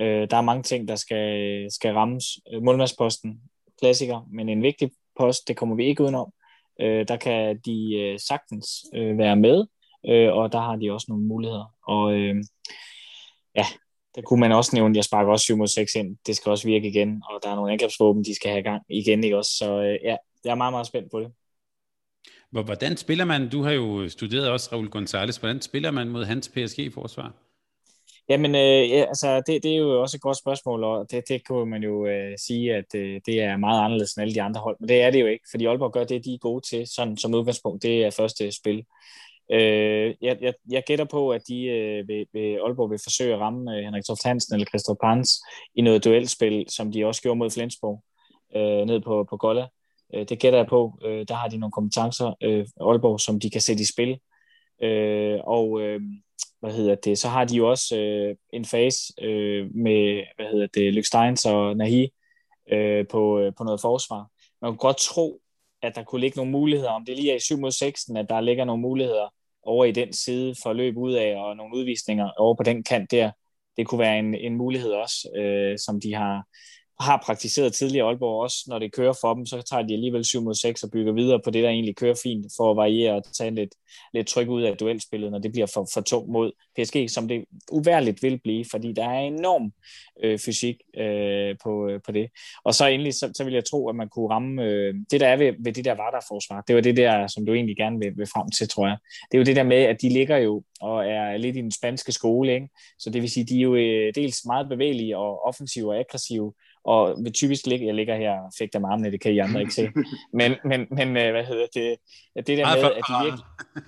Øh, 0.00 0.30
der 0.30 0.36
er 0.36 0.40
mange 0.40 0.62
ting, 0.62 0.88
der 0.88 0.96
skal, 0.96 1.66
skal 1.70 1.94
rammes. 1.94 2.24
Øh, 2.52 2.62
målmandsposten, 2.62 3.40
klassiker, 3.80 4.28
men 4.32 4.48
en 4.48 4.62
vigtig 4.62 4.90
post, 5.18 5.48
det 5.48 5.56
kommer 5.56 5.76
vi 5.76 5.84
ikke 5.84 6.02
udenom. 6.02 6.32
Øh, 6.80 7.08
der 7.08 7.16
kan 7.16 7.60
de 7.64 7.94
øh, 7.94 8.18
sagtens 8.18 8.68
øh, 8.94 9.18
være 9.18 9.36
med, 9.36 9.66
øh, 10.08 10.32
og 10.32 10.52
der 10.52 10.60
har 10.60 10.76
de 10.76 10.92
også 10.92 11.06
nogle 11.08 11.24
muligheder. 11.24 11.74
Og 11.86 12.12
øh, 12.12 12.36
ja, 13.56 13.66
der 14.14 14.22
kunne 14.22 14.40
man 14.40 14.52
også 14.52 14.70
nævne, 14.74 14.92
at 14.92 14.96
jeg 14.96 15.04
sparker 15.04 15.32
også 15.32 15.44
7 15.44 15.56
mod 15.56 15.66
6 15.66 15.94
ind. 15.94 16.16
Det 16.26 16.36
skal 16.36 16.50
også 16.50 16.66
virke 16.66 16.88
igen, 16.88 17.22
og 17.30 17.40
der 17.42 17.50
er 17.50 17.54
nogle 17.54 17.72
angrebsvåben, 17.72 18.24
de 18.24 18.34
skal 18.34 18.50
have 18.50 18.60
i 18.60 18.62
gang 18.62 18.82
igen. 18.88 19.24
Ikke 19.24 19.36
også? 19.36 19.50
Så 19.56 19.82
øh, 19.82 19.98
ja, 20.04 20.16
jeg 20.44 20.50
er 20.50 20.54
meget, 20.54 20.72
meget 20.72 20.86
spændt 20.86 21.10
på 21.10 21.20
det. 21.20 21.32
Hvordan 22.50 22.96
spiller 22.96 23.24
man, 23.24 23.48
du 23.48 23.62
har 23.62 23.72
jo 23.72 24.08
studeret 24.08 24.50
også 24.50 24.68
Raul 24.72 24.88
Gonzalez, 24.88 25.36
hvordan 25.36 25.62
spiller 25.62 25.90
man 25.90 26.08
mod 26.08 26.24
hans 26.24 26.48
PSG-forsvar? 26.48 27.32
Jamen, 28.28 28.54
øh, 28.54 28.90
ja, 28.90 29.04
altså, 29.08 29.42
det, 29.46 29.62
det 29.62 29.72
er 29.72 29.76
jo 29.76 30.02
også 30.02 30.16
et 30.16 30.20
godt 30.20 30.38
spørgsmål, 30.38 30.84
og 30.84 31.10
det, 31.10 31.28
det 31.28 31.46
kunne 31.46 31.70
man 31.70 31.82
jo 31.82 32.06
øh, 32.06 32.38
sige, 32.38 32.74
at 32.74 32.94
øh, 32.94 33.20
det 33.26 33.40
er 33.40 33.56
meget 33.56 33.84
anderledes 33.84 34.14
end 34.14 34.22
alle 34.22 34.34
de 34.34 34.42
andre 34.42 34.60
hold, 34.60 34.76
men 34.80 34.88
det 34.88 35.02
er 35.02 35.10
det 35.10 35.20
jo 35.20 35.26
ikke, 35.26 35.44
fordi 35.50 35.64
Aalborg 35.66 35.92
gør 35.92 36.04
det, 36.04 36.24
de 36.24 36.34
er 36.34 36.38
gode 36.38 36.68
til, 36.68 36.86
sådan 36.86 37.16
som 37.16 37.34
udgangspunkt, 37.34 37.82
det 37.82 38.04
er 38.04 38.10
første 38.10 38.52
spil. 38.52 38.84
Øh, 39.52 40.14
jeg, 40.20 40.38
jeg, 40.40 40.54
jeg 40.70 40.82
gætter 40.86 41.04
på, 41.04 41.30
at 41.30 41.42
de 41.48 41.64
øh, 41.64 42.08
ved, 42.08 42.26
ved 42.32 42.60
Aalborg 42.64 42.90
vil 42.90 42.98
forsøge 43.04 43.34
at 43.34 43.40
ramme 43.40 43.76
øh, 43.76 43.84
Henrik 43.84 44.04
Toft 44.04 44.24
Hansen 44.24 44.54
eller 44.54 44.66
Christoph 44.66 44.98
Pans 45.02 45.42
i 45.74 45.80
noget 45.80 46.04
duelspil, 46.04 46.66
som 46.68 46.92
de 46.92 47.06
også 47.06 47.22
gjorde 47.22 47.38
mod 47.38 47.50
Flensborg 47.50 48.02
øh, 48.56 48.86
ned 48.86 49.00
på, 49.00 49.26
på 49.30 49.36
Golla. 49.36 49.66
Øh, 50.14 50.28
det 50.28 50.38
gætter 50.38 50.58
jeg 50.58 50.68
på. 50.68 50.98
Øh, 51.04 51.26
der 51.28 51.34
har 51.34 51.48
de 51.48 51.56
nogle 51.56 51.72
kompetencer, 51.72 52.34
øh, 52.42 52.66
Aalborg, 52.80 53.20
som 53.20 53.40
de 53.40 53.50
kan 53.50 53.60
sætte 53.60 53.82
i 53.82 53.92
spil. 53.92 54.18
Øh, 54.82 55.40
og 55.46 55.80
øh, 55.80 56.00
hvad 56.60 56.72
hedder 56.72 56.94
det, 56.94 57.18
så 57.18 57.28
har 57.28 57.44
de 57.44 57.56
jo 57.56 57.70
også 57.70 57.96
øh, 57.96 58.36
en 58.52 58.64
fase 58.64 59.12
øh, 59.22 59.74
med, 59.74 60.24
hvad 60.36 60.46
hedder 60.46 60.66
det, 60.74 60.94
Luke 60.94 61.06
Steins 61.06 61.44
og 61.44 61.76
Nahi 61.76 62.08
øh, 62.72 63.06
på, 63.06 63.38
øh, 63.38 63.52
på 63.58 63.64
noget 63.64 63.80
forsvar. 63.80 64.28
Man 64.62 64.72
kan 64.72 64.76
godt 64.76 64.96
tro, 64.96 65.40
at 65.84 65.94
der 65.94 66.04
kunne 66.04 66.20
ligge 66.20 66.36
nogle 66.36 66.52
muligheder, 66.52 66.90
om 66.90 67.04
det 67.04 67.16
lige 67.16 67.32
er 67.32 67.36
i 67.36 67.40
7 67.40 67.58
mod 67.58 67.70
16, 67.70 68.16
at 68.16 68.26
der 68.28 68.40
ligger 68.40 68.64
nogle 68.64 68.82
muligheder 68.82 69.34
over 69.62 69.84
i 69.84 69.92
den 69.92 70.12
side 70.12 70.54
for 70.62 70.70
at 70.70 70.76
løbe 70.76 70.98
ud 70.98 71.12
af, 71.12 71.36
og 71.36 71.56
nogle 71.56 71.76
udvisninger 71.76 72.30
over 72.38 72.54
på 72.54 72.62
den 72.62 72.82
kant 72.82 73.10
der. 73.10 73.30
Det 73.76 73.86
kunne 73.86 73.98
være 73.98 74.18
en, 74.18 74.34
en 74.34 74.56
mulighed 74.56 74.90
også, 74.90 75.28
øh, 75.36 75.78
som 75.78 76.00
de 76.00 76.14
har, 76.14 76.46
har 77.00 77.22
praktiseret 77.26 77.72
tidligere 77.72 78.06
Aalborg 78.06 78.42
også, 78.42 78.64
når 78.66 78.78
det 78.78 78.92
kører 78.92 79.12
for 79.20 79.34
dem, 79.34 79.46
så 79.46 79.62
tager 79.62 79.82
de 79.82 79.94
alligevel 79.94 80.24
7 80.24 80.42
mod 80.42 80.54
6 80.54 80.82
og 80.82 80.90
bygger 80.90 81.12
videre 81.12 81.40
på 81.44 81.50
det, 81.50 81.62
der 81.62 81.68
egentlig 81.68 81.96
kører 81.96 82.14
fint, 82.22 82.46
for 82.56 82.70
at 82.70 82.76
variere 82.76 83.14
og 83.14 83.22
tage 83.38 83.50
lidt, 83.50 83.74
lidt 84.14 84.26
tryk 84.26 84.48
ud 84.48 84.62
af 84.62 84.76
duelspillet, 84.76 85.30
når 85.30 85.38
det 85.38 85.52
bliver 85.52 85.66
for, 85.74 85.88
for 85.94 86.00
tungt 86.00 86.30
mod 86.30 86.52
PSG, 86.76 87.10
som 87.10 87.28
det 87.28 87.44
uværligt 87.72 88.22
vil 88.22 88.40
blive, 88.44 88.64
fordi 88.70 88.92
der 88.92 89.04
er 89.04 89.18
enorm 89.18 89.72
øh, 90.24 90.38
fysik 90.38 90.76
øh, 90.96 91.56
på, 91.64 91.88
øh, 91.88 92.00
på 92.06 92.12
det. 92.12 92.30
Og 92.64 92.74
så 92.74 92.86
endelig, 92.86 93.14
så, 93.14 93.32
så 93.36 93.44
vil 93.44 93.54
jeg 93.54 93.64
tro, 93.64 93.88
at 93.88 93.96
man 93.96 94.08
kunne 94.08 94.30
ramme 94.30 94.62
øh, 94.62 94.94
det, 95.10 95.20
der 95.20 95.28
er 95.28 95.36
ved, 95.36 95.52
ved 95.64 95.72
det 95.72 95.84
der 95.84 95.94
Vardar-forsvar. 95.94 96.60
Det 96.68 96.74
var 96.74 96.82
det 96.82 96.96
der, 96.96 97.26
som 97.26 97.46
du 97.46 97.52
egentlig 97.54 97.76
gerne 97.76 97.98
vil, 97.98 98.12
vil 98.16 98.26
frem 98.26 98.50
til, 98.50 98.68
tror 98.68 98.86
jeg. 98.86 98.96
Det 99.30 99.36
er 99.36 99.38
jo 99.38 99.44
det 99.44 99.56
der 99.56 99.62
med, 99.62 99.82
at 99.82 100.02
de 100.02 100.08
ligger 100.08 100.36
jo 100.36 100.62
og 100.80 101.06
er 101.06 101.36
lidt 101.36 101.56
i 101.56 101.60
den 101.60 101.70
spanske 101.70 102.12
skole, 102.12 102.54
ikke? 102.54 102.68
så 102.98 103.10
det 103.10 103.22
vil 103.22 103.30
sige, 103.30 103.46
de 103.46 103.56
er 103.56 103.62
jo 103.62 103.74
øh, 103.74 104.14
dels 104.14 104.44
meget 104.46 104.68
bevægelige 104.68 105.16
og 105.18 105.46
offensive 105.46 105.90
og 105.92 105.98
aggressive, 105.98 106.52
og 106.84 107.16
vil 107.24 107.32
typisk 107.32 107.66
ligge, 107.66 107.86
jeg 107.86 107.94
ligger 107.94 108.16
her 108.16 108.30
og 108.30 108.52
fægter 108.58 108.78
med 108.78 108.88
armene, 108.88 109.10
det 109.10 109.20
kan 109.20 109.32
I 109.32 109.38
andre 109.38 109.60
ikke 109.60 109.74
se, 109.74 109.88
men, 110.40 110.54
men, 110.64 110.86
men 110.90 111.16
øh, 111.16 111.30
hvad 111.30 111.44
hedder 111.44 111.66
det, 111.74 111.96
det 112.46 112.58
der 112.58 112.76
med, 112.76 112.84
at 112.84 113.02
de 113.08 113.24
ligger, 113.24 113.38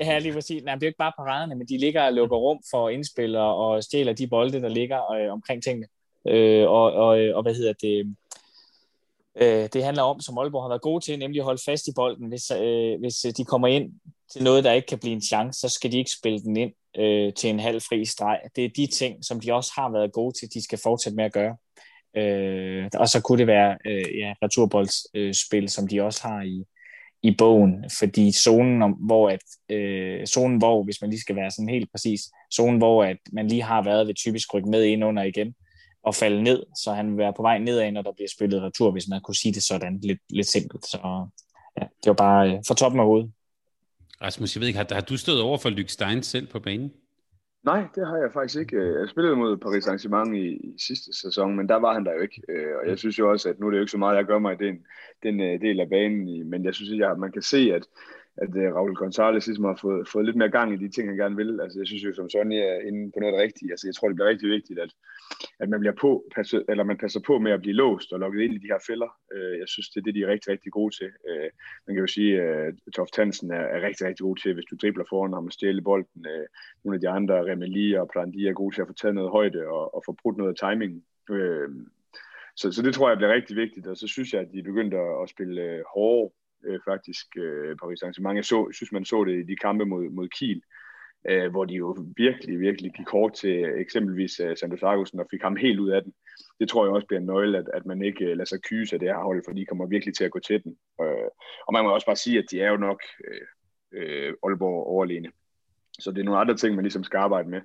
ja, 0.01 0.18
lige 0.18 0.32
præcis, 0.32 0.62
nej, 0.62 0.74
det 0.74 0.82
er 0.82 0.86
jo 0.86 0.88
ikke 0.88 0.99
bare 0.99 1.12
paraderne, 1.18 1.55
men 1.55 1.68
de 1.68 1.78
ligger 1.78 2.03
og 2.03 2.12
lukker 2.12 2.36
rum 2.36 2.59
for 2.70 2.88
indspil 2.88 3.36
og 3.36 3.84
stjæler 3.84 4.12
de 4.12 4.26
bolde, 4.26 4.62
der 4.62 4.68
ligger 4.68 5.12
øh, 5.12 5.32
omkring 5.32 5.62
tingene, 5.62 5.86
øh, 6.28 6.68
og, 6.68 6.92
og, 6.92 7.09
og 7.09 7.42
hvad 7.42 7.55
hedder 7.55 7.72
det, 7.72 8.16
øh, 9.40 9.68
det 9.72 9.84
handler 9.84 10.03
om, 10.03 10.20
som 10.20 10.38
Aalborg 10.38 10.62
har 10.62 10.68
været 10.68 10.82
gode 10.82 11.05
til, 11.05 11.18
nemlig 11.18 11.38
at 11.40 11.44
holde 11.44 11.62
fast 11.64 11.88
i 11.88 11.92
bolden. 11.97 12.28
Hvis, 12.28 12.51
øh, 12.51 12.99
hvis 13.01 13.14
de 13.36 13.44
kommer 13.44 13.68
ind 13.68 13.92
til 14.32 14.42
noget, 14.42 14.64
der 14.64 14.72
ikke 14.72 14.86
kan 14.86 14.99
blive 14.99 15.14
en 15.14 15.22
chance, 15.22 15.61
så 15.61 15.68
skal 15.68 15.92
de 15.92 15.99
ikke 15.99 16.11
spille 16.11 16.40
den 16.40 16.57
ind 16.57 16.72
øh, 16.99 17.32
til 17.34 17.51
en 17.51 17.61
halv 17.61 17.80
fri 17.80 18.05
streg. 18.05 18.40
Det 18.57 18.64
er 18.64 18.68
de 18.76 18.86
ting, 18.86 19.24
som 19.24 19.40
de 19.40 19.53
også 19.53 19.72
har 19.74 19.92
været 19.92 20.12
gode 20.12 20.38
til, 20.38 20.55
de 20.55 20.64
skal 20.64 20.78
fortsætte 20.82 21.16
med 21.16 21.24
at 21.24 21.32
gøre. 21.32 21.57
Øh, 22.17 22.89
og 22.95 23.09
så 23.09 23.21
kunne 23.21 23.39
det 23.39 23.47
være 23.47 23.79
øh, 23.87 24.19
ja, 24.19 24.35
returboldspil, 24.43 25.62
øh, 25.62 25.69
som 25.69 25.89
de 25.89 26.03
også 26.03 26.29
har 26.29 26.43
i, 26.43 26.64
i 27.23 27.35
bogen, 27.39 27.85
fordi 27.99 28.33
zonen, 28.33 28.83
om, 28.83 28.93
hvor 28.93 29.31
at, 29.31 29.41
øh, 29.77 30.27
zonen, 30.27 30.59
hvor, 30.59 30.85
hvis 30.85 31.01
man 31.01 31.11
lige 31.11 31.21
skal 31.21 31.37
være 31.37 31.51
sådan 31.51 31.69
helt 31.69 31.91
præcis, 31.93 32.21
zonen, 32.55 32.79
hvor 32.79 33.05
at 33.05 33.17
man 33.33 33.49
lige 33.49 33.62
har 33.62 33.85
været, 33.85 34.07
ved 34.07 34.14
typisk 34.14 34.55
rykke 34.55 34.71
med 34.71 34.85
ind 34.85 35.05
under 35.05 35.23
igen 35.23 35.55
og 36.03 36.14
falde 36.14 36.43
ned, 36.43 36.62
så 36.85 36.93
han 36.93 37.11
vil 37.11 37.19
være 37.19 37.33
på 37.37 37.43
vej 37.43 37.59
nedad, 37.59 37.93
når 37.93 38.03
der 38.03 38.12
bliver 38.12 38.29
spillet 38.37 38.62
retur, 38.62 38.91
hvis 38.91 39.09
man 39.09 39.21
kunne 39.21 39.35
sige 39.35 39.55
det 39.55 39.62
sådan, 39.62 40.01
lidt, 40.03 40.21
lidt 40.31 40.47
simpelt. 40.47 40.85
Så 40.87 41.29
ja, 41.81 41.83
det 41.83 42.07
var 42.07 42.14
bare 42.14 42.51
øh, 42.51 42.59
for 42.67 42.75
toppen 42.75 43.01
af 43.01 43.07
hovedet. 43.07 43.33
Rasmus, 44.23 44.57
jeg 44.57 44.61
ved 44.61 44.69
ikke, 44.69 44.79
har, 44.79 44.95
har 44.95 45.01
du 45.01 45.17
stået 45.17 45.41
over 45.41 45.59
for 45.59 45.71
Lyk 45.71 45.89
Stein 45.89 46.23
selv 46.23 46.47
på 46.47 46.61
banen? 46.61 46.93
Nej, 47.67 47.87
det 47.95 48.07
har 48.07 48.17
jeg 48.17 48.33
faktisk 48.33 48.61
ikke. 48.61 48.77
Øh, 48.77 49.01
jeg 49.01 49.09
spillede 49.09 49.37
mod 49.37 49.57
Paris 49.57 49.87
Saint-Germain 49.87 50.35
i, 50.35 50.47
i 50.57 50.75
sidste 50.79 51.12
sæson, 51.12 51.57
men 51.57 51.69
der 51.69 51.77
var 51.77 51.95
han 51.95 52.05
der 52.05 52.12
jo 52.12 52.21
ikke. 52.21 52.43
Øh, 52.49 52.77
og 52.83 52.89
jeg 52.89 52.99
synes 52.99 53.19
jo 53.19 53.31
også, 53.31 53.49
at 53.49 53.61
nu 53.61 53.67
er 53.67 53.71
det 53.71 53.79
jo 53.79 53.83
ikke 53.83 53.91
så 53.91 53.99
meget, 53.99 54.17
jeg 54.17 54.25
gør 54.25 54.39
mig 54.39 54.53
i 54.55 54.64
den, 54.64 54.87
den 55.23 55.41
øh, 55.41 55.61
del 55.61 55.81
af 55.81 55.89
banen, 55.89 56.51
men 56.51 56.64
jeg 56.64 56.75
synes, 56.75 57.03
at 57.03 57.19
man 57.19 57.33
kan 57.33 57.43
se, 57.43 57.73
at 57.75 57.87
at 58.37 58.49
Raul 58.77 58.95
Gonzalez 58.95 59.47
ligesom 59.47 59.64
har 59.64 59.79
fået, 59.81 60.09
fået 60.09 60.25
lidt 60.25 60.37
mere 60.37 60.51
gang 60.51 60.73
i 60.73 60.77
de 60.77 60.89
ting, 60.89 61.09
han 61.09 61.17
gerne 61.17 61.37
vil. 61.37 61.61
Altså, 61.61 61.79
jeg 61.79 61.87
synes 61.87 62.05
jo, 62.05 62.12
som 62.14 62.31
Sonny 62.31 62.55
er 62.55 62.89
inde 62.89 63.12
på 63.12 63.21
noget 63.21 63.41
rigtigt. 63.41 63.71
Altså, 63.71 63.87
jeg 63.89 63.95
tror, 63.95 64.09
det 64.09 64.17
bliver 64.17 64.29
rigtig 64.29 64.51
vigtigt, 64.51 64.79
at, 64.79 64.91
at 65.61 65.68
man, 65.68 65.81
bliver 65.81 65.95
på, 66.01 66.24
passer, 66.35 66.62
eller 66.68 66.85
man 66.85 66.97
passer 66.97 67.20
på 67.20 67.39
med 67.39 67.53
at 67.53 67.61
blive 67.61 67.74
låst 67.74 68.12
og 68.12 68.20
lukket 68.20 68.43
ind 68.43 68.55
i 68.55 68.59
de 68.59 68.72
her 68.72 68.79
fælder. 68.87 69.11
Øh, 69.33 69.59
jeg 69.59 69.68
synes, 69.68 69.89
det 69.89 70.01
er 70.01 70.05
det, 70.05 70.14
de 70.14 70.22
er 70.22 70.27
rigtig, 70.27 70.53
rigtig 70.53 70.72
gode 70.72 70.97
til. 70.97 71.11
Øh, 71.29 71.51
man 71.87 71.95
kan 71.95 72.01
jo 72.01 72.07
sige, 72.07 72.43
at 72.43 72.66
øh, 72.66 72.93
Toft 72.97 73.16
Hansen 73.16 73.51
er, 73.51 73.64
er 73.74 73.87
rigtig, 73.87 74.07
rigtig 74.07 74.24
god 74.24 74.37
til, 74.37 74.55
hvis 74.55 74.64
du 74.70 74.77
dribler 74.77 75.05
foran 75.09 75.33
ham 75.33 75.47
og 75.47 75.53
stjæler 75.53 75.83
bolden. 75.83 76.27
Øh, 76.27 76.47
nogle 76.85 76.97
af 76.97 77.01
de 77.01 77.09
andre, 77.09 77.45
Remeli 77.51 77.93
og 77.93 78.09
Plandi, 78.12 78.47
er 78.47 78.53
gode 78.53 78.74
til 78.74 78.83
at 78.83 78.89
få 78.89 78.95
taget 78.95 79.14
noget 79.14 79.31
højde 79.31 79.66
og, 79.66 79.95
og 79.95 80.03
få 80.07 80.12
brudt 80.22 80.37
noget 80.37 80.59
timing. 80.59 81.05
Øh, 81.31 81.68
så, 82.57 82.72
så 82.72 82.83
det 82.83 82.95
tror 82.95 83.09
jeg 83.09 83.18
bliver 83.18 83.35
rigtig 83.35 83.57
vigtigt, 83.57 83.87
og 83.87 83.97
så 83.97 84.07
synes 84.07 84.33
jeg, 84.33 84.41
at 84.41 84.53
de 84.53 84.62
begyndte 84.62 84.97
at, 84.97 85.22
at 85.22 85.29
spille 85.29 85.62
øh, 85.62 85.83
hårde 85.95 86.33
øh, 86.66 86.81
faktisk, 86.85 87.27
øh, 87.37 87.77
Paris 87.77 88.03
Saint-Germain. 88.03 88.37
Jeg 88.37 88.45
så, 88.45 88.68
synes, 88.72 88.93
man 88.93 89.05
så 89.05 89.24
det 89.24 89.39
i 89.39 89.43
de 89.43 89.57
kampe 89.57 89.85
mod, 89.85 90.11
mod 90.11 90.29
Kiel, 90.29 90.57
øh, 90.57 90.86
Øh, 91.29 91.51
hvor 91.51 91.64
de 91.64 91.74
jo 91.74 91.97
virkelig, 92.16 92.61
virkelig 92.61 92.93
gik 92.93 93.09
hårdt 93.09 93.35
til 93.35 93.64
øh, 93.64 93.81
eksempelvis 93.81 94.41
øh, 94.41 94.57
Santos 94.57 94.83
Argusen 94.83 95.20
og 95.20 95.27
fik 95.31 95.43
ham 95.43 95.57
helt 95.57 95.81
ud 95.81 95.91
af 95.91 96.03
den. 96.03 96.12
Det 96.61 96.68
tror 96.68 96.85
jeg 96.85 96.95
også 96.95 97.07
bliver 97.07 97.20
en 97.20 97.27
nøgle, 97.27 97.59
at, 97.59 97.68
at 97.74 97.87
man 97.87 98.03
ikke 98.03 98.24
øh, 98.24 98.37
lader 98.37 98.45
sig 98.45 98.62
kyse 98.62 98.97
af 98.97 99.01
det 99.01 99.09
her 99.09 99.18
hold, 99.18 99.43
for 99.47 99.53
de 99.53 99.66
kommer 99.66 99.87
virkelig 99.87 100.14
til 100.16 100.24
at 100.24 100.31
gå 100.31 100.39
til 100.39 100.64
den. 100.64 100.77
Øh, 101.01 101.29
og 101.66 101.72
man 101.72 101.85
må 101.85 101.91
også 101.95 102.07
bare 102.07 102.16
sige, 102.16 102.39
at 102.39 102.45
de 102.51 102.61
er 102.61 102.70
jo 102.70 102.77
nok 102.77 103.01
øh, 103.29 103.47
øh, 103.93 104.35
Aalborg 104.43 104.87
overlegne. 104.87 105.31
Så 105.99 106.11
det 106.11 106.20
er 106.20 106.24
nogle 106.24 106.41
andre 106.41 106.57
ting, 106.57 106.74
man 106.74 106.85
ligesom 106.85 107.05
skal 107.05 107.18
arbejde 107.18 107.49
med. 107.49 107.61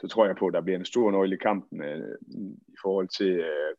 Så 0.00 0.08
tror 0.08 0.26
jeg 0.26 0.36
på, 0.36 0.46
at 0.46 0.54
der 0.54 0.60
bliver 0.60 0.78
en 0.78 0.84
stor 0.84 1.10
nøgle 1.10 1.34
i 1.34 1.38
kampen 1.38 1.82
øh, 1.82 2.14
i 2.68 2.76
forhold 2.82 3.08
til 3.08 3.30
Øh, 3.30 3.74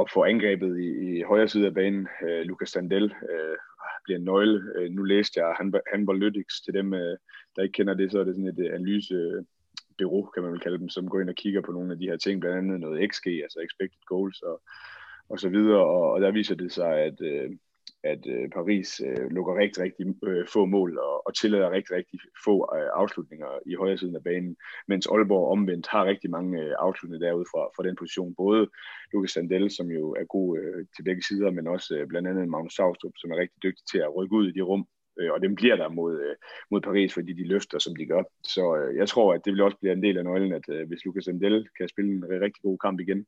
at 0.00 0.10
få 0.14 0.24
angrebet 0.24 0.78
i, 0.78 1.18
i 1.18 1.22
højre 1.22 1.48
side 1.48 1.66
af 1.66 1.74
banen. 1.74 2.08
Øh, 2.28 2.40
Lucas 2.40 2.68
Sandel 2.68 3.04
øh, 3.04 3.56
bliver 4.04 4.18
en 4.18 4.24
nøgle. 4.24 4.62
Øh, 4.76 4.90
nu 4.90 5.02
læste 5.02 5.40
jeg 5.40 5.56
Handball 5.92 6.32
til 6.64 6.74
dem, 6.74 6.94
øh, 6.94 7.16
der 7.58 7.64
ikke 7.64 7.76
kender 7.76 7.94
det, 7.94 8.12
så 8.12 8.20
er 8.20 8.24
det 8.24 8.34
sådan 8.34 8.48
et 8.48 8.58
øh, 8.58 8.74
analysebyrå, 8.74 10.30
kan 10.34 10.42
man 10.42 10.52
vel 10.52 10.60
kalde 10.60 10.78
dem, 10.78 10.88
som 10.88 11.08
går 11.08 11.20
ind 11.20 11.28
og 11.28 11.34
kigger 11.34 11.60
på 11.60 11.72
nogle 11.72 11.92
af 11.92 11.98
de 11.98 12.08
her 12.10 12.16
ting, 12.16 12.40
blandt 12.40 12.58
andet 12.58 12.80
noget 12.80 13.10
XG, 13.12 13.26
altså 13.26 13.58
expected 13.64 14.02
goals 14.06 14.42
og, 14.42 14.62
og 15.28 15.40
så 15.40 15.48
videre, 15.48 15.84
og, 15.84 16.12
og 16.12 16.20
der 16.20 16.30
viser 16.30 16.54
det 16.54 16.72
sig, 16.72 16.92
at, 17.08 17.20
øh, 17.20 17.50
at 18.02 18.26
øh, 18.26 18.48
Paris 18.50 19.00
lukker 19.30 19.58
rigtig, 19.58 19.82
rigtig 19.82 20.06
få 20.52 20.64
mål 20.64 20.98
og, 20.98 21.26
og 21.26 21.36
tillader 21.36 21.70
rigtig, 21.70 21.96
rigtig 21.96 22.20
få 22.44 22.62
afslutninger 23.02 23.50
i 23.66 23.74
højre 23.74 23.98
siden 23.98 24.16
af 24.16 24.22
banen, 24.24 24.56
mens 24.88 25.06
Aalborg 25.06 25.52
omvendt 25.52 25.86
har 25.88 26.04
rigtig 26.04 26.30
mange 26.30 26.76
afslutninger 26.76 27.26
derude 27.26 27.46
fra, 27.52 27.62
fra 27.76 27.82
den 27.82 27.96
position. 27.96 28.34
Både 28.34 28.68
Lukas 29.12 29.30
Sandel, 29.30 29.70
som 29.70 29.90
jo 29.90 30.10
er 30.20 30.24
god 30.24 30.48
til 30.96 31.02
begge 31.02 31.22
sider, 31.22 31.50
men 31.50 31.66
også 31.66 32.06
blandt 32.08 32.28
andet 32.28 32.48
Magnus 32.48 32.74
Saustrup, 32.74 33.12
som 33.16 33.30
er 33.30 33.36
rigtig 33.36 33.62
dygtig 33.62 33.84
til 33.90 33.98
at 33.98 34.16
rykke 34.16 34.36
ud 34.36 34.48
i 34.48 34.52
de 34.52 34.60
rum, 34.60 34.86
øh, 35.18 35.32
og 35.32 35.40
dem 35.42 35.54
bliver 35.54 35.76
der 35.76 35.88
mod, 35.88 36.20
øh, 36.20 36.36
mod 36.70 36.80
Paris, 36.80 37.14
fordi 37.14 37.32
de 37.32 37.48
løfter, 37.48 37.78
som 37.78 37.96
de 37.96 38.06
gør. 38.06 38.22
Så 38.44 38.76
øh, 38.76 38.96
jeg 38.96 39.08
tror, 39.08 39.34
at 39.34 39.44
det 39.44 39.52
vil 39.52 39.62
også 39.62 39.76
blive 39.80 39.92
en 39.92 40.02
del 40.02 40.18
af 40.18 40.24
nøglen, 40.24 40.52
at 40.52 40.68
øh, 40.68 40.88
hvis 40.88 41.04
Lucas 41.04 41.28
Endel 41.28 41.68
kan 41.78 41.88
spille 41.88 42.10
en 42.12 42.24
rigtig 42.30 42.62
god 42.62 42.78
kamp 42.78 43.00
igen 43.00 43.20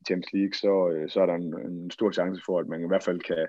i 0.00 0.02
Champions 0.06 0.32
League, 0.32 0.54
så, 0.54 0.90
øh, 0.92 1.10
så 1.10 1.20
er 1.20 1.26
der 1.26 1.34
en, 1.34 1.54
en 1.70 1.90
stor 1.90 2.10
chance 2.12 2.42
for, 2.46 2.58
at 2.58 2.66
man 2.68 2.84
i 2.84 2.88
hvert 2.88 3.04
fald 3.04 3.20
kan, 3.20 3.46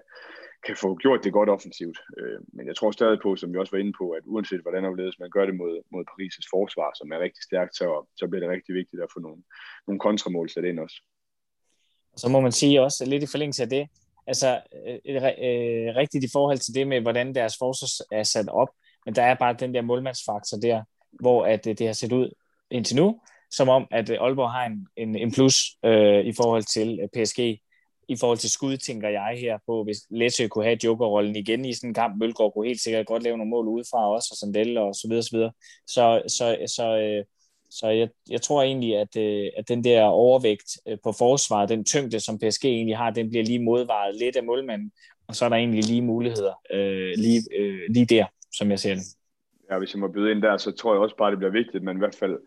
kan 0.66 0.76
få 0.76 0.96
gjort 0.96 1.24
det 1.24 1.34
godt 1.34 1.50
offensivt. 1.50 2.00
Øh, 2.20 2.40
men 2.54 2.68
jeg 2.68 2.76
tror 2.76 2.92
stadig 2.92 3.20
på, 3.24 3.36
som 3.36 3.54
vi 3.54 3.58
også 3.58 3.72
var 3.76 3.84
inde 3.84 3.94
på, 4.02 4.10
at 4.10 4.24
uanset 4.26 4.62
hvordan 4.62 4.86
overledes 4.86 5.20
man 5.20 5.30
gør 5.30 5.46
det 5.46 5.56
mod, 5.56 5.82
mod 5.92 6.04
Paris' 6.12 6.50
forsvar, 6.54 6.92
som 6.96 7.12
er 7.12 7.20
rigtig 7.20 7.44
stærkt, 7.44 7.76
så, 7.76 7.88
så 8.16 8.28
bliver 8.28 8.44
det 8.44 8.56
rigtig 8.56 8.76
vigtigt 8.76 9.02
at 9.04 9.14
få 9.14 9.20
nogle, 9.20 9.42
nogle 9.88 10.00
kontramål 10.00 10.50
sat 10.50 10.66
ind 10.66 10.80
også. 10.80 10.98
Så 12.18 12.30
må 12.30 12.40
man 12.40 12.52
sige 12.52 12.82
også 12.82 13.06
lidt 13.06 13.24
i 13.24 13.32
forlængelse 13.34 13.64
af 13.64 13.70
det, 13.70 13.88
altså 14.28 14.62
øh, 14.88 15.16
øh, 15.26 15.96
rigtigt 15.96 16.24
i 16.24 16.30
forhold 16.34 16.58
til 16.58 16.74
det 16.74 16.88
med, 16.88 17.02
hvordan 17.02 17.36
deres 17.36 17.58
forsvar 17.58 18.18
er 18.18 18.24
sat 18.24 18.50
op, 18.50 18.70
men 19.06 19.16
der 19.16 19.24
er 19.24 19.36
bare 19.36 19.56
den 19.60 19.74
der 19.74 19.82
målmandsfaktor 19.82 20.58
der, 20.58 20.84
hvor 21.20 21.46
at 21.46 21.68
øh, 21.68 21.78
det 21.78 21.88
har 21.88 21.94
set 21.94 22.12
ud 22.12 22.32
indtil 22.72 22.96
nu, 22.96 23.22
som 23.52 23.70
om, 23.70 23.88
at 23.92 24.10
øh, 24.10 24.18
Aalborg 24.22 24.52
har 24.52 24.66
en, 24.66 24.88
en, 24.98 25.16
en 25.16 25.32
plus 25.32 25.56
øh, 25.86 26.26
i 26.26 26.34
forhold 26.34 26.64
til 26.64 27.00
PSG, 27.14 27.40
i 28.08 28.16
forhold 28.20 28.38
til 28.38 28.50
skud, 28.50 28.78
tænker 28.78 29.10
jeg 29.10 29.38
her 29.40 29.58
på, 29.66 29.84
hvis 29.84 29.98
Læsø 30.10 30.48
kunne 30.48 30.66
have 30.66 30.78
jokerrollen 30.84 31.36
igen 31.36 31.66
i 31.66 31.74
sådan 31.74 31.90
en 31.90 31.94
kamp, 31.94 32.20
Mølgaard 32.20 32.54
kunne 32.54 32.68
helt 32.68 32.82
sikkert 32.82 33.06
godt 33.06 33.24
lave 33.24 33.38
nogle 33.38 33.50
mål 33.50 33.68
udefra 33.68 34.12
også, 34.16 34.30
og 34.32 34.38
Sandel 34.38 34.78
og 34.78 34.96
så 34.96 35.08
videre, 35.08 35.24
så 35.24 35.38
videre. 35.38 35.52
Så, 35.88 36.22
så, 36.28 36.58
så, 36.76 36.98
øh, 36.98 37.26
så 37.70 37.88
jeg, 37.88 38.10
jeg 38.30 38.42
tror 38.42 38.64
egentlig, 38.64 38.98
at, 38.98 39.18
øh, 39.18 39.50
at 39.58 39.68
den 39.68 39.84
der 39.84 40.04
overvægt 40.04 40.78
øh, 40.88 40.98
på 41.04 41.12
forsvaret, 41.12 41.70
den 41.70 41.86
tyngde, 41.86 42.20
som 42.20 42.40
PSG 42.40 42.66
egentlig 42.66 42.98
har, 42.98 43.10
den 43.10 43.30
bliver 43.30 43.44
lige 43.44 43.64
modvaret 43.64 44.16
lidt 44.16 44.36
af 44.36 44.44
målmanden, 44.44 44.92
og 45.28 45.36
så 45.36 45.46
er 45.46 45.50
der 45.50 45.56
egentlig 45.56 45.84
lige 45.84 46.02
muligheder 46.02 46.54
øh, 46.74 47.14
lige, 47.18 47.42
øh, 47.60 47.80
lige 47.90 48.06
der, 48.06 48.26
som 48.54 48.72
jeg 48.72 48.80
ser 48.80 48.96
det. 48.96 49.04
Ja, 49.72 49.78
hvis 49.78 49.94
jeg 49.94 50.00
må 50.00 50.08
byde 50.08 50.32
ind 50.32 50.42
der, 50.42 50.58
så 50.58 50.72
tror 50.72 50.94
jeg 50.94 51.02
også 51.02 51.16
bare, 51.18 51.32
det 51.32 51.38
bliver 51.38 51.52
vigtigt, 51.52 51.76
at 51.76 51.84
man 51.84 51.96
i 51.96 52.00
hvert 52.00 52.16
fald 52.16 52.38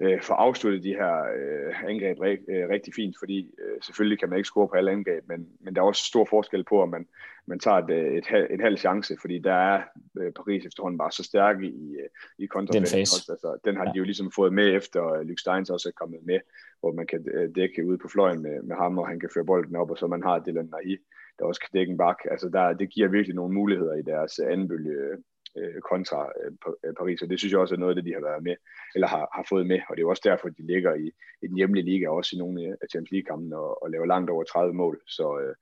øh, 0.00 0.22
får 0.22 0.34
afsluttet 0.34 0.82
de 0.82 0.94
her 0.94 1.14
øh, 1.36 1.90
angreb 1.90 2.18
øh, 2.48 2.68
rigtig 2.68 2.94
fint, 2.94 3.16
fordi 3.18 3.54
øh, 3.58 3.82
selvfølgelig 3.82 4.18
kan 4.18 4.28
man 4.28 4.38
ikke 4.38 4.46
score 4.46 4.68
på 4.68 4.74
alle 4.74 4.90
angreb, 4.90 5.28
men, 5.28 5.48
men 5.60 5.74
der 5.74 5.80
er 5.80 5.86
også 5.86 6.04
stor 6.04 6.24
forskel 6.24 6.64
på, 6.64 6.82
om 6.82 6.88
man, 6.88 7.06
man 7.46 7.58
tager 7.58 7.76
et, 7.76 7.90
øh, 7.90 8.12
et, 8.12 8.24
et, 8.30 8.46
et 8.50 8.60
halv 8.60 8.78
chance, 8.78 9.16
fordi 9.20 9.38
der 9.38 9.54
er 9.54 9.82
øh, 10.20 10.32
Paris 10.32 10.66
efterhånden 10.66 10.98
bare 10.98 11.12
så 11.12 11.24
stærke 11.24 11.66
i, 11.66 11.96
øh, 11.96 12.08
i 12.38 12.46
kontrafasen 12.46 13.00
også. 13.00 13.32
Altså, 13.32 13.58
den 13.64 13.76
har 13.76 13.84
ja. 13.84 13.92
de 13.92 13.98
jo 13.98 14.04
ligesom 14.04 14.30
fået 14.30 14.52
med 14.52 14.76
efter 14.76 15.12
øh, 15.12 15.20
Luke 15.20 15.40
Steins 15.40 15.70
også 15.70 15.88
er 15.88 15.98
kommet 16.00 16.20
med, 16.22 16.40
hvor 16.80 16.92
man 16.92 17.06
kan 17.06 17.26
øh, 17.34 17.54
dække 17.54 17.86
ud 17.86 17.98
på 17.98 18.08
fløjen 18.08 18.42
med, 18.42 18.62
med 18.62 18.76
ham, 18.76 18.98
og 18.98 19.08
han 19.08 19.20
kan 19.20 19.30
føre 19.34 19.44
bolden 19.44 19.76
op, 19.76 19.90
og 19.90 19.98
så 19.98 20.06
man 20.06 20.22
har 20.22 20.38
Dylan 20.38 20.68
Nahi, 20.72 20.96
der 21.38 21.44
også 21.44 21.60
kan 21.60 21.70
dække 21.72 21.90
en 21.90 21.98
bak. 21.98 22.16
Altså 22.30 22.48
der, 22.48 22.72
det 22.72 22.88
giver 22.90 23.08
virkelig 23.08 23.36
nogle 23.36 23.54
muligheder 23.54 23.94
i 23.94 24.02
deres 24.02 24.38
anden 24.38 24.68
bølge 24.68 25.16
øh, 25.58 25.80
kontra 25.90 26.32
øh, 26.44 26.52
øh, 26.84 26.94
Paris, 26.94 27.22
og 27.22 27.28
det 27.30 27.38
synes 27.38 27.52
jeg 27.52 27.60
også 27.60 27.74
er 27.74 27.78
noget 27.78 27.92
af 27.92 27.96
det, 27.96 28.04
de 28.04 28.12
har 28.12 28.28
været 28.30 28.42
med, 28.42 28.56
eller 28.94 29.08
har, 29.08 29.28
har 29.36 29.46
fået 29.48 29.66
med, 29.66 29.80
og 29.88 29.96
det 29.96 30.02
er 30.02 30.08
også 30.08 30.26
derfor, 30.30 30.48
de 30.48 30.66
ligger 30.66 30.94
i, 30.94 31.06
i 31.42 31.46
den 31.46 31.56
hjemlige 31.56 31.84
liga, 31.84 32.08
også 32.08 32.36
i 32.36 32.38
nogle 32.38 32.76
af 32.82 32.86
Champions 32.90 33.10
League-kampene, 33.10 33.56
og, 33.56 33.82
og 33.82 33.90
laver 33.90 34.06
langt 34.06 34.30
over 34.30 34.44
30 34.44 34.74
mål, 34.74 35.00
så, 35.06 35.38
øh, 35.42 35.54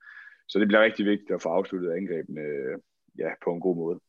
så 0.47 0.59
det 0.59 0.67
bliver 0.67 0.83
rigtig 0.83 1.05
vigtigt 1.05 1.31
at 1.31 1.41
få 1.41 1.49
afsluttet 1.49 1.91
angrebene 1.91 2.41
øh, 2.41 2.77
ja, 3.19 3.29
på 3.43 3.53
en 3.53 3.59
god 3.59 3.75
måde. 3.75 3.99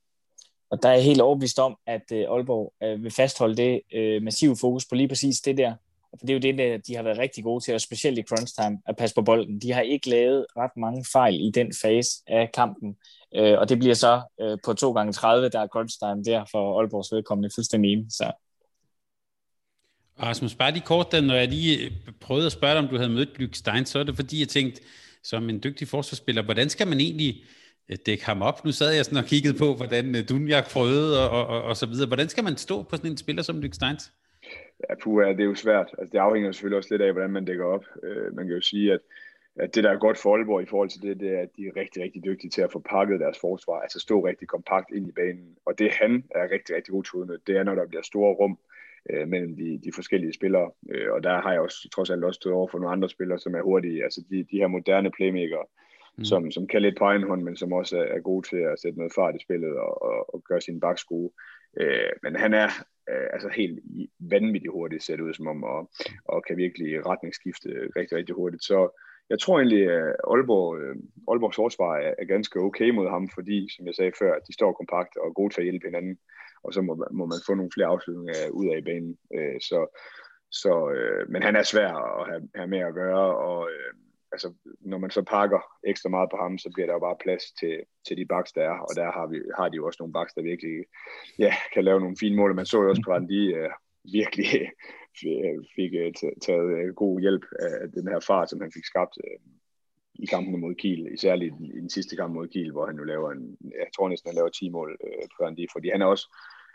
Og 0.71 0.83
der 0.83 0.89
er 0.89 0.95
jeg 0.95 1.05
helt 1.05 1.21
overbevist 1.21 1.59
om, 1.59 1.77
at 1.87 2.13
øh, 2.13 2.25
Aalborg 2.31 2.73
øh, 2.83 3.03
vil 3.03 3.11
fastholde 3.11 3.57
det 3.57 3.81
øh, 3.95 4.23
massive 4.23 4.57
fokus 4.61 4.87
på 4.89 4.95
lige 4.95 5.09
præcis 5.09 5.41
det 5.41 5.59
der, 5.59 5.75
for 6.19 6.27
det 6.27 6.31
er 6.31 6.35
jo 6.35 6.57
det, 6.57 6.87
de 6.87 6.97
har 6.97 7.03
været 7.03 7.19
rigtig 7.19 7.45
gode 7.45 7.65
til, 7.65 7.75
og 7.75 7.81
specielt 7.81 8.19
i 8.19 8.23
crunch 8.23 8.55
time, 8.55 8.79
at 8.87 8.97
passe 8.97 9.15
på 9.15 9.23
bolden. 9.23 9.61
De 9.61 9.73
har 9.73 9.81
ikke 9.81 10.09
lavet 10.09 10.47
ret 10.57 10.77
mange 10.77 11.05
fejl 11.13 11.35
i 11.35 11.51
den 11.51 11.73
fase 11.83 12.23
af 12.27 12.51
kampen, 12.55 12.97
øh, 13.37 13.59
og 13.59 13.69
det 13.69 13.79
bliver 13.79 13.95
så 13.95 14.23
øh, 14.41 14.59
på 14.65 14.75
2 14.75 14.93
gange 14.93 15.13
30 15.13 15.49
der 15.49 15.61
er 15.61 15.67
crunch 15.67 15.99
time 15.99 16.25
der 16.25 16.45
for 16.51 16.81
Aalborgs 16.81 17.13
vedkommende 17.13 17.51
fuldstændig 17.55 17.93
enig. 17.93 18.07
Så. 18.11 18.33
Rasmus, 20.23 20.55
bare 20.55 20.73
lige 20.73 20.85
kort, 20.87 21.13
da, 21.13 21.21
når 21.21 21.35
jeg 21.35 21.49
lige 21.49 21.85
øh, 21.85 21.91
prøvede 22.21 22.47
at 22.47 22.53
spørge 22.53 22.75
dig, 22.75 22.83
om 22.83 22.89
du 22.89 22.97
havde 22.97 23.11
mødt 23.11 23.39
Lyk 23.39 23.55
Stein, 23.55 23.87
så 23.87 23.99
er 23.99 24.05
det 24.05 24.17
fordi, 24.17 24.41
jeg 24.41 24.49
tænkte, 24.49 24.83
som 25.23 25.49
en 25.49 25.61
dygtig 25.65 25.89
forsvarsspiller, 25.89 26.43
hvordan 26.43 26.69
skal 26.69 26.89
man 26.89 27.01
egentlig 27.01 27.45
øh, 27.89 27.97
dække 28.07 28.27
ham 28.27 28.43
op? 28.43 28.65
Nu 28.65 28.73
sad 28.73 28.93
jeg 28.93 29.05
sådan 29.05 29.19
og 29.19 29.25
kiggede 29.25 29.59
på, 29.59 29.75
hvordan 29.75 30.25
Dunjak 30.27 30.71
prøvede 30.73 31.31
og, 31.31 31.47
og, 31.47 31.63
og 31.63 31.77
så 31.77 31.87
videre. 31.87 32.07
Hvordan 32.07 32.29
skal 32.29 32.45
man 32.45 32.57
stå 32.57 32.83
på 32.83 32.97
sådan 32.97 33.11
en 33.11 33.17
spiller 33.17 33.43
som 33.43 33.61
Lyk 33.61 33.75
Steins? 33.75 34.13
Ja, 34.91 34.95
puha, 35.03 35.29
det 35.29 35.41
er 35.41 35.45
jo 35.45 35.55
svært. 35.55 35.89
Altså, 35.99 36.11
det 36.13 36.19
afhænger 36.19 36.53
selvfølgelig 36.53 36.79
også 36.79 36.95
lidt 36.95 37.03
af, 37.03 37.13
hvordan 37.13 37.31
man 37.31 37.45
dækker 37.45 37.65
op. 37.65 37.85
Øh, 38.03 38.37
man 38.37 38.47
kan 38.47 38.55
jo 38.55 38.61
sige, 38.61 38.93
at, 38.93 39.01
at 39.57 39.75
det, 39.75 39.85
der 39.85 39.91
er 39.91 39.99
godt 39.99 40.19
for 40.19 40.37
Aalborg 40.37 40.63
i 40.63 40.67
forhold 40.67 40.89
til 40.89 41.03
det, 41.03 41.21
det 41.21 41.33
er, 41.37 41.41
at 41.41 41.49
de 41.57 41.67
er 41.67 41.77
rigtig, 41.77 42.03
rigtig 42.03 42.25
dygtige 42.25 42.51
til 42.51 42.63
at 42.63 42.73
få 42.73 42.79
pakket 42.79 43.21
deres 43.21 43.39
forsvar, 43.41 43.81
altså 43.81 44.01
stå 44.01 44.27
rigtig 44.27 44.49
kompakt 44.49 44.91
ind 44.91 45.09
i 45.09 45.13
banen. 45.13 45.57
Og 45.67 45.79
det 45.79 45.91
han 45.91 46.25
er 46.31 46.51
rigtig, 46.51 46.77
rigtig 46.77 46.93
god 46.93 47.05
til 47.05 47.41
det 47.47 47.57
er, 47.57 47.63
når 47.63 47.75
der 47.75 47.87
bliver 47.87 48.03
store 48.03 48.35
rum 48.35 48.59
øh, 49.11 49.29
mellem 49.29 49.57
de, 49.57 49.81
de 49.85 49.93
forskellige 49.95 50.33
spillere. 50.33 50.71
Øh, 50.91 51.13
og 51.13 51.23
der 51.23 51.41
har 51.41 51.53
jeg 51.53 51.61
også 51.61 51.89
trods 51.95 52.11
alt 52.11 52.25
også 52.25 52.39
stået 52.39 52.55
over 52.55 52.69
for 52.69 52.79
nogle 52.79 52.93
andre 52.93 53.09
spillere, 53.09 53.39
som 53.39 53.55
er 53.55 53.63
hurtige. 53.63 54.05
Altså 54.05 54.25
de, 54.31 54.45
de 54.51 54.59
her 54.59 54.67
moderne 54.67 55.11
playmakere, 55.11 55.65
mm. 56.17 56.25
som, 56.25 56.51
som 56.51 56.67
kan 56.67 56.83
lidt 56.83 56.99
på 56.99 57.05
egen 57.05 57.23
hånd, 57.23 57.43
men 57.43 57.57
som 57.57 57.73
også 57.73 57.99
er, 57.99 58.05
er 58.05 58.21
gode 58.21 58.49
til 58.49 58.57
at 58.57 58.81
sætte 58.81 58.99
noget 58.99 59.13
fart 59.15 59.35
i 59.35 59.45
spillet 59.45 59.77
og, 59.79 60.03
og, 60.03 60.35
og 60.35 60.43
gøre 60.49 60.61
sin 60.61 60.81
bakskue. 60.81 61.31
Øh, 61.81 62.13
men 62.23 62.37
han 62.37 62.55
er 62.55 62.69
øh, 63.11 63.29
altså 63.33 63.49
helt 63.49 63.81
vanvittigt 64.19 64.73
hurtigt 64.73 65.03
set 65.03 65.21
ud 65.21 65.35
som 65.35 65.47
om, 65.47 65.65
og, 65.65 65.91
og 66.25 66.45
kan 66.45 66.57
virkelig 66.57 67.07
retningsskifte 67.07 67.69
rigtig, 67.97 68.19
rigtig 68.19 68.35
hurtigt. 68.35 68.65
Så 68.65 68.99
jeg 69.33 69.39
tror 69.41 69.57
egentlig, 69.59 69.83
at 69.91 70.17
Aalborg, 70.33 70.69
øh, 70.81 70.97
Aalborgs 71.31 71.57
forsvar 71.57 71.93
er, 71.97 72.15
er 72.19 72.25
ganske 72.35 72.61
okay 72.61 72.91
mod 72.91 73.09
ham, 73.15 73.25
fordi, 73.37 73.59
som 73.75 73.87
jeg 73.87 73.95
sagde 73.95 74.19
før, 74.19 74.33
at 74.35 74.47
de 74.49 74.53
står 74.59 74.73
kompakt 74.73 75.17
og 75.17 75.27
er 75.29 75.39
gode 75.39 75.53
til 75.53 75.61
at 75.61 75.69
hjælpe 75.69 75.87
hinanden, 75.87 76.17
og 76.65 76.75
så 76.75 76.81
må, 76.83 76.93
må 77.11 77.25
man 77.33 77.41
få 77.47 77.55
nogle 77.55 77.75
flere 77.75 77.93
afslutninger 77.95 78.51
ud 78.61 78.67
af 78.73 78.79
i 78.79 78.87
banen. 78.91 79.19
Øh, 79.37 79.59
så, 79.69 79.79
så, 80.63 80.73
øh, 80.97 81.23
men 81.33 81.43
han 81.43 81.57
er 81.57 81.63
svær 81.63 81.93
at 82.21 82.25
have, 82.31 82.43
have 82.55 82.71
med 82.75 82.79
at 82.79 82.95
gøre, 82.95 83.27
og 83.49 83.71
øh, 83.71 83.93
altså, 84.33 84.49
når 84.81 84.99
man 84.99 85.11
så 85.11 85.23
pakker 85.23 85.61
ekstra 85.91 86.09
meget 86.09 86.31
på 86.31 86.37
ham, 86.43 86.59
så 86.59 86.69
bliver 86.75 86.87
der 86.87 86.95
jo 86.95 87.07
bare 87.07 87.23
plads 87.25 87.45
til, 87.61 87.75
til 88.07 88.17
de 88.17 88.27
baks, 88.33 88.53
der 88.53 88.63
er, 88.71 88.77
og 88.87 88.93
der 88.97 89.07
har, 89.17 89.27
vi, 89.33 89.39
har 89.59 89.69
de 89.69 89.77
jo 89.77 89.87
også 89.87 90.01
nogle 90.01 90.17
baks, 90.19 90.33
der 90.35 90.43
virkelig 90.43 90.77
ja, 91.39 91.53
kan 91.75 91.85
lave 91.85 92.01
nogle 92.01 92.17
fine 92.21 92.37
mål, 92.37 92.55
man 92.55 92.67
så 92.67 92.83
jo 92.83 92.91
også 92.91 93.03
på, 93.07 93.13
at 93.13 93.27
de 93.35 93.43
øh, 93.61 93.71
virkelig 94.19 94.71
Øh, 95.27 95.59
fik 95.77 95.93
øh, 95.95 96.13
taget 96.47 96.69
øh, 96.79 96.95
god 96.95 97.21
hjælp 97.21 97.45
af 97.61 97.93
den 97.97 98.09
her 98.09 98.21
fart, 98.21 98.51
som 98.51 98.61
han 98.61 98.73
fik 98.73 98.85
skabt 98.85 99.15
i 100.15 100.27
kampen 100.27 100.61
mod 100.61 100.75
Kiel, 100.75 101.13
især 101.15 101.35
i, 101.35 101.47
i 101.77 101.81
den 101.85 101.91
sidste 101.91 102.17
kamp 102.17 102.35
mod 102.35 102.49
Kiel, 102.49 102.73
hvor 102.73 102.87
han 102.87 102.97
nu 102.97 103.05
laver 103.05 103.31
en, 103.31 103.57
jeg 103.65 103.89
tror 103.97 104.09
næsten, 104.09 104.29
han 104.29 104.35
laver 104.35 104.49
10 104.49 104.69
mål 104.69 104.91
uh, 105.05 105.25
på 105.33 105.45
Randi, 105.45 105.67
fordi 105.73 105.89
han 105.89 106.03
er 106.03 106.07
også 106.07 106.27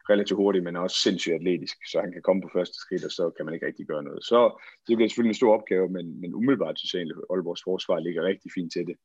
relativt 0.10 0.38
hurtig, 0.38 0.64
men 0.64 0.76
også 0.76 0.98
sindssygt 1.06 1.36
atletisk, 1.36 1.78
så 1.92 2.02
han 2.02 2.12
kan 2.12 2.22
komme 2.22 2.42
på 2.42 2.50
første 2.54 2.78
skridt, 2.84 3.06
og 3.06 3.12
så 3.12 3.24
kan 3.36 3.46
man 3.46 3.54
ikke 3.54 3.66
rigtig 3.66 3.86
gøre 3.88 4.04
noget. 4.04 4.24
Så 4.24 4.40
det 4.88 4.94
bliver 4.96 5.10
selvfølgelig 5.10 5.36
en 5.36 5.42
stor 5.42 5.54
opgave, 5.58 5.90
men, 5.90 6.22
men 6.22 6.34
umiddelbart 6.34 6.80
synes 6.80 6.94
jeg 6.94 7.00
egentlig, 7.00 7.18
at 7.18 7.28
Aalborgs 7.30 7.64
forsvar 7.64 8.00
ligger 8.00 8.24
rigtig 8.24 8.52
fint 8.56 8.72
til 8.74 8.86
det. 8.90 8.98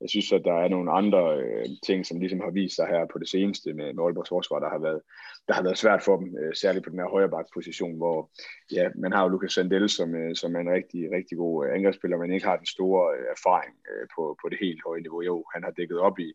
Jeg 0.00 0.10
synes, 0.10 0.32
at 0.32 0.44
der 0.44 0.52
er 0.52 0.68
nogle 0.68 0.90
andre 0.92 1.22
øh, 1.42 1.66
ting, 1.86 2.06
som 2.06 2.20
ligesom 2.20 2.40
har 2.40 2.50
vist 2.50 2.76
sig 2.76 2.86
her 2.86 3.06
på 3.12 3.18
det 3.18 3.28
seneste 3.28 3.72
med, 3.72 3.92
med 3.94 4.04
Aalborgs 4.04 4.28
forsvar, 4.28 4.58
der 4.58 4.68
har 4.68 4.78
været, 4.78 5.00
der 5.48 5.54
har 5.54 5.62
været 5.62 5.78
svært 5.78 6.02
for 6.02 6.16
dem, 6.16 6.36
øh, 6.38 6.54
særligt 6.54 6.84
på 6.84 6.90
den 6.90 6.98
her 6.98 7.08
højre 7.08 7.44
position, 7.54 7.96
hvor 7.96 8.30
ja, 8.72 8.88
man 8.96 9.12
har 9.12 9.22
jo 9.22 9.28
Lucas 9.28 9.52
Sandel, 9.52 9.88
som, 9.88 10.14
øh, 10.14 10.36
som 10.36 10.56
er 10.56 10.60
en 10.60 10.70
rigtig, 10.78 11.02
rigtig 11.16 11.38
god 11.38 11.66
øh, 11.66 11.74
angrebsspiller, 11.74 12.16
men 12.18 12.32
ikke 12.32 12.46
har 12.46 12.56
den 12.56 12.66
store 12.66 13.02
øh, 13.16 13.26
erfaring 13.36 13.74
øh, 13.90 14.06
på, 14.14 14.22
på 14.42 14.48
det 14.48 14.58
helt 14.60 14.80
høje 14.86 15.00
niveau. 15.00 15.22
Jo, 15.22 15.44
han 15.54 15.62
har 15.64 15.70
dækket 15.70 15.98
op 15.98 16.18
i 16.18 16.32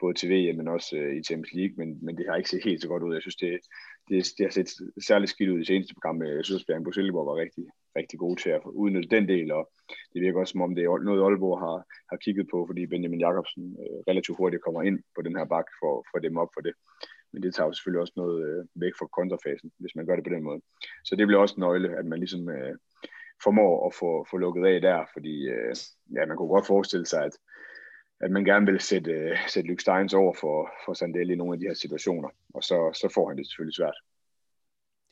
både 0.00 0.14
til 0.14 0.30
VM, 0.30 0.56
men 0.56 0.68
også 0.68 0.96
øh, 0.96 1.16
i 1.18 1.22
Champions 1.22 1.54
League, 1.58 1.74
men, 1.80 1.88
men 2.04 2.16
det 2.16 2.26
har 2.28 2.36
ikke 2.36 2.50
set 2.50 2.64
helt 2.64 2.82
så 2.82 2.88
godt 2.88 3.02
ud. 3.02 3.14
Jeg 3.14 3.22
synes, 3.22 3.36
det, 3.36 3.60
det, 4.08 4.16
det 4.38 4.46
har 4.46 4.50
set 4.50 4.70
særligt 5.08 5.30
skidt 5.30 5.50
ud 5.50 5.60
i 5.60 5.64
seneste 5.64 5.94
program. 5.94 6.22
Jeg 6.22 6.44
synes, 6.44 6.62
at 6.62 6.66
Bjørn 6.66 6.92
Silkeborg 6.92 7.26
var 7.26 7.36
rigtig, 7.44 7.64
rigtig 7.96 8.18
gode 8.18 8.40
til 8.42 8.50
at 8.50 8.60
udnytte 8.64 9.14
den 9.16 9.28
del, 9.28 9.52
og 9.52 9.70
det 10.12 10.22
virker 10.22 10.40
også 10.40 10.52
som 10.52 10.62
om, 10.62 10.74
det 10.74 10.84
er 10.84 10.98
noget, 10.98 11.22
Aalborg 11.22 11.58
har, 11.58 11.78
har 12.10 12.16
kigget 12.24 12.46
på, 12.52 12.58
fordi 12.68 12.86
Benjamin 12.86 13.20
Jakobsen 13.20 13.64
øh, 13.82 13.98
relativt 14.10 14.38
hurtigt 14.38 14.62
kommer 14.62 14.82
ind 14.82 14.98
på 15.16 15.22
den 15.22 15.36
her 15.36 15.44
bak 15.44 15.68
for, 15.80 15.94
for 16.10 16.18
dem 16.18 16.36
op 16.36 16.48
for 16.54 16.60
det. 16.60 16.74
Men 17.32 17.42
det 17.42 17.54
tager 17.54 17.66
jo 17.68 17.72
selvfølgelig 17.72 18.00
også 18.00 18.16
noget 18.16 18.38
øh, 18.48 18.64
væk 18.74 18.94
fra 18.98 19.06
kontrafasen, 19.18 19.70
hvis 19.78 19.94
man 19.96 20.06
gør 20.06 20.16
det 20.16 20.24
på 20.24 20.34
den 20.34 20.42
måde. 20.42 20.60
Så 21.04 21.16
det 21.16 21.26
bliver 21.26 21.40
også 21.40 21.54
en 21.56 21.60
nøgle, 21.60 21.98
at 21.98 22.06
man 22.06 22.18
ligesom 22.18 22.48
øh, 22.48 22.74
formår 23.44 23.86
at 23.86 23.94
få, 23.94 24.26
få 24.30 24.36
lukket 24.36 24.66
af 24.66 24.80
der, 24.80 25.04
fordi 25.12 25.48
øh, 25.48 25.74
ja, 26.16 26.26
man 26.26 26.36
kunne 26.36 26.54
godt 26.54 26.66
forestille 26.66 27.06
sig, 27.06 27.24
at, 27.24 27.34
at 28.20 28.30
man 28.30 28.44
gerne 28.44 28.66
vil 28.66 28.80
sætte, 28.80 29.12
øh, 29.12 29.36
sætte 29.48 29.68
Luke 29.68 29.82
Steins 29.82 30.14
over 30.14 30.34
for, 30.40 30.70
for 30.84 30.92
Sandel 30.92 31.30
i 31.30 31.36
nogle 31.36 31.54
af 31.54 31.60
de 31.60 31.66
her 31.66 31.74
situationer, 31.74 32.28
og 32.54 32.62
så, 32.62 32.78
så 33.00 33.12
får 33.14 33.28
han 33.28 33.38
det 33.38 33.46
selvfølgelig 33.46 33.76
svært. 33.76 33.98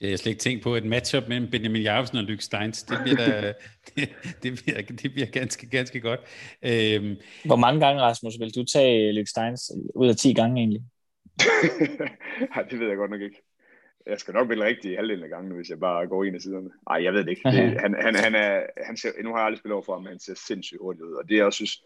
Jeg 0.01 0.11
har 0.11 0.16
slet 0.16 0.32
ikke 0.32 0.40
tænkt 0.40 0.62
på 0.62 0.74
et 0.74 0.84
matchup 0.84 1.28
mellem 1.28 1.51
Benjamin 1.51 1.82
Jacobsen 1.82 2.18
og 2.18 2.24
Luke 2.24 2.42
Steins. 2.42 2.82
Det 2.82 2.99
bliver, 3.05 3.16
da, 3.16 3.53
det, 3.96 4.09
det, 4.42 4.62
bliver, 4.64 4.82
det 4.82 5.12
bliver 5.12 5.26
ganske, 5.26 5.68
ganske 5.68 6.01
godt. 6.01 6.20
Øhm. 6.62 7.16
Hvor 7.44 7.57
mange 7.57 7.80
gange, 7.80 8.03
Rasmus, 8.03 8.34
vil 8.40 8.55
du 8.55 8.64
tage 8.64 9.12
Luke 9.12 9.30
Steins 9.30 9.72
ud 9.94 10.09
af 10.09 10.16
10 10.16 10.32
gange 10.32 10.61
egentlig? 10.61 10.82
Nej, 12.55 12.62
det 12.70 12.80
ved 12.80 12.88
jeg 12.88 12.96
godt 12.96 13.11
nok 13.11 13.20
ikke. 13.20 13.42
Jeg 14.07 14.18
skal 14.18 14.34
nok 14.34 14.49
vælge 14.49 14.64
rigtig 14.64 14.96
halvdelen 14.96 15.24
af 15.24 15.30
gangen, 15.30 15.57
hvis 15.57 15.70
jeg 15.70 15.80
bare 15.80 16.07
går 16.07 16.24
ind 16.24 16.34
af 16.34 16.42
siderne. 16.42 16.70
Nej, 16.88 17.05
jeg 17.05 17.12
ved 17.12 17.24
det 17.24 17.30
ikke. 17.30 17.51
Det, 17.51 17.80
han, 17.80 17.94
han, 18.01 18.14
han 18.14 18.34
er, 18.34 18.66
han 18.86 18.96
ser, 18.96 19.09
nu 19.22 19.30
har 19.30 19.38
jeg 19.38 19.46
aldrig 19.46 19.59
spillet 19.59 19.74
over 19.74 19.84
for 19.84 19.92
ham, 19.92 20.03
men 20.03 20.11
han 20.11 20.20
ser 20.20 20.34
sindssygt 20.46 20.80
hurtigt 20.80 21.05
ud. 21.05 21.12
Og 21.12 21.28
det, 21.28 21.36
jeg 21.36 21.53
synes, 21.53 21.84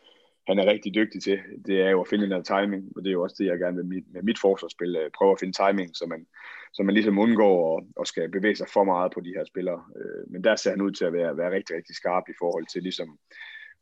han 0.48 0.58
er 0.58 0.66
rigtig 0.66 0.94
dygtig 0.94 1.22
til, 1.22 1.38
det 1.66 1.80
er 1.80 1.90
jo 1.90 2.00
at 2.00 2.08
finde 2.08 2.24
den 2.24 2.32
her 2.32 2.42
timing. 2.42 2.92
Og 2.96 3.02
det 3.02 3.08
er 3.10 3.12
jo 3.12 3.22
også 3.22 3.36
det, 3.38 3.46
jeg 3.46 3.58
gerne 3.58 3.76
vil 3.76 3.86
med 3.86 3.96
mit, 3.96 4.12
med 4.12 4.22
mit 4.22 4.38
forsvarsspil. 4.38 4.96
Øh, 4.96 5.10
prøve 5.18 5.32
at 5.32 5.40
finde 5.40 5.56
timing, 5.62 5.96
så 5.96 6.06
man, 6.06 6.26
så 6.72 6.82
man 6.82 6.94
ligesom 6.94 7.18
undgår 7.18 7.78
at, 7.78 7.84
at 8.00 8.08
skal 8.08 8.30
bevæge 8.30 8.56
sig 8.56 8.68
for 8.68 8.84
meget 8.84 9.12
på 9.14 9.20
de 9.20 9.34
her 9.36 9.44
spillere. 9.44 9.84
Øh, 9.96 10.32
men 10.32 10.44
der 10.44 10.56
ser 10.56 10.70
han 10.70 10.80
ud 10.80 10.92
til 10.92 11.04
at 11.04 11.12
være, 11.12 11.36
være 11.36 11.50
rigtig, 11.50 11.76
rigtig 11.76 11.96
skarp 11.96 12.24
i 12.28 12.38
forhold 12.38 12.66
til 12.72 12.82
ligesom 12.82 13.18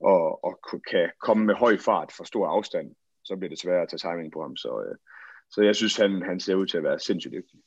at, 0.07 0.36
at 0.47 0.82
kan 0.91 1.11
komme 1.20 1.45
med 1.47 1.55
høj 1.55 1.78
fart 1.78 2.12
for 2.16 2.24
stor 2.24 2.47
afstand. 2.49 2.95
Så 3.24 3.36
bliver 3.36 3.49
det 3.49 3.59
sværere 3.59 3.82
at 3.82 3.88
tage 3.88 4.12
timing 4.12 4.32
på 4.32 4.43
ham. 4.43 4.57
Så, 4.57 4.84
øh, 4.86 4.97
så 5.51 5.62
jeg 5.62 5.76
synes, 5.76 5.97
han, 5.97 6.22
han 6.22 6.41
ser 6.41 6.55
ud 6.55 6.66
til 6.66 6.76
at 6.76 6.84
være 6.84 6.99
sindssygt 6.99 7.34
dygtig. 7.34 7.61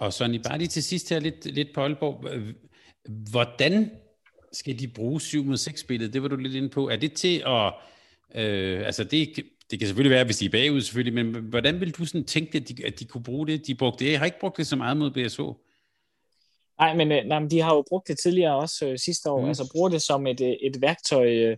Og 0.00 0.12
Sonny, 0.12 0.40
bare 0.48 0.58
lige 0.58 0.68
til 0.68 0.82
sidst 0.82 1.10
her 1.10 1.20
lidt, 1.20 1.44
lidt 1.44 1.68
på 1.74 1.80
Aalborg. 1.80 2.24
Hvordan 3.30 3.90
skal 4.52 4.78
de 4.78 4.88
bruge 4.88 5.20
7 5.20 5.44
mod 5.44 5.56
6 5.56 5.80
spillet? 5.80 6.12
Det 6.12 6.22
var 6.22 6.28
du 6.28 6.36
lidt 6.36 6.54
inde 6.54 6.68
på. 6.68 6.88
Er 6.88 6.96
det 6.96 7.12
til 7.12 7.42
at... 7.46 7.74
Øh, 8.34 8.86
altså 8.86 9.04
det, 9.04 9.44
det 9.70 9.78
kan 9.78 9.88
selvfølgelig 9.88 10.14
være, 10.14 10.24
hvis 10.24 10.38
de 10.38 10.46
er 10.46 10.50
bagud 10.50 10.80
selvfølgelig, 10.80 11.24
men 11.24 11.42
hvordan 11.42 11.80
vil 11.80 11.90
du 11.90 12.04
sådan 12.04 12.24
tænke, 12.24 12.58
at 12.58 12.68
de, 12.68 12.86
at 12.86 13.00
de 13.00 13.04
kunne 13.04 13.22
bruge 13.22 13.46
det? 13.46 13.66
De 13.66 13.74
brugte 13.74 14.04
det. 14.04 14.10
Jeg 14.10 14.18
har 14.18 14.26
ikke 14.26 14.40
brugt 14.40 14.56
det 14.56 14.66
så 14.66 14.76
meget 14.76 14.96
mod 14.96 15.10
BSO. 15.10 15.54
Nej, 16.80 16.94
men, 16.94 17.12
øh, 17.12 17.24
nej, 17.24 17.38
men 17.38 17.50
de 17.50 17.60
har 17.60 17.74
jo 17.74 17.84
brugt 17.88 18.08
det 18.08 18.18
tidligere 18.18 18.56
også 18.56 18.86
øh, 18.86 18.98
sidste 18.98 19.30
år. 19.30 19.40
Mm. 19.40 19.48
Altså 19.48 19.70
bruger 19.72 19.88
det 19.88 20.02
som 20.02 20.26
et, 20.26 20.40
øh, 20.40 20.48
et 20.48 20.80
værktøj, 20.80 21.26
øh, 21.26 21.56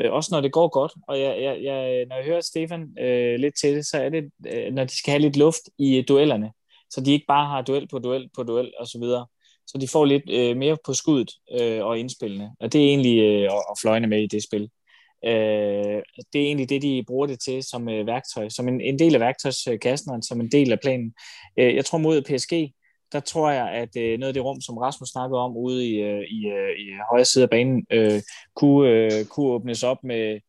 øh, 0.00 0.12
også 0.12 0.28
når 0.32 0.40
det 0.40 0.52
går 0.52 0.68
godt. 0.68 0.92
Og 1.08 1.20
jeg, 1.20 1.42
jeg, 1.42 1.62
jeg, 1.62 2.06
når 2.06 2.16
jeg 2.16 2.24
hører 2.24 2.40
Stefan 2.40 2.98
øh, 3.00 3.40
lidt 3.40 3.54
til 3.60 3.76
det, 3.76 3.86
så 3.86 3.96
er 3.96 4.08
det, 4.08 4.30
øh, 4.46 4.72
når 4.72 4.84
de 4.84 4.96
skal 4.96 5.10
have 5.10 5.22
lidt 5.22 5.36
luft 5.36 5.62
i 5.78 5.98
øh, 5.98 6.04
duellerne. 6.08 6.50
Så 6.90 7.00
de 7.00 7.12
ikke 7.12 7.26
bare 7.28 7.48
har 7.48 7.62
duel 7.62 7.88
på 7.88 7.98
duel 7.98 8.28
på 8.36 8.42
duel 8.42 8.72
og 8.78 8.86
så 8.86 8.98
videre. 8.98 9.26
Så 9.66 9.78
de 9.78 9.88
får 9.88 10.04
lidt 10.04 10.30
øh, 10.30 10.56
mere 10.56 10.76
på 10.84 10.94
skuddet 10.94 11.30
øh, 11.60 11.84
og 11.84 11.98
indspillende. 11.98 12.50
Og 12.60 12.72
det 12.72 12.80
er 12.80 12.88
egentlig 12.88 13.18
øh, 13.18 13.44
at 13.44 13.78
fløjne 13.80 14.06
med 14.06 14.22
i 14.22 14.26
det 14.26 14.42
spil. 14.42 14.70
Øh, 15.24 16.02
det 16.32 16.40
er 16.40 16.46
egentlig 16.46 16.68
det, 16.68 16.82
de 16.82 17.04
bruger 17.06 17.26
det 17.26 17.40
til 17.40 17.62
som 17.62 17.88
øh, 17.88 18.06
værktøj, 18.06 18.48
som 18.48 18.68
en, 18.68 18.80
en 18.80 18.98
del 18.98 19.14
af 19.14 19.20
værktøjskassen, 19.20 20.10
og 20.10 20.18
som 20.22 20.40
en 20.40 20.50
del 20.50 20.72
af 20.72 20.80
planen. 20.80 21.14
Øh, 21.58 21.74
jeg 21.74 21.84
tror 21.84 21.98
mod 21.98 22.22
PSG, 22.22 22.74
der 23.12 23.20
tror 23.20 23.50
jeg, 23.50 23.68
at 23.70 23.96
øh, 23.96 24.18
noget 24.18 24.28
af 24.28 24.34
det 24.34 24.44
rum, 24.44 24.60
som 24.60 24.78
Rasmus 24.78 25.08
snakkede 25.08 25.40
om 25.40 25.56
ude 25.56 25.88
i, 25.88 25.94
øh, 25.94 26.22
i, 26.30 26.46
øh, 26.46 26.70
i 26.78 26.84
højre 27.10 27.24
side 27.24 27.44
af 27.44 27.50
banen, 27.50 27.86
øh, 27.90 28.22
kunne, 28.56 28.88
øh, 28.88 29.24
kunne 29.24 29.46
åbnes 29.46 29.82
op 29.82 29.98
med, 30.04 30.40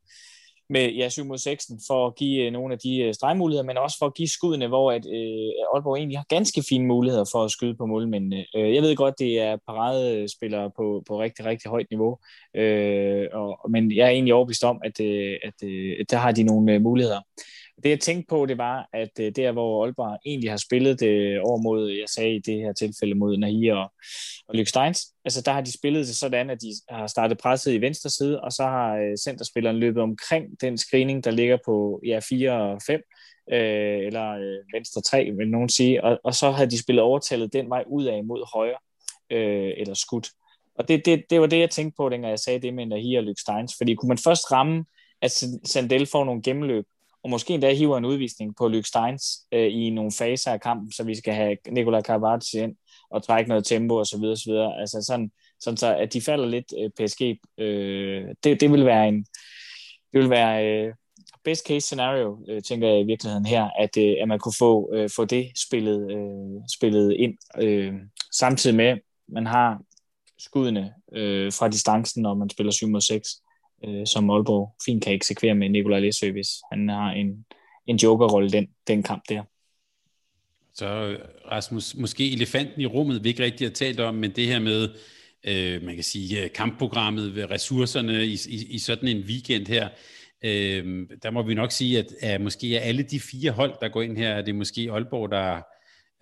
med 0.74 0.92
ja, 0.92 1.10
7 1.10 1.26
mod 1.26 1.38
6 1.38 1.72
for 1.88 2.08
at 2.08 2.16
give 2.16 2.46
øh, 2.46 2.52
nogle 2.52 2.74
af 2.74 2.80
de 2.80 2.98
øh, 3.00 3.14
stregmuligheder, 3.14 3.66
men 3.66 3.78
også 3.78 3.98
for 4.00 4.06
at 4.06 4.14
give 4.14 4.28
skuddene, 4.28 4.68
hvor 4.68 4.92
at, 4.92 5.06
øh, 5.06 5.52
Aalborg 5.74 5.98
egentlig 5.98 6.18
har 6.18 6.26
ganske 6.30 6.64
fine 6.70 6.86
muligheder 6.86 7.26
for 7.32 7.44
at 7.44 7.52
skyde 7.52 7.76
på 7.76 7.86
målmændene. 7.86 8.46
Øh, 8.56 8.76
jeg 8.76 8.82
ved 8.84 8.96
godt, 8.96 9.20
det 9.20 9.40
er 9.40 9.58
paradespillere 9.68 10.72
på, 10.78 11.04
på 11.08 11.20
rigtig, 11.20 11.46
rigtig 11.46 11.70
højt 11.72 11.88
niveau, 11.92 12.18
øh, 12.56 13.28
og, 13.34 13.72
men 13.72 13.96
jeg 13.96 14.06
er 14.06 14.10
egentlig 14.10 14.34
overbevist 14.34 14.64
om, 14.64 14.82
at, 14.84 15.00
øh, 15.00 15.36
at, 15.44 15.58
øh, 15.64 15.96
at 16.00 16.12
der 16.12 16.18
har 16.18 16.32
de 16.32 16.44
nogle 16.44 16.74
øh, 16.74 16.82
muligheder. 16.82 17.20
Det 17.84 17.90
jeg 17.90 18.00
tænkte 18.00 18.28
på, 18.30 18.46
det 18.46 18.58
var, 18.58 18.90
at 18.94 19.10
øh, 19.20 19.32
der 19.36 19.52
hvor 19.52 19.84
Aalborg 19.86 20.20
egentlig 20.26 20.50
har 20.50 20.58
spillet 20.58 21.00
det 21.00 21.40
over 21.40 21.62
mod, 21.62 21.90
øh, 21.90 21.98
jeg 21.98 22.10
sagde 22.10 22.36
i 22.36 22.40
det 22.40 22.60
her 22.60 22.74
tilfælde 22.74 23.16
mod 23.16 23.38
Nahi 23.38 23.68
og, 23.68 23.92
og 24.48 24.56
Luke 24.56 24.70
Steins, 24.70 25.14
altså 25.26 25.42
der 25.42 25.52
har 25.52 25.62
de 25.62 25.74
spillet 25.74 26.08
det 26.08 26.16
sådan, 26.16 26.50
at 26.50 26.62
de 26.62 26.74
har 26.90 27.08
startet 27.08 27.38
presset 27.38 27.74
i 27.74 27.82
venstre 27.82 28.10
side, 28.10 28.42
og 28.42 28.52
så 28.52 28.64
har 28.64 29.16
centerspilleren 29.24 29.78
løbet 29.78 30.04
omkring 30.04 30.62
den 30.62 30.78
screening, 30.78 31.24
der 31.24 31.32
ligger 31.32 31.58
på 31.66 32.02
ja, 32.06 32.20
4 32.30 32.52
og 32.52 32.82
5, 32.88 33.02
øh, 33.52 34.08
eller 34.08 34.30
øh, 34.32 34.58
venstre 34.74 35.02
3, 35.02 35.32
vil 35.38 35.48
nogen 35.48 35.70
sige, 35.70 36.04
og, 36.04 36.20
og 36.24 36.36
så 36.36 36.52
har 36.52 36.66
de 36.66 36.84
spillet 36.84 37.04
overtallet 37.04 37.54
den 37.54 37.70
vej 37.70 37.84
ud 37.88 38.06
af 38.06 38.24
mod 38.24 38.50
højre, 38.54 38.78
øh, 39.30 39.72
eller 39.78 39.94
skudt. 39.94 40.30
Og 40.76 40.88
det, 40.88 41.06
det, 41.06 41.24
det 41.30 41.42
var 41.42 41.48
det, 41.48 41.60
jeg 41.60 41.70
tænkte 41.70 41.96
på, 41.98 42.10
dengang 42.10 42.32
jeg 42.32 42.40
sagde 42.40 42.62
det 42.62 42.74
med 42.74 42.86
Nahi 42.86 43.16
og 43.16 43.24
Luke 43.24 43.42
Steins, 43.42 43.74
fordi 43.78 43.96
kunne 43.96 44.08
man 44.08 44.18
først 44.18 44.52
ramme, 44.52 44.86
at 45.22 45.32
Sandel 45.66 46.06
får 46.06 46.24
nogle 46.26 46.42
gennemløb, 46.42 46.86
og 47.24 47.30
måske 47.30 47.54
endda 47.54 47.74
hiver 47.74 47.98
en 47.98 48.06
udvisning 48.06 48.56
på 48.56 48.68
Luke 48.68 48.88
Steins 48.88 49.24
øh, 49.52 49.72
i 49.72 49.90
nogle 49.90 50.12
faser 50.12 50.52
af 50.52 50.62
kampen, 50.62 50.92
så 50.92 51.04
vi 51.04 51.16
skal 51.16 51.34
have 51.34 51.58
Nikola 51.72 52.02
Karabatic 52.02 52.54
ind 52.54 52.76
og 53.10 53.24
trække 53.24 53.50
noget 53.50 53.66
tempo 53.66 53.96
og 53.96 54.08
så 54.08 54.20
videre, 54.20 54.38
så 54.38 54.52
videre. 54.52 54.80
Altså 54.80 55.02
sådan, 55.08 55.32
sådan 55.60 55.78
så, 55.78 55.96
at 55.96 56.14
de 56.14 56.22
falder 56.22 56.46
lidt 56.46 56.74
øh, 56.80 56.90
PSG. 56.90 57.22
Øh, 57.58 58.28
det, 58.44 58.62
det 58.62 58.72
vil 58.72 58.86
være 58.86 59.08
en 59.08 59.26
det 60.14 60.22
vil 60.22 60.30
være 60.30 60.68
øh, 60.68 60.94
best 61.44 61.68
case 61.68 61.80
scenario, 61.80 62.46
øh, 62.50 62.62
tænker 62.62 62.88
jeg 62.88 63.00
i 63.00 63.04
virkeligheden 63.04 63.46
her, 63.46 63.70
at, 63.80 63.98
øh, 63.98 64.16
at 64.22 64.28
man 64.28 64.40
kunne 64.40 64.54
få, 64.60 64.94
øh, 64.94 65.10
få 65.16 65.26
det 65.26 65.52
spillet, 65.68 66.12
øh, 66.12 66.62
spillet 66.78 67.14
ind, 67.14 67.38
øh, 67.62 67.94
samtidig 68.32 68.76
med, 68.76 68.98
man 69.28 69.46
har 69.46 69.82
skuddene 70.40 70.94
øh, 71.14 71.54
fra 71.54 71.68
distancen, 71.68 72.22
når 72.22 72.34
man 72.34 72.50
spiller 72.50 72.72
7 72.72 72.88
mod 72.88 73.02
6 73.02 73.30
øh, 73.88 74.08
som 74.08 74.30
Aalborg 74.30 74.76
fint 74.86 75.04
kan 75.04 75.14
eksekvere 75.14 75.56
med 75.56 75.70
Nikolaj 75.70 76.00
Læsø, 76.00 76.32
hvis 76.32 76.50
han 76.72 76.90
har 76.90 77.12
en, 77.12 77.46
en 77.88 77.96
jokerrolle 77.96 78.50
den, 78.50 78.68
den 78.88 79.04
kamp 79.04 79.24
der. 79.30 79.44
Så 80.74 81.18
Rasmus, 81.52 81.96
måske 81.96 82.32
elefanten 82.32 82.82
i 82.82 82.86
rummet, 82.86 83.24
vi 83.24 83.30
ikke 83.30 83.44
rigtig 83.44 83.68
har 83.68 83.74
talt 83.74 84.00
om, 84.00 84.16
men 84.16 84.32
det 84.32 84.48
her 84.48 84.60
med, 84.60 84.90
øh, 85.44 85.84
man 85.84 85.96
kan 85.96 86.04
sige, 86.04 86.44
øh, 86.44 86.52
kampprogrammet, 86.52 87.38
øh, 87.38 87.50
ressourcerne 87.50 88.26
i, 88.26 88.38
i, 88.50 88.66
i 88.70 88.80
sådan 88.80 89.08
en 89.08 89.24
weekend 89.28 89.68
her, 89.68 89.90
øh, 90.46 91.08
der 91.24 91.32
må 91.32 91.44
vi 91.44 91.54
nok 91.54 91.72
sige, 91.72 92.00
at, 92.00 92.08
at 92.22 92.42
måske 92.42 92.78
er 92.78 92.80
alle 92.80 93.04
de 93.04 93.20
fire 93.20 93.52
hold, 93.52 93.74
der 93.82 93.90
går 93.90 94.02
ind 94.02 94.18
her, 94.18 94.30
er 94.30 94.42
det 94.42 94.56
måske 94.56 94.92
Aalborg, 94.92 95.32
der 95.32 95.62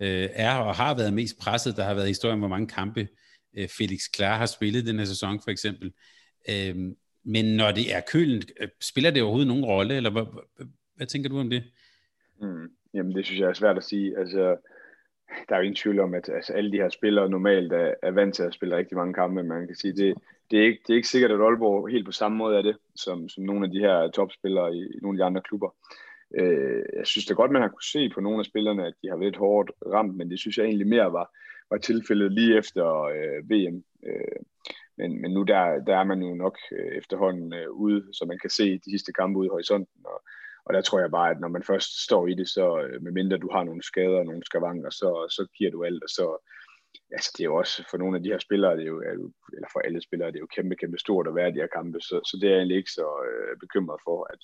øh, 0.00 0.28
er 0.32 0.54
og 0.54 0.74
har 0.74 0.94
været 0.94 1.12
mest 1.12 1.38
presset. 1.38 1.76
Der 1.76 1.84
har 1.84 1.94
været 1.94 2.08
historien, 2.08 2.38
hvor 2.38 2.48
mange 2.48 2.66
kampe 2.66 3.08
øh, 3.56 3.68
Felix 3.68 4.00
Klar 4.12 4.38
har 4.38 4.46
spillet 4.46 4.86
den 4.86 4.98
her 4.98 5.06
sæson 5.06 5.40
for 5.44 5.50
eksempel. 5.50 5.92
Øh, 6.48 6.74
men 7.24 7.44
når 7.56 7.70
det 7.72 7.94
er 7.96 8.00
kølen, 8.12 8.42
øh, 8.60 8.68
spiller 8.80 9.10
det 9.10 9.22
overhovedet 9.22 9.48
nogen 9.48 9.64
rolle, 9.64 9.96
eller 9.96 10.10
hvad, 10.10 10.22
hvad, 10.56 10.66
hvad 10.96 11.06
tænker 11.06 11.28
du 11.28 11.38
om 11.38 11.50
det? 11.50 11.62
Mm, 12.40 12.68
jamen 12.94 13.14
det 13.16 13.26
synes 13.26 13.40
jeg 13.40 13.48
er 13.48 13.52
svært 13.52 13.76
at 13.76 13.84
sige. 13.84 14.18
Altså, 14.18 14.56
der 15.48 15.54
er 15.54 15.58
jo 15.58 15.62
ingen 15.62 15.82
tvivl 15.82 16.00
om, 16.00 16.14
at 16.14 16.28
altså, 16.28 16.52
alle 16.52 16.72
de 16.72 16.76
her 16.76 16.88
spillere 16.88 17.28
normalt 17.30 17.72
er, 17.72 17.94
er 18.02 18.10
vant 18.10 18.34
til 18.34 18.42
at 18.42 18.54
spille 18.54 18.76
rigtig 18.76 18.96
mange 18.96 19.14
kampe, 19.14 19.42
man 19.42 19.66
kan 19.66 19.76
sige, 19.76 19.96
det, 19.96 20.14
det, 20.50 20.58
er, 20.58 20.64
ikke, 20.64 20.80
det 20.86 20.92
er 20.92 20.96
ikke 20.96 21.08
sikkert, 21.08 21.30
at 21.30 21.40
Aalborg 21.40 21.90
helt 21.90 22.06
på 22.06 22.12
samme 22.12 22.38
måde 22.38 22.58
er 22.58 22.62
det, 22.62 22.76
som, 22.96 23.28
som 23.28 23.44
nogle 23.44 23.66
af 23.66 23.70
de 23.70 23.78
her 23.78 24.10
topspillere 24.10 24.74
i, 24.76 24.80
i 24.80 24.98
nogle 25.02 25.16
af 25.16 25.20
de 25.20 25.26
andre 25.26 25.42
klubber. 25.42 25.74
Øh, 26.38 26.82
jeg 26.96 27.06
synes 27.06 27.26
det 27.26 27.36
godt, 27.36 27.50
man 27.50 27.62
har 27.62 27.68
kunne 27.68 27.92
se 27.92 28.08
på 28.08 28.20
nogle 28.20 28.38
af 28.38 28.44
spillerne, 28.44 28.86
at 28.86 28.94
de 29.02 29.08
har 29.08 29.16
været 29.16 29.32
lidt 29.32 29.36
hårdt 29.36 29.70
ramt, 29.86 30.16
men 30.16 30.30
det 30.30 30.38
synes 30.40 30.58
jeg 30.58 30.64
egentlig 30.64 30.86
mere 30.86 31.12
var, 31.12 31.36
var 31.70 31.78
tilfældet 31.78 32.32
lige 32.32 32.58
efter 32.58 33.02
øh, 33.02 33.50
VM. 33.50 33.84
Øh, 34.06 34.40
men, 35.02 35.20
men 35.22 35.30
nu 35.30 35.42
der, 35.42 35.62
der 35.88 35.96
er 35.96 36.04
man 36.04 36.22
jo 36.22 36.34
nok 36.34 36.56
øh, 36.72 36.92
efterhånden 37.00 37.52
øh, 37.54 37.70
ude, 37.70 38.00
så 38.12 38.24
man 38.24 38.38
kan 38.38 38.50
se 38.50 38.78
de 38.84 38.90
sidste 38.90 39.12
kampe 39.12 39.38
ude 39.38 39.46
i 39.46 39.54
horisonten. 39.54 40.00
Og, 40.04 40.18
og 40.64 40.74
der 40.74 40.80
tror 40.80 41.00
jeg 41.00 41.10
bare, 41.10 41.30
at 41.30 41.40
når 41.40 41.48
man 41.48 41.62
først 41.62 41.90
står 42.04 42.26
i 42.26 42.34
det, 42.34 42.48
så 42.48 42.66
øh, 42.82 43.02
medmindre 43.02 43.38
du 43.38 43.50
har 43.52 43.64
nogle 43.64 43.82
skader 43.82 44.18
og 44.18 44.26
nogle 44.26 44.44
skavanker, 44.44 44.90
så, 44.90 45.10
så 45.36 45.42
giver 45.56 45.70
du 45.70 45.84
alt. 45.84 46.02
Og 46.02 46.08
så, 46.08 46.26
altså 47.16 47.30
det 47.36 47.40
er 47.40 47.50
jo 47.50 47.56
også 47.56 47.84
for 47.90 47.98
nogle 47.98 48.16
af 48.16 48.22
de 48.22 48.28
her 48.32 48.38
spillere, 48.38 48.76
det 48.76 48.82
er 48.82 48.92
jo, 48.94 49.02
er 49.10 49.14
jo, 49.20 49.32
eller 49.56 49.68
for 49.72 49.80
alle 49.80 50.02
spillere, 50.02 50.30
det 50.32 50.36
er 50.36 50.46
jo 50.46 50.54
kæmpe, 50.56 50.76
kæmpe 50.76 50.98
stort 50.98 51.28
at 51.28 51.34
være 51.34 51.48
i 51.48 51.52
de 51.52 51.62
her 51.64 51.74
kampe. 51.78 52.00
Så, 52.00 52.16
så 52.28 52.38
det 52.40 52.46
er 52.46 52.52
jeg 52.52 52.58
egentlig 52.58 52.76
ikke 52.76 52.96
så 53.00 53.06
øh, 53.28 53.56
bekymret 53.60 54.00
for, 54.04 54.18
at, 54.32 54.42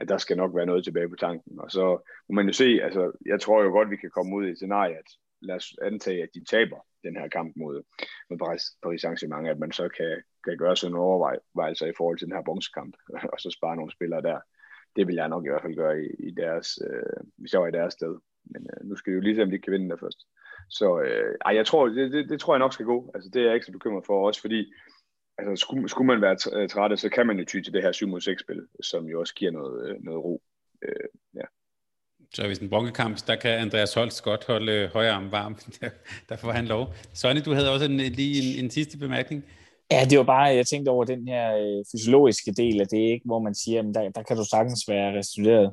at 0.00 0.08
der 0.08 0.18
skal 0.18 0.36
nok 0.36 0.52
være 0.56 0.66
noget 0.66 0.84
tilbage 0.84 1.08
på 1.08 1.16
tanken. 1.16 1.60
Og 1.60 1.70
så 1.70 1.84
må 2.28 2.32
man 2.34 2.46
jo 2.46 2.52
se, 2.52 2.68
altså 2.82 3.12
jeg 3.26 3.40
tror 3.40 3.62
jo 3.62 3.70
godt, 3.70 3.90
vi 3.90 3.96
kan 3.96 4.10
komme 4.10 4.36
ud 4.36 4.46
i 4.46 4.50
et 4.50 4.56
scenarie, 4.56 4.96
at 5.02 5.10
lad 5.42 5.56
os 5.56 5.74
antage, 5.82 6.22
at 6.22 6.28
de 6.34 6.44
taber 6.44 6.86
den 7.04 7.16
her 7.16 7.28
kamp 7.28 7.56
mod, 7.56 7.82
mod 8.30 8.38
Paris, 8.38 8.62
Paris 8.82 9.04
Saint-Germain, 9.04 9.46
at 9.46 9.58
man 9.58 9.72
så 9.72 9.88
kan, 9.88 10.22
kan 10.44 10.58
gøre 10.58 10.76
sådan 10.76 10.92
nogle 10.92 11.06
overvejelser 11.06 11.86
i 11.86 11.96
forhold 11.96 12.18
til 12.18 12.26
den 12.26 12.34
her 12.36 12.42
bronzekamp, 12.42 12.96
og 13.32 13.40
så 13.40 13.50
spare 13.50 13.76
nogle 13.76 13.92
spillere 13.92 14.22
der. 14.22 14.40
det 14.96 15.06
vil 15.06 15.14
jeg 15.14 15.28
nok 15.28 15.44
i 15.44 15.48
hvert 15.48 15.62
fald 15.62 15.74
gøre 15.74 16.02
i, 16.02 16.08
i 16.28 16.30
deres, 16.30 16.78
øh, 16.86 17.20
hvis 17.36 17.52
jeg 17.52 17.60
var 17.60 17.66
i 17.66 17.78
deres 17.80 17.92
sted. 17.92 18.18
Men 18.44 18.66
øh, 18.72 18.88
nu 18.88 18.96
skal 18.96 19.10
vi 19.10 19.14
jo 19.14 19.20
lige 19.20 19.36
se, 19.36 19.42
om 19.42 19.50
de 19.50 19.58
kan 19.58 19.72
vinde 19.72 19.90
der 19.90 19.96
først. 19.96 20.20
Så 20.70 21.00
øh, 21.00 21.34
ej, 21.46 21.54
jeg 21.54 21.66
tror, 21.66 21.88
det, 21.88 22.12
det, 22.12 22.28
det, 22.28 22.40
tror 22.40 22.54
jeg 22.54 22.58
nok 22.58 22.72
skal 22.72 22.86
gå. 22.86 23.10
Altså, 23.14 23.30
det 23.30 23.42
er 23.42 23.46
jeg 23.46 23.54
ikke 23.54 23.66
så 23.66 23.72
bekymret 23.72 24.06
for, 24.06 24.26
også 24.26 24.40
fordi 24.40 24.72
altså, 25.38 25.56
skulle, 25.56 25.88
skulle 25.88 26.06
man 26.06 26.20
være 26.20 26.68
træt, 26.68 26.98
så 26.98 27.08
kan 27.08 27.26
man 27.26 27.38
jo 27.38 27.44
ty 27.44 27.60
til 27.60 27.72
det 27.72 27.82
her 27.82 27.92
7 27.92 28.08
mod 28.08 28.20
6 28.20 28.40
spil, 28.40 28.66
som 28.82 29.04
jo 29.06 29.20
også 29.20 29.34
giver 29.34 29.50
noget, 29.50 29.90
øh, 29.90 29.96
noget 30.04 30.24
ro. 30.24 30.42
Øh, 30.82 31.08
ja. 31.34 31.44
Så 32.34 32.46
hvis 32.46 32.58
en 32.58 32.68
bronkekamp, 32.68 33.26
der 33.26 33.36
kan 33.36 33.50
Andreas 33.50 33.94
Holst 33.94 34.22
godt 34.22 34.44
holde 34.46 34.90
højre 34.92 35.12
arm 35.12 35.32
varm. 35.32 35.54
Der, 35.80 35.88
der 36.28 36.36
får 36.36 36.52
han 36.52 36.66
lov. 36.66 36.94
Sonny, 37.14 37.40
du 37.44 37.52
havde 37.54 37.72
også 37.72 37.84
en, 37.84 37.96
lige 37.96 38.58
en, 38.58 38.64
en 38.64 38.70
sidste 38.70 38.98
bemærkning. 38.98 39.44
Ja, 39.90 40.04
det 40.10 40.18
var 40.18 40.24
bare, 40.24 40.42
jeg 40.42 40.66
tænkte 40.66 40.90
over 40.90 41.04
den 41.04 41.28
her 41.28 41.56
øh, 41.56 41.84
fysiologiske 41.92 42.52
del 42.52 42.80
af 42.80 42.86
det, 42.86 42.98
ikke, 42.98 43.22
hvor 43.24 43.38
man 43.38 43.54
siger, 43.54 43.80
at 43.80 43.94
der, 43.94 44.10
der 44.10 44.22
kan 44.22 44.36
du 44.36 44.44
sagtens 44.50 44.88
være 44.88 45.18
restitueret 45.18 45.72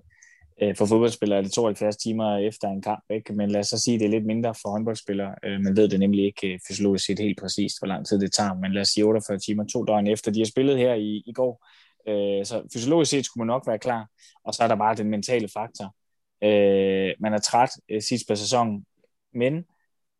øh, 0.62 0.76
for 0.76 0.86
fodboldspillere, 0.86 1.44
det 1.44 1.52
72 1.52 1.98
timer 1.98 2.38
efter 2.38 2.68
en 2.68 2.82
kamp, 2.82 3.04
ikke? 3.10 3.34
men 3.34 3.52
lad 3.52 3.60
os 3.60 3.68
så 3.68 3.78
sige, 3.80 3.96
at 3.96 4.00
det 4.00 4.06
er 4.06 4.10
lidt 4.10 4.26
mindre 4.26 4.54
for 4.62 4.70
håndboldspillere. 4.70 5.36
Øh, 5.46 5.60
man 5.62 5.78
ved 5.78 5.90
det 5.90 6.00
nemlig 6.00 6.26
ikke 6.26 6.54
øh, 6.54 6.60
fysiologisk 6.68 7.06
set 7.06 7.20
helt 7.20 7.40
præcist, 7.40 7.80
hvor 7.80 7.88
lang 7.88 8.06
tid 8.06 8.20
det 8.20 8.34
tager, 8.34 8.54
men 8.54 8.74
lad 8.74 8.82
os 8.82 8.88
sige 8.88 9.06
48 9.06 9.38
timer, 9.38 9.64
to 9.64 9.84
døgn 9.84 10.08
efter 10.08 10.32
de 10.32 10.40
har 10.40 10.46
spillet 10.46 10.78
her 10.78 10.94
i, 10.94 11.24
i 11.26 11.34
går. 11.34 11.66
Øh, 12.08 12.46
så 12.46 12.70
fysiologisk 12.74 13.12
set 13.12 13.26
skulle 13.26 13.46
man 13.46 13.54
nok 13.54 13.68
være 13.68 13.80
klar, 13.80 14.08
og 14.46 14.54
så 14.54 14.64
er 14.64 14.68
der 14.68 14.76
bare 14.76 14.96
den 14.96 15.10
mentale 15.10 15.50
faktor. 15.54 15.96
Øh, 16.44 17.14
man 17.20 17.34
er 17.34 17.40
træt 17.40 17.70
øh, 17.90 18.02
sidst 18.02 18.28
på 18.28 18.36
sæsonen, 18.36 18.86
men 19.34 19.66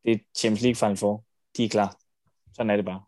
det 0.04 0.12
er 0.12 0.18
Champions 0.36 0.62
League-fejl 0.62 0.96
for. 0.96 1.24
De 1.56 1.64
er 1.64 1.68
klar. 1.68 1.96
Sådan 2.56 2.70
er 2.70 2.76
det 2.76 2.84
bare. 2.84 3.02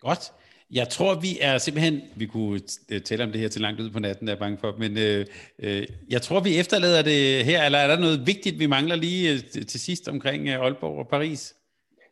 Godt. 0.00 0.32
Jeg 0.70 0.88
tror, 0.88 1.20
vi 1.20 1.38
er 1.40 1.58
simpelthen, 1.58 2.00
vi 2.16 2.26
kunne 2.26 2.60
tale 3.04 3.24
om 3.24 3.32
det 3.32 3.40
her 3.40 3.48
til 3.48 3.60
langt 3.60 3.80
ud 3.80 3.90
på 3.90 3.98
natten, 3.98 4.28
er 4.28 4.32
jeg 4.32 4.38
bange 4.38 4.58
for, 4.58 4.76
men 4.78 4.98
øh, 4.98 5.26
øh, 5.58 5.86
jeg 6.10 6.22
tror, 6.22 6.40
vi 6.40 6.58
efterlader 6.58 7.02
det 7.02 7.44
her, 7.44 7.64
eller 7.64 7.78
er 7.78 7.86
der 7.86 7.98
noget 7.98 8.26
vigtigt, 8.26 8.58
vi 8.58 8.66
mangler 8.66 8.96
lige 8.96 9.32
øh, 9.32 9.66
til 9.66 9.80
sidst 9.80 10.08
omkring 10.08 10.48
øh, 10.48 10.54
Aalborg 10.54 10.98
og 10.98 11.08
Paris? 11.08 11.54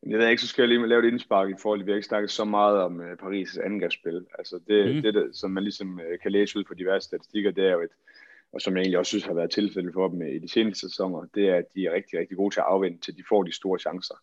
Jeg 0.06 0.18
ved 0.18 0.28
ikke, 0.28 0.42
så 0.42 0.48
skal 0.48 0.62
jeg 0.62 0.68
lige 0.68 0.88
lave 0.88 1.06
et 1.06 1.12
indspark 1.12 1.48
i 1.50 1.60
forhold 1.62 1.78
til, 1.78 1.82
at 1.82 1.86
vi 1.86 1.92
har 1.92 1.96
ikke 1.96 2.08
snakket 2.08 2.30
så 2.30 2.44
meget 2.44 2.78
om 2.78 3.00
uh, 3.00 3.12
Paris' 3.22 3.66
angrebsspil. 3.66 4.24
Altså 4.38 4.60
det, 4.68 4.96
mm. 4.96 5.02
det, 5.02 5.14
det, 5.14 5.36
som 5.36 5.50
man 5.50 5.62
ligesom 5.62 5.94
uh, 5.94 6.18
kan 6.22 6.32
læse 6.32 6.58
ud 6.58 6.64
fra 6.68 6.74
diverse 6.74 7.04
statistikker, 7.04 7.50
det 7.50 7.64
er 7.64 7.72
jo 7.72 7.80
et, 7.80 7.90
og 8.52 8.60
som 8.60 8.76
jeg 8.76 8.80
egentlig 8.80 8.98
også 8.98 9.10
synes 9.10 9.24
har 9.24 9.34
været 9.34 9.50
tilfældet 9.50 9.92
for 9.94 10.08
dem 10.08 10.22
øh, 10.22 10.28
i 10.28 10.38
de 10.38 10.48
seneste 10.48 10.80
sæsoner, 10.88 11.26
det 11.34 11.48
er, 11.48 11.56
at 11.56 11.64
de 11.74 11.86
er 11.86 11.92
rigtig, 11.92 12.18
rigtig 12.18 12.36
gode 12.36 12.54
til 12.54 12.60
at 12.60 12.66
afvente, 12.66 13.00
til 13.00 13.16
de 13.16 13.22
får 13.28 13.42
de 13.42 13.52
store 13.52 13.78
chancer. 13.78 14.14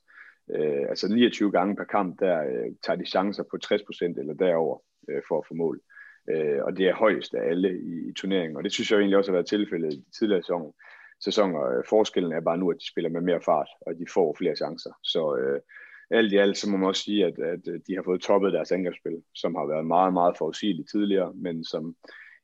Øh, 0.56 0.86
altså 0.90 1.08
29 1.08 1.52
gange 1.52 1.76
per 1.76 1.84
kamp, 1.84 2.20
der 2.20 2.40
øh, 2.44 2.72
tager 2.84 2.98
de 2.98 3.06
chancer 3.06 3.44
på 3.44 3.58
60% 3.66 4.20
eller 4.20 4.34
derover 4.34 4.78
øh, 5.10 5.22
for 5.28 5.38
at 5.38 5.48
få 5.48 5.54
mål. 5.54 5.82
Øh, 6.30 6.64
og 6.64 6.78
det 6.78 6.88
er 6.88 6.96
højst 6.96 7.34
af 7.34 7.50
alle 7.50 7.80
i, 7.80 8.10
i 8.10 8.14
turneringen, 8.14 8.58
og 8.58 8.64
det 8.64 8.72
synes 8.72 8.92
jeg 8.92 8.98
egentlig 8.98 9.18
også 9.18 9.32
har 9.32 9.38
været 9.38 9.48
tilfældet 9.48 9.94
i 9.94 9.98
de 9.98 10.12
tidligere 10.20 10.42
sæsoner. 10.42 10.72
sæsoner. 11.24 11.84
Forskellen 11.90 12.32
er 12.32 12.42
bare 12.42 12.58
nu, 12.58 12.72
at 12.72 12.78
de 12.80 12.88
spiller 12.88 13.10
med 13.10 13.22
mere 13.22 13.42
fart, 13.42 13.70
og 13.82 13.94
de 14.00 14.06
får 14.14 14.36
flere 14.38 14.56
chancer. 14.56 14.94
Så 15.04 15.36
øh, 15.38 15.60
alt 16.12 16.34
i 16.34 16.38
alt, 16.38 16.58
så 16.58 16.70
må 16.70 16.78
man 16.78 16.88
også 16.88 17.04
sige, 17.04 17.26
at, 17.26 17.40
at 17.40 17.68
øh, 17.68 17.80
de 17.88 17.96
har 17.96 18.04
fået 18.04 18.22
toppet 18.22 18.54
deres 18.54 18.72
angrebsspil, 18.72 19.22
som 19.36 19.56
har 19.56 19.66
været 19.66 19.86
meget, 19.86 20.14
meget 20.14 20.38
forudsigeligt 20.38 20.90
tidligere, 20.90 21.34
men 21.36 21.64
som, 21.64 21.96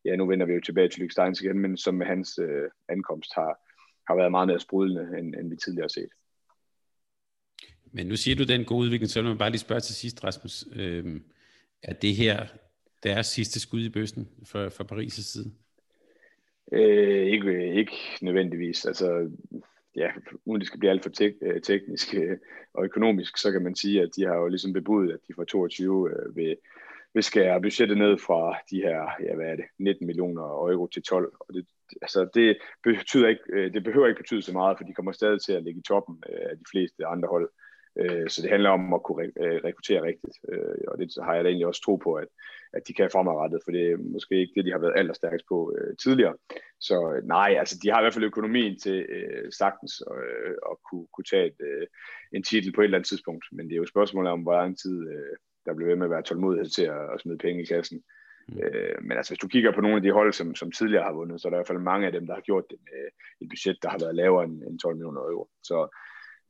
ja, 0.05 0.15
nu 0.15 0.25
vender 0.25 0.45
vi 0.45 0.53
jo 0.53 0.61
tilbage 0.61 0.89
til 0.89 1.01
Luke 1.01 1.11
Steins 1.11 1.41
igen, 1.41 1.59
men 1.59 1.77
som 1.77 1.95
med 1.95 2.05
hans 2.05 2.39
øh, 2.39 2.69
ankomst 2.89 3.31
har, 3.35 3.59
har 4.07 4.15
været 4.15 4.31
meget 4.31 4.47
mere 4.47 4.59
sprudlende, 4.59 5.19
end, 5.19 5.35
end 5.35 5.49
vi 5.49 5.55
tidligere 5.55 5.83
har 5.83 5.87
set. 5.87 6.09
Men 7.91 8.07
nu 8.07 8.15
siger 8.15 8.35
du 8.35 8.43
den 8.43 8.65
gode 8.65 8.85
udvikling, 8.85 9.09
så 9.09 9.21
vil 9.21 9.29
man 9.29 9.37
bare 9.37 9.49
lige 9.49 9.59
spørge 9.59 9.81
til 9.81 9.95
sidst, 9.95 10.23
Rasmus. 10.23 10.65
Øh, 10.75 11.21
er 11.83 11.93
det 11.93 12.15
her 12.15 12.45
deres 13.03 13.27
sidste 13.27 13.59
skud 13.59 13.81
i 13.81 13.89
bøssen 13.89 14.29
for, 14.45 14.69
for 14.69 14.83
Paris' 14.83 15.21
side? 15.21 15.51
Øh, 16.71 17.25
ikke, 17.25 17.73
ikke 17.73 17.97
nødvendigvis. 18.21 18.85
Altså, 18.85 19.31
ja, 19.95 20.11
uden 20.45 20.59
det 20.59 20.67
skal 20.67 20.79
blive 20.79 20.89
alt 20.89 21.03
for 21.03 21.09
tek, 21.09 21.33
øh, 21.41 21.61
teknisk 21.61 22.15
øh, 22.15 22.37
og 22.73 22.85
økonomisk, 22.85 23.37
så 23.37 23.51
kan 23.51 23.61
man 23.61 23.75
sige, 23.75 24.01
at 24.01 24.09
de 24.15 24.25
har 24.25 24.35
jo 24.35 24.47
ligesom 24.47 24.73
bebudet, 24.73 25.13
at 25.13 25.19
de 25.27 25.33
fra 25.33 25.45
22 25.45 26.09
øh, 26.09 26.35
vil, 26.35 26.57
vil 27.15 27.23
skære 27.23 27.61
budgettet 27.61 27.97
ned 27.97 28.17
fra 28.17 28.41
de 28.71 28.77
her, 28.85 28.99
ja, 29.25 29.35
hvad 29.35 29.45
er 29.45 29.55
det, 29.55 29.65
19 29.79 30.07
millioner 30.07 30.43
euro 30.43 30.87
til 30.87 31.03
12. 31.03 31.33
Og 31.39 31.53
det, 31.53 31.65
altså, 32.01 32.29
det, 32.33 32.57
betyder 32.83 33.27
ikke, 33.27 33.43
øh, 33.53 33.73
det 33.73 33.83
behøver 33.83 34.07
ikke 34.07 34.21
betyde 34.23 34.41
så 34.41 34.53
meget, 34.53 34.77
for 34.77 34.83
de 34.85 34.93
kommer 34.93 35.11
stadig 35.11 35.41
til 35.41 35.53
at 35.53 35.63
ligge 35.63 35.79
i 35.79 35.87
toppen 35.87 36.23
øh, 36.29 36.45
af 36.51 36.57
de 36.57 36.65
fleste 36.71 37.05
andre 37.05 37.27
hold. 37.27 37.49
Øh, 37.99 38.29
så 38.29 38.41
det 38.41 38.49
handler 38.49 38.69
om 38.69 38.93
at 38.93 39.03
kunne 39.03 39.31
rekruttere 39.67 40.01
rigtigt, 40.01 40.35
og 40.87 40.97
det 40.99 41.13
har 41.23 41.35
jeg 41.35 41.43
da 41.43 41.49
egentlig 41.49 41.67
også 41.67 41.81
tro 41.81 41.95
på, 41.95 42.13
at, 42.13 42.27
at 42.73 42.87
de 42.87 42.93
kan 42.93 43.09
fremadrettet, 43.11 43.61
for 43.63 43.71
det 43.71 43.91
er 43.91 43.97
måske 43.97 44.35
ikke 44.35 44.53
det, 44.55 44.65
de 44.65 44.71
har 44.71 44.79
været 44.79 44.97
allerstærkest 44.97 45.45
på 45.49 45.75
tidligere. 46.03 46.35
Så 46.79 47.21
nej, 47.23 47.55
altså 47.59 47.79
de 47.83 47.89
har 47.89 47.99
i 47.99 48.03
hvert 48.03 48.13
fald 48.13 48.31
økonomien 48.31 48.79
til 48.79 49.07
sagtens 49.59 50.03
at, 50.11 50.17
at 50.71 50.75
kunne, 50.89 51.07
kunne 51.13 51.29
tage 51.31 51.47
et, 51.47 51.87
en 52.33 52.43
titel 52.43 52.73
på 52.73 52.81
et 52.81 52.85
eller 52.85 52.97
andet 52.97 53.09
tidspunkt, 53.09 53.45
men 53.51 53.65
det 53.65 53.73
er 53.73 53.83
jo 53.83 53.93
spørgsmålet 53.93 54.31
om, 54.31 54.41
hvor 54.41 54.53
lang 54.53 54.77
tid 54.79 54.97
der 55.65 55.73
bliver 55.73 55.89
ved 55.89 55.95
med 55.95 56.05
at 56.05 56.11
være 56.11 56.21
tålmodighed 56.21 56.69
til 56.69 56.83
at, 56.83 57.13
at 57.13 57.21
smide 57.21 57.37
penge 57.37 57.63
i 57.63 57.65
kassen. 57.65 58.03
Mm. 58.47 58.59
Øh, 58.59 58.95
men 59.01 59.17
altså, 59.17 59.31
hvis 59.31 59.39
du 59.39 59.47
kigger 59.47 59.71
på 59.71 59.81
nogle 59.81 59.95
af 59.95 60.01
de 60.01 60.11
hold, 60.11 60.33
som, 60.33 60.55
som 60.55 60.71
tidligere 60.71 61.03
har 61.03 61.13
vundet, 61.13 61.41
så 61.41 61.47
er 61.47 61.49
der 61.49 61.57
i 61.57 61.59
hvert 61.59 61.67
fald 61.67 61.79
mange 61.91 62.05
af 62.07 62.11
dem, 62.11 62.27
der 62.27 62.33
har 62.33 62.41
gjort 62.41 62.63
det 62.69 62.77
med 62.83 63.01
et 63.41 63.49
budget, 63.49 63.77
der 63.81 63.89
har 63.89 63.99
været 63.99 64.15
lavere 64.15 64.43
end, 64.43 64.63
end 64.63 64.79
12 64.79 64.95
millioner 64.95 65.21
euro. 65.21 65.49
Så 65.63 65.87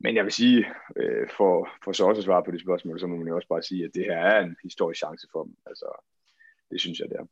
men 0.00 0.16
jeg 0.16 0.24
vil 0.24 0.32
sige, 0.32 0.66
øh, 0.96 1.28
for, 1.36 1.68
for 1.84 1.92
så 1.92 2.04
også 2.04 2.20
at 2.20 2.24
svare 2.24 2.44
på 2.44 2.50
de 2.50 2.60
spørgsmål, 2.60 3.00
så 3.00 3.06
må 3.06 3.16
man 3.16 3.28
jo 3.28 3.36
også 3.36 3.48
bare 3.48 3.62
sige, 3.62 3.84
at 3.84 3.90
det 3.94 4.04
her 4.04 4.16
er 4.16 4.40
en 4.44 4.56
historisk 4.62 4.98
chance 4.98 5.26
for 5.32 5.44
dem. 5.44 5.56
Altså, 5.66 6.06
det 6.70 6.80
synes 6.80 7.00
jeg, 7.00 7.08
det 7.08 7.16
er. 7.16 7.26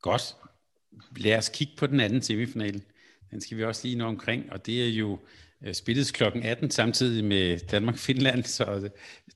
Godt. 0.00 0.36
Lad 1.16 1.38
os 1.38 1.48
kigge 1.48 1.72
på 1.78 1.86
den 1.86 2.00
anden 2.00 2.22
semifinal. 2.22 2.84
Den 3.30 3.40
skal 3.40 3.56
vi 3.56 3.64
også 3.64 3.86
lige 3.86 3.98
nå 3.98 4.04
omkring, 4.04 4.52
og 4.52 4.66
det 4.66 4.84
er 4.84 4.90
jo 4.90 5.18
Øh, 5.66 5.74
spilles 5.74 6.10
kl. 6.10 6.16
klokken 6.16 6.42
18 6.42 6.70
samtidig 6.70 7.24
med 7.24 7.58
Danmark-Finland, 7.70 8.44
så 8.44 8.90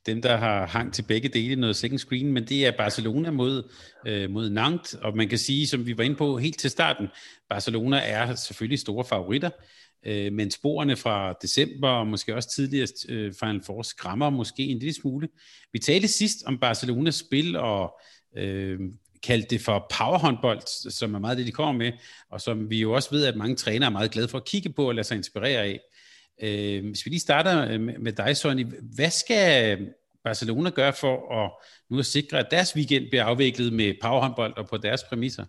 dem, 0.06 0.22
der 0.22 0.36
har 0.36 0.66
hang 0.66 0.94
til 0.94 1.02
begge 1.02 1.28
dele, 1.28 1.56
noget 1.56 1.76
second 1.76 1.98
screen, 1.98 2.32
men 2.32 2.44
det 2.44 2.66
er 2.66 2.76
Barcelona 2.78 3.30
mod, 3.30 3.70
øh, 4.06 4.30
mod 4.30 4.50
Nantes, 4.50 4.94
og 4.94 5.16
man 5.16 5.28
kan 5.28 5.38
sige, 5.38 5.66
som 5.66 5.86
vi 5.86 5.98
var 5.98 6.04
inde 6.04 6.16
på 6.16 6.38
helt 6.38 6.58
til 6.58 6.70
starten, 6.70 7.08
Barcelona 7.50 8.00
er 8.04 8.34
selvfølgelig 8.34 8.78
store 8.78 9.04
favoritter, 9.04 9.50
Øh, 10.06 10.32
men 10.32 10.50
sporene 10.50 10.96
fra 10.96 11.34
december 11.42 11.88
og 11.88 12.06
måske 12.06 12.34
også 12.34 12.50
tidligere 12.54 12.88
øh, 13.08 13.32
Final 13.40 13.62
Four 13.66 13.82
skræmmer 13.82 14.30
måske 14.30 14.62
en 14.62 14.78
lille 14.78 14.94
smule. 14.94 15.28
Vi 15.72 15.78
talte 15.78 16.08
sidst 16.08 16.36
om 16.46 16.58
Barcelonas 16.58 17.14
spil 17.14 17.56
og 17.56 18.00
øh, 18.36 18.78
kaldte 19.22 19.48
det 19.50 19.60
for 19.60 19.86
powerhåndbold, 19.98 20.90
som 20.90 21.14
er 21.14 21.18
meget 21.18 21.38
det, 21.38 21.46
de 21.46 21.52
kommer 21.52 21.84
med, 21.84 21.92
og 22.30 22.40
som 22.40 22.70
vi 22.70 22.80
jo 22.80 22.92
også 22.92 23.10
ved, 23.10 23.24
at 23.26 23.36
mange 23.36 23.56
trænere 23.56 23.86
er 23.86 23.92
meget 23.92 24.10
glade 24.10 24.28
for 24.28 24.38
at 24.38 24.44
kigge 24.44 24.72
på 24.72 24.88
og 24.88 24.94
lade 24.94 25.06
sig 25.06 25.16
inspirere 25.16 25.62
af. 25.62 25.80
Øh, 26.42 26.86
hvis 26.86 27.06
vi 27.06 27.10
lige 27.10 27.20
starter 27.20 27.72
øh, 27.72 27.80
med 27.80 28.12
dig, 28.12 28.36
Sonny, 28.36 28.66
hvad 28.94 29.10
skal 29.10 29.78
øh, 29.80 29.86
Barcelona 30.24 30.70
gøre 30.70 30.92
for 30.92 31.44
at 31.44 31.50
nu 31.90 31.98
at 31.98 32.06
sikre, 32.06 32.38
at 32.38 32.46
deres 32.50 32.76
weekend 32.76 33.08
bliver 33.08 33.24
afviklet 33.24 33.72
med 33.72 33.94
powerhåndbold 34.02 34.56
og 34.56 34.68
på 34.68 34.76
deres 34.76 35.04
præmisser? 35.04 35.44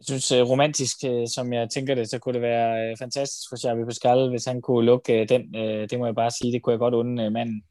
jeg 0.00 0.06
synes, 0.06 0.32
øh, 0.32 0.42
romantisk, 0.42 0.96
som 1.34 1.52
jeg 1.52 1.70
tænker 1.70 1.94
det, 1.94 2.10
så 2.10 2.18
kunne 2.18 2.32
det 2.32 2.42
være 2.42 2.96
fantastisk 2.98 3.48
for 3.48 3.56
Xavi 3.56 3.84
Pascal, 3.84 4.30
hvis 4.30 4.44
han 4.44 4.62
kunne 4.62 4.86
lukke 4.86 5.24
den. 5.24 5.54
Det 5.90 5.98
må 5.98 6.06
jeg 6.06 6.14
bare 6.14 6.30
sige, 6.30 6.52
det 6.52 6.62
kunne 6.62 6.72
jeg 6.72 6.78
godt 6.78 6.94
unde 6.94 7.30
manden, 7.30 7.62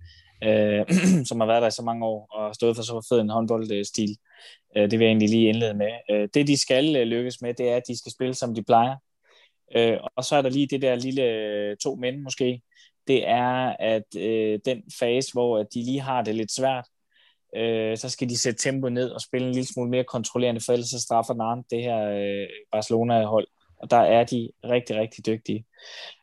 som 1.29 1.39
har 1.39 1.47
været 1.47 1.61
der 1.61 1.67
i 1.67 1.71
så 1.71 1.81
mange 1.81 2.05
år 2.05 2.27
og 2.31 2.55
stået 2.55 2.75
for 2.75 2.83
så 2.83 3.05
fed 3.09 3.19
en 3.19 3.29
håndboldstil. 3.29 4.17
Det 4.75 4.91
vil 4.91 5.05
jeg 5.05 5.07
egentlig 5.07 5.29
lige 5.29 5.49
indlede 5.49 5.73
med. 5.73 6.27
Det, 6.33 6.47
de 6.47 6.57
skal 6.57 6.83
lykkes 7.07 7.41
med, 7.41 7.53
det 7.53 7.69
er, 7.69 7.75
at 7.75 7.87
de 7.87 7.97
skal 7.97 8.11
spille, 8.11 8.33
som 8.33 8.55
de 8.55 8.63
plejer. 8.63 8.95
Øh, 9.75 9.97
og 10.15 10.23
så 10.23 10.35
er 10.35 10.41
der 10.41 10.49
lige 10.49 10.67
det 10.67 10.81
der 10.81 10.95
lille 10.95 11.23
øh, 11.23 11.77
to 11.77 11.95
mænd 11.95 12.21
måske. 12.21 12.61
Det 13.07 13.27
er, 13.27 13.75
at 13.79 14.15
øh, 14.17 14.59
den 14.65 14.83
fase, 14.99 15.33
hvor 15.33 15.63
de 15.63 15.83
lige 15.83 16.01
har 16.01 16.21
det 16.21 16.35
lidt 16.35 16.51
svært, 16.51 16.87
øh, 17.55 17.97
så 17.97 18.09
skal 18.09 18.29
de 18.29 18.37
sætte 18.37 18.63
tempo 18.63 18.89
ned 18.89 19.09
og 19.09 19.21
spille 19.21 19.47
en 19.47 19.53
lille 19.53 19.67
smule 19.67 19.89
mere 19.89 20.03
kontrollerende, 20.03 20.61
for 20.65 20.73
ellers 20.73 20.89
så 20.89 21.01
straffer 21.01 21.33
Nantes 21.33 21.69
det 21.69 21.83
her 21.83 22.09
øh, 22.09 22.47
Barcelona-hold. 22.71 23.47
Og 23.77 23.91
der 23.91 23.97
er 23.97 24.23
de 24.23 24.49
rigtig, 24.63 24.95
rigtig 24.95 25.25
dygtige. 25.25 25.65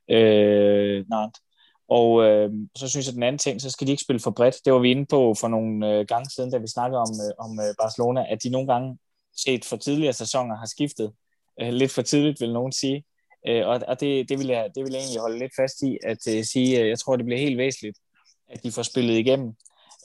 Øh, 0.08 1.04
Nantes. 1.10 1.42
Og 1.88 2.24
øh, 2.24 2.50
så 2.76 2.88
synes 2.88 3.06
jeg, 3.06 3.10
at 3.10 3.14
den 3.14 3.22
anden 3.22 3.38
ting, 3.38 3.60
så 3.60 3.70
skal 3.70 3.86
de 3.86 3.92
ikke 3.92 4.02
spille 4.02 4.20
for 4.20 4.30
bredt. 4.30 4.56
Det 4.64 4.72
var 4.72 4.78
vi 4.78 4.90
inde 4.90 5.06
på 5.06 5.34
for 5.40 5.48
nogle 5.48 5.90
øh, 5.90 6.06
gange 6.06 6.30
siden, 6.30 6.50
da 6.50 6.58
vi 6.58 6.66
snakkede 6.66 7.00
om, 7.00 7.12
øh, 7.24 7.44
om 7.44 7.60
øh, 7.60 7.74
Barcelona, 7.82 8.26
at 8.32 8.42
de 8.42 8.50
nogle 8.50 8.72
gange 8.72 8.98
set 9.36 9.64
for 9.64 9.76
tidligere 9.76 10.12
sæsoner 10.12 10.56
har 10.56 10.66
skiftet. 10.66 11.12
Øh, 11.60 11.72
lidt 11.72 11.92
for 11.92 12.02
tidligt, 12.02 12.40
vil 12.40 12.52
nogen 12.52 12.72
sige. 12.72 13.04
Øh, 13.48 13.66
og 13.66 13.80
og 13.88 14.00
det, 14.00 14.28
det, 14.28 14.38
vil 14.38 14.46
jeg, 14.46 14.70
det 14.74 14.84
vil 14.84 14.92
jeg 14.92 15.00
egentlig 15.00 15.20
holde 15.20 15.38
lidt 15.38 15.52
fast 15.56 15.82
i, 15.82 15.98
at 16.02 16.28
øh, 16.28 16.44
sige, 16.44 16.80
øh, 16.80 16.88
jeg 16.88 16.98
tror, 16.98 17.16
det 17.16 17.24
bliver 17.24 17.40
helt 17.40 17.58
væsentligt, 17.58 17.98
at 18.50 18.62
de 18.62 18.72
får 18.72 18.82
spillet 18.82 19.18
igennem 19.18 19.54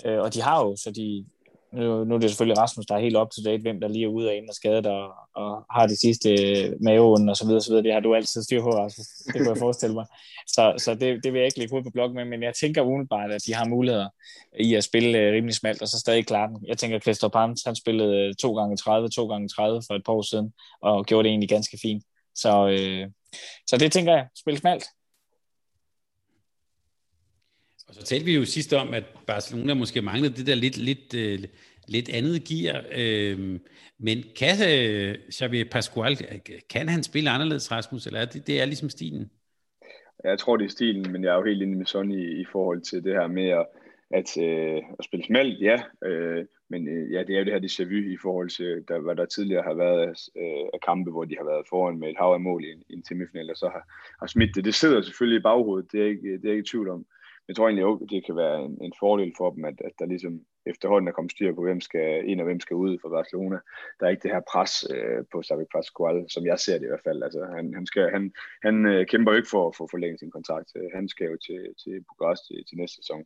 Øh, 0.06 0.20
og 0.20 0.34
de 0.34 0.42
har 0.42 0.66
jo, 0.66 0.76
så 0.76 0.92
de 0.92 1.26
nu, 1.74 2.04
nu 2.04 2.16
er 2.16 2.20
det 2.20 2.30
selvfølgelig 2.30 2.58
Rasmus, 2.58 2.86
der 2.86 2.96
er 2.96 3.00
helt 3.00 3.18
up 3.18 3.30
to 3.30 3.42
date, 3.46 3.62
hvem 3.62 3.80
der 3.80 3.88
lige 3.88 4.04
er 4.04 4.08
ude 4.08 4.28
og 4.30 4.36
ind 4.36 4.50
og 4.50 4.56
skadet 4.56 4.88
og, 4.88 5.14
og 5.36 5.66
har 5.72 5.88
de 5.88 6.00
sidste 6.00 6.30
øh, 6.30 6.74
maven 6.82 7.30
og 7.30 7.38
så 7.38 7.46
videre, 7.46 7.62
så 7.62 7.70
videre. 7.70 7.84
Det 7.84 7.94
har 7.94 8.00
du 8.00 8.16
altid 8.16 8.44
styr 8.44 8.62
på, 8.62 8.70
Rasmus. 8.70 9.08
Det 9.08 9.34
kan 9.34 9.48
jeg 9.48 9.58
forestille 9.58 9.96
mig. 9.96 10.06
Så, 10.48 10.74
så 10.78 10.96
det, 10.96 11.24
det 11.24 11.34
vil 11.34 11.40
jeg 11.40 11.46
ikke 11.46 11.60
lægge 11.60 11.72
hovedet 11.72 11.86
på 11.86 11.92
bloggen 11.92 12.16
med, 12.16 12.26
men 12.26 12.44
jeg 12.44 12.54
tænker 12.54 12.82
umiddelbart, 12.82 13.32
at 13.32 13.42
de 13.46 13.54
har 13.54 13.68
muligheder 13.68 14.10
i 14.60 14.76
at 14.76 14.84
spille 14.84 15.18
øh, 15.20 15.34
rimelig 15.34 15.56
smalt 15.56 15.82
og 15.82 15.88
så 15.88 16.00
stadig 16.00 16.26
klare 16.26 16.48
den. 16.48 16.58
Jeg 16.68 16.78
tænker, 16.78 17.00
Christoph 17.00 17.40
Hans, 17.40 17.64
han 17.66 17.76
spillede 17.76 18.28
øh, 18.28 18.36
2 18.36 18.54
gange 18.56 18.78
30 18.78 19.10
2 19.10 19.28
gange 19.28 19.48
30 19.48 19.82
for 19.88 19.96
et 19.96 20.04
par 20.06 20.14
år 20.14 20.22
siden, 20.22 20.54
og 20.82 21.06
gjorde 21.06 21.24
det 21.24 21.30
egentlig 21.30 21.50
ganske 21.50 21.78
fint. 21.82 22.04
Så, 22.38 22.68
øh, 22.68 23.12
så 23.68 23.78
det 23.78 23.92
tænker 23.92 24.12
jeg, 24.14 24.28
spille 24.36 24.60
smalt. 24.60 24.84
Og 27.88 27.96
så 27.96 28.04
talte 28.04 28.26
vi 28.26 28.36
jo 28.36 28.46
sidst 28.46 28.74
om, 28.74 28.94
at 28.94 29.04
Barcelona 29.28 29.74
måske 29.74 30.02
manglede 30.02 30.36
det 30.36 30.48
der 30.48 30.56
lidt, 30.56 30.78
lidt, 30.78 31.14
uh, 31.14 31.50
lidt 31.88 32.10
andet 32.10 32.44
gear. 32.44 32.80
Uh, 32.80 33.60
men 34.00 34.24
kan 34.36 34.56
uh, 34.56 35.34
Xavier 35.34 35.66
Pascual, 35.72 36.18
kan 36.70 36.90
han 36.90 37.04
spille 37.04 37.30
anderledes, 37.30 37.72
Rasmus, 37.72 38.06
eller 38.06 38.20
er 38.20 38.26
det, 38.26 38.48
det 38.48 38.62
er 38.62 38.66
ligesom 38.66 38.90
stilen? 38.90 39.32
Jeg 40.24 40.40
tror, 40.40 40.58
det 40.58 40.66
er 40.66 40.70
stilen, 40.70 41.12
men 41.12 41.24
jeg 41.24 41.32
er 41.32 41.38
jo 41.38 41.46
helt 41.46 41.64
enig 41.64 41.78
med 41.78 41.86
Sonny 41.86 42.16
i, 42.16 42.42
i 42.42 42.46
forhold 42.52 42.82
til 42.82 43.04
det 43.04 43.14
her 43.14 43.28
med 43.28 43.50
at, 43.50 43.66
at, 44.12 44.38
øh, 44.44 44.82
at 45.00 45.06
spille 45.06 45.26
smalt, 45.26 45.62
ja. 45.62 45.82
Øh, 46.04 46.46
men 46.70 46.88
øh, 46.88 47.12
ja, 47.12 47.24
det 47.24 47.36
er 47.36 47.40
jo 47.40 47.46
det 47.46 47.54
her 47.54 47.66
déjà 47.68 47.84
vu 47.84 48.00
i 48.14 48.18
forhold 48.22 48.50
til, 48.50 48.84
der, 48.88 49.00
hvad 49.00 49.16
der 49.16 49.26
tidligere 49.26 49.64
har 49.64 49.74
været 49.74 50.20
øh, 50.38 50.66
af 50.74 50.80
kampe, 50.86 51.12
hvor 51.12 51.26
de 51.26 51.38
har 51.38 51.46
været 51.46 51.68
foran 51.70 52.00
med 52.00 52.10
et 52.10 52.18
hav 52.18 52.34
af 52.34 52.40
mål 52.40 52.64
i 52.64 52.72
en, 52.72 52.84
i 52.90 52.94
en 52.94 53.06
semifinal, 53.06 53.50
og 53.50 53.58
så 53.58 53.70
har, 53.70 53.84
har 54.20 54.28
smidt 54.28 54.56
det. 54.56 54.66
Det 54.66 54.76
sidder 54.76 55.02
selvfølgelig 55.02 55.40
i 55.40 55.48
baghovedet, 55.50 55.92
det 55.92 56.02
er 56.02 56.06
ikke, 56.06 56.32
det 56.42 56.46
er 56.46 56.52
ikke 56.52 56.68
i 56.68 56.72
tvivl 56.72 56.90
om 56.90 57.06
jeg 57.48 57.56
tror 57.56 57.68
egentlig, 57.68 57.86
at 57.86 58.10
det 58.10 58.26
kan 58.26 58.36
være 58.36 58.66
en, 58.66 58.78
en 58.82 58.94
fordel 59.00 59.34
for 59.38 59.50
dem, 59.52 59.66
at, 59.66 59.82
at 59.86 59.92
der 60.00 60.06
ligesom 60.06 60.42
efterhånden 60.66 61.08
er 61.08 61.12
kommet 61.12 61.32
styr 61.32 61.54
på, 61.54 61.62
hvem 61.62 61.82
skal 61.82 62.30
ind 62.30 62.42
og 62.42 62.46
hvem 62.46 62.60
skal 62.60 62.76
ud 62.76 62.98
for 63.02 63.10
Barcelona. 63.10 63.60
Der 64.00 64.06
er 64.06 64.10
ikke 64.10 64.24
det 64.24 64.32
her 64.32 64.42
pres 64.52 64.74
øh, 64.96 65.26
på 65.32 65.44
Xavi 65.44 65.66
Pascual, 65.76 66.26
som 66.30 66.46
jeg 66.46 66.60
ser 66.60 66.78
det 66.78 66.86
i 66.86 66.92
hvert 66.92 67.08
fald. 67.08 67.24
Altså, 67.24 67.46
han, 67.56 67.74
han, 67.74 67.86
skal, 67.86 68.10
han, 68.10 68.34
han 68.62 68.86
øh, 68.86 69.08
kæmper 69.08 69.32
jo 69.32 69.38
ikke 69.38 69.50
for 69.50 69.68
at 69.68 69.76
få 69.76 69.88
forlænget 69.92 70.20
sin 70.20 70.32
kontrakt. 70.32 70.70
Øh, 70.76 70.90
han 70.94 71.10
skal 71.10 71.28
jo 71.32 71.38
til, 71.46 71.62
til 71.84 72.06
Bukarest 72.08 72.48
til, 72.48 72.66
til 72.68 72.78
næste 72.78 72.96
sæson. 72.96 73.24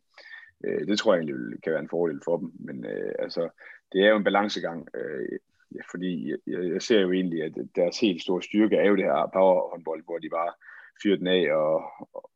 Øh, 0.63 0.87
det 0.87 0.99
tror 0.99 1.13
jeg 1.13 1.23
egentlig 1.23 1.63
kan 1.63 1.71
være 1.71 1.81
en 1.81 1.89
fordel 1.89 2.21
for 2.25 2.37
dem. 2.37 2.51
Men 2.59 2.85
øh, 2.85 3.11
altså, 3.19 3.49
det 3.93 4.01
er 4.01 4.09
jo 4.09 4.17
en 4.17 4.23
balancegang. 4.23 4.87
Øh, 4.95 5.39
ja, 5.75 5.81
fordi 5.91 6.29
jeg, 6.29 6.71
jeg 6.73 6.81
ser 6.81 6.99
jo 7.01 7.11
egentlig, 7.11 7.43
at 7.43 7.53
deres 7.75 7.99
helt 7.99 8.21
store 8.21 8.41
styrke 8.41 8.75
er 8.75 8.87
jo 8.89 8.95
det 8.95 9.03
her 9.03 9.29
powerhåndbold, 9.33 10.03
hvor 10.05 10.17
de 10.17 10.29
bare 10.29 10.53
fyrer 11.03 11.17
den 11.17 11.27
af 11.27 11.53
og, 11.53 11.83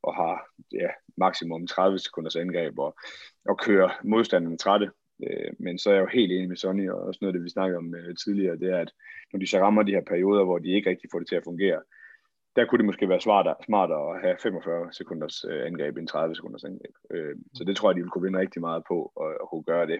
og 0.03 0.15
har 0.15 0.47
ja, 0.71 0.89
maksimum 1.17 1.67
30 1.67 1.99
sekunders 1.99 2.35
angreb 2.35 2.79
og, 2.79 2.95
og 3.45 3.57
kører 3.57 3.89
modstanderen 4.03 4.57
trætte. 4.57 4.91
Øh, 5.23 5.53
men 5.59 5.79
så 5.79 5.89
er 5.89 5.93
jeg 5.93 6.01
jo 6.01 6.07
helt 6.13 6.31
enig 6.31 6.47
med 6.47 6.57
Sonny, 6.57 6.89
og 6.89 7.01
også 7.01 7.17
noget 7.21 7.33
af 7.33 7.37
det, 7.37 7.43
vi 7.43 7.49
snakkede 7.49 7.77
om 7.77 7.95
øh, 7.95 8.15
tidligere, 8.15 8.57
det 8.57 8.69
er, 8.69 8.77
at 8.77 8.91
når 9.33 9.39
de 9.39 9.47
så 9.47 9.59
rammer 9.59 9.83
de 9.83 9.91
her 9.91 10.01
perioder, 10.01 10.43
hvor 10.43 10.59
de 10.59 10.69
ikke 10.69 10.89
rigtig 10.89 11.09
får 11.11 11.19
det 11.19 11.27
til 11.27 11.35
at 11.35 11.43
fungere, 11.43 11.81
der 12.55 12.65
kunne 12.65 12.77
det 12.77 12.85
måske 12.85 13.09
være 13.09 13.21
smartere, 13.21 13.55
smartere 13.65 14.15
at 14.15 14.21
have 14.21 14.37
45 14.43 14.93
sekunders 14.93 15.45
øh, 15.49 15.65
angreb 15.65 15.97
end 15.97 16.07
30 16.07 16.35
sekunders 16.35 16.63
angreb. 16.63 16.95
Øh, 17.11 17.35
så 17.53 17.63
det 17.63 17.75
tror 17.75 17.89
jeg, 17.89 17.95
de 17.95 18.01
ville 18.01 18.11
kunne 18.11 18.23
vinde 18.23 18.39
rigtig 18.39 18.61
meget 18.61 18.83
på 18.87 19.11
at, 19.21 19.31
at 19.41 19.49
kunne 19.49 19.63
gøre 19.63 19.87
det. 19.87 19.99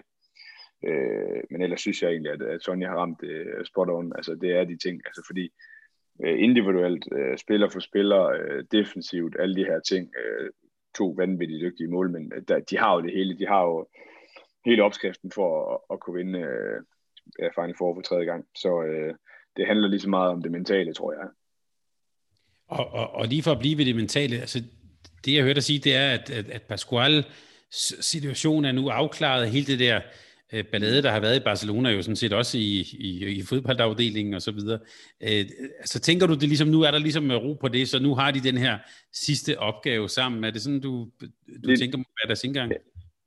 Øh, 0.88 1.42
men 1.50 1.62
ellers 1.62 1.80
synes 1.80 2.02
jeg 2.02 2.10
egentlig, 2.10 2.32
at, 2.32 2.42
at 2.42 2.62
Sonja 2.62 2.88
har 2.88 2.96
ramt 2.96 3.22
øh, 3.22 3.64
spot 3.64 3.88
on. 3.90 4.12
Altså, 4.16 4.34
det 4.34 4.50
er 4.58 4.64
de 4.64 4.76
ting, 4.76 5.02
altså 5.06 5.22
fordi 5.26 5.48
øh, 6.24 6.42
individuelt, 6.42 7.04
øh, 7.12 7.38
spiller 7.38 7.68
for 7.68 7.80
spiller, 7.80 8.22
øh, 8.24 8.64
defensivt, 8.72 9.36
alle 9.38 9.56
de 9.56 9.64
her 9.64 9.80
ting. 9.80 10.10
Øh, 10.24 10.50
to 10.98 11.14
vanvittigt 11.16 11.60
dygtige 11.60 11.90
målmænd, 11.90 12.32
der, 12.48 12.60
de 12.60 12.78
har 12.78 12.94
jo 12.94 13.00
det 13.00 13.12
hele. 13.12 13.38
De 13.38 13.46
har 13.46 13.62
jo 13.62 13.86
hele 14.64 14.82
opskriften 14.82 15.30
for 15.30 15.74
at, 15.74 15.80
at 15.92 16.00
kunne 16.00 16.16
vinde 16.16 16.38
øh, 16.38 16.80
Final 17.54 17.74
Four 17.78 17.94
for 17.94 18.02
tredje 18.02 18.24
gang. 18.24 18.44
Så 18.54 18.82
øh, 18.82 19.14
det 19.56 19.66
handler 19.66 19.88
lige 19.88 20.00
så 20.00 20.08
meget 20.08 20.30
om 20.30 20.42
det 20.42 20.52
mentale, 20.52 20.92
tror 20.92 21.12
jeg. 21.12 21.28
Og, 22.68 22.94
og, 22.94 23.14
og 23.14 23.26
lige 23.26 23.42
for 23.42 23.52
at 23.52 23.58
blive 23.58 23.78
ved 23.78 23.84
det 23.84 23.96
mentale, 23.96 24.36
altså 24.36 24.62
det 25.24 25.34
jeg 25.34 25.42
hørte 25.42 25.54
dig 25.54 25.62
sige, 25.62 25.78
det 25.78 25.94
er, 25.94 26.10
at, 26.10 26.30
at, 26.30 26.50
at 26.50 26.62
Pascual 26.62 27.24
situation 28.00 28.64
er 28.64 28.72
nu 28.72 28.88
afklaret, 28.88 29.50
hele 29.50 29.66
det 29.66 29.78
der 29.78 30.00
øh, 30.52 30.64
ballade, 30.64 31.02
der 31.02 31.10
har 31.10 31.20
været 31.20 31.36
i 31.36 31.44
Barcelona, 31.44 31.90
jo 31.90 32.02
sådan 32.02 32.16
set 32.16 32.32
også 32.32 32.58
i, 32.58 32.84
i, 32.98 33.26
i 33.26 33.42
fodboldafdelingen 33.42 34.34
og 34.34 34.42
så 34.42 34.52
videre. 34.52 34.78
Øh, 35.22 35.44
altså 35.78 36.00
tænker 36.00 36.26
du 36.26 36.34
det 36.34 36.48
ligesom, 36.48 36.68
nu 36.68 36.82
er 36.82 36.90
der 36.90 36.98
ligesom 36.98 37.30
ro 37.30 37.54
på 37.54 37.68
det, 37.68 37.88
så 37.88 38.02
nu 38.02 38.14
har 38.14 38.30
de 38.30 38.40
den 38.40 38.58
her 38.58 38.78
sidste 39.12 39.58
opgave 39.58 40.08
sammen. 40.08 40.44
Er 40.44 40.50
det 40.50 40.62
sådan, 40.62 40.80
du, 40.80 40.90
du 40.90 41.68
lige, 41.68 41.76
tænker, 41.76 41.98
hvad 41.98 42.26
deres 42.26 42.44
indgang? 42.44 42.72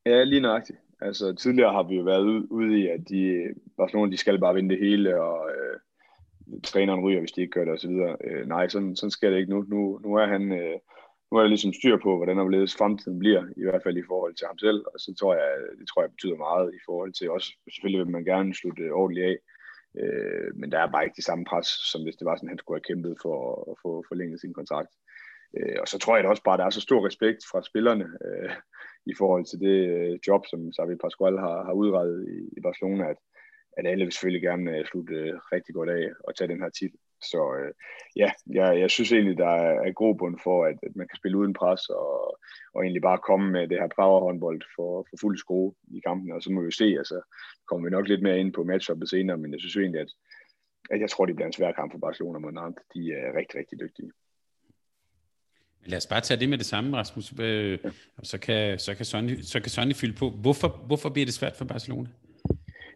Ja, 0.06 0.24
lige 0.24 0.42
nøjagtigt. 0.42 0.80
Altså 1.02 1.34
tidligere 1.34 1.74
har 1.74 1.84
vi 1.84 1.96
jo 1.96 2.04
været 2.04 2.24
ude 2.50 2.80
i, 2.80 2.88
at 2.88 3.00
de, 3.10 3.38
Barcelona, 3.78 4.12
de 4.12 4.18
skal 4.18 4.40
bare 4.40 4.56
vinde 4.56 4.76
det 4.76 4.80
hele, 4.88 5.22
og 5.22 5.50
øh, 5.50 5.80
træneren 6.64 7.04
ryger, 7.04 7.20
hvis 7.20 7.32
de 7.32 7.42
ikke 7.42 7.52
gør 7.52 7.66
det, 7.66 7.74
og 7.74 7.80
så 7.80 7.88
videre. 7.88 8.18
Øh, 8.24 8.48
nej, 8.48 8.68
sådan, 8.68 8.96
sådan 8.96 9.12
sker 9.12 9.30
det 9.30 9.38
ikke 9.38 9.54
nu. 9.54 9.66
Nu, 9.68 10.00
nu 10.04 10.16
er 10.16 10.26
han... 10.26 10.52
Øh, 10.52 10.80
nu 11.32 11.38
er 11.38 11.42
der 11.42 11.48
ligesom 11.50 11.74
styr 11.74 11.98
på, 12.04 12.16
hvordan 12.16 12.38
hvorledes 12.38 12.76
fremtiden 12.76 13.20
bliver, 13.20 13.44
i 13.58 13.64
hvert 13.64 13.84
fald 13.84 13.98
i 13.98 14.10
forhold 14.12 14.34
til 14.36 14.48
ham 14.48 14.58
selv, 14.58 14.80
og 14.94 15.00
så 15.00 15.16
tror 15.20 15.34
jeg, 15.34 15.52
det 15.80 15.88
tror 15.88 16.02
jeg 16.02 16.12
betyder 16.12 16.36
meget 16.36 16.74
i 16.74 16.82
forhold 16.86 17.14
til 17.14 17.32
også, 17.32 17.50
selvfølgelig 17.74 18.06
vil 18.06 18.12
man 18.12 18.26
gerne 18.26 18.56
slutte 18.56 18.92
ordentligt 18.92 19.26
af, 19.26 19.38
øh, 20.02 20.50
men 20.56 20.72
der 20.72 20.80
er 20.80 20.92
bare 20.92 21.04
ikke 21.04 21.16
det 21.16 21.30
samme 21.30 21.46
pres, 21.46 21.68
som 21.92 22.04
hvis 22.04 22.16
det 22.16 22.26
var 22.26 22.36
sådan, 22.36 22.50
han 22.50 22.58
skulle 22.58 22.78
have 22.80 22.90
kæmpet 22.90 23.16
for 23.22 23.38
at 23.72 23.76
få 23.84 24.04
forlænget 24.08 24.42
sin 24.42 24.54
kontrakt. 24.54 24.94
Øh, 25.58 25.78
og 25.82 25.88
så 25.88 25.98
tror 26.00 26.16
jeg 26.16 26.24
da 26.24 26.30
også 26.30 26.44
bare, 26.44 26.54
at 26.54 26.60
der 26.60 26.66
er 26.66 26.78
så 26.78 26.82
stor 26.82 27.08
respekt 27.08 27.42
fra 27.52 27.64
spillerne 27.70 28.06
øh, 28.26 28.52
i 29.06 29.14
forhold 29.18 29.46
til 29.46 29.60
det 29.60 29.78
øh, 29.96 30.20
job, 30.28 30.42
som 30.52 30.72
Xavi 30.76 30.96
Pascual 30.96 31.38
har, 31.38 31.64
har 31.64 31.74
udrettet 31.74 32.20
i, 32.36 32.38
i 32.58 32.60
Barcelona, 32.62 33.10
at, 33.10 33.20
at 33.80 33.88
alle 33.88 34.06
vil 34.06 34.14
selvfølgelig 34.14 34.42
gerne 34.50 34.78
øh, 34.78 34.86
slutte 34.86 35.16
øh, 35.16 35.34
rigtig 35.54 35.76
godt 35.76 35.90
af 35.90 36.06
og 36.28 36.36
tage 36.36 36.52
den 36.54 36.62
her 36.64 36.70
titel. 36.70 37.00
Så 37.32 37.42
øh, 37.60 37.72
ja, 38.22 38.30
jeg, 38.58 38.80
jeg 38.80 38.90
synes 38.90 39.12
egentlig, 39.12 39.38
der 39.38 39.54
er, 39.66 39.74
er 39.88 39.92
grobund 39.92 40.36
for, 40.44 40.66
at, 40.66 40.78
at 40.88 40.94
man 40.96 41.08
kan 41.08 41.18
spille 41.18 41.38
uden 41.38 41.54
pres, 41.54 41.90
og, 41.90 42.38
og 42.74 42.80
egentlig 42.84 43.02
bare 43.02 43.26
komme 43.30 43.52
med 43.52 43.68
det 43.68 43.80
her 43.82 43.90
powerhåndbold 44.00 44.62
for, 44.76 44.92
for 45.10 45.18
fuld 45.22 45.38
skrue 45.38 45.74
i 45.98 46.00
kampen, 46.08 46.32
og 46.32 46.42
så 46.44 46.52
må 46.52 46.62
vi 46.62 46.72
se, 46.72 46.88
altså 47.02 47.22
kommer 47.68 47.84
vi 47.86 47.92
nok 47.96 48.08
lidt 48.08 48.24
mere 48.24 48.40
ind 48.40 48.54
på 48.54 48.64
matchuppet 48.64 49.10
senere, 49.10 49.38
men 49.38 49.52
jeg 49.54 49.60
synes 49.60 49.76
egentlig, 49.76 50.02
at, 50.02 50.12
at 50.90 51.00
jeg 51.02 51.10
tror, 51.10 51.26
det 51.26 51.36
bliver 51.36 51.48
en 51.48 51.60
svær 51.60 51.72
kamp 51.72 51.92
for 51.92 52.00
Barcelona 52.00 52.40
mod 52.40 52.52
Nantes. 52.52 52.86
De 52.94 53.02
er 53.14 53.38
rigtig, 53.40 53.60
rigtig 53.60 53.80
dygtige. 53.80 54.12
Lad 55.86 55.98
os 55.98 56.08
bare 56.08 56.22
tage 56.22 56.40
det 56.40 56.50
med 56.50 56.58
det 56.58 56.66
samme, 56.66 56.98
Rasmus. 56.98 57.34
Øh, 57.40 57.80
så 58.24 58.38
kan, 58.38 58.80
så 58.80 58.96
kan, 58.96 59.06
Sonny, 59.06 59.42
så 59.42 59.60
kan 59.60 59.70
Sonny 59.70 59.96
fylde 59.96 60.14
på. 60.14 60.30
Hvorfor, 60.30 60.68
hvorfor 60.88 61.10
bliver 61.10 61.26
det 61.26 61.34
svært 61.34 61.56
for 61.56 61.66
Barcelona? 61.66 62.10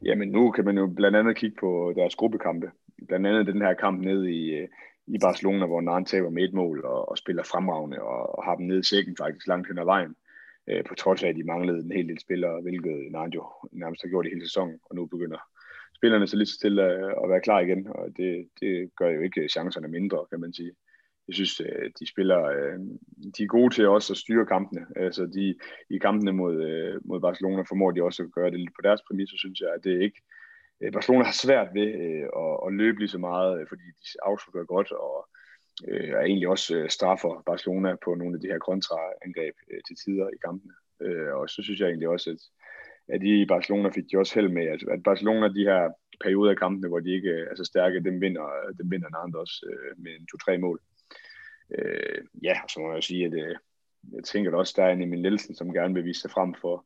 Jamen 0.06 0.30
nu 0.30 0.52
kan 0.52 0.66
man 0.66 0.78
jo 0.78 0.88
blandt 0.88 1.18
andet 1.18 1.36
kigge 1.36 1.56
på 1.60 1.94
deres 1.96 2.16
gruppekampe 2.16 2.72
blandt 3.08 3.28
andet 3.28 3.48
den 3.48 3.62
her 3.62 3.74
kamp 3.74 4.02
ned 4.02 4.26
i, 4.26 4.54
øh, 4.54 4.68
i 5.08 5.18
Barcelona, 5.22 5.66
hvor 5.66 5.82
Narn 5.82 6.06
taber 6.06 6.30
med 6.30 6.44
et 6.44 6.54
mål 6.54 6.86
og, 6.86 7.10
og 7.10 7.18
spiller 7.18 7.44
fremragende 7.44 8.02
og, 8.02 8.36
og 8.38 8.44
har 8.44 8.56
dem 8.56 8.66
nede 8.66 8.80
i 8.80 8.84
sækken 8.84 9.18
faktisk 9.18 9.48
langt 9.48 9.68
hen 9.68 9.78
ad 9.78 9.86
vejen. 9.86 10.16
Øh, 10.68 10.84
på 10.84 10.96
trods 10.96 11.24
af, 11.24 11.30
at 11.30 11.36
de 11.36 11.44
manglede 11.44 11.80
en 11.80 11.92
hel 11.92 12.10
del 12.10 12.20
spillere, 12.20 12.62
hvilket 12.62 13.12
Narn 13.12 13.30
jo 13.30 13.44
nærmest 13.72 14.02
har 14.02 14.10
gjort 14.10 14.26
i 14.26 14.30
hele 14.30 14.48
sæsonen, 14.48 14.80
og 14.90 14.96
nu 14.96 15.06
begynder 15.06 15.38
spillerne 15.96 16.28
så 16.28 16.38
lidt 16.38 16.50
så 16.50 16.60
til 16.60 16.80
at, 16.80 17.04
øh, 17.04 17.12
at 17.24 17.30
være 17.30 17.42
klar 17.42 17.60
igen, 17.60 17.88
og 17.88 18.10
det, 18.18 18.48
det 18.60 18.96
gør 18.96 19.10
jo 19.10 19.22
ikke 19.22 19.50
chancerne 19.50 19.88
mindre, 19.88 20.26
kan 20.30 20.40
man 20.40 20.54
sige. 20.54 20.72
Jeg 21.28 21.36
synes, 21.36 21.60
øh, 21.60 21.92
de 22.00 22.10
spiller, 22.10 22.42
øh, 22.44 22.80
de 23.38 23.44
er 23.44 23.48
gode 23.48 23.74
til 23.74 23.88
også 23.88 24.14
at 24.14 24.18
styre 24.18 24.46
kampene. 24.46 24.86
Altså 24.96 25.26
de, 25.26 25.56
i 25.90 25.98
kampene 25.98 26.32
mod, 26.32 26.56
øh, 26.64 27.02
mod 27.06 27.20
Barcelona 27.22 27.62
formår 27.62 27.92
de 27.92 28.04
også 28.04 28.24
at 28.24 28.32
gøre 28.32 28.52
det 28.52 28.60
lidt 28.60 28.76
på 28.76 28.82
deres 28.84 29.02
præmisser, 29.08 29.38
synes 29.38 29.60
jeg, 29.60 29.70
at 29.74 29.84
det 29.84 29.94
er 29.94 30.02
ikke, 30.02 30.22
Barcelona 30.94 31.24
har 31.24 31.38
svært 31.46 31.70
ved 31.74 31.90
at, 32.44 32.54
at 32.66 32.74
løbe 32.74 33.00
lige 33.00 33.16
så 33.16 33.18
meget, 33.18 33.70
fordi 33.70 33.86
de 34.04 34.08
afslutter 34.24 34.64
godt, 34.64 34.92
og 34.92 35.30
øh, 35.88 36.10
er 36.10 36.22
egentlig 36.22 36.48
også 36.48 36.86
straffer 36.90 37.44
Barcelona 37.46 37.96
på 38.06 38.16
nogle 38.16 38.36
af 38.36 38.42
de 38.42 38.48
her 38.48 38.60
kontraangreb 38.60 39.56
øh, 39.72 39.82
til 39.88 39.96
tider 39.96 40.28
i 40.30 40.38
kampene. 40.46 40.74
Øh, 41.02 41.34
og 41.36 41.50
så 41.50 41.64
synes 41.64 41.80
jeg 41.80 41.88
egentlig 41.88 42.10
også, 42.10 42.30
at, 42.30 42.42
at 43.16 43.24
i 43.24 43.46
Barcelona 43.46 43.90
fik 43.90 44.04
de 44.12 44.18
også 44.18 44.36
held 44.36 44.50
med, 44.50 44.66
at, 44.68 44.82
at 44.92 45.04
Barcelona 45.04 45.48
de 45.48 45.64
her 45.70 45.92
perioder 46.24 46.52
af 46.52 46.58
kampene, 46.58 46.88
hvor 46.88 47.00
de 47.00 47.16
ikke 47.18 47.34
er 47.52 47.56
så 47.56 47.66
stærke, 47.66 48.04
dem 48.04 48.22
vinder, 48.22 48.48
dem 48.80 48.92
vinder 48.92 49.10
Nantes 49.10 49.40
også 49.44 49.66
øh, 49.72 50.04
med 50.04 50.12
en 50.12 50.28
to-tre 50.28 50.58
mål. 50.58 50.80
Øh, 51.78 52.24
ja, 52.44 52.56
så 52.70 52.80
må 52.80 52.94
jeg 52.94 53.04
sige, 53.04 53.26
at 53.26 53.34
øh, 53.34 53.56
jeg 54.14 54.24
tænker 54.24 54.52
at 54.52 54.58
også, 54.58 54.74
der 54.78 54.84
er 54.84 54.92
en 54.92 55.02
Emil 55.02 55.22
Nielsen, 55.22 55.56
som 55.56 55.74
gerne 55.74 55.94
vil 55.94 56.06
vise 56.06 56.22
sig 56.22 56.32
frem 56.32 56.54
for, 56.62 56.86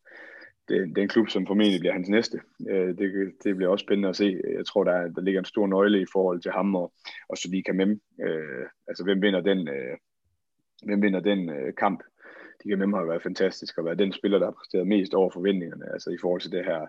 den, 0.69 0.95
den 0.95 1.07
klub, 1.07 1.29
som 1.29 1.47
formentlig 1.47 1.79
bliver 1.79 1.93
hans 1.93 2.09
næste. 2.09 2.39
Øh, 2.69 2.97
det, 2.97 3.33
det 3.43 3.55
bliver 3.55 3.71
også 3.71 3.83
spændende 3.83 4.09
at 4.09 4.15
se. 4.15 4.41
Jeg 4.57 4.65
tror, 4.65 4.83
der, 4.83 5.07
der 5.07 5.21
ligger 5.21 5.41
en 5.41 5.45
stor 5.45 5.67
nøgle 5.67 6.01
i 6.01 6.05
forhold 6.11 6.41
til 6.41 6.51
ham 6.51 6.75
og, 6.75 6.93
og 7.29 7.37
Sadiq 7.37 7.69
Mem. 7.73 8.01
Øh, 8.21 8.65
altså, 8.87 9.03
hvem 9.03 9.21
vinder 9.21 9.41
den, 9.41 9.67
øh, 9.67 9.97
hvem 10.83 11.01
vinder 11.01 11.19
den 11.19 11.49
øh, 11.49 11.73
kamp? 11.77 12.03
De 12.63 12.69
kan 12.69 12.79
nemlig 12.79 12.97
have 12.97 13.09
været 13.09 13.23
fantastisk 13.23 13.77
og 13.77 13.85
været 13.85 13.99
den 13.99 14.13
spiller, 14.13 14.37
der 14.39 14.45
har 14.45 14.57
præsteret 14.59 14.87
mest 14.87 15.13
over 15.13 15.29
forventningerne, 15.29 15.93
altså 15.93 16.09
i 16.09 16.17
forhold 16.21 16.41
til 16.41 16.51
det 16.51 16.65
her 16.65 16.87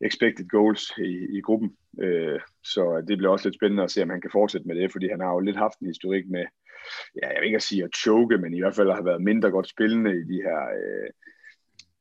expected 0.00 0.48
goals 0.48 0.92
i, 0.98 1.38
i 1.38 1.40
gruppen. 1.40 1.76
Øh, 2.00 2.40
så 2.64 3.04
det 3.08 3.18
bliver 3.18 3.32
også 3.32 3.48
lidt 3.48 3.58
spændende 3.58 3.82
at 3.82 3.90
se, 3.90 4.02
om 4.02 4.10
han 4.10 4.20
kan 4.20 4.30
fortsætte 4.30 4.68
med 4.68 4.76
det, 4.76 4.92
fordi 4.92 5.08
han 5.08 5.20
har 5.20 5.32
jo 5.32 5.40
lidt 5.40 5.56
haft 5.56 5.78
en 5.78 5.86
historik 5.86 6.24
med, 6.28 6.44
ja, 7.22 7.28
jeg 7.28 7.40
vil 7.40 7.46
ikke 7.46 7.62
at 7.62 7.62
sige 7.70 7.84
at 7.84 7.96
choke, 7.96 8.38
men 8.38 8.54
i 8.54 8.60
hvert 8.60 8.74
fald 8.74 8.90
har 8.92 9.02
været 9.02 9.22
mindre 9.22 9.50
godt 9.50 9.68
spillende 9.68 10.10
i 10.10 10.24
de 10.32 10.42
her 10.46 10.60
øh, 10.80 11.10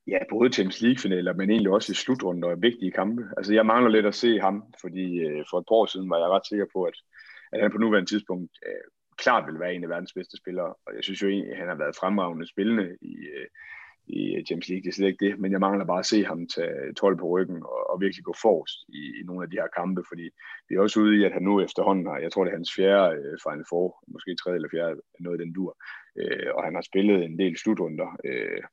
Ja, 0.07 0.17
både 0.29 0.53
Champions 0.53 0.81
League-finaler, 0.81 1.33
men 1.33 1.49
egentlig 1.49 1.71
også 1.71 1.91
i 1.91 1.95
slutrunder 1.95 2.47
og 2.49 2.61
vigtige 2.61 2.91
kampe. 2.91 3.21
Altså, 3.37 3.53
jeg 3.53 3.65
mangler 3.65 3.91
lidt 3.91 4.05
at 4.05 4.15
se 4.15 4.39
ham, 4.39 4.63
fordi 4.81 5.19
øh, 5.19 5.45
for 5.49 5.57
et 5.59 5.65
par 5.67 5.75
år 5.75 5.85
siden 5.85 6.09
var 6.09 6.17
jeg 6.17 6.29
ret 6.29 6.47
sikker 6.47 6.65
på, 6.73 6.83
at, 6.83 6.97
at 7.51 7.61
han 7.61 7.71
på 7.71 7.77
nuværende 7.77 8.09
tidspunkt 8.09 8.51
øh, 8.67 8.85
klart 9.17 9.47
vil 9.47 9.59
være 9.59 9.73
en 9.73 9.83
af 9.83 9.89
verdens 9.89 10.13
bedste 10.13 10.37
spillere. 10.37 10.73
Og 10.85 10.95
jeg 10.95 11.03
synes 11.03 11.21
jo 11.21 11.27
egentlig, 11.27 11.51
at 11.51 11.57
han 11.57 11.67
har 11.67 11.75
været 11.75 11.95
fremragende 11.95 12.47
spillende 12.47 12.97
i, 13.01 13.13
øh, 13.35 13.47
i 14.07 14.43
Champions 14.47 14.69
League. 14.69 14.83
Det 14.83 14.89
er 14.89 14.97
slet 14.97 15.07
ikke 15.07 15.25
det, 15.25 15.39
men 15.39 15.51
jeg 15.51 15.59
mangler 15.59 15.85
bare 15.85 15.99
at 15.99 16.11
se 16.13 16.25
ham 16.25 16.47
tage 16.47 16.93
12 16.93 17.17
på 17.17 17.27
ryggen 17.27 17.63
og, 17.63 17.89
og 17.91 18.01
virkelig 18.01 18.23
gå 18.23 18.33
forrest 18.41 18.77
i, 18.87 19.01
i 19.19 19.21
nogle 19.25 19.43
af 19.43 19.49
de 19.49 19.59
her 19.61 19.67
kampe, 19.79 20.01
fordi 20.09 20.25
vi 20.67 20.75
er 20.75 20.81
også 20.81 20.99
ude 20.99 21.17
i, 21.17 21.23
at 21.23 21.33
han 21.33 21.41
nu 21.41 21.61
efterhånden 21.61 22.05
har, 22.05 22.17
jeg 22.17 22.31
tror 22.31 22.43
det 22.43 22.51
er 22.51 22.59
hans 22.61 22.75
fjerde 22.75 23.15
øh, 23.17 23.37
Final 23.45 23.65
Four, 23.69 24.03
måske 24.07 24.35
tredje 24.35 24.57
eller 24.57 24.73
fjerde, 24.75 24.95
noget 25.19 25.39
i 25.39 25.43
den 25.43 25.53
dur, 25.53 25.77
øh, 26.19 26.49
og 26.55 26.63
han 26.63 26.75
har 26.75 26.81
spillet 26.81 27.23
en 27.23 27.39
del 27.39 27.57
slutrunder, 27.57 28.09
øh, 28.25 28.63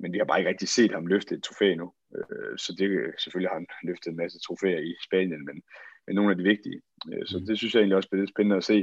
men 0.00 0.12
vi 0.12 0.18
har 0.18 0.24
bare 0.24 0.38
ikke 0.38 0.50
rigtig 0.50 0.68
set 0.68 0.92
ham 0.92 1.06
løfte 1.06 1.34
et 1.34 1.42
trofæ 1.42 1.74
nu. 1.74 1.92
Øh, 2.16 2.54
så 2.58 2.70
det 2.78 2.88
selvfølgelig 3.22 3.50
har 3.50 3.58
han 3.60 3.66
løftet 3.82 4.10
en 4.10 4.22
masse 4.22 4.38
trofæer 4.46 4.80
i 4.90 4.94
Spanien, 5.06 5.44
men, 5.48 5.56
men 6.06 6.16
nogle 6.16 6.30
af 6.30 6.36
de 6.36 6.42
vigtige. 6.52 6.80
Øh, 7.12 7.26
så 7.26 7.38
mm. 7.38 7.46
det 7.46 7.58
synes 7.58 7.74
jeg 7.74 7.80
egentlig 7.80 7.96
også 7.96 8.10
bliver 8.10 8.26
spændende 8.26 8.56
at 8.56 8.64
se. 8.72 8.78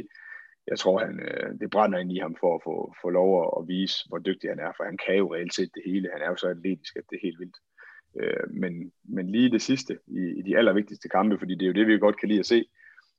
Jeg 0.68 0.80
tror, 0.80 1.00
han, 1.06 1.20
øh, 1.20 1.60
det 1.60 1.70
brænder 1.70 2.00
ind 2.00 2.12
i 2.12 2.20
ham 2.20 2.36
for 2.40 2.56
at 2.56 2.62
få, 2.64 2.96
få 3.02 3.10
lov 3.10 3.30
at, 3.60 3.68
vise, 3.68 3.96
hvor 4.10 4.18
dygtig 4.18 4.50
han 4.50 4.60
er, 4.60 4.72
for 4.78 4.84
han 4.84 4.98
kan 5.06 5.16
jo 5.18 5.34
reelt 5.34 5.56
set 5.56 5.72
det 5.76 5.84
hele. 5.86 6.10
Han 6.14 6.22
er 6.22 6.30
jo 6.30 6.36
så 6.36 6.48
atletisk, 6.48 6.96
at 6.96 7.04
det 7.10 7.16
er 7.16 7.28
helt 7.28 7.40
vildt. 7.40 7.58
Øh, 8.20 8.54
men, 8.62 8.92
men 9.04 9.32
lige 9.32 9.52
det 9.52 9.62
sidste, 9.62 9.98
i, 10.08 10.22
i 10.40 10.42
de 10.42 10.58
allervigtigste 10.58 11.10
kampe, 11.10 11.40
fordi 11.40 11.56
det 11.56 11.62
er 11.62 11.68
jo 11.68 11.74
det, 11.74 11.88
vi 11.88 11.98
godt 11.98 12.20
kan 12.20 12.30
lide 12.30 12.40
at 12.40 12.46
se, 12.46 12.66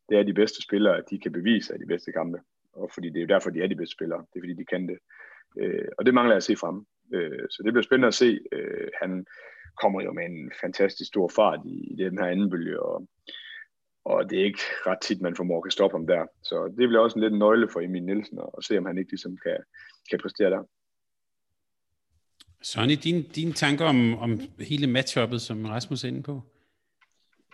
det 0.09 0.19
er 0.19 0.23
de 0.23 0.35
bedste 0.35 0.63
spillere, 0.63 0.97
at 0.97 1.11
de 1.11 1.19
kan 1.19 1.33
bevise, 1.33 1.75
at 1.75 1.81
de 1.81 1.87
bedste 1.87 2.13
kampe. 2.13 2.39
Og 2.73 2.91
fordi 2.95 3.09
det 3.09 3.17
er 3.17 3.21
jo 3.21 3.35
derfor, 3.35 3.51
de 3.51 3.63
er 3.63 3.67
de 3.67 3.77
bedste 3.77 3.93
spillere. 3.93 4.19
Det 4.19 4.37
er 4.37 4.43
fordi, 4.43 4.55
de 4.55 4.65
kan 4.65 4.89
det. 4.89 4.99
Øh, 5.61 5.89
og 5.99 6.07
det 6.07 6.15
mangler 6.15 6.35
jeg 6.35 6.37
at 6.37 6.43
se 6.51 6.57
frem. 6.57 6.87
Øh, 7.15 7.45
så 7.51 7.63
det 7.65 7.73
bliver 7.73 7.83
spændende 7.83 8.09
at 8.09 8.15
se. 8.15 8.41
Øh, 8.53 8.89
han 9.03 9.27
kommer 9.81 10.03
jo 10.03 10.13
med 10.13 10.25
en 10.25 10.53
fantastisk 10.61 11.09
stor 11.09 11.29
fart 11.37 11.61
i, 11.67 11.77
i 11.93 11.97
den 11.97 12.19
her 12.19 12.27
anden 12.27 12.51
bølge, 12.51 12.83
og, 12.83 13.07
og 14.05 14.31
det 14.31 14.41
er 14.41 14.45
ikke 14.45 14.63
ret 14.87 14.99
tit, 15.03 15.21
man 15.21 15.37
formår 15.37 15.67
at 15.67 15.73
stoppe 15.73 15.97
ham 15.97 16.07
der. 16.07 16.27
Så 16.43 16.65
det 16.79 16.89
bliver 16.89 17.01
også 17.01 17.19
en 17.19 17.23
lidt 17.23 17.39
nøgle 17.39 17.69
for 17.73 17.81
Emil 17.81 18.03
Nielsen 18.03 18.39
at 18.59 18.65
se, 18.65 18.79
om 18.79 18.87
han 18.87 18.99
ikke 18.99 19.11
ligesom 19.11 19.39
kan, 19.45 19.57
kan 20.11 20.19
præstere 20.23 20.51
der. 20.51 20.63
Sonny, 22.63 22.95
dine 23.05 23.23
din 23.23 23.53
tanker 23.53 23.85
om, 23.85 24.19
om 24.19 24.41
hele 24.61 24.87
matchuppet, 24.87 25.43
som 25.43 25.65
Rasmus 25.65 26.05
er 26.05 26.09
inde 26.09 26.23
på? 26.23 26.43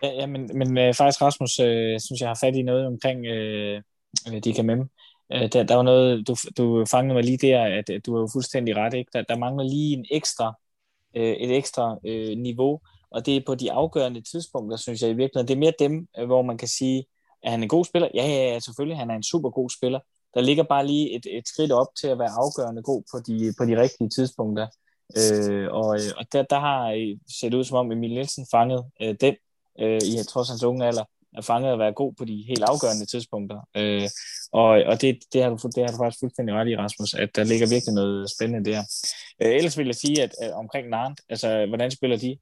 Ja, 0.03 0.09
ja 0.09 0.25
men, 0.25 0.51
men 0.53 0.77
øh, 0.77 0.93
faktisk 0.93 1.21
Rasmus, 1.21 1.59
øh, 1.59 1.99
synes 1.99 2.21
jeg 2.21 2.29
har 2.29 2.39
fat 2.41 2.55
i 2.55 2.61
noget 2.61 2.85
omkring 2.85 3.25
øh, 3.25 3.81
DKMM. 4.27 4.89
Øh, 5.33 5.47
der, 5.53 5.63
der 5.63 5.75
var 5.75 5.83
noget, 5.83 6.27
du, 6.27 6.35
du 6.57 6.85
fangede 6.85 7.13
mig 7.13 7.23
lige 7.23 7.47
der, 7.47 7.63
at, 7.63 7.89
at 7.89 8.05
du 8.05 8.13
har 8.13 8.19
jo 8.19 8.27
fuldstændig 8.33 8.75
ret, 8.75 8.93
ikke? 8.93 9.09
Der, 9.13 9.21
der 9.21 9.37
mangler 9.37 9.63
lige 9.63 9.93
en 9.93 10.05
ekstra, 10.11 10.53
øh, 11.15 11.33
et 11.33 11.57
ekstra 11.57 11.97
øh, 12.05 12.37
niveau, 12.37 12.81
og 13.11 13.25
det 13.25 13.35
er 13.35 13.41
på 13.45 13.55
de 13.55 13.71
afgørende 13.71 14.21
tidspunkter, 14.21 14.77
synes 14.77 15.01
jeg 15.01 15.09
i 15.09 15.13
virkeligheden. 15.13 15.47
Det 15.47 15.53
er 15.53 15.59
mere 15.59 15.73
dem, 15.79 16.07
øh, 16.19 16.25
hvor 16.25 16.41
man 16.41 16.57
kan 16.57 16.67
sige, 16.67 17.05
at 17.43 17.51
han 17.51 17.59
er 17.59 17.63
en 17.63 17.69
god 17.69 17.85
spiller. 17.85 18.09
Ja, 18.13 18.27
ja, 18.27 18.53
ja, 18.53 18.59
selvfølgelig, 18.59 18.97
han 18.97 19.09
er 19.09 19.15
en 19.15 19.23
super 19.23 19.49
god 19.49 19.69
spiller. 19.69 19.99
Der 20.33 20.41
ligger 20.41 20.63
bare 20.63 20.87
lige 20.87 21.15
et, 21.15 21.25
et 21.29 21.47
skridt 21.47 21.71
op 21.71 21.87
til 22.01 22.07
at 22.07 22.19
være 22.19 22.29
afgørende 22.29 22.83
god 22.83 23.03
på 23.11 23.19
de, 23.27 23.53
på 23.57 23.65
de 23.65 23.81
rigtige 23.81 24.09
tidspunkter. 24.09 24.67
Øh, 25.17 25.67
og 25.71 25.95
øh, 25.95 26.11
og 26.17 26.25
der, 26.33 26.43
der 26.43 26.59
har 26.59 26.91
øh, 26.91 27.17
set 27.39 27.53
ud 27.53 27.63
som 27.63 27.77
om 27.77 27.91
Emil 27.91 28.09
Nielsen 28.09 28.47
fanget 28.51 28.85
øh, 29.01 29.15
den 29.21 29.35
øh, 29.79 30.01
i 30.01 30.23
trods 30.23 30.49
hans 30.49 30.63
unge 30.63 30.85
alder 30.87 31.03
er 31.37 31.41
fanget 31.41 31.73
at 31.73 31.79
være 31.79 31.93
god 31.93 32.13
på 32.13 32.25
de 32.25 32.45
helt 32.47 32.63
afgørende 32.63 33.05
tidspunkter. 33.05 33.59
Øh, 33.77 34.09
og 34.51 34.67
og 34.67 35.01
det, 35.01 35.19
det, 35.33 35.43
har 35.43 35.49
du, 35.49 35.57
det 35.75 35.83
har 35.83 35.91
du 35.91 35.97
faktisk 35.97 36.19
fuldstændig 36.19 36.55
ret 36.55 36.67
i, 36.67 36.77
Rasmus, 36.77 37.13
at 37.13 37.29
der 37.35 37.43
ligger 37.43 37.67
virkelig 37.67 37.93
noget 37.93 38.29
spændende 38.35 38.71
der. 38.71 38.81
Øh, 39.41 39.55
ellers 39.55 39.77
vil 39.77 39.85
jeg 39.85 39.95
sige, 39.95 40.23
at, 40.23 40.31
at 40.41 40.53
omkring 40.53 40.89
Nantes, 40.89 41.25
altså 41.29 41.65
hvordan 41.65 41.91
spiller 41.91 42.17
de? 42.17 42.37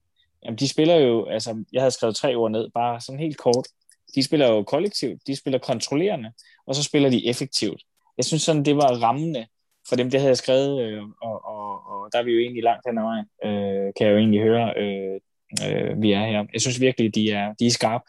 Jamen 0.45 0.57
de 0.57 0.67
spiller 0.67 0.95
jo, 0.95 1.25
altså 1.25 1.63
jeg 1.73 1.81
havde 1.81 1.91
skrevet 1.91 2.15
tre 2.15 2.35
ord 2.35 2.51
ned, 2.51 2.69
bare 2.73 3.01
sådan 3.01 3.19
helt 3.19 3.37
kort. 3.37 3.67
De 4.15 4.23
spiller 4.23 4.47
jo 4.47 4.63
kollektivt, 4.63 5.27
de 5.27 5.35
spiller 5.35 5.59
kontrollerende, 5.59 6.31
og 6.65 6.75
så 6.75 6.83
spiller 6.83 7.09
de 7.09 7.27
effektivt. 7.27 7.81
Jeg 8.17 8.25
synes 8.25 8.41
sådan, 8.43 8.65
det 8.65 8.75
var 8.75 9.03
rammende 9.03 9.47
for 9.89 9.95
dem, 9.95 10.09
det 10.09 10.19
havde 10.19 10.29
jeg 10.29 10.37
skrevet, 10.37 10.81
øh, 10.81 11.03
og, 11.21 11.45
og, 11.45 11.87
og 11.89 12.09
der 12.13 12.19
er 12.19 12.23
vi 12.23 12.31
jo 12.31 12.39
egentlig 12.39 12.63
langt 12.63 12.83
hen 12.87 12.97
ad 12.97 13.03
vejen, 13.03 13.25
øh, 13.45 13.93
kan 13.97 14.07
jeg 14.07 14.13
jo 14.13 14.17
egentlig 14.17 14.41
høre, 14.41 14.73
øh, 14.77 15.19
øh, 15.65 16.01
vi 16.01 16.11
er 16.11 16.25
her. 16.25 16.45
Jeg 16.53 16.61
synes 16.61 16.81
virkelig, 16.81 17.15
de 17.15 17.31
er, 17.31 17.53
de 17.59 17.65
er 17.65 17.71
skarpe 17.71 18.05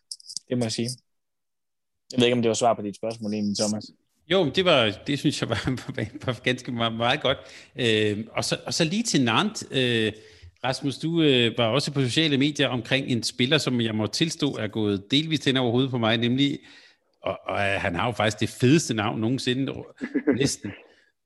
det 0.48 0.59
må 0.59 0.64
jeg 0.64 0.72
sige. 0.72 0.88
Jeg 2.12 2.20
ved 2.20 2.26
ikke, 2.26 2.36
om 2.36 2.42
det 2.42 2.48
var 2.48 2.55
svar 2.55 2.74
på 2.74 2.82
dit 2.82 2.96
spørgsmål, 2.96 3.32
egentlig, 3.32 3.56
Thomas. 3.56 3.84
Jo, 4.30 4.50
det, 4.50 4.64
var, 4.64 4.98
det 5.06 5.18
synes 5.18 5.40
jeg 5.40 5.48
var, 5.55 5.86
var 6.26 6.40
ganske 6.44 6.72
meget, 6.72 6.92
meget 6.92 7.20
godt. 7.20 7.38
Øh, 7.76 8.26
og, 8.32 8.44
så, 8.44 8.59
og 8.66 8.74
så 8.74 8.84
lige 8.84 9.02
til 9.02 9.24
Nantes. 9.24 9.68
Øh, 9.70 10.12
Rasmus, 10.64 10.98
du 10.98 11.22
øh, 11.22 11.59
var 11.59 11.66
også 11.66 11.93
på 11.93 12.01
sociale 12.01 12.39
medier 12.39 12.68
omkring 12.68 13.06
en 13.06 13.22
spiller, 13.22 13.59
som 13.59 13.80
jeg 13.80 13.94
må 13.94 14.06
tilstå 14.06 14.56
er 14.56 14.66
gået 14.66 15.10
delvist 15.10 15.44
hen 15.44 15.56
over 15.56 15.70
hovedet 15.70 15.90
på 15.90 15.98
mig, 15.98 16.16
nemlig, 16.16 16.59
og, 17.22 17.39
og 17.47 17.59
øh, 17.59 17.80
han 17.80 17.94
har 17.94 18.06
jo 18.06 18.12
faktisk 18.12 18.40
det 18.40 18.48
fedeste 18.48 18.94
navn 18.94 19.20
nogensinde, 19.20 19.72
næsten, 20.39 20.72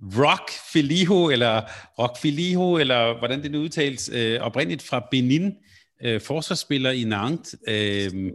Rock 0.02 0.50
Filiho, 0.72 1.30
eller 1.30 1.62
Rock 1.98 2.18
Filiho, 2.18 2.78
eller 2.78 3.18
hvordan 3.18 3.42
det 3.42 3.50
nu 3.50 3.58
udtales, 3.58 4.10
øh, 4.14 4.40
oprindeligt 4.40 4.82
fra 4.82 5.08
Benin, 5.10 5.52
øh, 6.04 6.20
forsvarsspiller 6.20 6.90
i 6.90 7.04
Nantes. 7.04 7.56
Øh, 7.68 8.32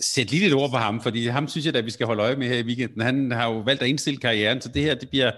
sæt 0.00 0.30
lige 0.30 0.42
lidt 0.42 0.54
ord 0.54 0.70
på 0.70 0.76
ham, 0.76 1.02
fordi 1.02 1.26
ham 1.26 1.48
synes 1.48 1.66
jeg 1.66 1.76
at 1.76 1.84
vi 1.84 1.90
skal 1.90 2.06
holde 2.06 2.22
øje 2.22 2.36
med 2.36 2.48
her 2.48 2.58
i 2.58 2.62
weekenden. 2.62 3.00
Han 3.00 3.30
har 3.30 3.52
jo 3.52 3.58
valgt 3.58 3.82
at 3.82 3.88
indstille 3.88 4.20
karrieren, 4.20 4.60
så 4.60 4.68
det 4.68 4.82
her 4.82 4.94
det 4.94 5.10
bliver, 5.10 5.32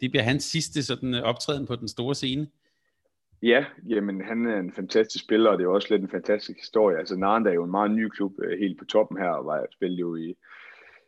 det 0.00 0.10
bliver 0.10 0.24
hans 0.24 0.44
sidste 0.44 0.82
sådan, 0.82 1.14
øh, 1.14 1.22
optræden 1.22 1.66
på 1.66 1.76
den 1.76 1.88
store 1.88 2.14
scene. 2.14 2.46
Ja, 3.44 3.64
jamen 3.88 4.24
han 4.24 4.46
er 4.46 4.58
en 4.58 4.72
fantastisk 4.72 5.24
spiller, 5.24 5.50
og 5.50 5.58
det 5.58 5.64
er 5.64 5.68
også 5.68 5.88
lidt 5.90 6.02
en 6.02 6.08
fantastisk 6.08 6.58
historie. 6.58 6.98
Altså 6.98 7.16
Naranda 7.16 7.50
er 7.50 7.54
jo 7.54 7.64
en 7.64 7.70
meget 7.70 7.90
ny 7.90 8.08
klub, 8.08 8.32
øh, 8.44 8.58
helt 8.58 8.78
på 8.78 8.84
toppen 8.84 9.18
her, 9.18 9.28
og 9.28 9.46
var 9.46 9.66
spillet 9.72 10.00
jo 10.00 10.16
i, 10.16 10.36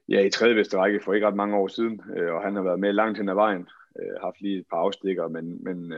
ja, 0.09 0.21
i 0.21 0.31
tredje 0.31 0.55
bedste 0.55 0.77
række 0.77 1.01
for 1.05 1.15
ikke 1.15 1.27
ret 1.27 1.37
mange 1.37 1.57
år 1.57 1.69
siden, 1.69 2.01
øh, 2.17 2.35
og 2.35 2.43
han 2.43 2.55
har 2.55 2.63
været 2.63 2.81
med 2.81 2.93
langt 2.93 3.19
hen 3.19 3.29
ad 3.29 3.35
vejen, 3.35 3.69
øh, 4.01 4.21
haft 4.23 4.41
lige 4.41 4.59
et 4.59 4.67
par 4.71 4.77
afstikker, 4.77 5.29
men, 5.29 5.65
men 5.65 5.95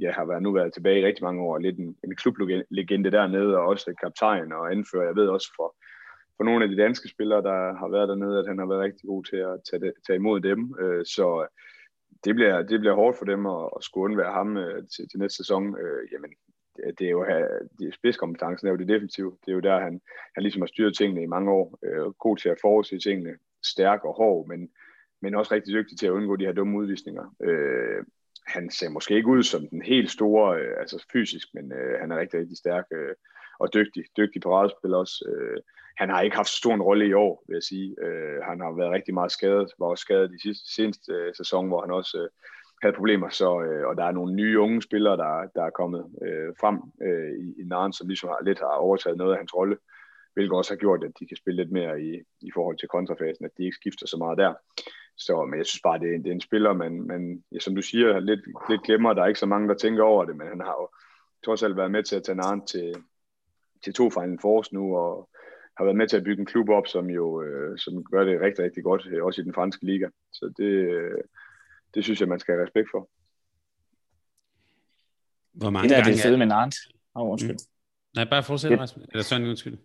ja, 0.00 0.10
har 0.12 0.24
været, 0.24 0.42
nu 0.42 0.52
været 0.52 0.72
tilbage 0.72 1.00
i 1.00 1.06
rigtig 1.06 1.24
mange 1.24 1.42
år, 1.42 1.58
lidt 1.58 1.78
en, 1.78 1.96
en 2.04 2.16
klublegende 2.16 3.10
dernede, 3.10 3.56
og 3.56 3.66
også 3.66 3.94
kaptajn 4.00 4.52
og 4.52 4.72
anfører, 4.72 5.06
jeg 5.06 5.16
ved 5.16 5.28
også 5.28 5.52
for, 5.56 5.76
for 6.36 6.44
nogle 6.44 6.64
af 6.64 6.70
de 6.70 6.76
danske 6.76 7.08
spillere, 7.08 7.42
der 7.42 7.74
har 7.74 7.88
været 7.88 8.08
dernede, 8.08 8.38
at 8.38 8.46
han 8.46 8.58
har 8.58 8.66
været 8.66 8.80
rigtig 8.80 9.08
god 9.08 9.24
til 9.24 9.36
at 9.36 9.60
tage, 9.70 9.80
det, 9.80 9.92
tage 10.06 10.16
imod 10.16 10.40
dem. 10.40 10.74
Så 11.04 11.46
det 12.24 12.34
bliver, 12.34 12.62
det 12.62 12.80
bliver 12.80 12.94
hårdt 12.94 13.18
for 13.18 13.24
dem 13.24 13.46
at, 13.46 13.70
at 13.76 13.84
skulle 13.84 14.04
undvære 14.04 14.32
ham 14.32 14.56
øh, 14.56 14.88
til, 14.88 15.08
til 15.08 15.18
næste 15.18 15.36
sæson. 15.36 15.76
Øh, 15.78 16.12
jamen, 16.12 16.30
det 16.98 17.06
er 17.06 17.10
jo 17.10 17.26
det 17.78 17.94
spidskompetencen 17.94 18.66
er 18.66 18.70
jo 18.70 18.76
det 18.76 18.88
definitive. 18.88 19.36
Det 19.44 19.50
er 19.50 19.54
jo 19.54 19.60
der, 19.60 19.80
han, 19.80 20.00
han 20.34 20.42
ligesom 20.42 20.62
har 20.62 20.66
styret 20.66 20.96
tingene 20.96 21.22
i 21.22 21.26
mange 21.26 21.50
år. 21.50 21.78
Øh, 21.82 22.10
god 22.10 22.36
til 22.36 22.48
at 22.48 22.58
forudse 22.60 22.98
tingene. 22.98 23.36
Stærk 23.64 24.04
og 24.04 24.14
hård, 24.14 24.48
men, 24.48 24.70
men 25.22 25.34
også 25.34 25.54
rigtig 25.54 25.74
dygtig 25.74 25.98
til 25.98 26.06
at 26.06 26.10
undgå 26.10 26.36
de 26.36 26.44
her 26.44 26.52
dumme 26.52 26.78
udvisninger. 26.78 27.34
Øh, 27.42 28.04
han 28.46 28.70
ser 28.70 28.88
måske 28.88 29.14
ikke 29.14 29.28
ud 29.28 29.42
som 29.42 29.68
den 29.68 29.82
helt 29.82 30.10
store, 30.10 30.60
øh, 30.60 30.74
altså 30.80 31.06
fysisk, 31.12 31.48
men 31.54 31.72
øh, 31.72 32.00
han 32.00 32.12
er 32.12 32.16
rigtig, 32.16 32.40
rigtig 32.40 32.58
stærk 32.58 32.84
øh, 32.92 33.14
og 33.62 33.74
dygtig. 33.74 34.04
Dygtig 34.16 34.42
paradespiller 34.42 34.98
også. 34.98 35.16
Øh, 35.28 35.60
han 35.96 36.08
har 36.10 36.20
ikke 36.20 36.36
haft 36.36 36.48
så 36.48 36.56
stor 36.56 36.74
en 36.74 36.82
rolle 36.82 37.06
i 37.06 37.12
år, 37.12 37.44
vil 37.48 37.54
jeg 37.54 37.62
sige. 37.62 37.88
Øh, 38.04 38.38
han 38.48 38.60
har 38.60 38.72
været 38.76 38.92
rigtig 38.92 39.14
meget 39.14 39.32
skadet, 39.32 39.68
var 39.78 39.86
også 39.86 40.02
skadet 40.02 40.30
i 40.34 40.38
sidste, 40.42 40.74
seneste 40.74 41.12
øh, 41.12 41.34
sæson, 41.34 41.68
hvor 41.68 41.80
han 41.80 41.90
også 41.90 42.18
øh, 42.22 42.28
havde 42.82 42.96
problemer. 42.96 43.28
Så, 43.28 43.62
øh, 43.62 43.86
og 43.88 43.96
der 43.96 44.04
er 44.04 44.12
nogle 44.12 44.34
nye 44.34 44.60
unge 44.60 44.82
spillere, 44.82 45.16
der, 45.16 45.32
der 45.54 45.64
er 45.64 45.70
kommet 45.80 46.02
øh, 46.22 46.50
frem 46.60 46.78
øh, 47.06 47.32
i, 47.46 47.60
i 47.60 47.64
Naren, 47.64 47.92
som 47.92 48.08
ligesom 48.08 48.28
har, 48.28 48.40
lidt 48.44 48.58
har 48.58 48.66
overtaget 48.66 49.18
noget 49.18 49.32
af 49.32 49.38
hans 49.38 49.54
rolle, 49.54 49.76
hvilket 50.34 50.56
også 50.56 50.72
har 50.72 50.78
gjort, 50.84 51.04
at 51.04 51.12
de 51.20 51.26
kan 51.26 51.36
spille 51.36 51.62
lidt 51.62 51.72
mere 51.72 52.02
i, 52.02 52.10
i 52.40 52.50
forhold 52.54 52.76
til 52.78 52.88
kontrafasen, 52.88 53.44
at 53.44 53.56
de 53.58 53.64
ikke 53.64 53.80
skifter 53.80 54.06
så 54.06 54.16
meget 54.16 54.38
der. 54.38 54.54
Så, 55.16 55.44
men 55.44 55.58
jeg 55.58 55.66
synes 55.66 55.82
bare, 55.82 55.98
det 55.98 56.14
er, 56.14 56.18
det 56.18 56.26
er 56.26 56.38
en 56.40 56.48
spiller, 56.48 56.72
man, 56.72 56.92
man 57.02 57.44
ja, 57.52 57.58
som 57.58 57.74
du 57.74 57.82
siger, 57.82 58.20
lidt, 58.20 58.40
lidt 58.70 58.82
glemmer. 58.82 59.12
Der 59.12 59.22
er 59.22 59.26
ikke 59.26 59.40
så 59.40 59.46
mange, 59.46 59.68
der 59.68 59.74
tænker 59.74 60.02
over 60.02 60.24
det, 60.24 60.36
men 60.36 60.46
han 60.46 60.60
har 60.60 60.76
jo 60.80 60.88
trods 61.44 61.62
alt 61.62 61.76
været 61.76 61.90
med 61.90 62.02
til 62.02 62.16
at 62.16 62.22
tage 62.22 62.36
Naren 62.36 62.66
til, 62.66 62.94
til 63.84 63.94
to 63.94 64.10
Final 64.10 64.38
Fours 64.42 64.72
nu, 64.72 64.96
og 64.96 65.28
har 65.76 65.84
været 65.84 65.96
med 65.96 66.08
til 66.08 66.16
at 66.16 66.24
bygge 66.24 66.40
en 66.40 66.46
klub 66.46 66.68
op, 66.68 66.86
som 66.86 67.10
jo 67.10 67.42
øh, 67.42 67.78
som 67.78 68.04
gør 68.04 68.24
det 68.24 68.40
rigtig, 68.40 68.64
rigtig 68.64 68.84
godt, 68.84 69.06
øh, 69.06 69.24
også 69.24 69.40
i 69.40 69.44
den 69.44 69.54
franske 69.54 69.86
liga. 69.86 70.08
Så 70.32 70.52
det, 70.56 70.64
øh, 70.64 71.18
det 71.94 72.04
synes 72.04 72.20
jeg, 72.20 72.28
man 72.28 72.40
skal 72.40 72.54
have 72.54 72.64
respekt 72.64 72.88
for. 72.90 73.08
Hvor 75.52 75.70
mange 75.70 75.88
det 75.88 75.96
der 75.96 76.02
er 76.02 76.04
det 76.04 76.20
fede 76.20 76.38
med 76.38 76.46
Nantes. 76.46 76.78
Oh, 77.14 77.30
undskyld. 77.30 77.52
Mm. 77.52 78.16
Nej, 78.16 78.24
bare 78.30 78.42
fortsæt, 78.42 78.70
det, 78.70 78.96
Eller 79.12 79.22
sådan, 79.22 79.48
undskyld. 79.48 79.78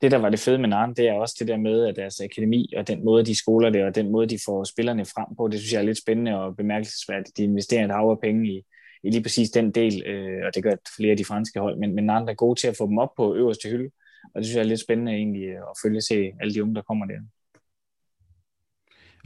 Det, 0.00 0.10
der 0.10 0.18
var 0.18 0.28
det 0.28 0.38
fede 0.38 0.58
med 0.58 0.68
Nantes, 0.68 0.96
det 0.96 1.08
er 1.08 1.12
også 1.12 1.36
det 1.38 1.48
der 1.48 1.56
med, 1.56 1.86
at 1.86 1.96
deres 1.96 2.20
akademi 2.20 2.72
og 2.76 2.88
den 2.88 3.04
måde, 3.04 3.24
de 3.24 3.38
skoler 3.38 3.70
det, 3.70 3.84
og 3.84 3.94
den 3.94 4.10
måde, 4.12 4.26
de 4.26 4.38
får 4.46 4.64
spillerne 4.64 5.04
frem 5.04 5.36
på, 5.36 5.48
det 5.48 5.60
synes 5.60 5.72
jeg 5.72 5.80
er 5.80 5.84
lidt 5.84 5.98
spændende 5.98 6.40
og 6.40 6.56
bemærkelsesværdigt. 6.56 7.36
De 7.36 7.42
investerer 7.42 7.84
et 7.84 7.90
hav 7.90 8.10
af 8.10 8.20
penge 8.20 8.48
i, 8.52 8.64
i 9.04 9.10
lige 9.10 9.22
præcis 9.22 9.50
den 9.50 9.70
del, 9.70 10.02
øh, 10.06 10.46
og 10.46 10.54
det 10.54 10.62
gør 10.62 10.74
flere 10.96 11.10
af 11.10 11.16
de 11.16 11.24
franske 11.24 11.60
hold, 11.60 11.78
men, 11.78 11.94
men 11.94 12.04
Nantes 12.04 12.32
er 12.32 12.34
gode 12.34 12.60
til 12.60 12.68
at 12.68 12.76
få 12.76 12.86
dem 12.86 12.98
op 12.98 13.14
på 13.16 13.34
øverste 13.34 13.68
hylde, 13.68 13.90
og 14.34 14.38
det 14.38 14.44
synes 14.46 14.56
jeg 14.56 14.62
er 14.62 14.68
lidt 14.68 14.80
spændende 14.80 15.12
egentlig 15.12 15.48
at 15.50 15.74
følge 15.82 16.00
se 16.00 16.32
alle 16.40 16.54
de 16.54 16.62
unge, 16.62 16.74
der 16.74 16.82
kommer 16.82 17.06
der. 17.06 17.20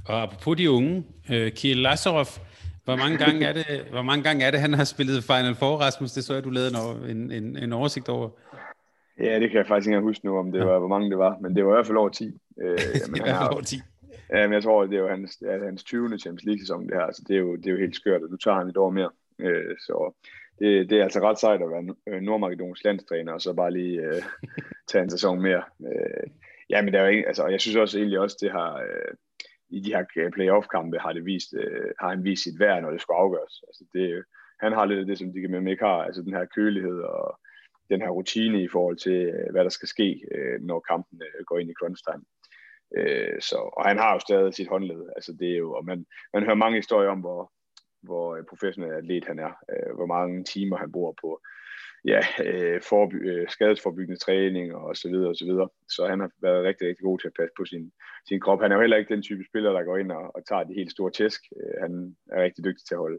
Og 0.07 0.23
apropos 0.23 0.57
de 0.57 0.71
unge, 0.71 1.05
uh, 1.31 1.49
Kiel 1.49 1.77
Lazarov 1.77 2.27
Hvor 2.85 2.97
mange 2.97 3.19
gange 3.19 3.47
er 3.47 3.53
det, 3.53 3.65
hvor 3.91 4.03
mange 4.03 4.23
gange 4.23 4.45
er 4.45 4.51
det 4.51 4.61
han 4.61 4.75
har 4.75 4.85
spillet 4.85 5.25
Final 5.25 5.55
Four, 5.55 5.77
Rasmus? 5.77 6.13
Det 6.13 6.25
så 6.25 6.35
jeg, 6.35 6.45
du 6.45 6.51
lavede 6.51 7.11
en, 7.11 7.33
en, 7.33 7.57
en 7.57 7.73
oversigt 7.73 8.09
over. 8.09 8.29
Ja, 9.21 9.41
det 9.41 9.51
kan 9.51 9.59
jeg 9.59 9.67
faktisk 9.67 9.89
ikke 9.89 10.01
huske 10.01 10.27
nu, 10.27 10.39
om 10.39 10.53
det 10.53 10.67
var, 10.67 10.79
hvor 10.79 10.89
mange 10.89 11.11
det 11.11 11.19
var, 11.19 11.39
men 11.43 11.57
det 11.57 11.65
var 11.65 11.71
i 11.71 11.75
hvert 11.75 11.87
fald 11.87 11.99
over 11.99 12.09
10. 12.09 12.25
Øh, 12.25 12.79
jamen, 13.01 13.15
det 13.15 13.23
var 13.23 13.27
i 13.27 13.31
hvert 13.31 13.37
fald 13.37 13.53
over 13.53 13.63
10. 13.63 13.77
Ja, 14.35 14.47
men 14.47 14.53
jeg 14.53 14.63
tror, 14.63 14.87
det 14.87 14.95
er 14.95 15.01
jo 15.01 15.09
hans, 15.09 15.39
ja, 15.43 15.65
hans 15.65 15.85
20. 15.85 16.19
Champions 16.19 16.45
League-sæson, 16.45 16.89
det 16.89 16.95
her, 16.95 17.13
så 17.13 17.23
det 17.29 17.37
er, 17.37 17.41
jo, 17.41 17.57
det 17.57 17.67
er 17.67 17.71
jo 17.71 17.79
helt 17.79 17.97
skørt, 17.97 18.23
og 18.23 18.31
nu 18.31 18.37
tager 18.37 18.59
han 18.59 18.69
et 18.69 18.77
år 18.77 18.91
mere. 18.91 19.11
Øh, 19.41 19.77
så 19.79 20.15
det, 20.59 20.91
det 20.91 20.99
er 20.99 21.03
altså 21.03 21.21
ret 21.21 21.39
sejt 21.39 21.63
at 21.63 21.71
være 21.71 21.95
øh, 22.09 22.21
Nordmakedons 22.21 22.85
landstræner, 22.85 23.33
og 23.33 23.41
så 23.41 23.55
bare 23.55 23.71
lige 23.71 24.01
øh, 24.01 24.23
tage 24.89 25.03
en 25.03 25.11
sæson 25.11 25.43
mere. 25.43 25.63
Øh, 25.87 26.27
ja, 26.71 26.83
men 26.83 26.93
der 26.93 26.99
er 26.99 27.05
jo 27.05 27.11
ikke, 27.11 27.27
altså, 27.27 27.47
jeg 27.47 27.61
synes 27.61 27.77
også 27.77 27.99
egentlig 27.99 28.19
også, 28.19 28.37
det 28.41 28.51
har, 28.51 28.77
øh, 28.77 29.15
i 29.71 29.81
de 29.81 29.95
her 29.95 30.31
playoff-kampe 30.35 30.99
har, 30.99 31.13
det 31.13 31.25
vist, 31.25 31.55
øh, 31.55 31.91
har 32.01 32.09
han 32.09 32.25
vist 32.25 32.43
sit 32.43 32.61
værd, 32.61 32.83
når 32.83 32.91
det 32.91 33.01
skulle 33.01 33.19
afgøres. 33.19 33.63
Altså, 33.69 33.85
det, 33.95 34.25
han 34.61 34.73
har 34.73 34.85
lidt 34.85 35.01
af 35.01 35.07
det, 35.07 35.19
som 35.19 35.33
de 35.33 35.49
med 35.49 35.71
ikke 35.73 35.85
har, 35.85 36.03
altså 36.03 36.23
den 36.23 36.35
her 36.35 36.45
kølighed 36.45 37.01
og 37.01 37.41
den 37.91 38.01
her 38.01 38.09
rutine 38.09 38.63
i 38.63 38.69
forhold 38.69 38.97
til, 38.97 39.13
øh, 39.13 39.51
hvad 39.51 39.65
der 39.65 39.71
skal 39.71 39.89
ske, 39.89 40.25
øh, 40.35 40.61
når 40.61 40.81
kampen 40.81 41.23
øh, 41.23 41.45
går 41.45 41.59
ind 41.59 41.71
i 41.71 41.79
crunch 41.81 42.03
time. 42.09 42.25
Øh, 42.97 43.41
så, 43.41 43.57
og 43.77 43.89
han 43.89 43.99
har 43.99 44.13
jo 44.13 44.19
stadig 44.19 44.55
sit 44.55 44.69
håndled. 44.69 45.03
Altså, 45.17 45.33
det 45.41 45.53
er 45.53 45.59
jo, 45.59 45.73
og 45.73 45.85
man, 45.85 46.07
man 46.35 46.45
hører 46.45 46.63
mange 46.65 46.79
historier 46.79 47.11
om, 47.11 47.21
hvor, 47.21 47.53
hvor 48.09 48.37
øh, 48.37 48.45
professionel 48.51 48.93
atlet 48.93 49.25
han 49.31 49.39
er, 49.39 49.53
øh, 49.73 49.91
hvor 49.97 50.07
mange 50.07 50.45
timer 50.45 50.77
han 50.77 50.93
bruger 50.93 51.13
på 51.23 51.41
ja, 52.05 52.21
øh, 52.45 52.83
forby, 52.83 53.19
øh, 53.31 53.49
skadesforbyggende 53.49 54.21
træning 54.21 54.75
og 54.75 54.97
så 54.97 55.09
videre 55.09 55.29
og 55.29 55.37
så 55.37 55.45
videre. 55.45 55.69
Så 55.89 56.07
han 56.13 56.21
har 56.21 56.31
været 56.43 56.65
rigtig, 56.65 56.89
rigtig 56.89 57.05
god 57.05 57.19
til 57.19 57.29
at 57.29 57.39
passe 57.39 57.55
på 57.57 57.65
sin, 57.65 57.93
sin 58.29 58.41
krop. 58.41 58.61
Han 58.63 58.71
er 58.71 58.77
jo 58.77 58.81
heller 58.81 58.97
ikke 58.97 59.15
den 59.15 59.23
type 59.23 59.45
spiller, 59.51 59.73
der 59.73 59.83
går 59.83 59.97
ind 59.97 60.13
og, 60.13 60.37
og 60.37 60.47
tager 60.47 60.65
de 60.65 60.75
helt 60.75 60.91
store 60.91 61.11
tæsk. 61.11 61.41
Øh, 61.57 61.75
han 61.85 62.17
er 62.33 62.43
rigtig 62.43 62.65
dygtig 62.65 62.85
til 62.87 62.95
at 62.95 63.05
holde, 63.05 63.19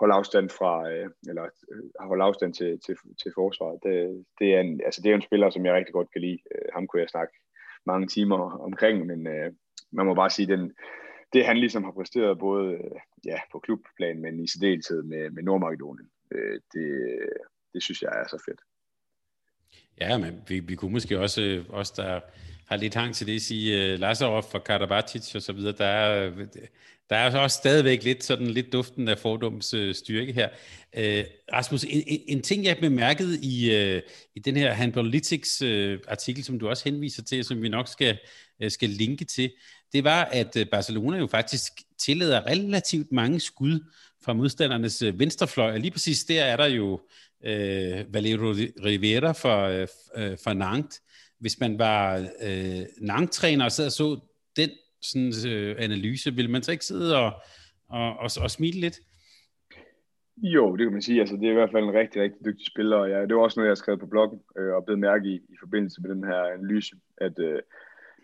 holde 0.00 0.14
afstand 0.14 0.48
fra, 0.58 0.90
øh, 0.90 1.08
eller 1.28 1.44
øh, 1.72 2.08
holde 2.10 2.24
afstand 2.24 2.54
til, 2.54 2.80
til, 2.86 2.94
til 3.22 3.32
forsvaret. 3.34 3.78
Det, 3.82 4.24
det, 4.38 4.48
er 4.54 4.60
en, 4.60 4.80
altså 4.84 5.00
det 5.02 5.10
er 5.10 5.14
en 5.14 5.28
spiller, 5.28 5.50
som 5.50 5.66
jeg 5.66 5.74
rigtig 5.74 5.92
godt 5.92 6.12
kan 6.12 6.20
lide. 6.20 6.38
Øh, 6.52 6.68
ham 6.74 6.86
kunne 6.86 7.02
jeg 7.02 7.08
snakke 7.08 7.34
mange 7.86 8.06
timer 8.06 8.40
omkring, 8.68 9.06
men 9.06 9.26
øh, 9.26 9.52
man 9.92 10.06
må 10.06 10.14
bare 10.14 10.30
sige, 10.30 10.48
den, 10.54 10.72
det 11.36 11.46
han 11.46 11.58
ligesom 11.58 11.84
har 11.84 11.90
præsteret 11.90 12.38
både 12.38 12.72
øh, 12.74 13.00
ja, 13.24 13.38
på 13.52 13.58
klubplan, 13.58 14.20
men 14.20 14.44
i 14.44 14.46
særdeleshed 14.48 15.02
med, 15.02 15.30
med 15.30 15.42
Nordmakedonien, 15.42 16.08
øh, 16.30 16.60
det, 16.72 16.88
det 17.72 17.82
synes 17.82 18.02
jeg 18.02 18.12
er 18.22 18.28
så 18.28 18.42
fedt. 18.48 18.60
Ja, 20.00 20.18
men 20.18 20.42
vi, 20.48 20.60
vi 20.60 20.74
kunne 20.74 20.92
måske 20.92 21.20
også, 21.20 21.42
øh, 21.42 21.64
også 21.68 21.92
der 21.96 22.20
har 22.66 22.76
lidt 22.76 22.94
hang 22.94 23.14
til 23.14 23.26
det, 23.26 23.42
sige 23.42 23.84
øh, 23.84 23.94
uh, 23.94 24.00
Lazarov 24.00 24.42
for 24.42 24.58
Karabatic 24.58 25.34
og 25.34 25.42
så 25.42 25.52
videre, 25.52 25.74
der 25.78 25.86
er, 25.86 26.30
der 27.10 27.16
er 27.16 27.38
også 27.38 27.56
stadigvæk 27.56 28.02
lidt 28.04 28.24
sådan 28.24 28.46
lidt 28.46 28.72
duften 28.72 29.08
af 29.08 29.18
fordoms 29.18 29.74
uh, 29.74 29.80
øh, 29.80 29.94
styrke 29.94 30.32
her. 30.32 30.48
Uh, 30.96 31.24
Rasmus, 31.52 31.84
en, 31.84 32.02
en 32.06 32.42
ting 32.42 32.64
jeg 32.64 32.76
bemærkede 32.80 33.38
i, 33.42 33.70
uh, 33.70 34.02
i 34.34 34.40
den 34.44 34.56
her 34.56 34.72
Handpolitics 34.72 35.62
uh, 35.62 35.94
artikel, 36.08 36.44
som 36.44 36.58
du 36.58 36.68
også 36.68 36.84
henviser 36.84 37.22
til, 37.22 37.44
som 37.44 37.62
vi 37.62 37.68
nok 37.68 37.88
skal, 37.88 38.18
uh, 38.64 38.70
skal 38.70 38.88
linke 38.88 39.24
til, 39.24 39.52
det 39.92 40.04
var, 40.04 40.24
at 40.24 40.56
Barcelona 40.70 41.18
jo 41.18 41.26
faktisk 41.26 41.72
tillader 41.98 42.46
relativt 42.46 43.12
mange 43.12 43.40
skud 43.40 43.80
fra 44.24 44.32
modstandernes 44.32 45.04
venstrefløj, 45.14 45.72
og 45.72 45.80
lige 45.80 45.90
præcis 45.90 46.24
der 46.24 46.44
er 46.44 46.56
der 46.56 46.66
jo 46.66 47.00
øh, 47.44 48.14
Valero 48.14 48.52
Rivera 48.84 49.32
fra, 49.32 49.70
øh, 49.70 50.56
Nantes. 50.56 51.00
Hvis 51.38 51.60
man 51.60 51.78
var 51.78 52.16
øh, 52.18 52.82
nangtræner 53.00 53.64
og 53.64 53.72
sad 53.72 53.86
og 53.86 53.92
så 53.92 54.20
den 54.56 54.70
sådan, 55.02 55.32
øh, 55.52 55.76
analyse, 55.78 56.34
ville 56.34 56.50
man 56.50 56.62
så 56.62 56.72
ikke 56.72 56.84
sidde 56.84 57.16
og, 57.16 57.32
og, 57.88 58.18
og, 58.18 58.30
og 58.42 58.50
smile 58.50 58.80
lidt? 58.80 59.00
Jo, 60.42 60.76
det 60.76 60.84
kan 60.84 60.92
man 60.92 61.02
sige. 61.02 61.20
Altså, 61.20 61.36
det 61.36 61.46
er 61.46 61.50
i 61.50 61.54
hvert 61.54 61.72
fald 61.72 61.84
en 61.84 61.94
rigtig, 61.94 62.22
rigtig 62.22 62.44
dygtig 62.44 62.66
spiller, 62.66 62.96
og 62.96 63.08
ja, 63.10 63.26
det 63.26 63.36
var 63.36 63.42
også 63.42 63.60
noget, 63.60 63.68
jeg 63.68 63.76
skrev 63.76 63.98
på 63.98 64.06
bloggen 64.06 64.40
øh, 64.58 64.74
og 64.74 64.84
blev 64.84 64.98
mærke 64.98 65.28
i, 65.28 65.34
i 65.34 65.56
forbindelse 65.60 66.02
med 66.02 66.10
den 66.10 66.24
her 66.24 66.42
analyse, 66.42 66.96
at, 67.16 67.38
øh, 67.38 67.62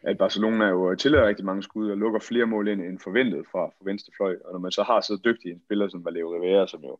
at 0.03 0.19
Barcelona 0.19 0.67
jo 0.69 0.95
tillader 0.95 1.29
rigtig 1.29 1.45
mange 1.45 1.63
skud 1.63 1.91
og 1.91 1.99
lukker 1.99 2.21
flere 2.21 2.47
mål 2.47 2.69
ind 2.69 2.81
end 2.81 2.99
forventet 2.99 3.45
fra, 3.53 3.67
fra 3.67 3.85
venstre 3.85 4.13
fløj. 4.17 4.37
Og 4.45 4.53
når 4.53 4.59
man 4.59 4.73
så 4.73 4.83
har 4.83 5.01
så 5.01 5.21
dygtig 5.25 5.51
en 5.51 5.63
spiller 5.65 5.89
som 5.89 6.05
Valero 6.05 6.35
Rivera, 6.35 6.67
som 6.67 6.81
jo 6.83 6.99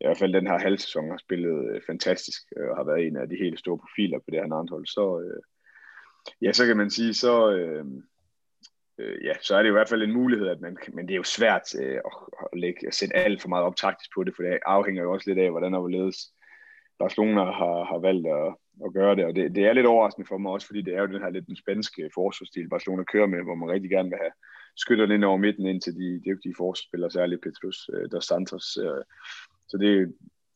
i 0.00 0.06
hvert 0.06 0.18
fald 0.18 0.32
den 0.32 0.46
her 0.46 0.58
halv 0.58 0.78
sæson 0.78 1.10
har 1.10 1.16
spillet 1.16 1.74
øh, 1.74 1.80
fantastisk 1.86 2.42
øh, 2.56 2.68
og 2.70 2.76
har 2.76 2.84
været 2.84 3.06
en 3.06 3.16
af 3.16 3.28
de 3.28 3.36
helt 3.36 3.58
store 3.58 3.78
profiler 3.78 4.18
på 4.18 4.24
det 4.30 4.40
her 4.40 4.68
hold, 4.70 4.86
så, 4.86 5.20
øh, 5.20 5.40
ja, 6.42 6.52
så 6.52 6.66
kan 6.66 6.76
man 6.76 6.90
sige, 6.90 7.14
så, 7.14 7.52
øh, 7.52 7.84
øh, 8.98 9.24
ja, 9.24 9.34
så 9.40 9.56
er 9.56 9.62
det 9.62 9.68
i 9.68 9.76
hvert 9.76 9.88
fald 9.88 10.02
en 10.02 10.12
mulighed, 10.12 10.48
at 10.48 10.60
man, 10.60 10.76
men 10.92 11.08
det 11.08 11.12
er 11.14 11.22
jo 11.22 11.36
svært 11.38 11.74
øh, 11.82 12.00
at, 12.08 12.12
at, 12.52 12.58
lægge, 12.58 12.86
at 12.86 12.94
sætte 12.94 13.16
alt 13.16 13.42
for 13.42 13.48
meget 13.48 13.64
op 13.64 13.76
taktisk 13.76 14.10
på 14.14 14.24
det, 14.24 14.32
for 14.36 14.42
det 14.42 14.58
afhænger 14.66 15.02
jo 15.02 15.12
også 15.12 15.30
lidt 15.30 15.38
af, 15.44 15.50
hvordan 15.50 15.74
og 15.74 15.80
hvorledes 15.80 16.18
Barcelona 16.98 17.44
har, 17.44 17.84
har 17.90 17.98
valgt 17.98 18.26
at, 18.26 18.48
at 18.86 18.92
gøre 18.92 19.16
det, 19.16 19.24
og 19.24 19.34
det, 19.36 19.54
det 19.56 19.64
er 19.66 19.72
lidt 19.72 19.86
overraskende 19.86 20.28
for 20.28 20.38
mig 20.38 20.52
også, 20.52 20.66
fordi 20.66 20.82
det 20.82 20.94
er 20.94 21.00
jo 21.00 21.06
den 21.06 21.22
her 21.22 21.30
lidt 21.30 21.46
den 21.46 21.56
spanske 21.56 22.10
forsvarsstil, 22.14 22.68
Barcelona 22.68 23.02
kører 23.04 23.26
med, 23.26 23.42
hvor 23.42 23.54
man 23.54 23.70
rigtig 23.70 23.90
gerne 23.90 24.10
vil 24.10 24.18
have 24.24 24.32
skytterne 24.76 25.14
ind 25.14 25.24
over 25.24 25.36
midten 25.36 25.66
ind 25.66 25.80
til 25.80 25.94
de 25.94 26.22
dygtige 26.28 26.54
forsvarsspillere, 26.56 27.10
særligt 27.10 27.42
Petrus, 27.42 27.90
øh, 27.94 28.10
der 28.10 28.20
Santos, 28.20 28.66
øh, 28.76 29.02
så 29.70 29.76
det, 29.76 29.90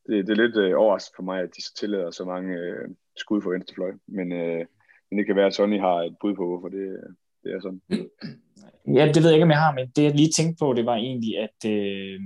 det, 0.07 0.27
det 0.27 0.33
er 0.33 0.43
lidt 0.45 0.57
øh, 0.57 0.79
overraskende 0.79 1.17
for 1.17 1.23
mig, 1.23 1.39
at 1.41 1.51
de 1.57 1.63
så 1.63 1.73
tillader 1.81 2.11
så 2.11 2.25
mange 2.25 2.51
øh, 2.59 2.89
skud 3.17 3.43
for 3.43 3.51
venstrefløj. 3.51 3.93
Men, 4.07 4.33
øh, 4.33 4.67
men 5.11 5.19
det 5.19 5.27
kan 5.27 5.37
være, 5.37 5.47
at 5.47 5.55
Sonny 5.55 5.81
har 5.81 5.97
et 5.97 6.17
bud 6.21 6.35
på, 6.35 6.47
hvorfor 6.47 6.69
det, 6.69 6.87
det 7.43 7.53
er 7.55 7.61
sådan. 7.61 7.83
Ja, 8.99 9.13
det 9.15 9.23
ved 9.23 9.31
jeg 9.31 9.37
ikke, 9.39 9.49
om 9.51 9.51
jeg 9.57 9.65
har, 9.65 9.73
men 9.75 9.89
det 9.97 10.03
jeg 10.03 10.15
lige 10.15 10.33
tænkte 10.37 10.57
på, 10.61 10.73
det 10.73 10.87
var 10.87 10.97
egentlig, 10.97 11.39
at 11.39 11.59
øh, 11.67 12.21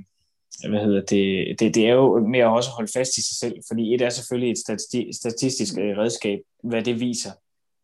hvad 0.69 0.81
hedder 0.85 1.01
det, 1.01 1.61
det, 1.61 1.75
det 1.75 1.89
er 1.89 1.95
jo 1.95 2.27
med 2.27 2.41
at 2.41 2.47
også 2.59 2.71
holde 2.71 2.93
fast 2.97 3.19
i 3.19 3.23
sig 3.29 3.37
selv, 3.37 3.57
fordi 3.69 3.95
et 3.95 4.03
er 4.03 4.11
selvfølgelig 4.11 4.51
et 4.51 4.59
stati- 4.59 5.13
statistisk 5.13 5.79
øh, 5.79 5.99
redskab, 5.99 6.41
hvad 6.63 6.83
det 6.83 7.01
viser. 7.01 7.31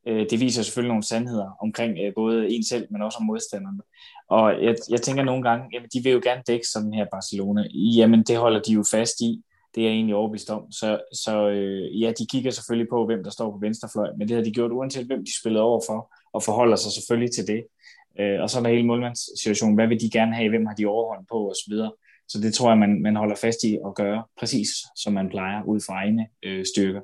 Øh, 0.08 0.26
det 0.30 0.40
viser 0.40 0.62
selvfølgelig 0.62 0.88
nogle 0.88 1.02
sandheder 1.02 1.56
omkring 1.60 1.98
øh, 1.98 2.14
både 2.14 2.50
en 2.54 2.64
selv, 2.64 2.86
men 2.90 3.02
også 3.02 3.18
om 3.20 3.26
modstanderne. 3.26 3.82
Og 4.28 4.64
jeg, 4.64 4.76
jeg 4.90 5.02
tænker 5.02 5.22
nogle 5.22 5.42
gange, 5.42 5.68
jamen 5.72 5.88
de 5.94 6.02
vil 6.02 6.12
jo 6.12 6.20
gerne 6.24 6.42
dække 6.46 6.66
sådan 6.68 6.94
her 6.94 7.06
Barcelona. 7.12 7.64
Jamen 7.72 8.22
det 8.22 8.36
holder 8.36 8.60
de 8.60 8.72
jo 8.72 8.84
fast 8.90 9.20
i. 9.20 9.42
Det 9.74 9.80
er 9.80 9.86
jeg 9.86 9.94
egentlig 9.94 10.14
overbevist 10.14 10.50
om. 10.50 10.72
Så, 10.72 11.00
så 11.24 11.48
øh, 11.48 12.00
ja, 12.02 12.12
de 12.18 12.26
kigger 12.26 12.50
selvfølgelig 12.50 12.88
på, 12.90 13.06
hvem 13.06 13.24
der 13.24 13.30
står 13.30 13.50
på 13.50 13.58
venstrefløj, 13.58 14.08
men 14.18 14.28
det 14.28 14.36
har 14.36 14.44
de 14.44 14.52
gjort 14.52 14.72
uanset 14.72 15.06
hvem 15.06 15.24
de 15.24 15.40
spillede 15.40 15.64
over 15.64 15.80
for, 15.88 16.14
og 16.32 16.42
forholder 16.42 16.76
sig 16.76 16.92
selvfølgelig 16.92 17.32
til 17.34 17.46
det. 17.46 17.64
Øh, 18.20 18.40
og 18.42 18.50
så 18.50 18.58
er 18.58 18.62
der 18.62 18.70
hele 18.70 18.86
målmandssituationen. 18.86 19.74
Hvad 19.74 19.86
vil 19.86 20.00
de 20.00 20.10
gerne 20.10 20.34
have? 20.34 20.48
Hvem 20.48 20.66
har 20.66 20.74
de 20.74 20.86
overhånd 20.86 21.26
på? 21.30 21.48
Og 21.48 21.54
så 21.54 21.64
videre. 21.68 21.92
Så 22.28 22.40
det 22.40 22.54
tror 22.54 22.70
jeg, 22.70 22.78
man, 22.78 23.02
man 23.02 23.16
holder 23.16 23.36
fast 23.36 23.64
i 23.64 23.78
at 23.86 23.94
gøre 23.94 24.24
præcis, 24.38 24.68
som 24.96 25.12
man 25.12 25.28
plejer, 25.28 25.62
ud 25.62 25.80
fra 25.86 25.94
egne 25.94 26.26
øh, 26.42 26.64
styrker. 26.74 27.00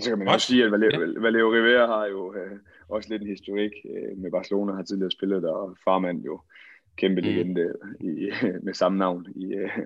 Så 0.00 0.08
kan 0.08 0.18
man 0.18 0.28
også 0.28 0.46
sige, 0.46 0.64
at 0.64 0.72
Valero, 0.72 1.48
Rivera 1.52 1.86
har 1.86 2.06
jo 2.06 2.34
øh, 2.34 2.58
også 2.92 3.08
lidt 3.10 3.22
en 3.22 3.28
historik 3.28 3.72
øh, 3.84 4.18
med 4.18 4.30
Barcelona, 4.30 4.72
har 4.72 4.82
tidligere 4.82 5.10
spillet 5.10 5.42
der, 5.42 5.52
og 5.52 5.76
farmand 5.84 6.24
jo 6.24 6.40
kæmpe 6.96 7.20
mm. 7.20 7.26
legende 7.26 7.72
i, 8.00 8.30
med 8.66 8.74
samme 8.74 8.98
navn 8.98 9.26
i, 9.36 9.54
øh, 9.54 9.78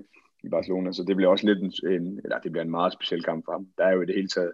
i 0.45 0.49
Barcelona, 0.49 0.93
så 0.93 1.05
det 1.05 1.17
bliver 1.17 1.31
også 1.31 1.47
lidt 1.47 1.59
en, 1.59 1.73
en, 1.93 2.21
eller 2.25 2.39
det 2.39 2.53
bliver 2.53 2.65
en 2.65 2.71
meget 2.71 2.93
speciel 2.93 3.23
kamp 3.23 3.45
for 3.45 3.53
ham. 3.53 3.67
Der 3.79 3.85
er 3.85 3.93
jo 3.93 4.03
i 4.03 4.07
det 4.07 4.15
hele 4.15 4.29
taget 4.29 4.53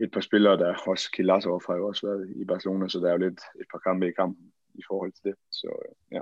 et 0.00 0.10
par 0.10 0.20
spillere, 0.20 0.56
der 0.58 0.74
også 0.86 1.10
Kilasov 1.12 1.62
har 1.66 1.76
jo 1.76 1.86
også 1.88 2.06
været 2.06 2.30
i 2.36 2.44
Barcelona, 2.44 2.88
så 2.88 2.98
der 2.98 3.08
er 3.08 3.12
jo 3.12 3.18
lidt 3.18 3.40
et 3.60 3.66
par 3.72 3.78
kampe 3.78 4.08
i 4.08 4.12
kampen 4.12 4.46
i 4.74 4.82
forhold 4.88 5.12
til 5.12 5.24
det. 5.24 5.34
Så 5.50 5.66
øh, 5.66 6.16
ja. 6.16 6.20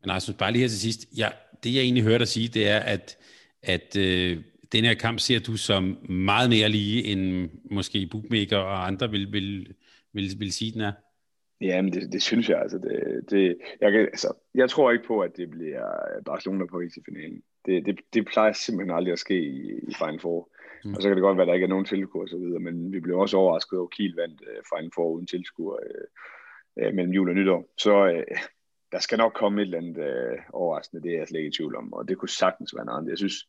Men 0.00 0.10
altså, 0.10 0.36
bare 0.36 0.52
lige 0.52 0.60
her 0.60 0.68
til 0.68 0.80
sidst, 0.80 1.18
ja, 1.18 1.28
det 1.62 1.74
jeg 1.74 1.82
egentlig 1.82 2.04
hørte 2.04 2.18
dig 2.18 2.28
sige, 2.28 2.48
det 2.48 2.68
er, 2.68 2.78
at, 2.78 3.18
at 3.62 3.96
øh, 3.96 4.42
den 4.72 4.84
her 4.84 4.94
kamp 4.94 5.18
ser 5.20 5.38
du 5.38 5.56
som 5.56 5.98
meget 6.08 6.50
mere 6.50 6.68
lige, 6.68 7.04
end 7.04 7.50
måske 7.70 8.06
bookmaker 8.06 8.58
og 8.58 8.86
andre 8.86 9.10
vil, 9.10 9.32
vil, 9.32 9.74
vil, 10.14 10.24
vil 10.38 10.52
sige, 10.52 10.72
den 10.72 10.80
er? 10.80 10.92
Jamen, 11.60 11.92
det, 11.92 12.12
det 12.12 12.22
synes 12.22 12.48
jeg. 12.48 12.60
Altså, 12.60 12.78
det, 12.78 13.30
det, 13.30 13.58
jeg, 13.80 13.92
kan, 13.92 14.00
altså, 14.00 14.32
jeg 14.54 14.70
tror 14.70 14.90
ikke 14.90 15.04
på, 15.06 15.20
at 15.20 15.36
det 15.36 15.50
bliver 15.50 15.86
Barcelona 16.24 16.66
på 16.66 16.80
i 16.80 16.88
finalen. 17.06 17.42
Det, 17.66 17.86
det, 17.86 18.00
det 18.14 18.26
plejer 18.26 18.52
simpelthen 18.52 18.96
aldrig 18.96 19.12
at 19.12 19.18
ske 19.18 19.40
i, 19.40 19.72
i 19.88 19.94
Final 19.98 20.20
Four. 20.20 20.50
Mm. 20.84 20.94
Og 20.94 21.02
så 21.02 21.08
kan 21.08 21.16
det 21.16 21.22
godt 21.22 21.36
være, 21.36 21.42
at 21.42 21.48
der 21.48 21.54
ikke 21.54 21.64
er 21.64 21.68
nogen 21.68 21.84
tilskuer 21.84 22.22
og 22.22 22.28
så 22.28 22.36
videre, 22.36 22.60
men 22.60 22.92
vi 22.92 23.00
blev 23.00 23.18
også 23.18 23.36
overrasket 23.36 23.78
over, 23.78 23.86
at 23.86 23.90
Kiel 23.90 24.14
vandt 24.14 24.40
uh, 24.40 24.62
Final 24.72 24.90
Four 24.94 25.10
uden 25.10 25.26
tilskuer 25.26 25.76
uh, 25.76 26.86
uh, 26.86 26.94
mellem 26.94 27.12
jul 27.12 27.28
og 27.28 27.34
nytår. 27.34 27.72
Så 27.78 28.06
uh, 28.06 28.38
der 28.92 28.98
skal 28.98 29.18
nok 29.18 29.32
komme 29.32 29.62
et 29.62 29.64
eller 29.64 29.78
andet 29.78 29.98
uh, 29.98 30.38
overraskende, 30.52 31.02
det 31.02 31.14
er 31.14 31.18
jeg 31.18 31.28
slet 31.28 31.38
ikke 31.38 31.48
i 31.48 31.56
tvivl 31.58 31.76
om, 31.76 31.92
og 31.92 32.08
det 32.08 32.18
kunne 32.18 32.28
sagtens 32.28 32.74
være 32.76 32.84
noget 32.84 32.98
andet. 32.98 33.10
Jeg 33.10 33.18
synes, 33.18 33.48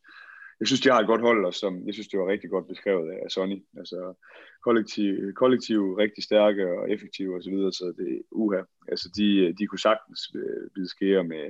jeg 0.60 0.66
synes, 0.66 0.80
de 0.80 0.90
har 0.90 1.00
et 1.00 1.06
godt 1.06 1.20
hold, 1.20 1.44
og 1.44 1.54
som 1.54 1.86
jeg 1.86 1.94
synes, 1.94 2.08
det 2.08 2.20
var 2.20 2.28
rigtig 2.28 2.50
godt 2.50 2.68
beskrevet 2.68 3.10
af 3.10 3.30
Sonny. 3.30 3.58
Altså 3.76 4.14
kollektiv, 4.64 5.32
kollektiv 5.34 5.80
rigtig 5.94 6.24
stærke 6.24 6.62
og 6.78 6.90
effektive 6.90 7.36
osv., 7.36 7.42
så, 7.42 7.50
videre, 7.50 7.72
så 7.72 7.94
det 7.98 8.08
er 8.16 8.20
uha. 8.30 8.62
Altså 8.88 9.08
de, 9.16 9.54
de 9.58 9.66
kunne 9.66 9.86
sagtens 9.88 10.20
øh, 10.34 10.70
blive 10.74 10.88
skære 10.88 11.24
med, 11.24 11.44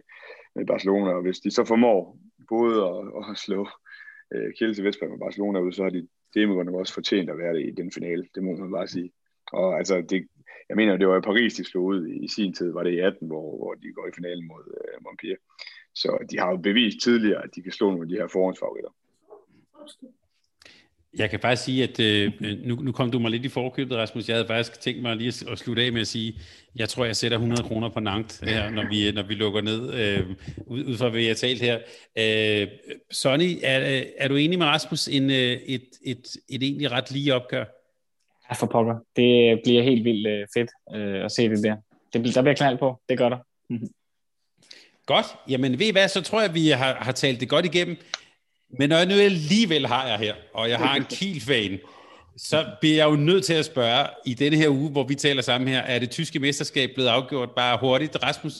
med 0.57 0.67
Barcelona, 0.67 1.11
og 1.11 1.23
hvis 1.23 1.39
de 1.39 1.51
så 1.51 1.65
formår 1.65 2.19
både 2.49 2.77
at, 2.91 3.31
at 3.31 3.39
slå 3.39 3.61
uh, 4.35 4.49
Kiel 4.57 4.85
Vestberg 4.85 5.11
med 5.11 5.25
Barcelona 5.27 5.59
ud, 5.61 5.73
så 5.73 5.83
har 5.83 5.91
de 5.91 6.09
det 6.35 6.75
også 6.75 6.95
fortjent 6.95 7.31
at 7.31 7.39
være 7.39 7.55
det 7.55 7.67
i 7.69 7.71
den 7.71 7.93
finale. 7.93 8.29
Det 8.35 8.43
må 8.43 8.57
man 8.57 8.71
bare 8.71 8.89
sige. 8.89 9.13
Og 9.53 9.79
altså, 9.79 9.95
det, 10.11 10.29
jeg 10.69 10.77
mener, 10.77 10.97
det 10.97 11.09
var 11.09 11.19
i 11.19 11.29
Paris, 11.31 11.55
de 11.55 11.65
slog 11.65 11.85
ud 11.85 12.07
i, 12.07 12.25
i 12.25 12.29
sin 12.29 12.55
tid, 12.55 12.73
var 12.73 12.83
det 12.83 12.93
i 12.93 12.99
18, 12.99 13.27
hvor, 13.27 13.57
hvor 13.57 13.75
de 13.75 13.93
går 13.93 14.07
i 14.07 14.17
finalen 14.19 14.47
mod 14.47 14.65
uh, 14.77 15.05
Montpellier. 15.05 15.39
Så 15.97 16.27
de 16.31 16.39
har 16.39 16.51
jo 16.51 16.57
bevist 16.57 17.01
tidligere, 17.03 17.45
at 17.45 17.51
de 17.55 17.63
kan 17.63 17.73
slå 17.73 17.91
nogle 17.91 18.03
af 18.03 18.09
de 18.09 18.15
her 18.15 18.29
forhåndsfavoritter. 18.29 18.91
Jeg 21.19 21.31
kan 21.31 21.41
faktisk 21.41 21.65
sige, 21.65 21.83
at 21.83 22.01
øh, 22.01 22.33
nu, 22.67 22.75
nu 22.75 22.93
kom 22.93 23.11
du 23.11 23.19
mig 23.19 23.31
lidt 23.31 23.45
i 23.45 23.49
forkøbet, 23.49 23.97
Rasmus. 23.97 24.29
Jeg 24.29 24.37
havde 24.37 24.47
faktisk 24.47 24.81
tænkt 24.81 25.03
mig 25.03 25.17
lige 25.17 25.33
at 25.53 25.59
slutte 25.59 25.83
af 25.83 25.93
med 25.93 26.01
at 26.01 26.07
sige, 26.07 26.41
jeg 26.77 26.89
tror, 26.89 27.05
jeg 27.05 27.17
sætter 27.17 27.37
100 27.37 27.63
kroner 27.63 27.89
på 27.89 28.01
Nantes 28.01 28.39
her, 28.39 28.71
når 28.71 28.89
vi, 28.89 29.13
når 29.13 29.23
vi 29.23 29.35
lukker 29.35 29.61
ned, 29.61 29.95
øh, 29.95 30.37
ud, 30.67 30.85
ud 30.85 30.97
fra 30.97 31.09
hvad 31.09 31.21
jeg 31.21 31.31
har 31.31 31.35
talt 31.35 31.63
her. 31.63 31.79
Øh, 32.19 32.69
Sonny, 33.11 33.59
er, 33.63 34.03
er 34.19 34.29
du 34.29 34.37
enig 34.37 34.59
med 34.59 34.67
Rasmus, 34.67 35.09
en, 35.09 35.31
øh, 35.31 35.37
et, 35.37 35.61
et, 35.67 35.83
et, 36.03 36.37
et 36.49 36.63
egentlig 36.63 36.91
ret 36.91 37.11
lige 37.11 37.35
opgør? 37.35 37.65
Ja, 38.51 38.55
for 38.55 38.67
pokker. 38.67 38.97
Det 39.17 39.61
bliver 39.65 39.83
helt 39.83 40.05
vildt 40.05 40.27
øh, 40.27 40.47
fedt 40.55 40.71
øh, 40.95 41.25
at 41.25 41.33
se 41.33 41.49
det 41.49 41.65
der. 41.65 41.77
Det, 42.13 42.35
der 42.35 42.43
bliver 42.43 42.55
knald 42.55 42.79
på. 42.79 43.01
Det 43.09 43.19
gør 43.19 43.29
der. 43.29 43.39
Godt. 45.07 45.27
Jamen 45.49 45.79
ved 45.79 45.87
I 45.87 45.93
hvad, 45.93 46.09
så 46.09 46.23
tror 46.23 46.41
jeg, 46.41 46.55
vi 46.55 46.69
har, 46.69 46.95
har 46.95 47.13
talt 47.13 47.41
det 47.41 47.49
godt 47.49 47.65
igennem. 47.65 47.97
Men 48.79 48.89
når 48.89 48.97
jeg 48.97 49.07
nu 49.07 49.15
alligevel 49.15 49.87
har 49.87 50.09
jeg 50.09 50.19
her, 50.19 50.35
og 50.55 50.69
jeg 50.69 50.79
har 50.79 50.97
en 50.97 51.05
Kiel-fan, 51.17 51.79
så 52.37 52.77
bliver 52.81 52.97
jeg 52.97 53.07
jo 53.11 53.17
nødt 53.17 53.45
til 53.45 53.55
at 53.55 53.65
spørge, 53.65 54.07
i 54.27 54.35
denne 54.35 54.57
her 54.57 54.69
uge, 54.69 54.91
hvor 54.91 55.05
vi 55.05 55.15
taler 55.15 55.43
sammen 55.43 55.69
her, 55.69 55.81
er 55.81 55.99
det 55.99 56.11
tyske 56.11 56.39
mesterskab 56.39 56.91
blevet 56.95 57.09
afgjort 57.09 57.51
bare 57.51 57.79
hurtigt, 57.81 58.23
Rasmus? 58.23 58.53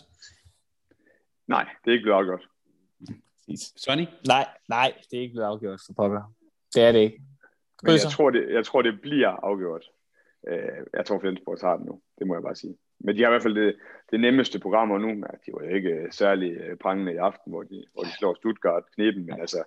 Nej, 1.47 1.67
det 1.85 1.91
er 1.91 1.93
ikke 1.93 2.03
blevet 2.03 2.19
afgjort. 2.19 2.43
Sonny? 3.77 4.07
Nej, 4.27 4.49
nej, 4.69 4.93
det 5.11 5.17
er 5.17 5.23
ikke 5.23 5.33
blevet 5.33 5.47
afgjort 5.47 5.81
for 5.87 5.93
pokker. 5.93 6.35
Det 6.75 6.83
er 6.83 6.93
det 6.93 6.99
ikke. 6.99 7.23
Men 7.83 7.93
jeg 7.93 8.13
tror, 8.13 8.31
det, 8.31 8.53
jeg 8.53 8.65
tror, 8.65 8.83
det 8.83 9.01
bliver 9.01 9.29
afgjort. 9.29 9.85
Øh, 10.49 10.59
jeg 10.95 11.07
tror, 11.07 11.21
Flensborg 11.21 11.61
tager 11.61 11.77
den 11.77 11.87
nu. 11.87 12.01
Det 12.19 12.27
må 12.27 12.35
jeg 12.35 12.43
bare 12.43 12.57
sige. 12.57 12.77
Men 12.99 13.17
de 13.17 13.21
har 13.23 13.29
i 13.29 13.33
hvert 13.33 13.43
fald 13.43 13.55
det, 13.55 13.77
det 14.11 14.21
nemmeste 14.21 14.59
programmer 14.59 14.99
nu. 14.99 15.09
De 15.47 15.53
var 15.53 15.65
jo 15.65 15.75
ikke 15.75 16.09
særlig 16.11 16.53
øh, 16.53 16.77
prangende 16.77 17.13
i 17.13 17.17
aften, 17.17 17.53
hvor 17.53 17.63
de, 17.63 17.85
hvor 17.95 18.03
de 18.03 18.17
slår 18.19 18.35
Stuttgart 18.35 18.83
knepen, 18.95 19.27
men 19.27 19.41
altså, 19.41 19.63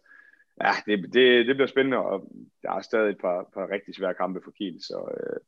ja, 0.64 0.72
det, 0.86 1.14
det, 1.14 1.48
det 1.48 1.56
bliver 1.56 1.68
spændende, 1.68 1.98
og 1.98 2.32
der 2.64 2.72
er 2.72 2.82
stadig 2.82 3.10
et 3.10 3.22
par, 3.22 3.50
par 3.54 3.72
rigtig 3.72 3.96
svære 3.96 4.14
kampe 4.14 4.42
for 4.44 4.52
Kiel, 4.52 4.78
så 4.82 4.98
øh, 5.18 5.40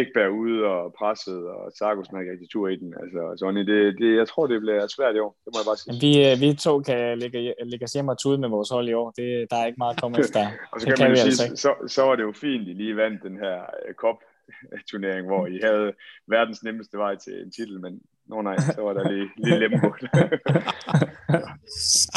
Ekberg 0.00 0.30
ude 0.30 0.64
og 0.64 0.94
presset, 0.98 1.48
og 1.48 1.72
Sargussen 1.78 2.14
har 2.14 2.20
ikke 2.20 2.32
rigtig 2.32 2.50
tur 2.50 2.68
i 2.68 2.76
den. 2.76 2.94
Altså, 3.02 3.34
Sonny, 3.38 3.60
det, 3.60 3.98
det, 3.98 4.16
jeg 4.16 4.28
tror, 4.28 4.46
det 4.46 4.60
bliver 4.60 4.86
svært 4.86 5.16
i 5.16 5.18
år. 5.18 5.36
Det 5.44 5.50
må 5.52 5.58
jeg 5.60 5.68
bare 5.70 5.76
sige. 5.76 6.00
Vi, 6.04 6.12
øh, 6.28 6.34
vi 6.42 6.48
to 6.66 6.80
kan 6.80 7.18
lægge, 7.18 7.54
lægge 7.64 7.84
os 7.84 7.92
hjem 7.92 8.08
og 8.08 8.18
tude 8.18 8.38
med 8.38 8.48
vores 8.48 8.70
hold 8.70 8.88
i 8.88 8.92
år. 8.92 9.10
Det, 9.10 9.50
der 9.50 9.56
er 9.56 9.66
ikke 9.66 9.78
meget 9.78 9.94
at 9.94 10.00
komme 10.00 10.18
efter. 10.18 10.40
og 10.72 10.80
så 10.80 10.86
det 10.86 10.96
kan, 10.96 10.96
kan 10.96 11.10
man 11.10 11.18
jo 11.18 11.22
sige, 11.22 11.48
altså 11.48 11.62
så, 11.64 11.72
så 11.94 12.02
var 12.02 12.16
det 12.16 12.22
jo 12.22 12.32
fint, 12.32 12.62
at 12.62 12.68
I 12.68 12.72
lige 12.72 12.96
vandt 12.96 13.22
den 13.22 13.36
her 13.38 13.56
kop 13.96 14.18
øh, 14.22 14.31
turnering, 14.90 15.26
hvor 15.26 15.46
I 15.46 15.58
havde 15.62 15.92
verdens 16.28 16.62
nemmeste 16.62 16.98
vej 16.98 17.16
til 17.16 17.32
en 17.44 17.52
titel, 17.52 17.80
men 17.80 18.00
Nå 18.26 18.42
nej, 18.42 18.56
så 18.58 18.82
var 18.82 18.92
der 18.92 19.12
lige, 19.12 19.28
lige 19.36 19.58
lempo. 19.58 19.86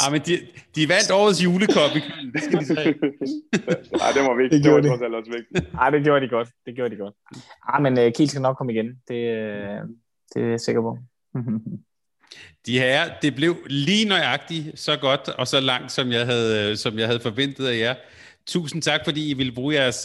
ah, 0.02 0.12
men 0.12 0.20
de, 0.26 0.32
de 0.76 0.88
vandt 0.88 1.10
årets 1.10 1.44
julekop 1.44 1.90
i 1.96 2.00
Køln. 2.00 2.32
Det 2.32 2.42
skal 2.42 2.58
de 2.58 2.66
sige. 2.66 2.94
Nej, 4.02 4.10
det 4.16 4.22
var 4.28 4.36
vigtigt. 4.42 4.64
Det, 4.64 4.82
det 4.82 4.90
var 4.90 4.96
trods 4.96 5.14
også 5.20 5.32
vigtigt. 5.38 5.72
Nej, 5.72 5.90
det 5.90 6.04
gjorde 6.04 6.26
de 6.26 6.30
godt. 6.30 6.48
Det 6.66 6.74
gjorde 6.74 6.90
de 6.94 6.96
godt. 6.96 7.14
Ah, 7.68 7.82
men 7.82 7.92
uh, 7.98 8.12
Kiel 8.16 8.28
skal 8.28 8.42
nok 8.42 8.56
komme 8.56 8.72
igen. 8.72 8.88
Det, 9.08 9.20
uh, 9.36 9.42
det 10.34 10.42
er 10.42 10.50
jeg 10.50 10.60
sikker 10.60 10.82
på. 10.82 10.98
De 12.66 12.78
her, 12.78 13.18
det 13.22 13.34
blev 13.34 13.56
lige 13.66 14.08
nøjagtigt 14.08 14.78
så 14.78 14.98
godt 15.00 15.28
og 15.28 15.46
så 15.46 15.60
langt, 15.60 15.92
som 15.92 16.12
jeg 16.12 16.26
havde, 16.26 16.76
som 16.76 16.98
jeg 16.98 17.06
havde 17.06 17.20
forventet 17.20 17.66
af 17.66 17.78
jer. 17.78 17.94
Tusind 18.46 18.82
tak, 18.82 19.00
fordi 19.04 19.30
I 19.30 19.34
ville 19.34 19.52
bruge 19.52 19.74
jeres, 19.74 20.04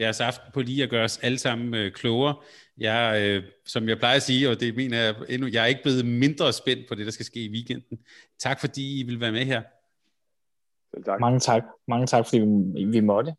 jeres 0.00 0.20
aften 0.20 0.52
på 0.54 0.62
lige 0.62 0.82
at 0.82 0.90
gøre 0.90 1.04
os 1.04 1.18
alle 1.18 1.38
sammen 1.38 1.92
klogere. 1.92 2.34
Jeg, 2.78 3.22
øh, 3.22 3.42
som 3.66 3.88
jeg 3.88 3.98
plejer 3.98 4.16
at 4.16 4.22
sige, 4.22 4.50
og 4.50 4.60
det 4.60 4.76
mener 4.76 4.98
jeg 4.98 5.14
endnu, 5.28 5.48
jeg 5.52 5.62
er 5.62 5.66
ikke 5.66 5.82
blevet 5.82 6.06
mindre 6.06 6.52
spændt 6.52 6.88
på 6.88 6.94
det, 6.94 7.06
der 7.06 7.12
skal 7.12 7.26
ske 7.26 7.40
i 7.40 7.50
weekenden. 7.50 7.98
Tak 8.38 8.60
fordi 8.60 9.00
I 9.00 9.02
vil 9.02 9.20
være 9.20 9.32
med 9.32 9.44
her. 9.44 9.62
Selv 10.94 11.04
tak. 11.04 11.20
Mange 11.20 11.40
tak. 11.40 11.62
Mange 11.88 12.06
tak, 12.06 12.26
fordi 12.26 12.40
vi, 12.40 12.84
vi 12.84 13.00
måtte. 13.00 13.32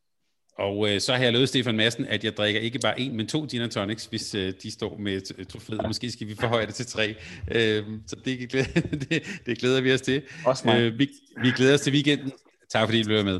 Og 0.58 0.94
øh, 0.94 1.02
så 1.02 1.14
har 1.14 1.24
jeg 1.24 1.34
lovet 1.34 1.50
Stefan 1.50 1.78
Madsen, 1.78 2.06
at 2.06 2.24
jeg 2.24 2.38
drikker 2.38 2.62
ikke 2.62 2.80
bare 2.80 3.00
en, 3.00 3.18
men 3.18 3.28
to 3.28 3.48
gin 3.52 3.62
and 3.62 3.72
tonics, 3.72 4.06
hvis 4.06 4.36
øh, 4.36 4.54
de 4.64 4.72
står 4.72 4.98
med 4.98 5.46
trofæet. 5.46 5.82
Måske 5.88 6.12
skal 6.12 6.28
vi 6.28 6.36
forhøje 6.36 6.66
det 6.66 6.76
til 6.76 6.86
tre. 6.86 7.16
Øh, 7.52 7.84
så 8.08 8.16
det, 8.26 8.52
det, 9.10 9.24
det 9.46 9.58
glæder 9.58 9.82
vi 9.82 9.94
os 9.94 10.02
til. 10.02 10.22
Også 10.46 10.68
mig. 10.68 10.82
Øh, 10.82 11.00
vi, 11.00 11.10
vi 11.42 11.52
glæder 11.52 11.74
os 11.74 11.82
til 11.82 11.94
weekenden. 11.94 12.32
Tak 12.70 12.88
fordi 12.88 13.00
I 13.00 13.04
blev 13.04 13.26
med. 13.26 13.40